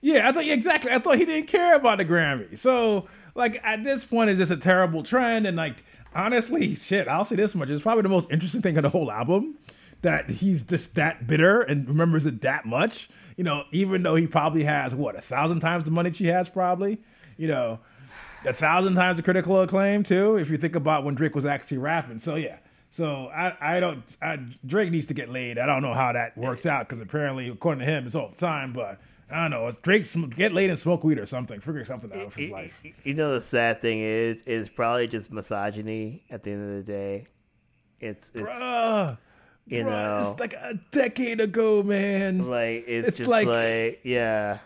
Yeah, 0.00 0.28
I 0.28 0.32
thought 0.32 0.46
yeah, 0.46 0.54
exactly. 0.54 0.90
I 0.90 0.98
thought 0.98 1.18
he 1.18 1.24
didn't 1.24 1.48
care 1.48 1.74
about 1.74 1.98
the 1.98 2.04
Grammy. 2.04 2.56
So 2.58 3.06
like 3.34 3.60
at 3.62 3.84
this 3.84 4.04
point, 4.04 4.30
it's 4.30 4.38
just 4.38 4.50
a 4.50 4.56
terrible 4.56 5.02
trend. 5.02 5.46
And 5.46 5.56
like 5.56 5.76
honestly, 6.14 6.74
shit, 6.76 7.08
I'll 7.08 7.24
say 7.26 7.36
this 7.36 7.54
much: 7.54 7.68
it's 7.68 7.82
probably 7.82 8.02
the 8.02 8.08
most 8.08 8.28
interesting 8.30 8.62
thing 8.62 8.76
of 8.78 8.82
the 8.84 8.88
whole 8.88 9.12
album 9.12 9.58
that 10.02 10.28
he's 10.30 10.62
just 10.64 10.94
that 10.96 11.26
bitter 11.26 11.60
and 11.62 11.88
remembers 11.88 12.26
it 12.26 12.40
that 12.42 12.66
much. 12.66 13.08
You 13.36 13.44
know, 13.44 13.64
even 13.72 14.02
though 14.02 14.14
he 14.16 14.26
probably 14.26 14.64
has 14.64 14.94
what 14.94 15.16
a 15.16 15.22
thousand 15.22 15.60
times 15.60 15.84
the 15.84 15.90
money 15.90 16.12
she 16.12 16.26
has, 16.26 16.48
probably. 16.48 16.98
You 17.38 17.48
know, 17.48 17.78
a 18.44 18.52
thousand 18.52 18.94
times 18.94 19.16
the 19.16 19.22
critical 19.22 19.60
acclaim 19.62 20.02
too. 20.04 20.36
If 20.36 20.50
you 20.50 20.56
think 20.58 20.76
about 20.76 21.04
when 21.04 21.14
Drake 21.14 21.34
was 21.34 21.46
actually 21.46 21.78
rapping. 21.78 22.18
So 22.18 22.34
yeah. 22.34 22.58
So 22.90 23.28
I, 23.28 23.76
I 23.76 23.80
don't 23.80 24.02
I, 24.20 24.38
Drake 24.66 24.90
needs 24.90 25.06
to 25.06 25.14
get 25.14 25.30
laid. 25.30 25.58
I 25.58 25.64
don't 25.64 25.80
know 25.80 25.94
how 25.94 26.12
that 26.12 26.36
works 26.36 26.66
out 26.66 26.86
because 26.88 27.00
apparently 27.00 27.48
according 27.48 27.78
to 27.80 27.86
him 27.86 28.06
it's 28.06 28.14
all 28.14 28.28
the 28.28 28.36
time. 28.36 28.74
But 28.74 29.00
I 29.30 29.40
don't 29.40 29.50
know. 29.50 29.66
It's 29.68 29.78
Drake 29.78 30.04
sm- 30.04 30.26
get 30.26 30.52
laid 30.52 30.68
and 30.68 30.78
smoke 30.78 31.02
weed 31.02 31.18
or 31.18 31.24
something. 31.24 31.58
Figure 31.60 31.86
something 31.86 32.12
out 32.12 32.26
of 32.26 32.34
his 32.34 32.50
life. 32.50 32.78
you- 32.82 32.92
You 33.02 33.14
know 33.14 33.32
the 33.32 33.40
sad 33.40 33.80
thing 33.80 34.00
is, 34.00 34.42
is 34.42 34.68
probably 34.68 35.06
just 35.08 35.32
misogyny. 35.32 36.24
At 36.30 36.42
the 36.42 36.50
end 36.50 36.68
of 36.78 36.84
the 36.84 36.92
day, 36.92 37.28
it's 37.98 38.30
it's 38.34 38.42
Bruh, 38.46 39.16
you 39.66 39.82
bruh, 39.82 39.86
know 39.86 40.30
it's 40.30 40.40
like 40.40 40.54
a 40.54 40.78
decade 40.90 41.40
ago, 41.40 41.82
man. 41.82 42.48
like 42.50 42.84
it's, 42.86 43.08
it's 43.08 43.18
just 43.18 43.30
like- 43.30 43.46
like, 43.46 44.00
yeah, 44.04 44.58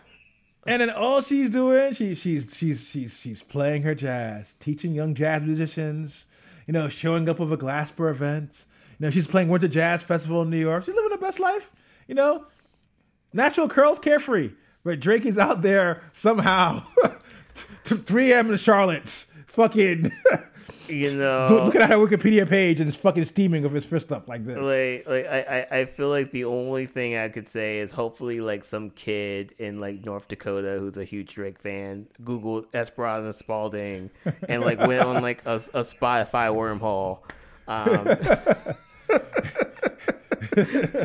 And 0.65 0.81
then 0.81 0.89
all 0.89 1.21
she's 1.21 1.49
doing, 1.49 1.93
she 1.93 2.15
she's 2.15 2.55
she's 2.55 2.85
she's 2.87 3.17
she's 3.19 3.41
playing 3.43 3.83
her 3.83 3.95
jazz, 3.95 4.53
teaching 4.59 4.93
young 4.93 5.13
jazz 5.15 5.41
musicians, 5.43 6.25
you 6.65 6.73
know, 6.73 6.89
showing 6.89 7.29
up 7.29 7.39
with 7.39 7.51
a 7.53 7.57
Glasper 7.57 8.09
event. 8.11 8.65
You 8.99 9.05
know, 9.05 9.11
she's 9.11 9.27
playing 9.27 9.49
Winter 9.49 9.67
Jazz 9.67 10.01
Festival 10.01 10.41
in 10.41 10.49
New 10.49 10.57
York. 10.59 10.85
She's 10.85 10.95
living 10.95 11.11
the 11.11 11.17
best 11.17 11.39
life. 11.39 11.69
You 12.07 12.15
know, 12.15 12.45
natural 13.31 13.69
curls, 13.69 13.99
carefree. 13.99 14.51
But 14.83 14.99
Drake 14.99 15.25
is 15.25 15.37
out 15.37 15.61
there 15.61 16.01
somehow, 16.13 16.81
3 17.85 18.31
a.m. 18.31 18.51
in 18.51 18.57
Charlotte, 18.57 19.07
fucking 19.47 20.11
you 20.89 21.13
know. 21.17 21.47
looking 21.49 21.81
at 21.81 21.89
her 21.89 21.97
Wikipedia 21.97 22.47
page 22.47 22.79
and 22.79 22.87
it's 22.87 22.97
fucking 22.97 23.25
steaming 23.25 23.63
with 23.63 23.73
his 23.73 23.85
fist 23.85 24.11
up 24.11 24.27
like 24.27 24.45
this. 24.45 24.57
like 24.57 25.05
like 25.07 25.25
I, 25.27 25.67
I 25.71 25.77
I 25.79 25.85
feel 25.85 26.09
like 26.09 26.31
the 26.31 26.45
only 26.45 26.85
thing 26.85 27.15
I 27.17 27.29
could 27.29 27.47
say 27.47 27.79
is 27.79 27.91
hopefully 27.91 28.41
like 28.41 28.63
some 28.65 28.89
kid 28.91 29.53
in 29.57 29.79
like 29.79 30.05
North 30.05 30.27
Dakota 30.27 30.77
who's 30.79 30.97
a 30.97 31.03
huge 31.03 31.33
Drake 31.35 31.59
fan 31.59 32.07
Googled 32.23 32.65
Esperanza 32.73 33.33
Spalding 33.37 34.09
and 34.47 34.61
like 34.61 34.79
went 34.79 35.03
on 35.03 35.21
like 35.21 35.41
a, 35.45 35.55
a 35.73 35.83
Spotify 35.83 36.49
wormhole. 36.53 37.19
Um, 37.69 38.07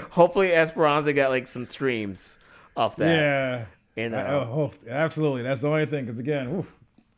hopefully 0.10 0.52
Esperanza 0.52 1.12
got 1.12 1.30
like 1.30 1.48
some 1.48 1.66
streams 1.66 2.38
off 2.76 2.96
that. 2.96 3.14
Yeah. 3.16 3.64
You 3.96 4.08
know. 4.10 4.18
I- 4.18 4.32
oh, 4.32 4.70
absolutely. 4.88 5.42
That's 5.42 5.60
the 5.60 5.68
only 5.68 5.86
thing. 5.86 6.06
Because 6.06 6.18
again, 6.18 6.48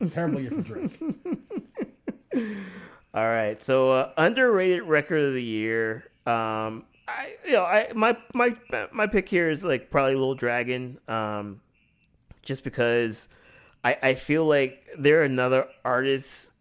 oof, 0.01 0.11
terrible 0.13 0.41
year 0.41 0.51
for 0.51 0.61
Drake. 0.61 0.99
All 3.13 3.27
right, 3.27 3.63
so 3.63 3.91
uh, 3.91 4.11
underrated 4.17 4.83
record 4.83 5.21
of 5.21 5.33
the 5.33 5.43
year. 5.43 6.05
Um, 6.25 6.83
I 7.07 7.35
you 7.45 7.53
know 7.53 7.63
I 7.63 7.91
my 7.93 8.17
my 8.33 8.55
my 8.91 9.07
pick 9.07 9.29
here 9.29 9.49
is 9.49 9.63
like 9.63 9.89
probably 9.89 10.15
Little 10.15 10.35
Dragon. 10.35 10.99
Um, 11.07 11.61
just 12.41 12.63
because 12.63 13.27
I 13.83 13.97
I 14.01 14.13
feel 14.15 14.45
like 14.45 14.85
they're 14.97 15.23
another 15.23 15.67
artist, 15.85 16.51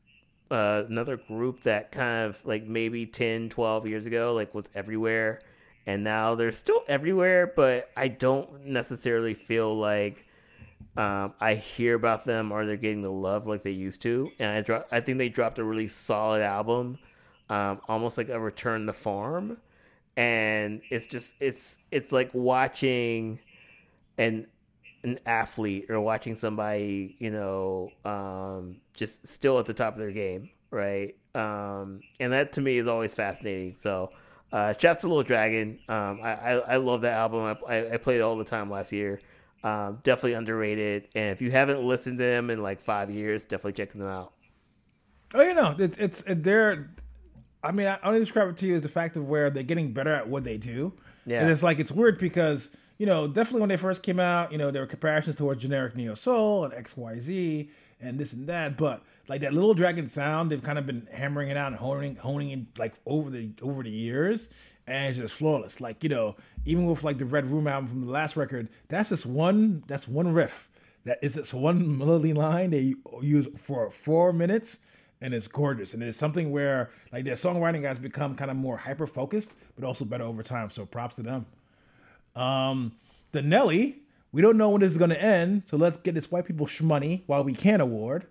uh, 0.50 0.84
another 0.88 1.16
group 1.16 1.62
that 1.64 1.90
kind 1.90 2.26
of 2.26 2.44
like 2.44 2.64
maybe 2.64 3.06
10, 3.06 3.48
12 3.48 3.86
years 3.86 4.06
ago 4.06 4.34
like 4.34 4.54
was 4.54 4.70
everywhere, 4.74 5.40
and 5.86 6.04
now 6.04 6.36
they're 6.36 6.52
still 6.52 6.84
everywhere, 6.86 7.52
but 7.54 7.90
I 7.96 8.08
don't 8.08 8.66
necessarily 8.66 9.34
feel 9.34 9.76
like 9.76 10.24
um, 10.96 11.34
I 11.40 11.54
hear 11.54 11.94
about 11.94 12.24
them 12.24 12.52
or 12.52 12.64
they're 12.66 12.76
getting 12.76 13.02
the 13.02 13.10
love 13.10 13.46
like 13.46 13.62
they 13.62 13.70
used 13.72 14.02
to. 14.02 14.30
And 14.38 14.50
I 14.50 14.60
dro- 14.60 14.84
I 14.92 15.00
think 15.00 15.18
they 15.18 15.28
dropped 15.28 15.58
a 15.58 15.64
really 15.64 15.88
solid 15.88 16.42
album, 16.42 16.98
um, 17.50 17.80
almost 17.88 18.16
like 18.18 18.28
a 18.28 18.38
return 18.40 18.86
to 18.86 18.92
farm. 18.92 19.58
And 20.16 20.82
it's 20.90 21.06
just 21.08 21.34
it's 21.40 21.78
it's 21.90 22.12
like 22.12 22.30
watching 22.32 23.40
an 24.18 24.46
an 25.02 25.18
athlete 25.26 25.86
or 25.90 26.00
watching 26.00 26.34
somebody 26.34 27.16
you 27.18 27.30
know 27.30 27.90
um, 28.04 28.76
just 28.94 29.26
still 29.26 29.58
at 29.58 29.66
the 29.66 29.74
top 29.74 29.94
of 29.94 29.98
their 30.00 30.12
game, 30.12 30.50
right? 30.70 31.16
Um, 31.34 32.00
and 32.20 32.32
that 32.32 32.52
to 32.54 32.60
me 32.60 32.78
is 32.78 32.86
always 32.86 33.14
fascinating. 33.14 33.76
So. 33.78 34.10
Uh, 34.52 34.72
Shouts 34.78 35.00
to 35.00 35.08
Little 35.08 35.24
Dragon. 35.24 35.80
Um, 35.88 36.20
I, 36.22 36.32
I 36.34 36.52
I 36.52 36.76
love 36.76 37.00
that 37.00 37.14
album. 37.14 37.56
I, 37.68 37.94
I 37.94 37.96
played 37.96 38.18
it 38.18 38.20
all 38.20 38.36
the 38.36 38.44
time 38.44 38.70
last 38.70 38.92
year. 38.92 39.20
Um, 39.64 40.00
definitely 40.02 40.34
underrated. 40.34 41.08
And 41.14 41.30
if 41.30 41.40
you 41.40 41.50
haven't 41.50 41.82
listened 41.82 42.18
to 42.18 42.24
them 42.24 42.50
in 42.50 42.62
like 42.62 42.82
five 42.82 43.10
years, 43.10 43.44
definitely 43.44 43.72
check 43.72 43.92
them 43.92 44.06
out. 44.06 44.34
Oh, 45.32 45.40
you 45.40 45.54
know, 45.54 45.74
it's 45.78 45.96
it's 45.96 46.20
it, 46.22 46.44
they're. 46.44 46.90
I 47.62 47.72
mean, 47.72 47.86
I 47.86 47.98
only 48.04 48.20
describe 48.20 48.50
it 48.50 48.58
to 48.58 48.66
you 48.66 48.74
as 48.74 48.82
the 48.82 48.90
fact 48.90 49.16
of 49.16 49.26
where 49.26 49.48
they're 49.48 49.62
getting 49.62 49.94
better 49.94 50.12
at 50.12 50.28
what 50.28 50.44
they 50.44 50.58
do. 50.58 50.92
Yeah. 51.24 51.40
and 51.40 51.50
it's 51.50 51.62
like 51.62 51.78
it's 51.78 51.90
weird 51.90 52.18
because 52.18 52.68
you 52.98 53.06
know 53.06 53.26
definitely 53.26 53.60
when 53.60 53.70
they 53.70 53.78
first 53.78 54.02
came 54.02 54.20
out, 54.20 54.52
you 54.52 54.58
know 54.58 54.70
there 54.70 54.82
were 54.82 54.86
comparisons 54.86 55.36
towards 55.36 55.62
generic 55.62 55.96
neo 55.96 56.14
soul 56.14 56.66
and 56.66 56.74
X 56.74 56.94
Y 56.94 57.18
Z 57.18 57.70
and 58.00 58.18
this 58.18 58.34
and 58.34 58.46
that, 58.48 58.76
but 58.76 59.02
like 59.28 59.40
that 59.40 59.54
little 59.54 59.72
dragon 59.72 60.06
sound, 60.06 60.50
they've 60.50 60.62
kind 60.62 60.78
of 60.78 60.84
been 60.84 61.08
hammering 61.10 61.48
it 61.48 61.56
out 61.56 61.68
and 61.68 61.76
honing 61.76 62.16
honing 62.16 62.50
it 62.50 62.78
like 62.78 62.92
over 63.06 63.30
the 63.30 63.48
over 63.62 63.82
the 63.82 63.90
years, 63.90 64.50
and 64.86 65.08
it's 65.08 65.18
just 65.18 65.34
flawless. 65.34 65.80
Like 65.80 66.02
you 66.02 66.08
know, 66.08 66.36
even 66.64 66.86
with 66.86 67.02
like 67.02 67.18
the 67.18 67.26
Red 67.26 67.50
Room 67.50 67.66
album 67.66 67.88
from 67.88 68.06
the 68.06 68.12
last 68.12 68.36
record, 68.36 68.68
that's 68.88 69.10
just 69.10 69.26
one 69.26 69.84
that's 69.86 70.08
one 70.08 70.32
riff. 70.32 70.68
That 71.04 71.18
is 71.22 71.34
just 71.34 71.52
one 71.52 71.98
melody 71.98 72.32
line 72.32 72.70
they 72.70 72.94
use 73.20 73.46
for 73.56 73.90
four 73.90 74.32
minutes 74.32 74.78
and 75.24 75.32
it's 75.32 75.48
gorgeous. 75.48 75.94
And 75.94 76.02
it's 76.02 76.18
something 76.18 76.50
where 76.50 76.90
like 77.10 77.24
their 77.24 77.36
songwriting 77.36 77.84
has 77.84 77.98
become 77.98 78.36
kind 78.36 78.50
of 78.50 78.58
more 78.58 78.76
hyper 78.76 79.06
focused, 79.06 79.54
but 79.74 79.84
also 79.84 80.04
better 80.04 80.24
over 80.24 80.42
time. 80.42 80.70
So 80.70 80.84
props 80.84 81.14
to 81.14 81.22
them. 81.22 81.46
Um, 82.36 82.92
the 83.32 83.40
Nelly, 83.40 84.02
we 84.32 84.42
don't 84.42 84.58
know 84.58 84.70
when 84.70 84.82
this 84.82 84.92
is 84.92 84.98
going 84.98 85.10
to 85.10 85.22
end, 85.22 85.62
so 85.70 85.76
let's 85.76 85.96
get 85.96 86.14
this 86.14 86.30
white 86.30 86.44
people 86.44 86.66
shmoney 86.66 87.22
while 87.26 87.42
we 87.42 87.54
can 87.54 87.80
award. 87.80 88.26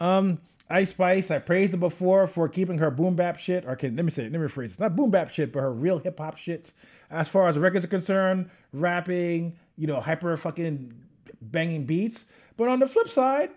Um, 0.00 0.40
Ice 0.72 0.90
Spice, 0.90 1.30
I 1.30 1.38
praised 1.38 1.72
her 1.72 1.78
before 1.78 2.26
for 2.26 2.48
keeping 2.48 2.78
her 2.78 2.90
boom 2.90 3.14
bap 3.14 3.38
shit. 3.38 3.64
Or 3.66 3.76
can 3.76 3.94
let 3.94 4.04
me 4.04 4.10
say, 4.10 4.24
it, 4.24 4.32
let 4.32 4.40
me 4.40 4.46
rephrase. 4.48 4.70
It's 4.70 4.80
not 4.80 4.96
boom 4.96 5.10
bap 5.10 5.30
shit, 5.30 5.52
but 5.52 5.60
her 5.60 5.72
real 5.72 5.98
hip 5.98 6.18
hop 6.18 6.38
shit. 6.38 6.72
As 7.10 7.28
far 7.28 7.46
as 7.46 7.58
records 7.58 7.84
are 7.84 7.88
concerned, 7.88 8.48
rapping, 8.72 9.58
you 9.76 9.86
know, 9.86 10.00
hyper 10.00 10.34
fucking 10.36 10.94
banging 11.42 11.84
beats. 11.84 12.24
But 12.56 12.68
on 12.68 12.80
the 12.80 12.86
flip 12.86 13.10
side, 13.10 13.50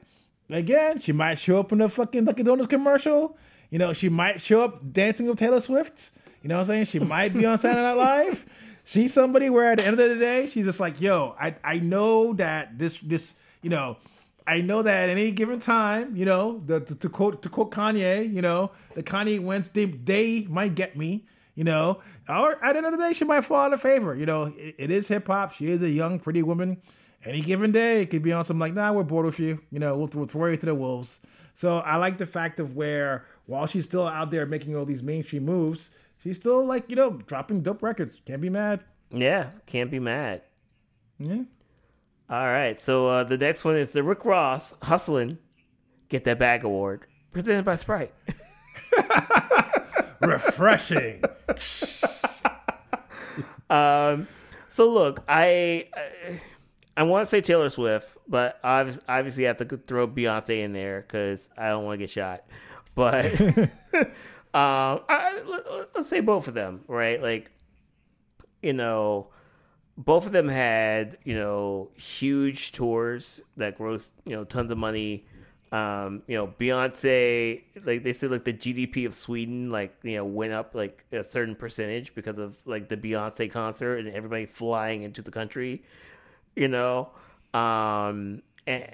again, 0.50 1.00
she 1.00 1.14
might 1.14 1.40
show 1.40 1.58
up 1.58 1.72
in 1.72 1.80
a 1.80 1.88
fucking 1.88 2.26
Dunkin' 2.26 2.46
Donuts 2.46 2.68
commercial. 2.68 3.38
You 3.70 3.80
know, 3.80 3.94
she 3.94 4.10
might 4.10 4.42
show 4.42 4.62
up 4.62 4.92
dancing 4.92 5.26
with 5.26 5.40
Taylor 5.40 5.62
Swift. 5.62 6.12
You 6.42 6.50
know 6.50 6.58
what 6.58 6.64
I'm 6.64 6.68
saying? 6.68 6.86
She 6.86 7.00
might 7.00 7.34
be 7.34 7.46
on 7.46 7.58
Saturday 7.58 7.82
Night 7.82 7.94
Live. 7.94 8.46
She's 8.84 9.14
somebody 9.14 9.50
where 9.50 9.72
at 9.72 9.78
the 9.78 9.86
end 9.86 10.00
of 10.00 10.10
the 10.10 10.16
day, 10.16 10.48
she's 10.48 10.66
just 10.66 10.80
like, 10.80 11.02
yo, 11.02 11.36
I, 11.40 11.56
I 11.64 11.80
know 11.80 12.34
that 12.34 12.78
this 12.78 13.00
this, 13.00 13.34
you 13.64 13.70
know, 13.70 13.98
I 14.48 14.62
know 14.62 14.82
that 14.82 15.04
at 15.04 15.10
any 15.10 15.32
given 15.32 15.60
time, 15.60 16.16
you 16.16 16.26
know, 16.26 16.62
the, 16.66 16.80
to, 16.82 16.96
to 16.96 17.10
quote 17.10 17.42
to 17.42 17.50
quote 17.50 17.72
Kanye, 17.72 18.32
you 18.32 18.42
know, 18.42 18.72
the 18.94 19.02
Kanye 19.04 19.40
wins, 19.40 19.70
they, 19.70 19.86
they 19.86 20.46
might 20.50 20.76
get 20.76 20.96
me, 20.96 21.26
you 21.56 21.64
know, 21.64 22.02
or 22.30 22.64
at 22.64 22.74
the 22.74 22.78
end 22.78 22.86
of 22.86 22.92
the 22.92 22.98
day, 22.98 23.14
she 23.14 23.26
might 23.26 23.46
fall 23.46 23.58
out 23.58 23.74
of 23.74 23.82
favor. 23.82 24.16
You 24.16 24.26
know, 24.26 24.54
it, 24.56 24.76
it 24.78 24.92
is 24.92 25.08
hip 25.08 25.28
hop. 25.28 25.54
She 25.54 25.70
is 25.70 25.82
a 25.82 25.90
young, 25.90 26.20
pretty 26.20 26.44
woman. 26.44 26.82
Any 27.24 27.42
given 27.42 27.72
day, 27.72 28.04
it 28.04 28.12
could 28.12 28.22
be 28.22 28.32
on 28.32 28.46
some 28.46 28.60
like, 28.60 28.76
nah, 28.76 28.92
we're 28.94 29.04
bored 29.04 29.26
with 29.26 29.40
you. 29.40 29.60
You 29.72 29.80
know, 29.80 29.98
we'll, 29.98 30.10
we'll 30.14 30.28
throw 30.28 30.52
you 30.52 30.58
to 30.58 30.66
the 30.66 30.76
wolves. 30.76 31.20
So 31.56 31.80
I 31.80 31.96
like 31.96 32.20
the 32.20 32.28
fact 32.28 32.60
of 32.60 32.76
where 32.76 33.26
while 33.48 33.66
she's 33.66 33.86
still 33.86 34.08
out 34.08 34.30
there 34.30 34.46
making 34.46 34.76
all 34.76 34.86
these 34.86 35.02
mainstream 35.02 35.46
moves, 35.46 35.90
she's 36.22 36.36
still 36.36 36.66
like 36.66 36.90
you 36.90 36.96
know 36.96 37.12
dropping 37.12 37.62
dope 37.62 37.82
records. 37.82 38.18
Can't 38.26 38.42
be 38.42 38.50
mad. 38.50 38.84
Yeah, 39.10 39.50
can't 39.66 39.90
be 39.90 40.00
mad. 40.00 40.42
Yeah. 41.18 41.44
All 42.28 42.48
right, 42.48 42.80
so 42.80 43.08
uh, 43.08 43.24
the 43.24 43.38
next 43.38 43.64
one 43.64 43.76
is 43.76 43.92
the 43.92 44.02
Rick 44.02 44.26
Ross 44.26 44.74
Hustling 44.82 45.38
Get 46.10 46.24
That 46.24 46.40
Bag 46.40 46.64
Award, 46.64 47.06
presented 47.32 47.66
by 47.66 47.76
Sprite. 47.76 48.16
Refreshing. 50.22 51.22
um, 53.70 54.28
so 54.70 54.90
look, 54.90 55.24
I 55.28 55.88
I, 55.94 56.42
I 56.98 57.04
want 57.04 57.24
to 57.24 57.26
say 57.28 57.42
Taylor 57.42 57.70
Swift, 57.70 58.08
but 58.28 58.60
I 58.64 58.92
obviously 59.08 59.44
have 59.44 59.58
to 59.58 59.66
throw 59.66 60.08
Beyonce 60.08 60.64
in 60.64 60.74
there 60.74 61.02
because 61.02 61.52
I 61.56 61.70
don't 61.70 61.86
want 61.86 62.00
to 62.00 62.04
get 62.04 62.10
shot. 62.10 62.44
But 62.96 63.40
um, 63.42 63.70
I, 64.54 65.86
let's 65.94 66.10
say 66.10 66.22
both 66.22 66.48
of 66.48 66.56
them, 66.56 66.86
right? 66.88 67.22
Like, 67.22 67.52
you 68.64 68.74
know, 68.74 69.28
both 69.98 70.26
of 70.26 70.32
them 70.32 70.50
had 70.50 71.18
you 71.24 71.36
know 71.36 71.90
huge 71.96 72.72
tours 72.72 73.42
that 73.58 73.78
grossed 73.78 74.12
you 74.26 74.36
know 74.36 74.44
tons 74.44 74.72
of 74.72 74.78
money. 74.78 75.26
Um, 75.72 76.22
you 76.28 76.38
know, 76.38 76.48
Beyonce, 76.48 77.64
like 77.84 78.04
they 78.04 78.14
said, 78.14 78.32
like 78.32 78.46
the 78.46 78.54
GDP 78.54 79.06
of 79.06 79.14
Sweden, 79.14 79.72
like 79.72 79.96
you 80.04 80.16
know, 80.16 80.26
went 80.26 80.54
up 80.54 80.74
like 80.74 81.06
a 81.12 81.24
certain 81.24 81.56
percentage 81.56 82.16
because 82.16 82.38
of 82.38 82.56
like 82.66 82.88
the 82.88 82.96
Beyonce 82.96 83.52
concert 83.52 83.98
and 83.98 84.10
everybody 84.10 84.46
flying 84.46 85.02
into 85.02 85.22
the 85.22 85.32
country. 85.32 85.84
You 86.56 86.70
know, 86.70 87.10
um, 87.54 88.42
and 88.66 88.94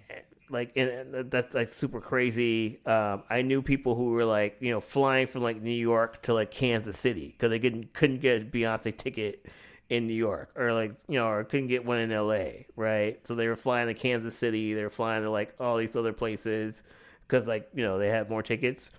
like 0.50 0.72
and 0.76 1.30
that's 1.32 1.54
like 1.54 1.70
super 1.70 2.02
crazy. 2.02 2.80
Um, 2.86 3.24
I 3.30 3.42
knew 3.42 3.62
people 3.62 3.96
who 3.96 4.12
were 4.12 4.26
like 4.26 4.58
you 4.60 4.72
know 4.72 4.82
flying 4.82 5.28
from 5.28 5.44
like 5.44 5.62
New 5.62 5.72
York 5.72 6.22
to 6.24 6.34
like 6.34 6.52
Kansas 6.52 6.98
City 6.98 7.28
because 7.28 7.50
they 7.50 7.60
couldn't 7.60 7.94
couldn't 7.94 8.20
get 8.22 8.42
a 8.42 8.46
Beyonce 8.46 8.96
ticket 8.96 9.46
in 9.92 10.08
New 10.08 10.14
York 10.14 10.50
or 10.56 10.72
like 10.72 10.94
you 11.10 11.20
know 11.20 11.28
or 11.28 11.44
couldn't 11.44 11.68
get 11.68 11.84
one 11.84 12.00
in 12.00 12.12
LA, 12.12 12.64
right? 12.78 13.20
So 13.28 13.36
they 13.36 13.48
were 13.48 13.58
flying 13.58 13.88
to 13.88 13.94
Kansas 13.94 14.36
City, 14.38 14.74
they 14.74 14.84
were 14.84 14.90
flying 14.90 15.22
to 15.24 15.30
like 15.30 15.54
all 15.60 15.76
these 15.76 15.98
other 15.98 16.14
places 16.14 16.82
because 17.28 17.46
like 17.46 17.70
you 17.74 17.84
know 17.84 18.00
they 18.00 18.08
had 18.08 18.30
more 18.30 18.42
tickets. 18.42 18.90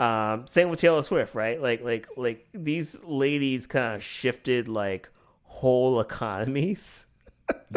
Um, 0.00 0.48
same 0.48 0.68
with 0.68 0.80
Taylor 0.80 1.02
Swift, 1.02 1.36
right? 1.36 1.62
Like 1.62 1.84
like 1.84 2.08
like 2.16 2.48
these 2.52 2.98
ladies 3.04 3.68
kind 3.68 3.94
of 3.94 4.02
shifted 4.02 4.66
like 4.66 5.08
whole 5.44 6.00
economies. 6.00 7.06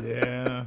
Yeah. 0.03 0.65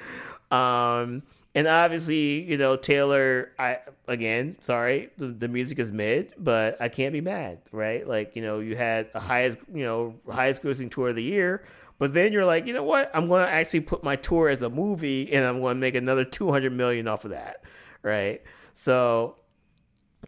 um, 0.50 1.24
and 1.54 1.68
obviously, 1.68 2.42
you 2.42 2.56
know, 2.56 2.76
Taylor, 2.76 3.52
I 3.58 3.78
again, 4.08 4.56
sorry, 4.60 5.10
the, 5.16 5.28
the, 5.28 5.48
music 5.48 5.78
is 5.78 5.92
mid, 5.92 6.34
but 6.36 6.80
I 6.80 6.88
can't 6.88 7.12
be 7.12 7.20
mad, 7.20 7.58
right? 7.70 8.06
Like, 8.06 8.34
you 8.34 8.42
know, 8.42 8.58
you 8.58 8.76
had 8.76 9.12
the 9.12 9.20
highest, 9.20 9.58
you 9.72 9.84
know, 9.84 10.14
highest 10.30 10.62
grossing 10.62 10.90
tour 10.90 11.10
of 11.10 11.16
the 11.16 11.22
year, 11.22 11.64
but 11.98 12.12
then 12.12 12.32
you're 12.32 12.44
like, 12.44 12.66
you 12.66 12.72
know 12.72 12.82
what? 12.82 13.10
I'm 13.14 13.28
going 13.28 13.46
to 13.46 13.52
actually 13.52 13.80
put 13.80 14.02
my 14.02 14.16
tour 14.16 14.48
as 14.48 14.62
a 14.62 14.70
movie 14.70 15.32
and 15.32 15.44
I'm 15.44 15.60
going 15.60 15.76
to 15.76 15.80
make 15.80 15.94
another 15.94 16.24
200 16.24 16.72
million 16.72 17.06
off 17.06 17.24
of 17.24 17.30
that, 17.30 17.62
right? 18.02 18.42
So, 18.74 19.36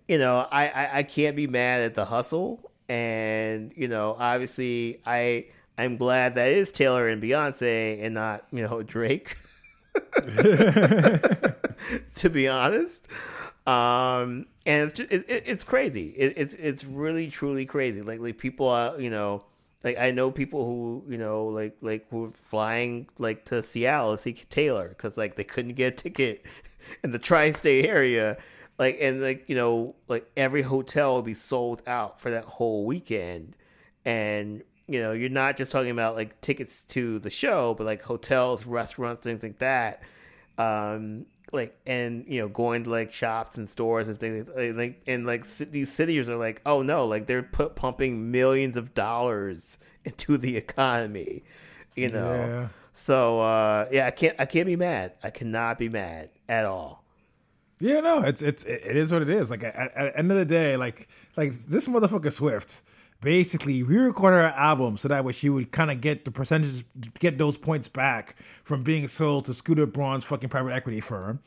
you 0.07 0.19
know, 0.19 0.47
I, 0.51 0.69
I, 0.69 0.99
I 0.99 1.03
can't 1.03 1.35
be 1.35 1.49
mad 1.49 1.81
at 1.81 1.95
the 1.95 2.05
hustle. 2.05 2.71
And, 2.89 3.73
you 3.75 3.89
know, 3.89 4.15
obviously, 4.17 5.01
I, 5.05 5.47
I'm 5.77 5.97
glad 5.97 6.37
that 6.37 6.49
is 6.49 6.71
Taylor 6.71 7.09
and 7.09 7.21
Beyonce 7.21 8.05
and 8.05 8.15
not, 8.15 8.47
you 8.53 8.63
know, 8.63 8.83
Drake. 8.85 9.37
to 12.15 12.31
be 12.31 12.49
honest. 12.49 13.07
Um, 13.67 14.47
and 14.65 14.85
it's 14.85 14.93
just, 14.93 15.11
it, 15.11 15.25
it, 15.29 15.43
it's 15.47 15.65
crazy. 15.65 16.15
It, 16.17 16.35
it's 16.37 16.55
it's 16.55 16.85
really 16.85 17.29
truly 17.29 17.67
crazy. 17.67 18.03
Like 18.03 18.21
like 18.21 18.39
people 18.39 18.69
are 18.69 19.01
you 19.01 19.11
know 19.11 19.45
like 19.83 19.99
I 19.99 20.11
know 20.13 20.31
people 20.31 20.65
who 20.65 21.05
you 21.09 21.19
know 21.19 21.47
like 21.47 21.77
like 21.81 22.09
who 22.11 22.27
are 22.27 22.31
flying 22.31 23.09
like 23.19 23.45
to 23.47 23.63
Seattle 23.63 24.17
to 24.17 24.19
see 24.23 24.33
Taylor 24.35 24.89
because 24.89 25.17
like 25.17 25.37
they 25.37 25.45
couldn't 25.45 25.75
get 25.75 25.93
a 25.93 25.97
ticket 25.97 26.45
in 27.03 27.11
the 27.11 27.19
tri-state 27.19 27.87
area. 27.87 28.37
Like 28.79 28.99
and 29.01 29.21
like 29.21 29.45
you 29.49 29.57
know 29.57 29.97
like 30.07 30.31
every 30.37 30.63
hotel 30.63 31.17
would 31.17 31.25
be 31.25 31.35
sold 31.35 31.83
out 31.87 32.21
for 32.21 32.31
that 32.31 32.45
whole 32.45 32.85
weekend, 32.85 33.57
and 34.05 34.63
you 34.89 35.01
know, 35.01 35.13
you're 35.13 35.29
not 35.29 35.57
just 35.57 35.73
talking 35.73 35.91
about 35.91 36.15
like 36.15 36.41
tickets 36.41 36.83
to 36.85 37.19
the 37.19 37.31
show, 37.31 37.75
but 37.75 37.85
like 37.85 38.03
hotels, 38.03 38.67
restaurants, 38.67 39.23
things 39.23 39.43
like 39.43 39.59
that. 39.59 40.03
Um, 40.59 41.27
like 41.53 41.79
and 41.87 42.25
you 42.29 42.41
know, 42.41 42.49
going 42.49 42.85
to 42.85 42.91
like 42.91 43.13
shops 43.13 43.57
and 43.57 43.69
stores 43.69 44.09
and 44.09 44.19
things 44.19 44.49
like 44.55 45.03
and 45.07 45.27
like 45.27 45.47
these 45.59 45.93
cities 45.93 46.29
are 46.29 46.37
like, 46.37 46.61
oh 46.67 46.83
no, 46.83 47.05
like 47.05 47.27
they're 47.27 47.43
put 47.43 47.75
pumping 47.77 48.31
millions 48.31 48.77
of 48.77 48.95
dollars 48.95 49.79
into 50.05 50.37
the 50.39 50.57
economy, 50.57 51.43
you 51.95 52.11
know. 52.11 52.35
Yeah. 52.35 52.69
So 52.93 53.41
uh, 53.41 53.89
yeah, 53.91 54.07
I 54.07 54.11
can't 54.11 54.37
I 54.39 54.47
can't 54.47 54.67
be 54.67 54.77
mad. 54.77 55.13
I 55.23 55.31
cannot 55.31 55.79
be 55.79 55.89
mad 55.89 56.31
at 56.49 56.65
all. 56.65 57.05
Yeah, 57.79 58.01
no, 58.01 58.23
it's 58.23 58.41
it's 58.41 58.65
it 58.65 58.97
is 58.97 59.13
what 59.13 59.23
it 59.23 59.29
is. 59.29 59.51
Like 59.51 59.63
at, 59.65 59.77
at 59.77 59.95
the 59.95 60.19
end 60.19 60.33
of 60.33 60.39
the 60.39 60.45
day, 60.45 60.77
like 60.77 61.09
like 61.37 61.53
this 61.67 61.87
motherfucker 61.87 62.33
Swift 62.33 62.81
basically 63.27 63.83
re-recorded 63.83 64.37
her 64.37 64.55
album 64.57 64.97
so 64.97 65.09
that 65.09 65.25
way 65.25 65.33
she 65.33 65.49
would 65.49 65.73
kind 65.73 65.91
of 65.91 66.01
get 66.01 66.25
the 66.25 66.31
percentage, 66.31 66.85
get 67.19 67.39
those 67.39 67.57
points 67.57 67.89
back 67.89 68.37
from 68.63 68.85
being 68.85 69.09
sold 69.09 69.45
to 69.45 69.53
Scooter 69.53 69.85
Braun's 69.85 70.23
fucking 70.23 70.49
private 70.49 70.73
equity 70.73 71.01
firm. 71.01 71.41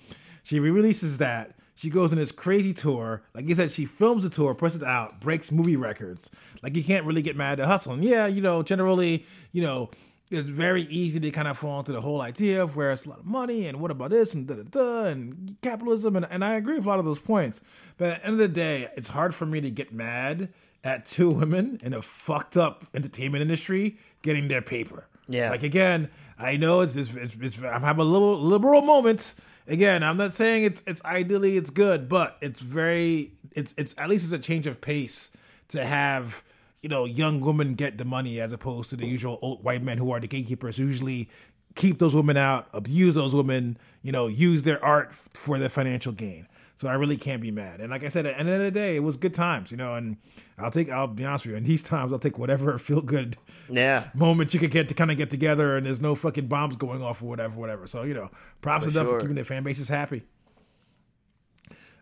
She 0.44 0.60
re-releases 0.60 1.20
that. 1.20 1.56
She 1.76 1.90
goes 1.90 2.12
on 2.12 2.20
this 2.20 2.34
crazy 2.34 2.74
tour. 2.74 3.24
Like 3.34 3.48
you 3.48 3.56
said, 3.56 3.72
she 3.72 3.86
films 3.86 4.24
the 4.24 4.30
tour, 4.30 4.54
puts 4.54 4.76
it 4.76 4.84
out, 4.84 5.22
breaks 5.22 5.54
movie 5.54 5.78
records. 5.78 6.30
Like 6.62 6.76
you 6.76 6.84
can't 6.84 7.06
really 7.06 7.22
get 7.22 7.38
mad 7.38 7.62
at 7.62 7.68
hustle. 7.68 7.94
And 7.94 8.04
yeah, 8.04 8.28
you 8.28 8.42
know, 8.42 8.62
generally, 8.62 9.26
you 9.54 9.62
know, 9.62 9.90
it's 10.30 10.50
very 10.50 10.82
easy 10.82 11.22
to 11.22 11.32
kind 11.32 11.48
of 11.48 11.58
fall 11.58 11.80
into 11.80 11.94
the 11.94 12.02
whole 12.02 12.20
idea 12.20 12.62
of 12.62 12.76
where 12.76 12.92
it's 12.92 13.06
a 13.06 13.10
lot 13.10 13.20
of 13.20 13.26
money 13.26 13.68
and 13.68 13.80
what 13.80 13.90
about 13.90 14.10
this 14.10 14.34
and 14.34 14.48
da 14.48 14.56
da 14.56 14.64
da 14.64 15.04
and 15.06 15.56
capitalism. 15.62 16.18
And, 16.18 16.28
and 16.30 16.44
I 16.44 16.56
agree 16.56 16.76
with 16.76 16.86
a 16.86 16.90
lot 16.90 17.00
of 17.00 17.06
those 17.06 17.20
points. 17.20 17.62
But 17.98 18.10
at 18.10 18.22
the 18.22 18.28
end 18.28 18.34
of 18.34 18.40
the 18.40 18.48
day, 18.50 18.90
it's 18.98 19.08
hard 19.08 19.34
for 19.34 19.46
me 19.46 19.62
to 19.62 19.72
get 19.72 19.94
mad 19.94 20.50
at 20.84 21.06
two 21.06 21.30
women 21.30 21.80
in 21.84 21.94
a 21.94 22.02
fucked 22.02 22.58
up 22.58 22.86
entertainment 22.94 23.42
industry 23.42 23.98
getting 24.22 24.48
their 24.48 24.62
paper. 24.62 25.06
Yeah. 25.28 25.52
Like 25.52 25.64
again, 25.64 26.10
I 26.38 26.58
know 26.58 26.82
it's, 26.82 26.96
it's, 26.96 27.14
it's, 27.14 27.36
it's 27.40 27.58
I'm 27.60 27.84
having 27.84 28.02
a 28.02 28.06
little 28.06 28.40
liberal 28.40 28.82
moments. 28.82 29.36
Again, 29.68 30.04
I'm 30.04 30.18
not 30.18 30.34
saying 30.34 30.64
it's 30.64 30.84
it's 30.88 31.04
ideally 31.06 31.58
it's 31.58 31.70
good, 31.70 32.10
but 32.10 32.38
it's 32.42 32.60
very 32.60 33.34
it's 33.52 33.74
it's 33.78 33.94
at 33.98 34.10
least 34.10 34.24
it's 34.24 34.34
a 34.34 34.40
change 34.40 34.66
of 34.66 34.82
pace 34.82 35.32
to 35.70 35.86
have 35.86 36.44
you 36.82 36.90
know 36.90 37.06
young 37.06 37.42
women 37.42 37.76
get 37.76 37.98
the 37.98 38.06
money 38.06 38.40
as 38.40 38.54
opposed 38.54 38.90
to 38.90 38.96
the 38.96 39.06
usual 39.06 39.38
old 39.42 39.64
white 39.64 39.84
men 39.84 39.98
who 40.00 40.12
are 40.12 40.20
the 40.20 40.28
gatekeepers 40.28 40.78
who 40.78 40.86
usually 40.86 41.30
keep 41.76 42.00
those 42.00 42.16
women 42.16 42.36
out, 42.36 42.68
abuse 42.74 43.16
those 43.16 43.34
women, 43.34 43.78
you 44.02 44.12
know, 44.12 44.28
use 44.28 44.64
their 44.64 44.84
art 44.84 45.14
for 45.14 45.60
their 45.60 45.70
financial 45.70 46.12
gain. 46.12 46.48
So 46.80 46.88
I 46.88 46.94
really 46.94 47.18
can't 47.18 47.42
be 47.42 47.52
mad. 47.52 47.82
And 47.82 47.90
like 47.92 48.06
I 48.06 48.08
said, 48.08 48.26
at 48.26 48.36
the 48.36 48.40
end 48.40 48.48
of 48.48 48.62
the 48.62 48.72
day, 48.72 48.96
it 48.96 49.02
was 49.02 49.18
good 49.18 49.34
times, 49.34 49.70
you 49.70 49.76
know. 49.76 49.96
And 49.96 50.16
I'll 50.58 50.72
take, 50.72 50.90
I'll 50.90 51.08
be 51.08 51.26
honest 51.26 51.46
with 51.46 51.52
you, 51.52 51.58
in 51.58 51.66
these 51.66 51.84
times, 51.84 52.14
I'll 52.14 52.20
take 52.20 52.38
whatever 52.38 52.78
feel 52.80 53.02
good 53.02 53.38
yeah 53.70 54.06
moment 54.14 54.54
you 54.54 54.62
could 54.62 54.72
get 54.72 54.88
to 54.88 54.94
kind 54.94 55.12
of 55.12 55.18
get 55.18 55.30
together, 55.30 55.76
and 55.76 55.86
there's 55.86 56.00
no 56.00 56.16
fucking 56.16 56.48
bombs 56.48 56.78
going 56.78 57.04
off 57.04 57.22
or 57.22 57.26
whatever, 57.26 57.60
whatever. 57.60 57.86
So 57.86 58.04
you 58.04 58.14
know, 58.14 58.32
props 58.62 58.86
to 58.86 58.92
them 58.92 59.08
for 59.08 59.20
keeping 59.20 59.36
their 59.36 59.44
fan 59.44 59.64
bases 59.64 59.90
happy. 59.90 60.24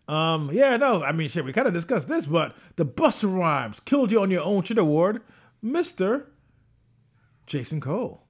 Um, 0.08 0.52
yeah, 0.54 0.78
no, 0.78 1.04
I 1.04 1.12
mean, 1.12 1.28
shit, 1.28 1.44
we 1.44 1.54
kind 1.54 1.68
of 1.68 1.74
discussed 1.74 2.08
this, 2.08 2.28
but 2.28 2.56
the 2.76 2.86
Busta 2.86 3.36
Rhymes 3.36 3.80
killed 3.80 4.12
you 4.12 4.22
on 4.22 4.30
your 4.30 4.44
own 4.44 4.62
shit 4.62 4.78
award, 4.78 5.24
Mister 5.60 6.30
Jason 7.48 7.82
Cole. 7.82 8.28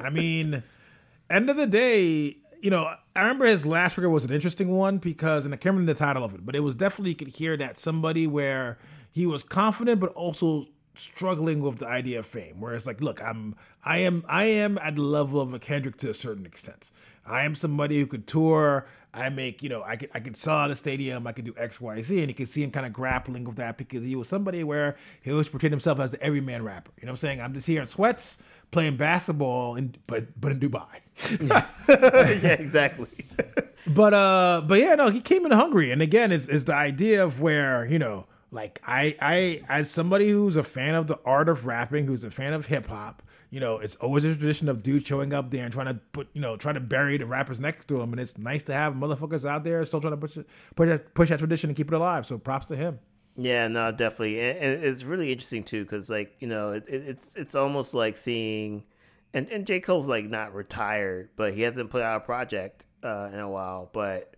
I 0.00 0.08
mean, 0.08 0.62
end 1.30 1.50
of 1.50 1.58
the 1.58 1.66
day, 1.66 2.38
you 2.62 2.70
know, 2.70 2.94
I 3.14 3.22
remember 3.22 3.44
his 3.44 3.66
last 3.66 3.98
record 3.98 4.10
was 4.10 4.24
an 4.24 4.32
interesting 4.32 4.68
one 4.70 4.98
because, 4.98 5.44
and 5.44 5.52
I 5.52 5.58
can't 5.58 5.74
remember 5.74 5.92
the 5.92 5.98
title 5.98 6.24
of 6.24 6.34
it, 6.34 6.46
but 6.46 6.56
it 6.56 6.60
was 6.60 6.74
definitely 6.74 7.10
you 7.10 7.16
could 7.16 7.28
hear 7.28 7.56
that 7.58 7.76
somebody 7.76 8.26
where 8.26 8.78
he 9.10 9.26
was 9.26 9.42
confident 9.42 10.00
but 10.00 10.12
also 10.14 10.66
struggling 10.96 11.60
with 11.60 11.78
the 11.78 11.86
idea 11.86 12.18
of 12.18 12.26
fame. 12.26 12.60
Where 12.60 12.74
it's 12.74 12.86
like, 12.86 13.00
look, 13.02 13.22
I'm, 13.22 13.54
I 13.84 13.98
am, 13.98 14.24
I 14.28 14.44
am 14.44 14.78
at 14.78 14.96
the 14.96 15.02
level 15.02 15.40
of 15.40 15.52
a 15.52 15.58
Kendrick 15.58 15.98
to 15.98 16.10
a 16.10 16.14
certain 16.14 16.46
extent. 16.46 16.90
I 17.26 17.44
am 17.44 17.54
somebody 17.54 18.00
who 18.00 18.06
could 18.06 18.26
tour. 18.26 18.86
I 19.14 19.28
make, 19.28 19.62
you 19.62 19.68
know, 19.68 19.82
I 19.82 19.96
could, 19.96 20.10
I 20.14 20.20
could 20.20 20.36
sell 20.36 20.56
out 20.56 20.70
a 20.70 20.76
stadium. 20.76 21.26
I 21.26 21.32
could 21.32 21.44
do 21.44 21.54
X, 21.58 21.80
Y, 21.82 22.00
Z, 22.00 22.18
and 22.18 22.28
you 22.28 22.34
can 22.34 22.46
see 22.46 22.62
him 22.62 22.70
kind 22.70 22.86
of 22.86 22.94
grappling 22.94 23.44
with 23.44 23.56
that 23.56 23.76
because 23.76 24.02
he 24.02 24.16
was 24.16 24.26
somebody 24.26 24.64
where 24.64 24.96
he 25.20 25.30
always 25.30 25.50
portrayed 25.50 25.70
himself 25.70 26.00
as 26.00 26.12
the 26.12 26.22
everyman 26.22 26.64
rapper. 26.64 26.90
You 26.96 27.06
know 27.06 27.12
what 27.12 27.16
I'm 27.16 27.18
saying? 27.18 27.40
I'm 27.42 27.52
just 27.52 27.66
here 27.66 27.82
in 27.82 27.86
sweats 27.86 28.38
playing 28.72 28.96
basketball, 28.96 29.76
in, 29.76 29.94
but 30.08 30.40
but 30.40 30.50
in 30.50 30.58
Dubai. 30.58 30.86
yeah, 32.42 32.52
exactly. 32.54 33.08
but 33.86 34.12
uh, 34.12 34.62
but 34.66 34.80
yeah, 34.80 34.96
no, 34.96 35.10
he 35.10 35.20
came 35.20 35.46
in 35.46 35.52
hungry, 35.52 35.92
and 35.92 36.02
again, 36.02 36.32
is 36.32 36.48
is 36.48 36.64
the 36.64 36.74
idea 36.74 37.22
of 37.22 37.40
where 37.40 37.86
you 37.86 38.00
know, 38.00 38.26
like 38.50 38.82
I 38.84 39.16
I 39.20 39.60
as 39.68 39.88
somebody 39.88 40.30
who's 40.30 40.56
a 40.56 40.64
fan 40.64 40.96
of 40.96 41.06
the 41.06 41.20
art 41.24 41.48
of 41.48 41.64
rapping, 41.66 42.06
who's 42.06 42.24
a 42.24 42.30
fan 42.30 42.52
of 42.52 42.66
hip 42.66 42.86
hop. 42.86 43.22
You 43.50 43.60
know, 43.60 43.78
it's 43.78 43.96
always 43.96 44.24
a 44.24 44.34
tradition 44.34 44.66
of 44.70 44.82
dudes 44.82 45.06
showing 45.06 45.34
up 45.34 45.50
there 45.50 45.64
and 45.64 45.70
trying 45.70 45.88
to 45.88 46.00
put, 46.12 46.28
you 46.32 46.40
know, 46.40 46.56
trying 46.56 46.76
to 46.76 46.80
bury 46.80 47.18
the 47.18 47.26
rappers 47.26 47.60
next 47.60 47.86
to 47.88 48.00
him, 48.00 48.14
and 48.14 48.18
it's 48.18 48.38
nice 48.38 48.62
to 48.62 48.72
have 48.72 48.94
motherfuckers 48.94 49.46
out 49.46 49.62
there 49.62 49.84
still 49.84 50.00
trying 50.00 50.14
to 50.14 50.16
push 50.16 50.38
push 50.74 50.88
that, 50.88 51.12
push 51.12 51.28
that 51.28 51.38
tradition 51.38 51.68
and 51.68 51.76
keep 51.76 51.88
it 51.88 51.94
alive. 51.94 52.24
So 52.24 52.38
props 52.38 52.68
to 52.68 52.76
him. 52.76 52.98
Yeah, 53.36 53.68
no, 53.68 53.90
definitely, 53.92 54.40
and, 54.40 54.84
it's 54.84 55.04
really 55.04 55.32
interesting 55.32 55.64
too 55.64 55.84
because, 55.84 56.10
like, 56.10 56.36
you 56.40 56.48
know, 56.48 56.72
it, 56.72 56.84
it's 56.86 57.34
it's 57.34 57.54
almost 57.54 57.94
like 57.94 58.16
seeing, 58.16 58.84
and 59.32 59.48
and 59.48 59.66
J 59.66 59.80
Cole's 59.80 60.08
like 60.08 60.26
not 60.26 60.54
retired, 60.54 61.30
but 61.36 61.54
he 61.54 61.62
hasn't 61.62 61.90
put 61.90 62.02
out 62.02 62.18
a 62.18 62.24
project 62.24 62.86
uh, 63.02 63.30
in 63.32 63.38
a 63.38 63.48
while, 63.48 63.88
but 63.92 64.34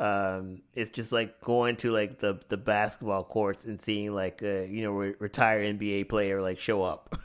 um, 0.00 0.62
it's 0.74 0.90
just 0.90 1.12
like 1.12 1.40
going 1.42 1.76
to 1.76 1.92
like 1.92 2.18
the 2.18 2.40
the 2.48 2.56
basketball 2.56 3.22
courts 3.22 3.66
and 3.66 3.80
seeing 3.80 4.14
like 4.14 4.40
a 4.42 4.66
you 4.66 4.82
know 4.82 4.92
re- 4.92 5.14
retired 5.18 5.78
NBA 5.78 6.08
player 6.08 6.40
like 6.40 6.58
show 6.58 6.82
up. 6.82 7.20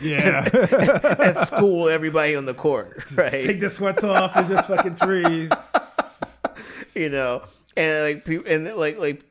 Yeah. 0.00 0.48
at 0.52 1.46
school 1.46 1.88
everybody 1.88 2.34
on 2.34 2.44
the 2.44 2.54
court, 2.54 3.04
right? 3.14 3.44
Take 3.44 3.60
the 3.60 3.70
sweats 3.70 4.02
off. 4.02 4.36
It's 4.36 4.48
just 4.48 4.66
fucking 4.66 4.96
threes. 4.96 5.50
you 6.94 7.08
know, 7.08 7.44
and 7.76 8.02
like 8.02 8.24
people, 8.24 8.50
and 8.50 8.74
like 8.74 8.98
like 8.98 9.24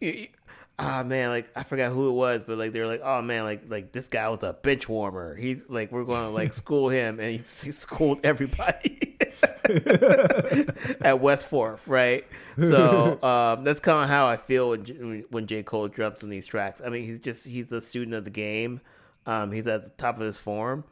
ah 0.82 1.04
man, 1.04 1.30
like 1.30 1.50
I 1.56 1.64
forgot 1.64 1.92
who 1.92 2.10
it 2.10 2.14
was, 2.14 2.44
but 2.44 2.58
like 2.58 2.74
they're 2.74 2.88
like, 2.88 3.02
oh 3.04 3.22
man, 3.22 3.44
like 3.44 3.64
like 3.70 3.92
this 3.92 4.08
guy 4.08 4.28
was 4.30 4.44
a 4.44 4.54
bench 4.54 4.90
warmer. 4.90 5.36
He's 5.36 5.64
like 5.70 5.92
we're 5.92 6.04
going 6.04 6.24
to 6.24 6.30
like 6.30 6.54
school 6.54 6.90
him, 6.90 7.20
and 7.20 7.32
he, 7.32 7.38
he 7.38 7.72
schooled 7.72 8.20
everybody 8.24 9.18
at 11.02 11.20
West 11.22 11.48
Fourth, 11.48 11.88
right? 11.88 12.26
So 12.58 13.22
um, 13.24 13.64
that's 13.64 13.80
kind 13.80 14.04
of 14.04 14.10
how 14.10 14.28
I 14.28 14.38
feel 14.38 14.70
when 14.70 15.26
when 15.30 15.48
J 15.48 15.64
Cole 15.64 15.88
drops 15.88 16.24
on 16.24 16.30
these 16.30 16.48
tracks. 16.48 16.82
I 16.84 16.90
mean, 16.90 17.04
he's 17.04 17.20
just 17.20 17.46
he's 17.48 17.72
a 17.72 17.82
student 17.82 18.16
of 18.16 18.24
the 18.24 18.32
game. 18.32 18.82
Um, 19.26 19.52
he's 19.52 19.68
at 19.68 19.84
the 19.84 19.90
top 19.92 20.16
of 20.16 20.22
his 20.22 20.40
form. 20.40 20.84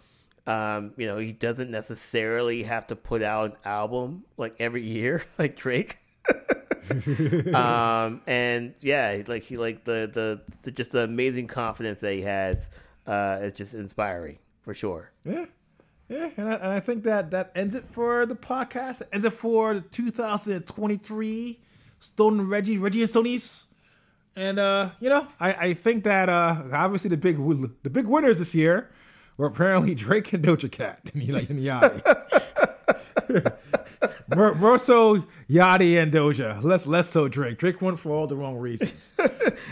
Um, 0.46 0.94
you 0.98 1.08
know, 1.08 1.18
he 1.18 1.32
doesn't 1.32 1.70
necessarily 1.70 2.64
have 2.64 2.88
to 2.88 2.96
put 2.96 3.22
out 3.22 3.52
an 3.52 3.58
album 3.66 4.26
like 4.38 4.56
every 4.60 4.84
year, 4.84 5.24
like 5.40 5.56
Drake. 5.56 5.98
um, 7.56 8.22
and 8.28 8.74
yeah, 8.82 9.22
like 9.28 9.44
he 9.44 9.58
like 9.58 9.84
the, 9.86 10.10
the, 10.12 10.42
the 10.64 10.72
just 10.72 10.92
the 10.92 11.04
amazing 11.04 11.48
confidence 11.48 12.02
that 12.02 12.14
he 12.14 12.22
has. 12.22 12.70
Uh, 13.06 13.40
it's 13.42 13.58
just 13.58 13.74
inspiring 13.74 14.38
for 14.62 14.74
sure. 14.74 15.12
Yeah. 15.26 15.46
Yeah, 16.10 16.32
and 16.38 16.50
I, 16.50 16.54
and 16.54 16.68
I 16.68 16.80
think 16.80 17.04
that 17.04 17.30
that 17.32 17.52
ends 17.54 17.76
it 17.76 17.86
for 17.88 18.26
the 18.26 18.36
podcast. 18.36 19.04
Ends 19.14 19.26
it 19.26 19.34
for 19.34 19.76
the 19.76 19.82
2023 19.82 21.60
Stone 22.00 22.40
and 22.40 22.50
Reggie, 22.50 22.78
Reggie 22.80 23.02
and 23.02 23.10
Stoney's. 23.10 23.68
And 24.36 24.58
uh, 24.58 24.92
you 25.00 25.10
know, 25.10 25.28
I, 25.40 25.54
I 25.54 25.74
think 25.74 26.04
that 26.06 26.30
uh, 26.30 26.64
obviously 26.74 27.10
the 27.10 27.18
big 27.18 27.38
the 27.84 27.90
big 27.90 28.08
winners 28.08 28.40
this 28.40 28.56
year 28.56 28.90
were 29.38 29.48
apparently 29.48 29.94
Drake 30.06 30.34
and 30.34 30.44
Doja 30.44 30.72
Cat 30.72 31.02
and, 31.14 31.22
and 31.22 31.60
Yachty. 31.60 32.02
more, 33.30 33.58
more 34.36 34.80
so 34.80 35.26
Yachty 35.50 36.02
and 36.02 36.12
Doja. 36.12 36.64
Less 36.64 36.86
less 36.86 37.10
so 37.10 37.28
Drake. 37.28 37.58
Drake 37.58 37.82
won 37.82 37.98
for 37.98 38.12
all 38.12 38.28
the 38.28 38.36
wrong 38.36 38.58
reasons. 38.58 39.14